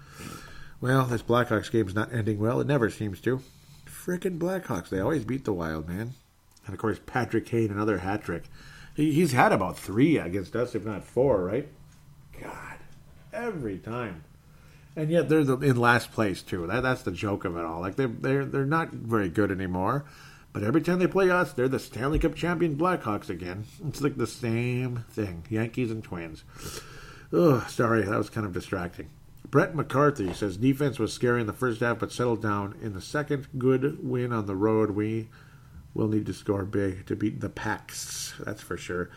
Well, 0.80 1.04
this 1.04 1.22
Blackhawks 1.22 1.70
game's 1.70 1.94
not 1.94 2.12
ending 2.12 2.38
well. 2.38 2.60
It 2.60 2.66
never 2.66 2.90
seems 2.90 3.20
to. 3.20 3.42
Frickin' 3.86 4.38
Blackhawks. 4.38 4.88
They 4.88 5.00
always 5.00 5.24
beat 5.24 5.44
the 5.44 5.52
Wild, 5.52 5.88
man. 5.88 6.14
And 6.66 6.74
of 6.74 6.78
course, 6.78 6.98
Patrick 7.04 7.46
Kane, 7.46 7.70
another 7.70 7.98
hat 7.98 8.24
trick. 8.24 8.44
He, 8.96 9.12
he's 9.12 9.32
had 9.32 9.52
about 9.52 9.78
three 9.78 10.18
against 10.18 10.56
us, 10.56 10.74
if 10.74 10.84
not 10.84 11.04
four, 11.04 11.44
right? 11.44 11.68
God, 12.40 12.76
every 13.32 13.78
time. 13.78 14.24
And 14.96 15.10
yet 15.10 15.28
they're 15.28 15.44
the, 15.44 15.58
in 15.58 15.76
last 15.76 16.12
place 16.12 16.42
too. 16.42 16.66
That 16.66 16.82
that's 16.82 17.02
the 17.02 17.12
joke 17.12 17.44
of 17.44 17.56
it 17.56 17.64
all. 17.64 17.80
Like 17.80 17.96
they're 17.96 18.08
they're 18.08 18.44
they're 18.44 18.66
not 18.66 18.90
very 18.90 19.28
good 19.28 19.50
anymore. 19.50 20.04
But 20.52 20.64
every 20.64 20.80
time 20.82 20.98
they 20.98 21.06
play 21.06 21.30
us, 21.30 21.52
they're 21.52 21.68
the 21.68 21.78
Stanley 21.78 22.18
Cup 22.18 22.34
champion 22.34 22.76
Blackhawks 22.76 23.28
again. 23.28 23.64
It's 23.86 24.00
like 24.00 24.16
the 24.16 24.26
same 24.26 25.04
thing. 25.10 25.44
Yankees 25.48 25.90
and 25.90 26.02
Twins. 26.02 26.44
Ugh, 27.32 27.68
sorry, 27.68 28.02
that 28.02 28.18
was 28.18 28.30
kind 28.30 28.44
of 28.44 28.52
distracting. 28.52 29.10
Brett 29.48 29.74
McCarthy 29.74 30.32
says 30.32 30.56
defense 30.56 30.98
was 30.98 31.12
scary 31.12 31.40
in 31.40 31.46
the 31.46 31.52
first 31.52 31.80
half, 31.80 31.98
but 32.00 32.12
settled 32.12 32.42
down 32.42 32.76
in 32.82 32.92
the 32.92 33.00
second. 33.00 33.46
Good 33.58 34.04
win 34.04 34.32
on 34.32 34.46
the 34.46 34.56
road. 34.56 34.92
We 34.92 35.28
will 35.94 36.08
need 36.08 36.26
to 36.26 36.32
score 36.32 36.64
big 36.64 37.06
to 37.06 37.16
beat 37.16 37.40
the 37.40 37.48
Packs. 37.48 38.34
That's 38.40 38.62
for 38.62 38.76
sure. 38.76 39.10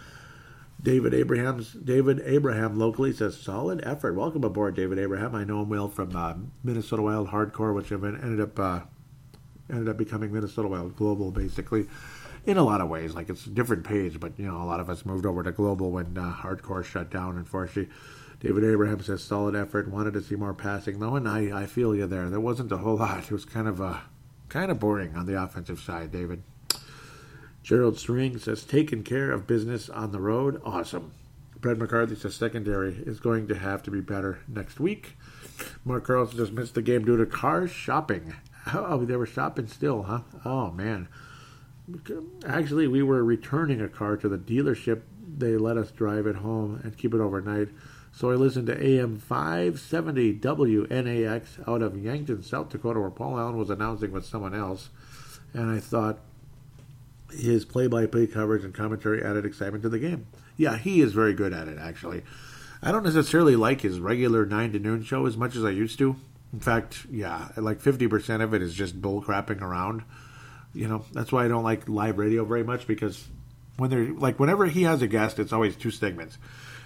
David 0.82 1.14
Abraham's 1.14 1.74
David 1.74 2.22
Abraham 2.26 2.78
locally 2.78 3.14
says 3.14 3.38
solid 3.38 3.82
effort. 3.86 4.16
Welcome 4.16 4.44
aboard, 4.44 4.76
David 4.76 5.00
Abraham. 5.00 5.34
I 5.36 5.44
know 5.44 5.62
him 5.62 5.70
well 5.70 5.88
from 5.88 6.16
uh, 6.16 6.34
Minnesota 6.64 7.02
Wild 7.04 7.30
Hardcore, 7.30 7.74
which 7.74 7.92
I've 7.92 8.04
ended 8.04 8.42
up 8.42 8.60
uh, 8.60 8.80
ended 9.70 9.90
up 9.90 9.98
becoming 9.98 10.32
Minnesota 10.32 10.68
Wild 10.68 10.96
Global, 10.96 11.32
basically, 11.32 11.88
in 12.46 12.58
a 12.58 12.64
lot 12.64 12.82
of 12.82 12.90
ways. 12.90 13.14
Like 13.14 13.30
it's 13.30 13.46
a 13.46 13.50
different 13.50 13.84
page, 13.84 14.20
but 14.20 14.38
you 14.38 14.46
know, 14.46 14.62
a 14.62 14.66
lot 14.66 14.80
of 14.80 14.90
us 14.90 15.06
moved 15.06 15.26
over 15.26 15.44
to 15.44 15.52
Global 15.52 15.92
when 15.92 16.18
uh, 16.18 16.34
Hardcore 16.34 16.84
shut 16.84 17.10
down. 17.10 17.38
Unfortunately, 17.38 17.94
David 18.40 18.66
Abraham 18.66 19.02
says 19.02 19.24
solid 19.24 19.56
effort. 19.56 19.88
Wanted 19.88 20.14
to 20.14 20.22
see 20.22 20.36
more 20.36 20.54
passing 20.54 21.00
though, 21.00 21.16
and 21.16 21.28
I, 21.28 21.64
I 21.64 21.66
feel 21.66 21.96
you 21.96 22.08
there. 22.08 22.30
There 22.30 22.40
wasn't 22.40 22.72
a 22.72 22.78
whole 22.78 22.98
lot. 22.98 23.24
It 23.24 23.32
was 23.32 23.46
kind 23.46 23.68
of 23.68 23.82
uh, 23.82 24.00
kind 24.50 24.70
of 24.70 24.80
boring 24.80 25.16
on 25.16 25.26
the 25.26 25.42
offensive 25.42 25.80
side, 25.80 26.12
David. 26.12 26.44
Gerald 27.64 27.98
String 27.98 28.38
says 28.38 28.64
taking 28.64 29.04
care 29.04 29.32
of 29.32 29.48
business 29.48 29.90
on 29.90 30.12
the 30.12 30.20
road. 30.20 30.62
Awesome. 30.66 31.14
Brett 31.62 31.78
McCarthy 31.78 32.16
says 32.16 32.36
secondary 32.36 32.96
is 33.06 33.22
going 33.22 33.48
to 33.48 33.56
have 33.56 33.82
to 33.84 33.92
be 33.92 34.02
better 34.02 34.40
next 34.50 34.82
week. 34.82 35.16
Mark 35.86 36.06
Carlson 36.06 36.38
just 36.38 36.52
missed 36.52 36.76
the 36.76 36.82
game 36.82 37.06
due 37.06 37.16
to 37.16 37.26
car 37.26 37.70
shopping. 37.70 38.34
Oh, 38.74 39.04
they 39.04 39.16
were 39.16 39.26
shopping 39.26 39.68
still, 39.68 40.04
huh? 40.04 40.22
Oh, 40.46 40.72
man. 40.72 41.08
Actually, 42.48 42.88
we 42.88 43.04
were 43.04 43.24
returning 43.24 43.82
a 43.82 43.90
car 43.90 44.16
to 44.18 44.30
the 44.30 44.38
dealership. 44.38 45.02
They 45.38 45.58
let 45.58 45.78
us 45.78 45.92
drive 45.92 46.28
it 46.28 46.38
home 46.38 46.80
and 46.84 46.98
keep 46.98 47.14
it 47.14 47.20
overnight. 47.20 47.70
So 48.14 48.30
I 48.32 48.36
listened 48.36 48.68
to 48.68 48.82
AM 48.82 49.18
570 49.18 50.36
WNAX 50.36 51.68
out 51.68 51.82
of 51.82 52.02
Yankton, 52.02 52.44
South 52.44 52.70
Dakota, 52.70 53.00
where 53.00 53.10
Paul 53.10 53.40
Allen 53.40 53.58
was 53.58 53.70
announcing 53.72 54.12
with 54.12 54.26
someone 54.26 54.54
else. 54.54 54.90
And 55.54 55.70
I 55.70 55.80
thought 55.80 56.20
his 57.32 57.66
play 57.66 57.88
by 57.88 58.06
play 58.06 58.28
coverage 58.28 58.64
and 58.64 58.74
commentary 58.74 59.24
added 59.24 59.46
excitement 59.46 59.82
to 59.84 59.90
the 59.90 60.00
game. 60.00 60.28
Yeah, 60.56 60.78
he 60.78 61.02
is 61.02 61.14
very 61.14 61.34
good 61.34 61.54
at 61.54 61.68
it, 61.68 61.80
actually. 61.80 62.22
I 62.84 62.92
don't 62.92 63.04
necessarily 63.04 63.56
like 63.56 63.82
his 63.82 64.00
regular 64.00 64.46
9 64.46 64.74
to 64.74 64.80
noon 64.80 65.04
show 65.04 65.26
as 65.26 65.36
much 65.36 65.56
as 65.56 65.66
I 65.66 65.72
used 65.72 65.98
to. 66.00 66.16
In 66.54 66.60
fact, 66.60 67.08
yeah, 67.12 67.50
like 67.58 67.82
50% 67.82 68.42
of 68.42 68.54
it 68.54 68.62
is 68.62 68.76
just 68.76 69.02
bull 69.02 69.24
crapping 69.24 69.62
around. 69.62 70.04
You 70.74 70.88
know, 70.88 71.06
that's 71.12 71.32
why 71.32 71.46
I 71.46 71.48
don't 71.48 71.64
like 71.64 71.90
live 71.90 72.20
radio 72.20 72.46
very 72.46 72.64
much 72.64 72.86
because 72.88 73.28
when 73.78 73.90
they're 73.90 74.14
like, 74.14 74.40
whenever 74.40 74.68
he 74.68 74.84
has 74.84 75.02
a 75.02 75.08
guest, 75.08 75.40
it's 75.40 75.52
always 75.52 75.76
two 75.76 75.92
segments. 75.92 76.38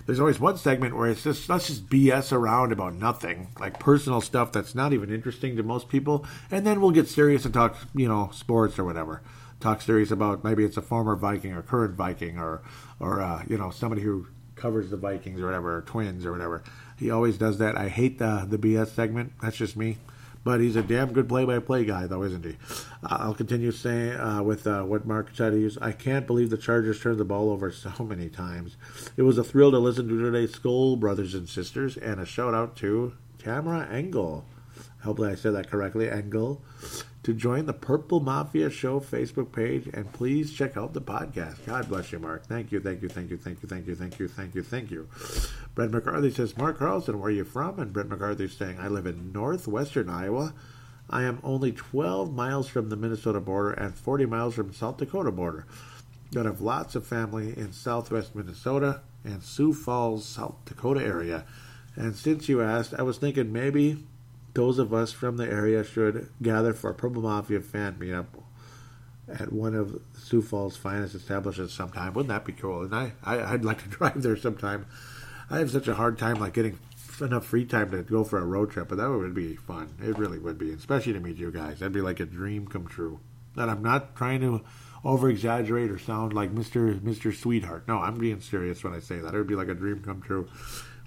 There's 0.05 0.21
always 0.21 0.39
one 0.39 0.55
segment 0.55 0.95
where 0.95 1.09
it's 1.09 1.23
just 1.23 1.49
let's 1.49 1.67
just 1.67 1.89
BS 1.89 2.31
around 2.31 2.71
about 2.71 2.95
nothing, 2.95 3.49
like 3.59 3.77
personal 3.77 4.21
stuff 4.21 4.53
that's 4.53 4.73
not 4.73 4.93
even 4.93 5.13
interesting 5.13 5.57
to 5.57 5.63
most 5.63 5.89
people, 5.89 6.25
and 6.49 6.65
then 6.65 6.79
we'll 6.79 6.91
get 6.91 7.09
serious 7.09 7.43
and 7.43 7.53
talk, 7.53 7.75
you 7.93 8.07
know, 8.07 8.29
sports 8.31 8.79
or 8.79 8.85
whatever. 8.85 9.21
Talk 9.59 9.81
serious 9.81 10.09
about 10.09 10.45
maybe 10.45 10.63
it's 10.63 10.77
a 10.77 10.81
former 10.81 11.17
Viking 11.17 11.51
or 11.51 11.61
current 11.61 11.95
Viking 11.95 12.37
or 12.37 12.61
or 13.01 13.21
uh, 13.21 13.43
you 13.49 13.57
know 13.57 13.69
somebody 13.69 14.01
who 14.01 14.27
covers 14.55 14.89
the 14.89 14.97
Vikings 14.97 15.41
or 15.41 15.45
whatever, 15.45 15.77
or 15.77 15.81
Twins 15.81 16.25
or 16.25 16.31
whatever. 16.31 16.63
He 16.97 17.11
always 17.11 17.37
does 17.37 17.57
that. 17.59 17.77
I 17.77 17.89
hate 17.89 18.19
the 18.19 18.45
the 18.49 18.57
BS 18.57 18.89
segment. 18.89 19.33
That's 19.41 19.57
just 19.57 19.77
me. 19.77 19.97
But 20.43 20.61
he's 20.61 20.77
a 20.77 20.81
damn 20.81 21.11
good 21.11 21.27
play-by-play 21.27 21.83
guy, 21.83 22.07
though, 22.07 22.23
isn't 22.23 22.45
he? 22.45 22.55
Uh, 23.03 23.17
I'll 23.19 23.33
continue 23.33 23.71
saying 23.73 24.15
uh, 24.15 24.41
with 24.43 24.65
uh, 24.65 24.83
what 24.83 25.05
Mark 25.05 25.31
said. 25.33 25.51
He 25.51 25.69
I 25.81 25.91
can't 25.91 26.25
believe 26.25 26.49
the 26.49 26.57
Chargers 26.57 27.01
turned 27.01 27.19
the 27.19 27.25
ball 27.25 27.49
over 27.49 27.69
so 27.69 27.91
many 28.03 28.29
times. 28.29 28.77
It 29.17 29.23
was 29.23 29.37
a 29.37 29.43
thrill 29.43 29.71
to 29.71 29.79
listen 29.79 30.07
to 30.07 30.17
today's 30.17 30.53
school, 30.53 30.95
brothers 30.95 31.33
and 31.33 31.49
sisters, 31.49 31.97
and 31.97 32.21
a 32.21 32.25
shout 32.25 32.53
out 32.53 32.77
to 32.77 33.13
Tamara 33.39 33.89
Engel. 33.91 34.45
Hopefully, 35.03 35.31
I 35.31 35.35
said 35.35 35.53
that 35.53 35.69
correctly. 35.69 36.09
Engel 36.09 36.61
to 37.27 37.33
join 37.33 37.65
the 37.65 37.73
Purple 37.73 38.21
Mafia 38.21 38.69
Show 38.69 39.01
Facebook 39.01 39.51
page 39.51 39.89
and 39.93 40.09
please 40.13 40.53
check 40.53 40.77
out 40.77 40.93
the 40.93 41.01
podcast. 41.01 41.57
God 41.65 41.89
bless 41.89 42.13
you, 42.13 42.19
Mark. 42.19 42.45
Thank 42.45 42.71
you, 42.71 42.79
thank 42.79 43.01
you, 43.01 43.09
thank 43.09 43.29
you, 43.29 43.35
thank 43.35 43.61
you, 43.61 43.67
thank 43.67 43.85
you, 43.85 43.95
thank 43.95 44.17
you, 44.17 44.27
thank 44.29 44.55
you, 44.55 44.63
thank 44.63 44.91
you. 44.91 45.09
Brett 45.75 45.91
McCarthy 45.91 46.31
says, 46.31 46.55
Mark 46.55 46.77
Carlson, 46.79 47.19
where 47.19 47.27
are 47.27 47.33
you 47.33 47.43
from? 47.43 47.79
And 47.79 47.91
Brett 47.91 48.07
McCarthy 48.07 48.47
saying, 48.47 48.77
I 48.79 48.87
live 48.87 49.05
in 49.05 49.33
northwestern 49.33 50.09
Iowa. 50.09 50.53
I 51.09 51.23
am 51.23 51.41
only 51.43 51.73
12 51.73 52.33
miles 52.33 52.69
from 52.69 52.87
the 52.87 52.95
Minnesota 52.95 53.41
border 53.41 53.73
and 53.73 53.93
40 53.93 54.25
miles 54.25 54.55
from 54.55 54.71
South 54.71 54.95
Dakota 54.95 55.33
border. 55.33 55.67
But 56.31 56.45
have 56.45 56.61
lots 56.61 56.95
of 56.95 57.05
family 57.05 57.47
in 57.57 57.73
southwest 57.73 58.35
Minnesota 58.35 59.01
and 59.25 59.43
Sioux 59.43 59.73
Falls, 59.73 60.25
South 60.25 60.55
Dakota 60.63 61.03
area. 61.03 61.43
And 61.97 62.15
since 62.15 62.47
you 62.47 62.61
asked, 62.61 62.93
I 62.97 63.01
was 63.01 63.17
thinking 63.17 63.51
maybe 63.51 63.97
those 64.57 64.79
of 64.79 64.91
us 64.91 65.11
from 65.11 65.37
the 65.37 65.45
area 65.45 65.83
should 65.83 66.29
gather 66.41 66.73
for 66.73 66.89
a 66.89 66.93
Purple 66.95 67.21
Mafia 67.21 67.61
fan 67.61 67.93
meetup 67.99 68.25
at 69.27 69.53
one 69.53 69.75
of 69.75 70.01
Sioux 70.17 70.41
Falls' 70.41 70.75
finest 70.75 71.13
establishments 71.13 71.75
sometime. 71.75 72.13
Wouldn't 72.13 72.29
that 72.29 72.43
be 72.43 72.53
cool? 72.53 72.81
And 72.81 72.95
I, 72.95 73.11
I, 73.23 73.51
would 73.51 73.63
like 73.63 73.83
to 73.83 73.89
drive 73.97 74.23
there 74.23 74.35
sometime. 74.35 74.87
I 75.51 75.59
have 75.59 75.69
such 75.69 75.87
a 75.87 75.93
hard 75.93 76.17
time 76.17 76.39
like 76.39 76.53
getting 76.53 76.79
enough 77.21 77.45
free 77.45 77.65
time 77.65 77.91
to 77.91 78.01
go 78.01 78.23
for 78.23 78.39
a 78.39 78.45
road 78.45 78.71
trip, 78.71 78.87
but 78.89 78.97
that 78.97 79.07
would 79.07 79.35
be 79.35 79.55
fun. 79.55 79.93
It 80.01 80.17
really 80.17 80.39
would 80.39 80.57
be, 80.57 80.71
especially 80.71 81.13
to 81.13 81.19
meet 81.19 81.37
you 81.37 81.51
guys. 81.51 81.77
That'd 81.77 81.93
be 81.93 82.01
like 82.01 82.19
a 82.19 82.25
dream 82.25 82.67
come 82.67 82.87
true. 82.87 83.19
And 83.55 83.69
I'm 83.69 83.83
not 83.83 84.15
trying 84.15 84.41
to 84.41 84.63
over 85.05 85.29
exaggerate 85.29 85.91
or 85.91 85.99
sound 85.99 86.33
like 86.33 86.51
Mr. 86.51 86.99
Mr. 86.99 87.31
Sweetheart. 87.31 87.87
No, 87.87 87.99
I'm 87.99 88.17
being 88.17 88.41
serious 88.41 88.83
when 88.83 88.93
I 88.93 89.01
say 89.01 89.19
that. 89.19 89.35
It 89.35 89.37
would 89.37 89.45
be 89.45 89.55
like 89.55 89.69
a 89.69 89.75
dream 89.75 90.01
come 90.01 90.19
true. 90.19 90.49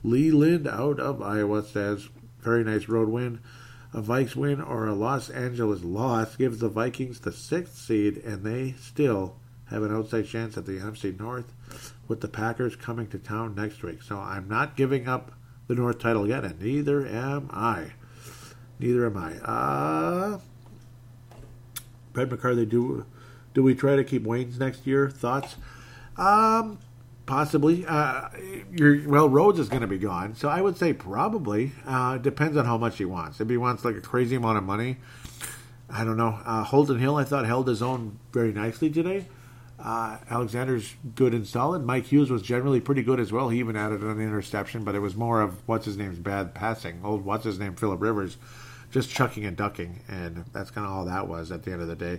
Lee 0.05 0.31
Lind 0.31 0.69
out 0.69 1.01
of 1.01 1.21
Iowa 1.21 1.65
says, 1.65 2.09
very 2.41 2.65
nice 2.65 2.89
road 2.89 3.09
win. 3.09 3.41
A 3.93 4.01
Vikes 4.01 4.37
win 4.37 4.61
or 4.61 4.87
a 4.87 4.95
Los 4.95 5.31
Angeles 5.31 5.83
loss 5.83 6.37
gives 6.37 6.59
the 6.59 6.69
Vikings 6.69 7.21
the 7.21 7.33
sixth 7.33 7.77
seed, 7.77 8.19
and 8.19 8.45
they 8.45 8.73
still 8.81 9.37
have 9.67 9.83
an 9.83 9.95
outside 9.95 10.27
chance 10.27 10.57
at 10.57 10.67
the 10.67 10.79
NFC 10.79 11.19
North, 11.19 11.53
with 12.09 12.21
the 12.21 12.29
Packers 12.29 12.77
coming 12.77 13.07
to 13.09 13.19
town 13.19 13.55
next 13.55 13.83
week. 13.83 14.03
So 14.03 14.17
I'm 14.17 14.49
not 14.49 14.77
giving 14.77 15.09
up 15.09 15.33
the 15.67 15.75
North 15.75 15.99
title 15.99 16.29
yet, 16.29 16.45
and 16.45 16.61
neither 16.61 17.07
am 17.07 17.49
I. 17.53 17.93
Neither 18.79 19.07
am 19.07 19.17
I. 19.17 19.37
Uh, 19.39 20.41
Brett 22.13 22.31
McCarthy, 22.31 22.67
do 22.67 23.07
do 23.55 23.63
we 23.63 23.75
try 23.75 23.97
to 23.97 24.05
keep 24.05 24.25
Waynes 24.25 24.59
next 24.59 24.87
year? 24.87 25.11
Thoughts? 25.11 25.57
Um, 26.17 26.79
Possibly. 27.31 27.87
Uh, 27.87 28.29
well, 29.07 29.29
Rhodes 29.29 29.61
is 29.61 29.69
going 29.69 29.83
to 29.83 29.87
be 29.87 29.99
gone, 29.99 30.35
so 30.35 30.49
I 30.49 30.61
would 30.61 30.77
say 30.77 30.93
probably. 30.93 31.71
Uh, 31.87 32.19
depends 32.19 32.57
on 32.57 32.65
how 32.65 32.77
much 32.77 32.99
he 32.99 33.05
wants. 33.05 33.41
If 33.41 33.49
he 33.49 33.57
wants 33.57 33.85
like 33.85 33.95
a 33.95 34.01
crazy 34.01 34.35
amount 34.35 34.59
of 34.59 34.65
money, 34.65 34.97
I 35.89 36.03
don't 36.03 36.17
know. 36.17 36.41
Uh, 36.45 36.65
Holton 36.65 36.99
Hill, 36.99 37.15
I 37.15 37.23
thought 37.23 37.47
held 37.47 37.69
his 37.69 37.83
own 37.83 38.19
very 38.33 38.53
nicely 38.53 38.91
today. 38.91 39.27
Uh, 39.79 40.19
Alexander's 40.29 40.97
good 41.15 41.33
and 41.33 41.47
solid. 41.47 41.85
Mike 41.85 42.07
Hughes 42.07 42.33
was 42.33 42.43
generally 42.43 42.81
pretty 42.81 43.05
good 43.05 43.21
as 43.21 43.31
well. 43.31 43.49
He 43.49 43.61
even 43.61 43.77
added 43.77 44.03
an 44.03 44.21
interception, 44.21 44.83
but 44.83 44.97
it 44.97 45.01
was 45.01 45.15
more 45.15 45.41
of 45.41 45.63
what's 45.69 45.85
his 45.85 45.97
name's 45.97 46.19
bad 46.19 46.53
passing. 46.53 47.01
Old 47.05 47.25
what's 47.25 47.45
his 47.45 47.61
name 47.61 47.77
Philip 47.77 48.01
Rivers, 48.01 48.39
just 48.91 49.09
chucking 49.09 49.45
and 49.45 49.57
ducking, 49.57 50.01
and 50.09 50.47
that's 50.53 50.73
kind 50.73 50.85
of 50.85 50.93
all 50.93 51.05
that 51.05 51.29
was 51.29 51.53
at 51.53 51.63
the 51.63 51.71
end 51.71 51.81
of 51.81 51.87
the 51.87 51.95
day. 51.95 52.19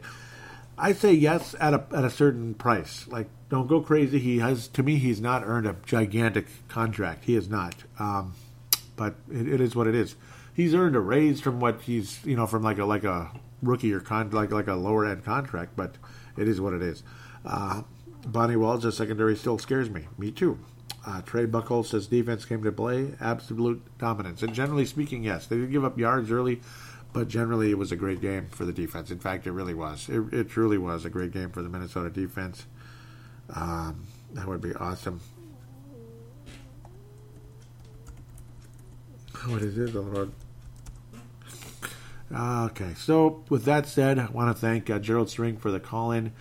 I 0.82 0.94
say 0.94 1.14
yes 1.14 1.56
at 1.60 1.76
a 1.76 1.86
at 1.94 2.04
a 2.04 2.10
certain 2.10 2.56
price. 2.56 3.08
Like, 3.08 3.30
don't 3.50 3.68
go 3.68 3.82
crazy. 3.82 4.18
He 4.18 4.40
has, 4.40 4.68
to 4.70 4.82
me, 4.82 4.96
he's 4.98 5.22
not 5.22 5.44
earned 5.46 5.68
a 5.68 5.76
gigantic 5.86 6.48
contract. 6.68 7.26
He 7.26 7.36
has 7.36 7.48
not. 7.48 7.76
Um, 8.00 8.34
but 8.96 9.16
it, 9.32 9.48
it 9.48 9.62
is 9.62 9.76
what 9.76 9.86
it 9.86 9.94
is. 9.94 10.16
He's 10.56 10.74
earned 10.74 10.96
a 10.96 11.00
raise 11.00 11.40
from 11.40 11.60
what 11.60 11.82
he's, 11.82 12.26
you 12.26 12.36
know, 12.36 12.48
from 12.48 12.64
like 12.64 12.80
a 12.80 12.86
like 12.86 13.04
a 13.04 13.32
rookie 13.62 13.94
or 13.94 14.00
con 14.00 14.32
like 14.32 14.52
like 14.52 14.68
a 14.68 14.74
lower 14.74 15.06
end 15.06 15.24
contract. 15.24 15.74
But 15.76 15.96
it 16.36 16.48
is 16.48 16.60
what 16.60 16.74
it 16.74 16.82
is. 16.82 17.04
Uh, 17.46 17.84
Bonnie 18.26 18.56
Walls, 18.56 18.84
a 18.84 18.92
secondary, 18.92 19.36
still 19.36 19.60
scares 19.60 19.90
me. 19.90 20.08
Me 20.18 20.32
too. 20.32 20.58
Uh, 21.06 21.22
Trey 21.22 21.46
Buckle 21.46 21.84
says 21.84 22.08
defense 22.08 22.46
came 22.46 22.64
to 22.64 22.72
play, 22.72 23.14
absolute 23.20 23.82
dominance. 23.98 24.44
And 24.44 24.54
generally 24.54 24.86
speaking, 24.86 25.24
yes, 25.24 25.48
they 25.48 25.58
did 25.58 25.72
give 25.72 25.84
up 25.84 25.98
yards 25.98 26.32
early, 26.32 26.62
but 27.14 27.28
generally, 27.28 27.72
it 27.72 27.78
was 27.78 27.92
a 27.92 27.96
great 27.96 28.22
game 28.22 28.48
for 28.50 28.66
the 28.66 28.74
defense. 28.74 29.12
In 29.12 29.20
fact, 29.20 29.46
it 29.48 29.52
really 29.52 29.74
was. 29.74 30.10
It, 30.10 30.34
it 30.34 30.50
truly 30.50 30.78
was 30.78 31.06
a 31.06 31.10
great 31.10 31.32
game 31.32 31.52
for 31.52 31.62
the 31.62 31.70
Minnesota 31.70 32.10
defense. 32.10 32.66
Um, 33.54 34.06
that 34.34 34.48
would 34.48 34.62
be 34.62 34.74
awesome. 34.76 35.20
What 39.46 39.62
is 39.62 39.78
it, 39.78 39.96
Lord? 39.96 40.32
Okay, 42.34 42.94
so 42.96 43.44
with 43.50 43.66
that 43.66 43.88
said, 43.88 44.18
I 44.18 44.28
want 44.28 44.56
to 44.56 44.60
thank 44.60 44.90
uh, 44.90 45.00
Gerald 45.00 45.30
String 45.30 45.58
for 45.58 45.70
the 45.70 45.80
call 45.80 46.12
in. 46.12 46.32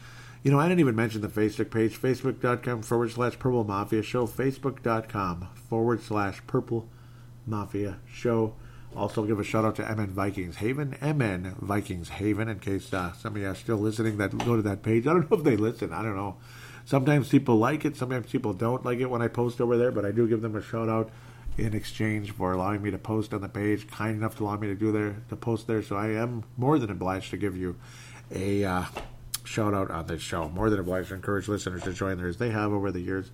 You 0.43 0.51
know, 0.51 0.61
I 0.61 0.69
didn't 0.69 0.81
even 0.81 0.95
mention 0.95 1.21
the 1.21 1.29
Facebook 1.29 1.71
page, 1.71 2.01
facebook.com 2.01 2.83
forward 2.83 3.11
slash 3.11 3.39
Purple 3.39 3.65
Mafia 3.65 4.03
Show, 4.03 4.27
facebook.com 4.27 5.49
forward 5.69 6.03
slash 6.03 6.41
Purple 6.47 6.89
Mafia 7.47 7.99
Show. 8.07 8.55
Also, 8.97 9.25
give 9.25 9.39
a 9.39 9.45
shout 9.45 9.65
out 9.65 9.77
to 9.77 9.83
MN 9.83 10.09
Vikings 10.09 10.57
Haven, 10.57 10.97
MN 11.01 11.55
Vikings 11.61 12.09
Haven, 12.09 12.49
in 12.49 12.59
case 12.59 12.93
uh, 12.93 13.13
some 13.13 13.37
of 13.37 13.43
you 13.43 13.49
are 13.49 13.55
still 13.55 13.77
listening 13.77 14.17
that 14.19 14.37
go 14.39 14.57
to 14.57 14.63
that 14.63 14.83
page. 14.83 15.07
I 15.07 15.13
don't 15.13 15.31
know 15.31 15.37
if 15.37 15.45
they 15.45 15.57
listen. 15.57 15.93
I 15.93 16.03
don't 16.03 16.17
know. 16.17 16.37
Sometimes 16.85 17.29
people 17.29 17.57
like 17.57 17.85
it, 17.85 17.97
sometimes 17.97 18.31
people 18.31 18.53
don't 18.53 18.85
like 18.85 18.99
it 18.99 19.09
when 19.09 19.23
I 19.23 19.29
post 19.29 19.61
over 19.61 19.77
there, 19.77 19.93
but 19.93 20.05
I 20.05 20.11
do 20.11 20.27
give 20.27 20.43
them 20.43 20.57
a 20.57 20.63
shout 20.63 20.89
out 20.89 21.11
in 21.57 21.75
exchange 21.75 22.33
for 22.33 22.53
allowing 22.53 22.83
me 22.83 22.91
to 22.91 22.99
post 22.99 23.33
on 23.33 23.43
the 23.43 23.49
page, 23.49 23.87
kind 23.89 24.17
enough 24.17 24.37
to 24.39 24.45
allow 24.45 24.57
me 24.57 24.67
to 24.69 24.75
do 24.75 24.91
there 24.91 25.17
to 25.29 25.37
post 25.37 25.67
there. 25.67 25.83
So 25.83 25.97
I 25.97 26.09
am 26.09 26.45
more 26.57 26.79
than 26.79 26.91
obliged 26.91 27.31
to 27.31 27.37
give 27.37 27.57
you 27.57 27.77
a 28.35 28.65
uh, 28.65 28.85
shout 29.45 29.75
out 29.75 29.91
on 29.91 30.07
this 30.07 30.23
show. 30.23 30.49
More 30.49 30.71
than 30.71 30.81
obliged 30.81 31.09
to 31.09 31.15
encourage 31.15 31.49
listeners 31.49 31.83
to 31.85 31.93
join 31.93 32.19
there 32.19 32.29
as 32.29 32.39
they 32.39 32.51
have 32.51 32.73
over 32.73 32.91
the 32.91 33.01
years. 33.01 33.31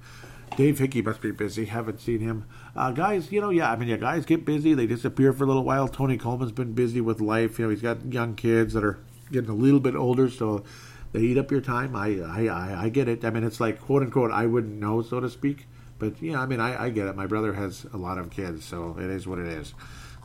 Dave 0.57 0.79
Hickey 0.79 1.03
must 1.03 1.21
be 1.21 1.33
busy. 1.33 1.67
Haven't 1.67 2.01
seen 2.01 2.21
him. 2.21 2.47
Uh, 2.75 2.91
guys, 2.91 3.31
you 3.31 3.41
know, 3.41 3.51
yeah, 3.51 3.71
I 3.71 3.77
mean, 3.77 3.89
yeah, 3.89 3.97
guys 3.97 4.25
get 4.25 4.45
busy. 4.45 4.75
They 4.75 4.87
disappear 4.87 5.33
for 5.33 5.45
a 5.45 5.47
little 5.47 5.65
while. 5.65 5.89
Tony 5.89 6.17
Coleman's 6.17 6.53
been 6.53 6.73
busy 6.73 7.01
with 7.01 7.21
life. 7.21 7.59
You 7.59 7.67
know, 7.67 7.71
he's 7.71 7.83
got 7.83 8.13
young 8.13 8.35
kids 8.35 8.73
that 8.75 8.85
are 8.85 8.99
getting 9.31 9.51
a 9.51 9.55
little 9.55 9.81
bit 9.81 9.95
older, 9.95 10.31
so 10.31 10.65
they 11.13 11.21
eat 11.21 11.37
up 11.37 11.51
your 11.51 11.61
time. 11.61 11.95
I, 11.95 12.21
I, 12.21 12.47
I, 12.47 12.83
I 12.85 12.89
get 12.89 13.09
it. 13.09 13.25
I 13.25 13.31
mean, 13.31 13.45
it's 13.45 13.61
like 13.61 13.81
quote 13.81 14.03
unquote, 14.03 14.31
I 14.31 14.47
wouldn't 14.47 14.79
know, 14.79 15.03
so 15.03 15.21
to 15.21 15.29
speak. 15.29 15.67
But 15.99 16.23
yeah, 16.23 16.41
I 16.41 16.47
mean, 16.47 16.61
I, 16.61 16.85
I 16.85 16.91
get 16.91 17.07
it. 17.07 17.17
My 17.17 17.27
brother 17.27 17.55
has 17.55 17.87
a 17.93 17.97
lot 17.97 18.19
of 18.19 18.31
kids, 18.31 18.65
so 18.65 18.97
it 18.99 19.11
is 19.11 19.27
what 19.27 19.39
it 19.39 19.47
is. 19.47 19.75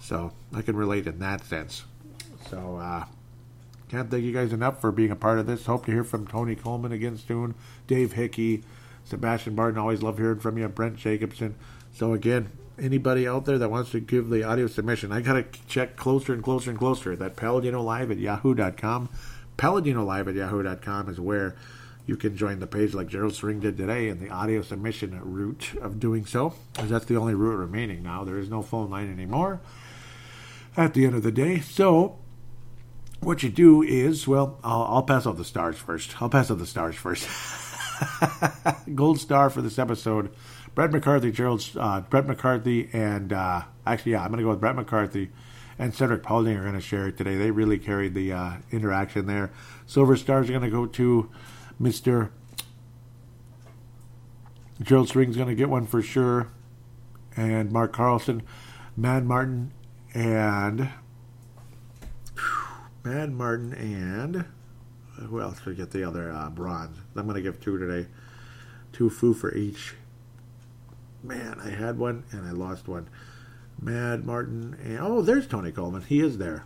So 0.02 0.34
I 0.54 0.62
can 0.62 0.76
relate 0.76 1.08
in 1.08 1.20
that 1.20 1.46
sense. 1.46 1.84
So 2.50 2.78
uh, 2.78 3.06
can't 3.90 4.10
thank 4.10 4.24
you 4.24 4.34
guys 4.34 4.52
enough 4.54 4.82
for 4.82 4.92
being 4.92 5.12
a 5.12 5.16
part 5.16 5.40
of 5.40 5.48
this. 5.48 5.66
Hope 5.66 5.86
to 5.86 5.92
hear 5.92 6.04
from 6.04 6.28
Tony 6.28 6.56
Coleman 6.56 6.92
again 6.92 7.18
soon. 7.18 7.56
Dave 7.88 8.14
Hickey 8.14 8.64
Sebastian 9.12 9.56
Barton, 9.56 9.78
always 9.78 10.02
love 10.02 10.18
hearing 10.18 10.40
from 10.40 10.58
you. 10.58 10.68
Brent 10.68 10.96
Jacobson. 10.96 11.56
So 11.94 12.14
again, 12.14 12.50
anybody 12.80 13.28
out 13.28 13.46
there 13.46 13.58
that 13.58 13.70
wants 13.70 13.92
to 13.92 14.00
give 14.00 14.30
the 14.30 14.44
audio 14.44 14.68
submission, 14.68 15.12
I 15.12 15.22
gotta 15.22 15.46
check 15.68 15.96
closer 15.96 16.34
and 16.34 16.42
closer 16.42 16.72
and 16.72 16.80
closer. 16.80 17.16
That 17.16 17.36
Paladino 17.36 17.82
Live 17.82 18.10
at 18.10 18.18
yahoo.com. 18.18 19.10
Paladino 19.58 20.04
Live 20.04 20.28
at 20.28 20.36
yahoo.com 20.36 21.10
is 21.10 21.20
where 21.20 21.56
you 22.06 22.16
can 22.16 22.36
join 22.36 22.60
the 22.60 22.68
page 22.68 22.94
like 22.94 23.08
Gerald 23.08 23.36
String 23.36 23.60
did 23.60 23.78
today 23.78 24.08
in 24.08 24.20
the 24.20 24.30
audio 24.30 24.62
submission 24.62 25.20
route 25.24 25.76
of 25.82 26.00
doing 26.00 26.26
so, 26.26 26.56
because 26.74 26.90
that's 26.90 27.06
the 27.06 27.18
only 27.18 27.36
route 27.36 27.58
remaining 27.58 28.02
now. 28.02 28.24
There 28.24 28.40
is 28.40 28.50
no 28.50 28.62
phone 28.62 28.90
line 28.90 29.12
anymore 29.12 29.62
at 30.76 30.94
the 30.94 31.06
end 31.06 31.16
of 31.16 31.24
the 31.24 31.32
day. 31.32 31.60
So, 31.60 32.18
what 33.20 33.44
you 33.44 33.50
do 33.50 33.84
is, 33.84 34.28
well, 34.28 34.58
I'll, 34.64 34.84
I'll 34.84 35.04
pass 35.04 35.28
out 35.28 35.38
the 35.38 35.46
stars 35.46 35.78
first. 35.78 36.22
I'll 36.22 36.30
pass 36.30 36.50
out 36.50 36.58
the 36.58 36.66
stars 36.66 36.96
first. 36.96 37.28
Gold 38.96 39.20
star 39.20 39.50
for 39.50 39.62
this 39.62 39.80
episode. 39.80 40.34
Brett 40.74 40.92
McCarthy, 40.92 41.32
Gerald, 41.32 41.68
uh, 41.78 42.02
Brett 42.02 42.26
McCarthy, 42.26 42.90
and 42.94 43.34
uh, 43.34 43.64
actually, 43.86 44.14
yeah, 44.14 44.24
I'm 44.24 44.30
going 44.30 44.38
to 44.38 44.44
go 44.44 44.50
with 44.50 44.62
Brett 44.62 44.76
McCarthy 44.76 45.30
and 45.82 45.96
Cedric 45.96 46.22
Paulding 46.22 46.56
are 46.56 46.62
going 46.62 46.76
to 46.76 46.80
share 46.80 47.08
it 47.08 47.18
today. 47.18 47.36
They 47.38 47.50
really 47.50 47.80
carried 47.80 48.14
the 48.14 48.32
uh, 48.32 48.54
interaction 48.72 49.26
there. 49.26 49.52
Silver 49.88 50.16
stars 50.16 50.48
are 50.48 50.52
going 50.52 50.64
to 50.64 50.70
go 50.70 50.86
to 50.86 51.28
Mr. 51.82 52.30
Gerald 54.80 55.08
String's 55.10 55.36
going 55.36 55.50
to 55.50 55.56
get 55.56 55.70
one 55.70 55.88
for 55.88 56.04
sure. 56.04 56.50
And 57.36 57.72
Mark 57.72 57.94
Carlson, 57.94 58.44
Mad 58.96 59.26
Martin, 59.26 59.72
and 60.14 60.90
Mad 63.04 63.34
Martin, 63.34 63.74
and 63.74 64.46
who 65.28 65.42
else 65.42 65.60
could 65.60 65.78
get 65.78 65.92
the 65.92 66.04
other 66.04 66.32
uh, 66.32 66.50
bronze? 66.50 66.98
I'm 67.16 67.26
going 67.26 67.36
to 67.36 67.42
give 67.42 67.60
two 67.60 67.78
today. 67.78 68.08
Two 68.92 69.10
foo 69.10 69.34
for 69.34 69.54
each. 69.56 69.96
Man, 71.24 71.60
I 71.64 71.70
had 71.70 71.98
one 71.98 72.24
and 72.32 72.48
I 72.48 72.52
lost 72.52 72.88
one. 72.88 73.10
Mad 73.82 74.26
Martin, 74.26 74.78
and 74.84 75.00
oh, 75.00 75.22
there's 75.22 75.48
Tony 75.48 75.72
Coleman. 75.72 76.04
He 76.04 76.20
is 76.20 76.38
there. 76.38 76.66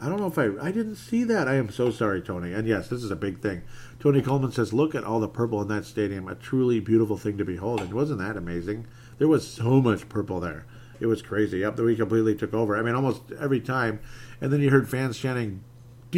I 0.00 0.08
don't 0.08 0.18
know 0.18 0.26
if 0.26 0.38
I 0.38 0.66
I 0.66 0.70
didn't 0.70 0.96
see 0.96 1.24
that. 1.24 1.46
I 1.46 1.54
am 1.54 1.70
so 1.70 1.90
sorry, 1.90 2.20
Tony. 2.20 2.52
And 2.52 2.66
yes, 2.66 2.88
this 2.88 3.02
is 3.02 3.10
a 3.10 3.16
big 3.16 3.40
thing. 3.40 3.62
Tony 4.00 4.22
Coleman 4.22 4.52
says, 4.52 4.72
"Look 4.72 4.94
at 4.94 5.04
all 5.04 5.20
the 5.20 5.28
purple 5.28 5.60
in 5.62 5.68
that 5.68 5.84
stadium. 5.84 6.28
A 6.28 6.34
truly 6.34 6.80
beautiful 6.80 7.16
thing 7.16 7.38
to 7.38 7.44
behold." 7.44 7.80
And 7.80 7.92
wasn't 7.92 8.20
that 8.20 8.36
amazing? 8.36 8.86
There 9.18 9.28
was 9.28 9.46
so 9.46 9.80
much 9.80 10.08
purple 10.08 10.40
there. 10.40 10.66
It 11.00 11.06
was 11.06 11.22
crazy. 11.22 11.64
Up 11.64 11.76
the 11.76 11.84
we 11.84 11.96
completely 11.96 12.34
took 12.34 12.54
over. 12.54 12.76
I 12.76 12.82
mean, 12.82 12.94
almost 12.94 13.22
every 13.38 13.60
time. 13.60 14.00
And 14.40 14.52
then 14.52 14.60
you 14.60 14.70
heard 14.70 14.88
fans 14.88 15.18
chanting 15.18 15.62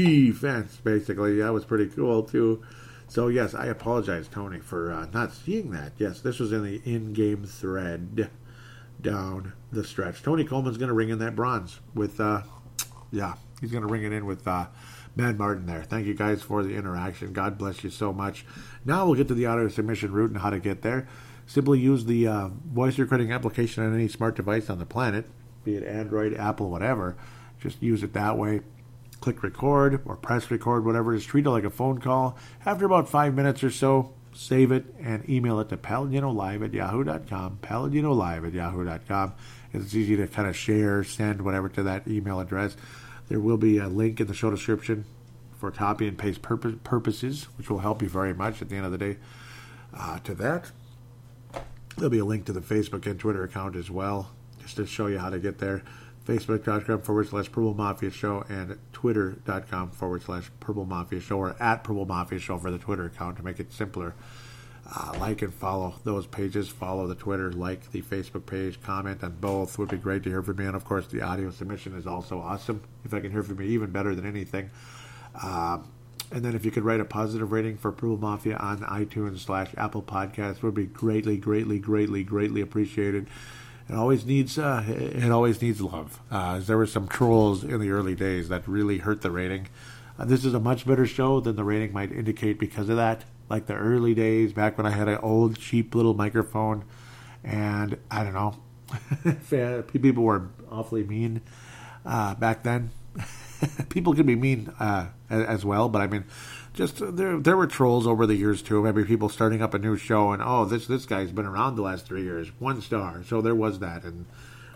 defense. 0.04 0.78
Basically, 0.82 1.38
that 1.38 1.52
was 1.52 1.64
pretty 1.64 1.86
cool 1.86 2.22
too. 2.22 2.62
So 3.08 3.28
yes, 3.28 3.54
I 3.54 3.66
apologize, 3.66 4.28
Tony, 4.28 4.60
for 4.60 4.92
uh, 4.92 5.06
not 5.12 5.32
seeing 5.32 5.70
that. 5.70 5.92
Yes, 5.96 6.20
this 6.20 6.38
was 6.38 6.52
in 6.52 6.64
the 6.64 6.82
in-game 6.84 7.44
thread 7.44 8.30
down 9.00 9.52
the 9.72 9.84
stretch. 9.84 10.22
Tony 10.22 10.44
Coleman's 10.44 10.76
going 10.76 10.88
to 10.88 10.94
ring 10.94 11.08
in 11.10 11.18
that 11.20 11.36
bronze 11.36 11.80
with, 11.94 12.20
uh, 12.20 12.42
yeah, 13.12 13.34
he's 13.60 13.70
going 13.70 13.86
to 13.86 13.92
ring 13.92 14.02
it 14.02 14.12
in 14.12 14.26
with 14.26 14.46
uh, 14.46 14.66
Mad 15.14 15.38
Martin 15.38 15.66
there. 15.66 15.84
Thank 15.84 16.06
you 16.06 16.14
guys 16.14 16.42
for 16.42 16.62
the 16.62 16.74
interaction. 16.74 17.32
God 17.32 17.56
bless 17.56 17.84
you 17.84 17.90
so 17.90 18.12
much. 18.12 18.44
Now 18.84 19.06
we'll 19.06 19.14
get 19.14 19.28
to 19.28 19.34
the 19.34 19.46
auto 19.46 19.68
submission 19.68 20.12
route 20.12 20.30
and 20.30 20.40
how 20.40 20.50
to 20.50 20.58
get 20.58 20.82
there. 20.82 21.06
Simply 21.46 21.78
use 21.78 22.06
the 22.06 22.26
uh, 22.26 22.48
voice 22.48 22.98
recording 22.98 23.30
application 23.30 23.84
on 23.84 23.94
any 23.94 24.08
smart 24.08 24.34
device 24.34 24.68
on 24.68 24.80
the 24.80 24.86
planet, 24.86 25.26
be 25.62 25.76
it 25.76 25.84
Android, 25.84 26.34
Apple, 26.34 26.70
whatever. 26.70 27.16
Just 27.60 27.80
use 27.80 28.02
it 28.02 28.12
that 28.14 28.36
way. 28.36 28.62
Click 29.20 29.42
record 29.42 30.02
or 30.04 30.16
press 30.16 30.50
record, 30.50 30.84
whatever 30.84 31.14
is. 31.14 31.24
Treat 31.24 31.46
it 31.46 31.50
like 31.50 31.64
a 31.64 31.70
phone 31.70 31.98
call. 31.98 32.36
After 32.64 32.84
about 32.84 33.08
five 33.08 33.34
minutes 33.34 33.64
or 33.64 33.70
so, 33.70 34.12
save 34.32 34.70
it 34.70 34.84
and 35.00 35.28
email 35.28 35.58
it 35.60 35.68
to 35.70 35.76
paladinolive 35.76 36.64
at 36.64 36.74
yahoo.com. 36.74 37.58
Paladinolive 37.62 38.46
at 38.46 38.52
yahoo.com. 38.52 39.32
It's 39.72 39.94
easy 39.94 40.16
to 40.16 40.26
kind 40.26 40.48
of 40.48 40.56
share, 40.56 41.02
send 41.04 41.42
whatever 41.42 41.68
to 41.70 41.82
that 41.84 42.06
email 42.06 42.40
address. 42.40 42.76
There 43.28 43.40
will 43.40 43.56
be 43.56 43.78
a 43.78 43.88
link 43.88 44.20
in 44.20 44.26
the 44.26 44.34
show 44.34 44.50
description 44.50 45.04
for 45.58 45.70
copy 45.70 46.06
and 46.06 46.16
paste 46.16 46.42
purposes, 46.42 47.44
which 47.56 47.70
will 47.70 47.78
help 47.78 48.02
you 48.02 48.08
very 48.08 48.34
much 48.34 48.62
at 48.62 48.68
the 48.68 48.76
end 48.76 48.86
of 48.86 48.92
the 48.92 48.98
day. 48.98 49.16
Uh, 49.94 50.18
to 50.20 50.34
that, 50.34 50.70
there'll 51.96 52.10
be 52.10 52.18
a 52.18 52.24
link 52.24 52.44
to 52.44 52.52
the 52.52 52.60
Facebook 52.60 53.06
and 53.06 53.18
Twitter 53.18 53.42
account 53.42 53.74
as 53.74 53.90
well, 53.90 54.30
just 54.60 54.76
to 54.76 54.86
show 54.86 55.06
you 55.06 55.18
how 55.18 55.30
to 55.30 55.38
get 55.38 55.58
there. 55.58 55.82
Facebook.com 56.26 57.02
forward 57.02 57.28
slash 57.28 57.46
Purple 57.46 57.74
Mafia 57.74 58.10
Show 58.10 58.44
and 58.48 58.78
Twitter.com 58.92 59.90
forward 59.92 60.22
slash 60.22 60.50
Purple 60.60 60.84
Mafia 60.84 61.20
Show 61.20 61.38
or 61.38 61.56
at 61.62 61.84
Purple 61.84 62.04
Mafia 62.04 62.38
Show 62.38 62.58
for 62.58 62.70
the 62.70 62.78
Twitter 62.78 63.06
account 63.06 63.36
to 63.36 63.44
make 63.44 63.60
it 63.60 63.72
simpler. 63.72 64.14
Uh, 64.94 65.16
like 65.18 65.42
and 65.42 65.52
follow 65.52 65.94
those 66.04 66.26
pages. 66.26 66.68
Follow 66.68 67.06
the 67.06 67.14
Twitter, 67.14 67.50
like 67.52 67.90
the 67.90 68.02
Facebook 68.02 68.46
page, 68.46 68.80
comment 68.82 69.22
on 69.24 69.32
both. 69.40 69.78
Would 69.78 69.88
be 69.88 69.96
great 69.96 70.22
to 70.24 70.30
hear 70.30 70.42
from 70.42 70.60
you. 70.60 70.66
And 70.66 70.76
of 70.76 70.84
course, 70.84 71.06
the 71.08 71.22
audio 71.22 71.50
submission 71.50 71.96
is 71.96 72.06
also 72.06 72.38
awesome. 72.38 72.82
If 73.04 73.12
I 73.12 73.20
can 73.20 73.32
hear 73.32 73.42
from 73.42 73.60
you, 73.60 73.68
even 73.68 73.90
better 73.90 74.14
than 74.14 74.26
anything. 74.26 74.70
Uh, 75.40 75.78
and 76.32 76.44
then 76.44 76.54
if 76.54 76.64
you 76.64 76.70
could 76.70 76.84
write 76.84 77.00
a 77.00 77.04
positive 77.04 77.52
rating 77.52 77.76
for 77.78 77.92
Purple 77.92 78.16
Mafia 78.16 78.56
on 78.56 78.78
iTunes 78.80 79.40
slash 79.40 79.70
Apple 79.76 80.02
Podcasts, 80.02 80.62
would 80.62 80.74
be 80.74 80.86
greatly, 80.86 81.36
greatly, 81.36 81.78
greatly, 81.78 82.22
greatly 82.22 82.60
appreciated. 82.60 83.28
It 83.88 83.94
always 83.94 84.26
needs 84.26 84.58
uh, 84.58 84.84
it 84.86 85.30
always 85.30 85.62
needs 85.62 85.80
love. 85.80 86.20
Uh, 86.30 86.58
there 86.58 86.76
were 86.76 86.86
some 86.86 87.06
trolls 87.06 87.62
in 87.62 87.80
the 87.80 87.90
early 87.90 88.14
days 88.14 88.48
that 88.48 88.66
really 88.66 88.98
hurt 88.98 89.22
the 89.22 89.30
rating. 89.30 89.68
Uh, 90.18 90.24
this 90.24 90.44
is 90.44 90.54
a 90.54 90.60
much 90.60 90.86
better 90.86 91.06
show 91.06 91.40
than 91.40 91.56
the 91.56 91.64
rating 91.64 91.92
might 91.92 92.10
indicate 92.10 92.58
because 92.58 92.88
of 92.88 92.96
that 92.96 93.24
like 93.48 93.66
the 93.66 93.74
early 93.74 94.14
days 94.14 94.52
back 94.52 94.76
when 94.76 94.86
I 94.86 94.90
had 94.90 95.08
an 95.08 95.18
old 95.18 95.58
cheap 95.58 95.94
little 95.94 96.14
microphone, 96.14 96.84
and 97.44 97.98
I 98.10 98.24
don't 98.24 98.34
know, 98.34 99.82
people 99.92 100.22
were 100.22 100.48
awfully 100.70 101.04
mean 101.04 101.42
uh, 102.04 102.34
back 102.34 102.62
then. 102.62 102.90
people 103.88 104.14
can 104.14 104.26
be 104.26 104.36
mean 104.36 104.72
uh, 104.78 105.08
as 105.30 105.64
well, 105.64 105.88
but 105.88 106.02
I 106.02 106.06
mean, 106.06 106.24
just 106.76 107.16
there 107.16 107.38
there 107.38 107.56
were 107.56 107.66
trolls 107.66 108.06
over 108.06 108.26
the 108.26 108.36
years 108.36 108.62
too. 108.62 108.82
Maybe 108.82 109.02
people 109.02 109.28
starting 109.30 109.62
up 109.62 109.72
a 109.72 109.78
new 109.78 109.96
show 109.96 110.30
and 110.32 110.42
oh 110.42 110.66
this 110.66 110.86
this 110.86 111.06
guy's 111.06 111.32
been 111.32 111.46
around 111.46 111.74
the 111.74 111.82
last 111.82 112.06
three 112.06 112.22
years, 112.22 112.52
one 112.58 112.82
star. 112.82 113.24
So 113.24 113.40
there 113.40 113.54
was 113.54 113.78
that, 113.80 114.04
and 114.04 114.26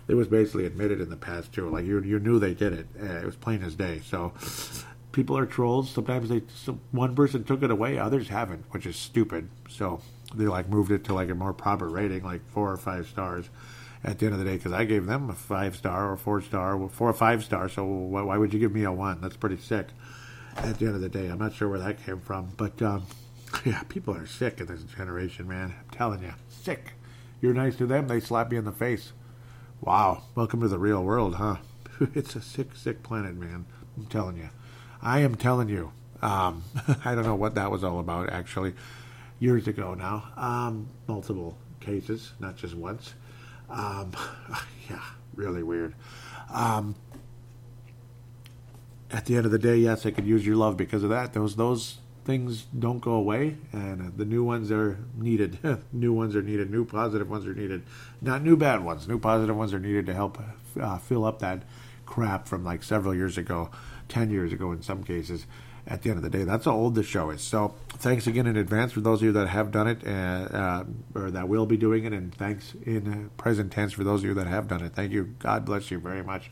it 0.08 0.14
was 0.14 0.26
basically 0.26 0.64
admitted 0.64 1.00
in 1.00 1.10
the 1.10 1.16
past 1.16 1.52
too. 1.52 1.68
Like 1.68 1.84
you 1.84 2.00
you 2.02 2.18
knew 2.18 2.38
they 2.38 2.54
did 2.54 2.72
it. 2.72 2.86
Uh, 3.00 3.18
it 3.18 3.26
was 3.26 3.36
plain 3.36 3.62
as 3.62 3.74
day. 3.76 4.00
So 4.04 4.32
people 5.12 5.36
are 5.36 5.44
trolls. 5.44 5.90
Sometimes 5.90 6.30
they 6.30 6.42
some, 6.54 6.80
one 6.90 7.14
person 7.14 7.44
took 7.44 7.62
it 7.62 7.70
away, 7.70 7.98
others 7.98 8.28
haven't, 8.28 8.64
which 8.70 8.86
is 8.86 8.96
stupid. 8.96 9.50
So 9.68 10.00
they 10.34 10.46
like 10.46 10.70
moved 10.70 10.90
it 10.90 11.04
to 11.04 11.14
like 11.14 11.28
a 11.28 11.34
more 11.34 11.52
proper 11.52 11.86
rating, 11.88 12.24
like 12.24 12.40
four 12.50 12.72
or 12.72 12.78
five 12.78 13.06
stars. 13.08 13.50
At 14.02 14.18
the 14.18 14.24
end 14.24 14.32
of 14.32 14.38
the 14.38 14.46
day, 14.46 14.56
because 14.56 14.72
I 14.72 14.86
gave 14.86 15.04
them 15.04 15.28
a 15.28 15.34
five 15.34 15.76
star 15.76 16.10
or 16.10 16.16
four 16.16 16.40
star, 16.40 16.88
four 16.88 17.10
or 17.10 17.12
five 17.12 17.44
star. 17.44 17.68
So 17.68 17.84
why 17.84 18.38
would 18.38 18.54
you 18.54 18.58
give 18.58 18.72
me 18.72 18.84
a 18.84 18.90
one? 18.90 19.20
That's 19.20 19.36
pretty 19.36 19.58
sick. 19.58 19.88
At 20.56 20.78
the 20.78 20.86
end 20.86 20.94
of 20.94 21.00
the 21.00 21.08
day, 21.08 21.28
I'm 21.28 21.38
not 21.38 21.54
sure 21.54 21.68
where 21.68 21.78
that 21.78 22.04
came 22.04 22.20
from, 22.20 22.50
but 22.56 22.80
um, 22.82 23.06
yeah, 23.64 23.82
people 23.84 24.14
are 24.14 24.26
sick 24.26 24.60
in 24.60 24.66
this 24.66 24.82
generation, 24.82 25.48
man. 25.48 25.74
I'm 25.78 25.96
telling 25.96 26.22
you, 26.22 26.34
sick. 26.48 26.92
You're 27.40 27.54
nice 27.54 27.76
to 27.76 27.86
them, 27.86 28.08
they 28.08 28.20
slap 28.20 28.52
you 28.52 28.58
in 28.58 28.64
the 28.64 28.72
face. 28.72 29.12
Wow, 29.80 30.24
welcome 30.34 30.60
to 30.60 30.68
the 30.68 30.78
real 30.78 31.02
world, 31.02 31.36
huh? 31.36 31.56
it's 32.14 32.36
a 32.36 32.42
sick, 32.42 32.76
sick 32.76 33.02
planet, 33.02 33.34
man. 33.34 33.64
I'm 33.96 34.06
telling 34.06 34.36
you. 34.36 34.50
I 35.02 35.20
am 35.20 35.34
telling 35.36 35.68
you, 35.68 35.92
um, 36.20 36.64
I 37.04 37.14
don't 37.14 37.24
know 37.24 37.34
what 37.34 37.54
that 37.54 37.70
was 37.70 37.82
all 37.82 37.98
about, 37.98 38.30
actually, 38.30 38.74
years 39.38 39.66
ago 39.66 39.94
now. 39.94 40.24
Um, 40.36 40.88
multiple 41.06 41.56
cases, 41.80 42.32
not 42.38 42.56
just 42.56 42.74
once. 42.74 43.14
Um, 43.70 44.12
yeah, 44.90 45.02
really 45.34 45.62
weird. 45.62 45.94
Um, 46.52 46.94
at 49.12 49.26
the 49.26 49.36
end 49.36 49.46
of 49.46 49.52
the 49.52 49.58
day, 49.58 49.76
yes, 49.76 50.06
I 50.06 50.10
could 50.10 50.26
use 50.26 50.46
your 50.46 50.56
love 50.56 50.76
because 50.76 51.02
of 51.02 51.10
that. 51.10 51.32
Those 51.32 51.56
those 51.56 51.98
things 52.24 52.66
don't 52.78 53.00
go 53.00 53.12
away, 53.12 53.56
and 53.72 54.16
the 54.16 54.24
new 54.24 54.44
ones 54.44 54.70
are 54.70 54.98
needed. 55.16 55.58
new 55.92 56.12
ones 56.12 56.36
are 56.36 56.42
needed. 56.42 56.70
New 56.70 56.84
positive 56.84 57.28
ones 57.28 57.46
are 57.46 57.54
needed. 57.54 57.82
Not 58.20 58.42
new 58.42 58.56
bad 58.56 58.84
ones. 58.84 59.08
New 59.08 59.18
positive 59.18 59.56
ones 59.56 59.74
are 59.74 59.80
needed 59.80 60.06
to 60.06 60.14
help 60.14 60.38
uh, 60.80 60.98
fill 60.98 61.24
up 61.24 61.40
that 61.40 61.62
crap 62.06 62.48
from 62.48 62.64
like 62.64 62.82
several 62.82 63.14
years 63.14 63.38
ago 63.38 63.70
10 64.10 64.30
years 64.30 64.52
ago 64.52 64.72
in 64.72 64.82
some 64.82 65.02
cases 65.02 65.46
at 65.86 66.02
the 66.02 66.10
end 66.10 66.18
of 66.18 66.22
the 66.22 66.30
day. 66.30 66.44
That's 66.44 66.66
how 66.66 66.72
old 66.72 66.94
the 66.94 67.02
show 67.02 67.30
is. 67.30 67.40
So 67.40 67.74
thanks 67.88 68.26
again 68.26 68.46
in 68.46 68.56
advance 68.56 68.92
for 68.92 69.00
those 69.00 69.20
of 69.20 69.24
you 69.24 69.32
that 69.32 69.48
have 69.48 69.70
done 69.70 69.86
it 69.86 70.06
uh, 70.06 70.10
uh, 70.10 70.84
or 71.14 71.30
that 71.30 71.48
will 71.48 71.66
be 71.66 71.76
doing 71.76 72.04
it. 72.04 72.12
And 72.12 72.34
thanks 72.34 72.74
in 72.84 73.30
present 73.38 73.72
tense 73.72 73.92
for 73.92 74.04
those 74.04 74.20
of 74.20 74.26
you 74.26 74.34
that 74.34 74.46
have 74.46 74.68
done 74.68 74.82
it. 74.82 74.92
Thank 74.94 75.12
you. 75.12 75.34
God 75.38 75.64
bless 75.64 75.90
you 75.90 75.98
very 75.98 76.22
much. 76.22 76.50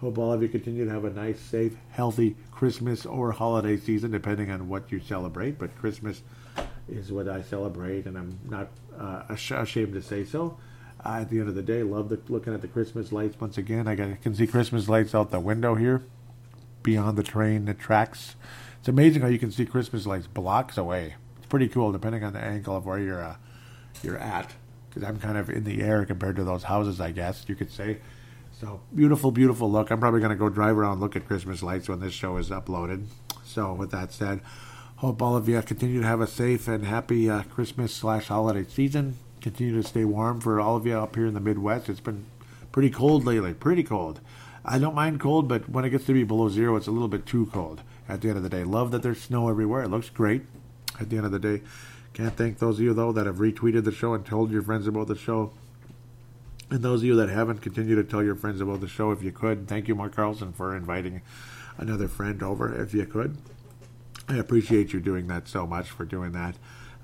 Hope 0.00 0.18
all 0.18 0.32
of 0.32 0.42
you 0.42 0.48
continue 0.48 0.84
to 0.84 0.90
have 0.90 1.04
a 1.04 1.10
nice, 1.10 1.40
safe, 1.40 1.74
healthy 1.90 2.36
Christmas 2.50 3.06
or 3.06 3.32
holiday 3.32 3.78
season, 3.78 4.10
depending 4.10 4.50
on 4.50 4.68
what 4.68 4.92
you 4.92 5.00
celebrate. 5.00 5.58
But 5.58 5.76
Christmas 5.78 6.22
is 6.88 7.10
what 7.10 7.28
I 7.28 7.40
celebrate, 7.42 8.04
and 8.04 8.18
I'm 8.18 8.38
not 8.48 8.68
uh, 8.98 9.22
ashamed 9.30 9.94
to 9.94 10.02
say 10.02 10.24
so. 10.24 10.58
Uh, 11.04 11.20
at 11.20 11.30
the 11.30 11.38
end 11.38 11.48
of 11.48 11.54
the 11.54 11.62
day, 11.62 11.82
love 11.82 12.10
the, 12.10 12.20
looking 12.28 12.52
at 12.52 12.60
the 12.60 12.68
Christmas 12.68 13.10
lights 13.10 13.40
once 13.40 13.56
again. 13.56 13.88
I, 13.88 13.96
can 13.96 14.34
see 14.34 14.46
Christmas 14.46 14.88
lights 14.88 15.14
out 15.14 15.30
the 15.30 15.40
window 15.40 15.74
here 15.74 16.04
beyond 16.82 17.16
the 17.16 17.22
train, 17.22 17.64
the 17.64 17.74
tracks. 17.74 18.36
It's 18.78 18.88
amazing 18.88 19.22
how 19.22 19.28
you 19.28 19.38
can 19.38 19.50
see 19.50 19.64
Christmas 19.64 20.06
lights 20.06 20.26
blocks 20.26 20.76
away. 20.76 21.14
It's 21.38 21.46
pretty 21.46 21.68
cool, 21.68 21.90
depending 21.90 22.22
on 22.22 22.34
the 22.34 22.38
angle 22.38 22.76
of 22.76 22.86
where 22.86 22.98
you're 22.98 23.24
uh, 23.24 23.36
you're 24.02 24.18
at. 24.18 24.54
Because 24.88 25.08
I'm 25.08 25.18
kind 25.18 25.38
of 25.38 25.50
in 25.50 25.64
the 25.64 25.82
air 25.82 26.04
compared 26.04 26.36
to 26.36 26.44
those 26.44 26.64
houses, 26.64 27.00
I 27.00 27.12
guess 27.12 27.44
you 27.48 27.54
could 27.54 27.70
say. 27.70 27.98
So 28.58 28.80
beautiful, 28.94 29.32
beautiful 29.32 29.70
look. 29.70 29.90
I'm 29.90 30.00
probably 30.00 30.20
going 30.20 30.30
to 30.30 30.36
go 30.36 30.48
drive 30.48 30.78
around 30.78 30.98
look 30.98 31.14
at 31.14 31.26
Christmas 31.26 31.62
lights 31.62 31.90
when 31.90 32.00
this 32.00 32.14
show 32.14 32.38
is 32.38 32.48
uploaded. 32.48 33.04
So 33.44 33.74
with 33.74 33.90
that 33.90 34.12
said, 34.12 34.40
hope 34.96 35.20
all 35.20 35.36
of 35.36 35.46
you 35.46 35.60
continue 35.60 36.00
to 36.00 36.06
have 36.06 36.22
a 36.22 36.26
safe 36.26 36.66
and 36.66 36.86
happy 36.86 37.28
uh, 37.28 37.42
Christmas 37.42 37.92
slash 37.92 38.28
holiday 38.28 38.64
season. 38.64 39.18
Continue 39.42 39.82
to 39.82 39.86
stay 39.86 40.06
warm 40.06 40.40
for 40.40 40.58
all 40.58 40.74
of 40.74 40.86
you 40.86 40.94
up 40.94 41.16
here 41.16 41.26
in 41.26 41.34
the 41.34 41.40
Midwest. 41.40 41.90
It's 41.90 42.00
been 42.00 42.24
pretty 42.72 42.88
cold 42.88 43.26
lately, 43.26 43.52
pretty 43.52 43.82
cold. 43.82 44.20
I 44.64 44.78
don't 44.78 44.94
mind 44.94 45.20
cold, 45.20 45.48
but 45.48 45.68
when 45.68 45.84
it 45.84 45.90
gets 45.90 46.06
to 46.06 46.14
be 46.14 46.24
below 46.24 46.48
zero, 46.48 46.76
it's 46.76 46.86
a 46.86 46.92
little 46.92 47.08
bit 47.08 47.26
too 47.26 47.46
cold. 47.52 47.82
At 48.08 48.22
the 48.22 48.28
end 48.28 48.38
of 48.38 48.42
the 48.42 48.48
day, 48.48 48.64
love 48.64 48.90
that 48.92 49.02
there's 49.02 49.20
snow 49.20 49.50
everywhere. 49.50 49.82
It 49.82 49.90
looks 49.90 50.08
great. 50.08 50.46
At 50.98 51.10
the 51.10 51.18
end 51.18 51.26
of 51.26 51.32
the 51.32 51.38
day, 51.38 51.60
can't 52.14 52.34
thank 52.34 52.58
those 52.58 52.78
of 52.78 52.84
you 52.84 52.94
though 52.94 53.12
that 53.12 53.26
have 53.26 53.36
retweeted 53.36 53.84
the 53.84 53.92
show 53.92 54.14
and 54.14 54.24
told 54.24 54.50
your 54.50 54.62
friends 54.62 54.86
about 54.86 55.08
the 55.08 55.14
show. 55.14 55.52
And 56.70 56.82
those 56.82 57.00
of 57.00 57.06
you 57.06 57.16
that 57.16 57.28
haven't, 57.28 57.62
continue 57.62 57.94
to 57.94 58.04
tell 58.04 58.22
your 58.22 58.34
friends 58.34 58.60
about 58.60 58.80
the 58.80 58.88
show 58.88 59.12
if 59.12 59.22
you 59.22 59.30
could. 59.32 59.68
Thank 59.68 59.86
you, 59.86 59.94
Mark 59.94 60.16
Carlson, 60.16 60.52
for 60.52 60.76
inviting 60.76 61.22
another 61.78 62.08
friend 62.08 62.42
over 62.42 62.74
if 62.80 62.92
you 62.92 63.06
could. 63.06 63.36
I 64.28 64.36
appreciate 64.36 64.92
you 64.92 65.00
doing 65.00 65.28
that 65.28 65.46
so 65.46 65.66
much 65.66 65.90
for 65.90 66.04
doing 66.04 66.32
that. 66.32 66.56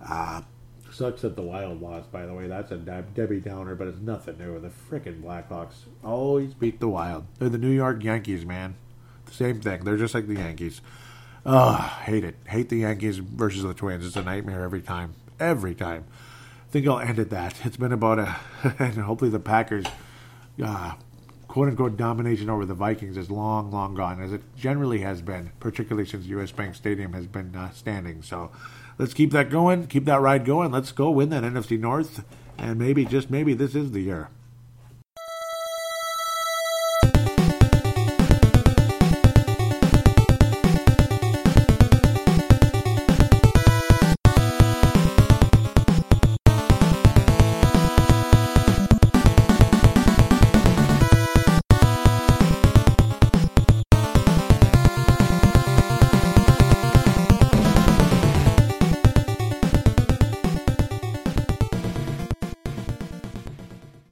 Uh, 0.05 0.43
sucks 0.91 1.23
that 1.23 1.37
the 1.37 1.43
Wild 1.43 1.81
lost, 1.81 2.11
by 2.11 2.27
the 2.27 2.35
way. 2.35 2.49
That's 2.49 2.73
a 2.73 2.77
Debbie 2.77 3.41
Downer, 3.41 3.75
but 3.77 3.87
it's 3.87 4.01
nothing 4.01 4.39
new. 4.39 4.59
The 4.59 4.71
frickin' 4.71 5.23
Blackhawks 5.23 5.85
always 6.05 6.55
beat 6.55 6.81
the 6.81 6.89
Wild. 6.89 7.27
They're 7.39 7.49
the 7.49 7.59
New 7.59 7.71
York 7.71 8.03
Yankees, 8.03 8.45
man. 8.45 8.75
The 9.27 9.33
same 9.33 9.61
thing. 9.61 9.85
They're 9.85 9.97
just 9.97 10.15
like 10.15 10.27
the 10.27 10.35
Yankees. 10.35 10.81
Ugh, 11.47 11.81
hate 12.03 12.25
it. 12.25 12.37
Hate 12.47 12.69
the 12.69 12.79
Yankees 12.79 13.19
versus 13.19 13.63
the 13.63 13.75
Twins. 13.75 14.07
It's 14.07 14.17
a 14.17 14.23
nightmare 14.23 14.63
every 14.63 14.83
time. 14.83 15.15
Every 15.41 15.75
time. 15.75 16.05
Think 16.73 16.89
I'll 16.89 17.01
end 17.01 17.19
at 17.19 17.29
that. 17.29 17.67
It's 17.67 17.77
been 17.77 17.93
about 17.93 18.19
a, 18.19 18.37
and 18.79 18.95
hopefully 18.95 19.31
the 19.31 19.39
Packers, 19.39 19.85
uh, 20.65 20.95
quote 21.47 21.69
unquote, 21.69 21.99
domination 21.99 22.49
over 22.49 22.65
the 22.65 22.73
Vikings 22.73 23.19
is 23.19 23.31
long, 23.31 23.71
long 23.71 23.95
gone, 23.95 24.23
as 24.23 24.33
it 24.33 24.41
generally 24.57 25.01
has 25.01 25.21
been, 25.21 25.53
particularly 25.61 26.09
since 26.09 26.25
US 26.25 26.51
Bank 26.51 26.75
Stadium 26.75 27.13
has 27.13 27.27
been 27.27 27.55
uh, 27.55 27.69
standing. 27.73 28.23
So 28.23 28.51
let's 28.97 29.13
keep 29.13 29.33
that 29.33 29.51
going, 29.51 29.87
keep 29.87 30.07
that 30.07 30.23
ride 30.23 30.47
going. 30.47 30.73
Let's 30.73 30.93
go 30.93 31.11
win 31.11 31.29
that 31.29 31.43
NFC 31.43 31.79
North, 31.79 32.25
and 32.57 32.79
maybe, 32.79 33.05
just 33.05 33.29
maybe, 33.29 33.53
this 33.53 33.75
is 33.75 33.93
the 33.93 34.01
year. 34.01 34.31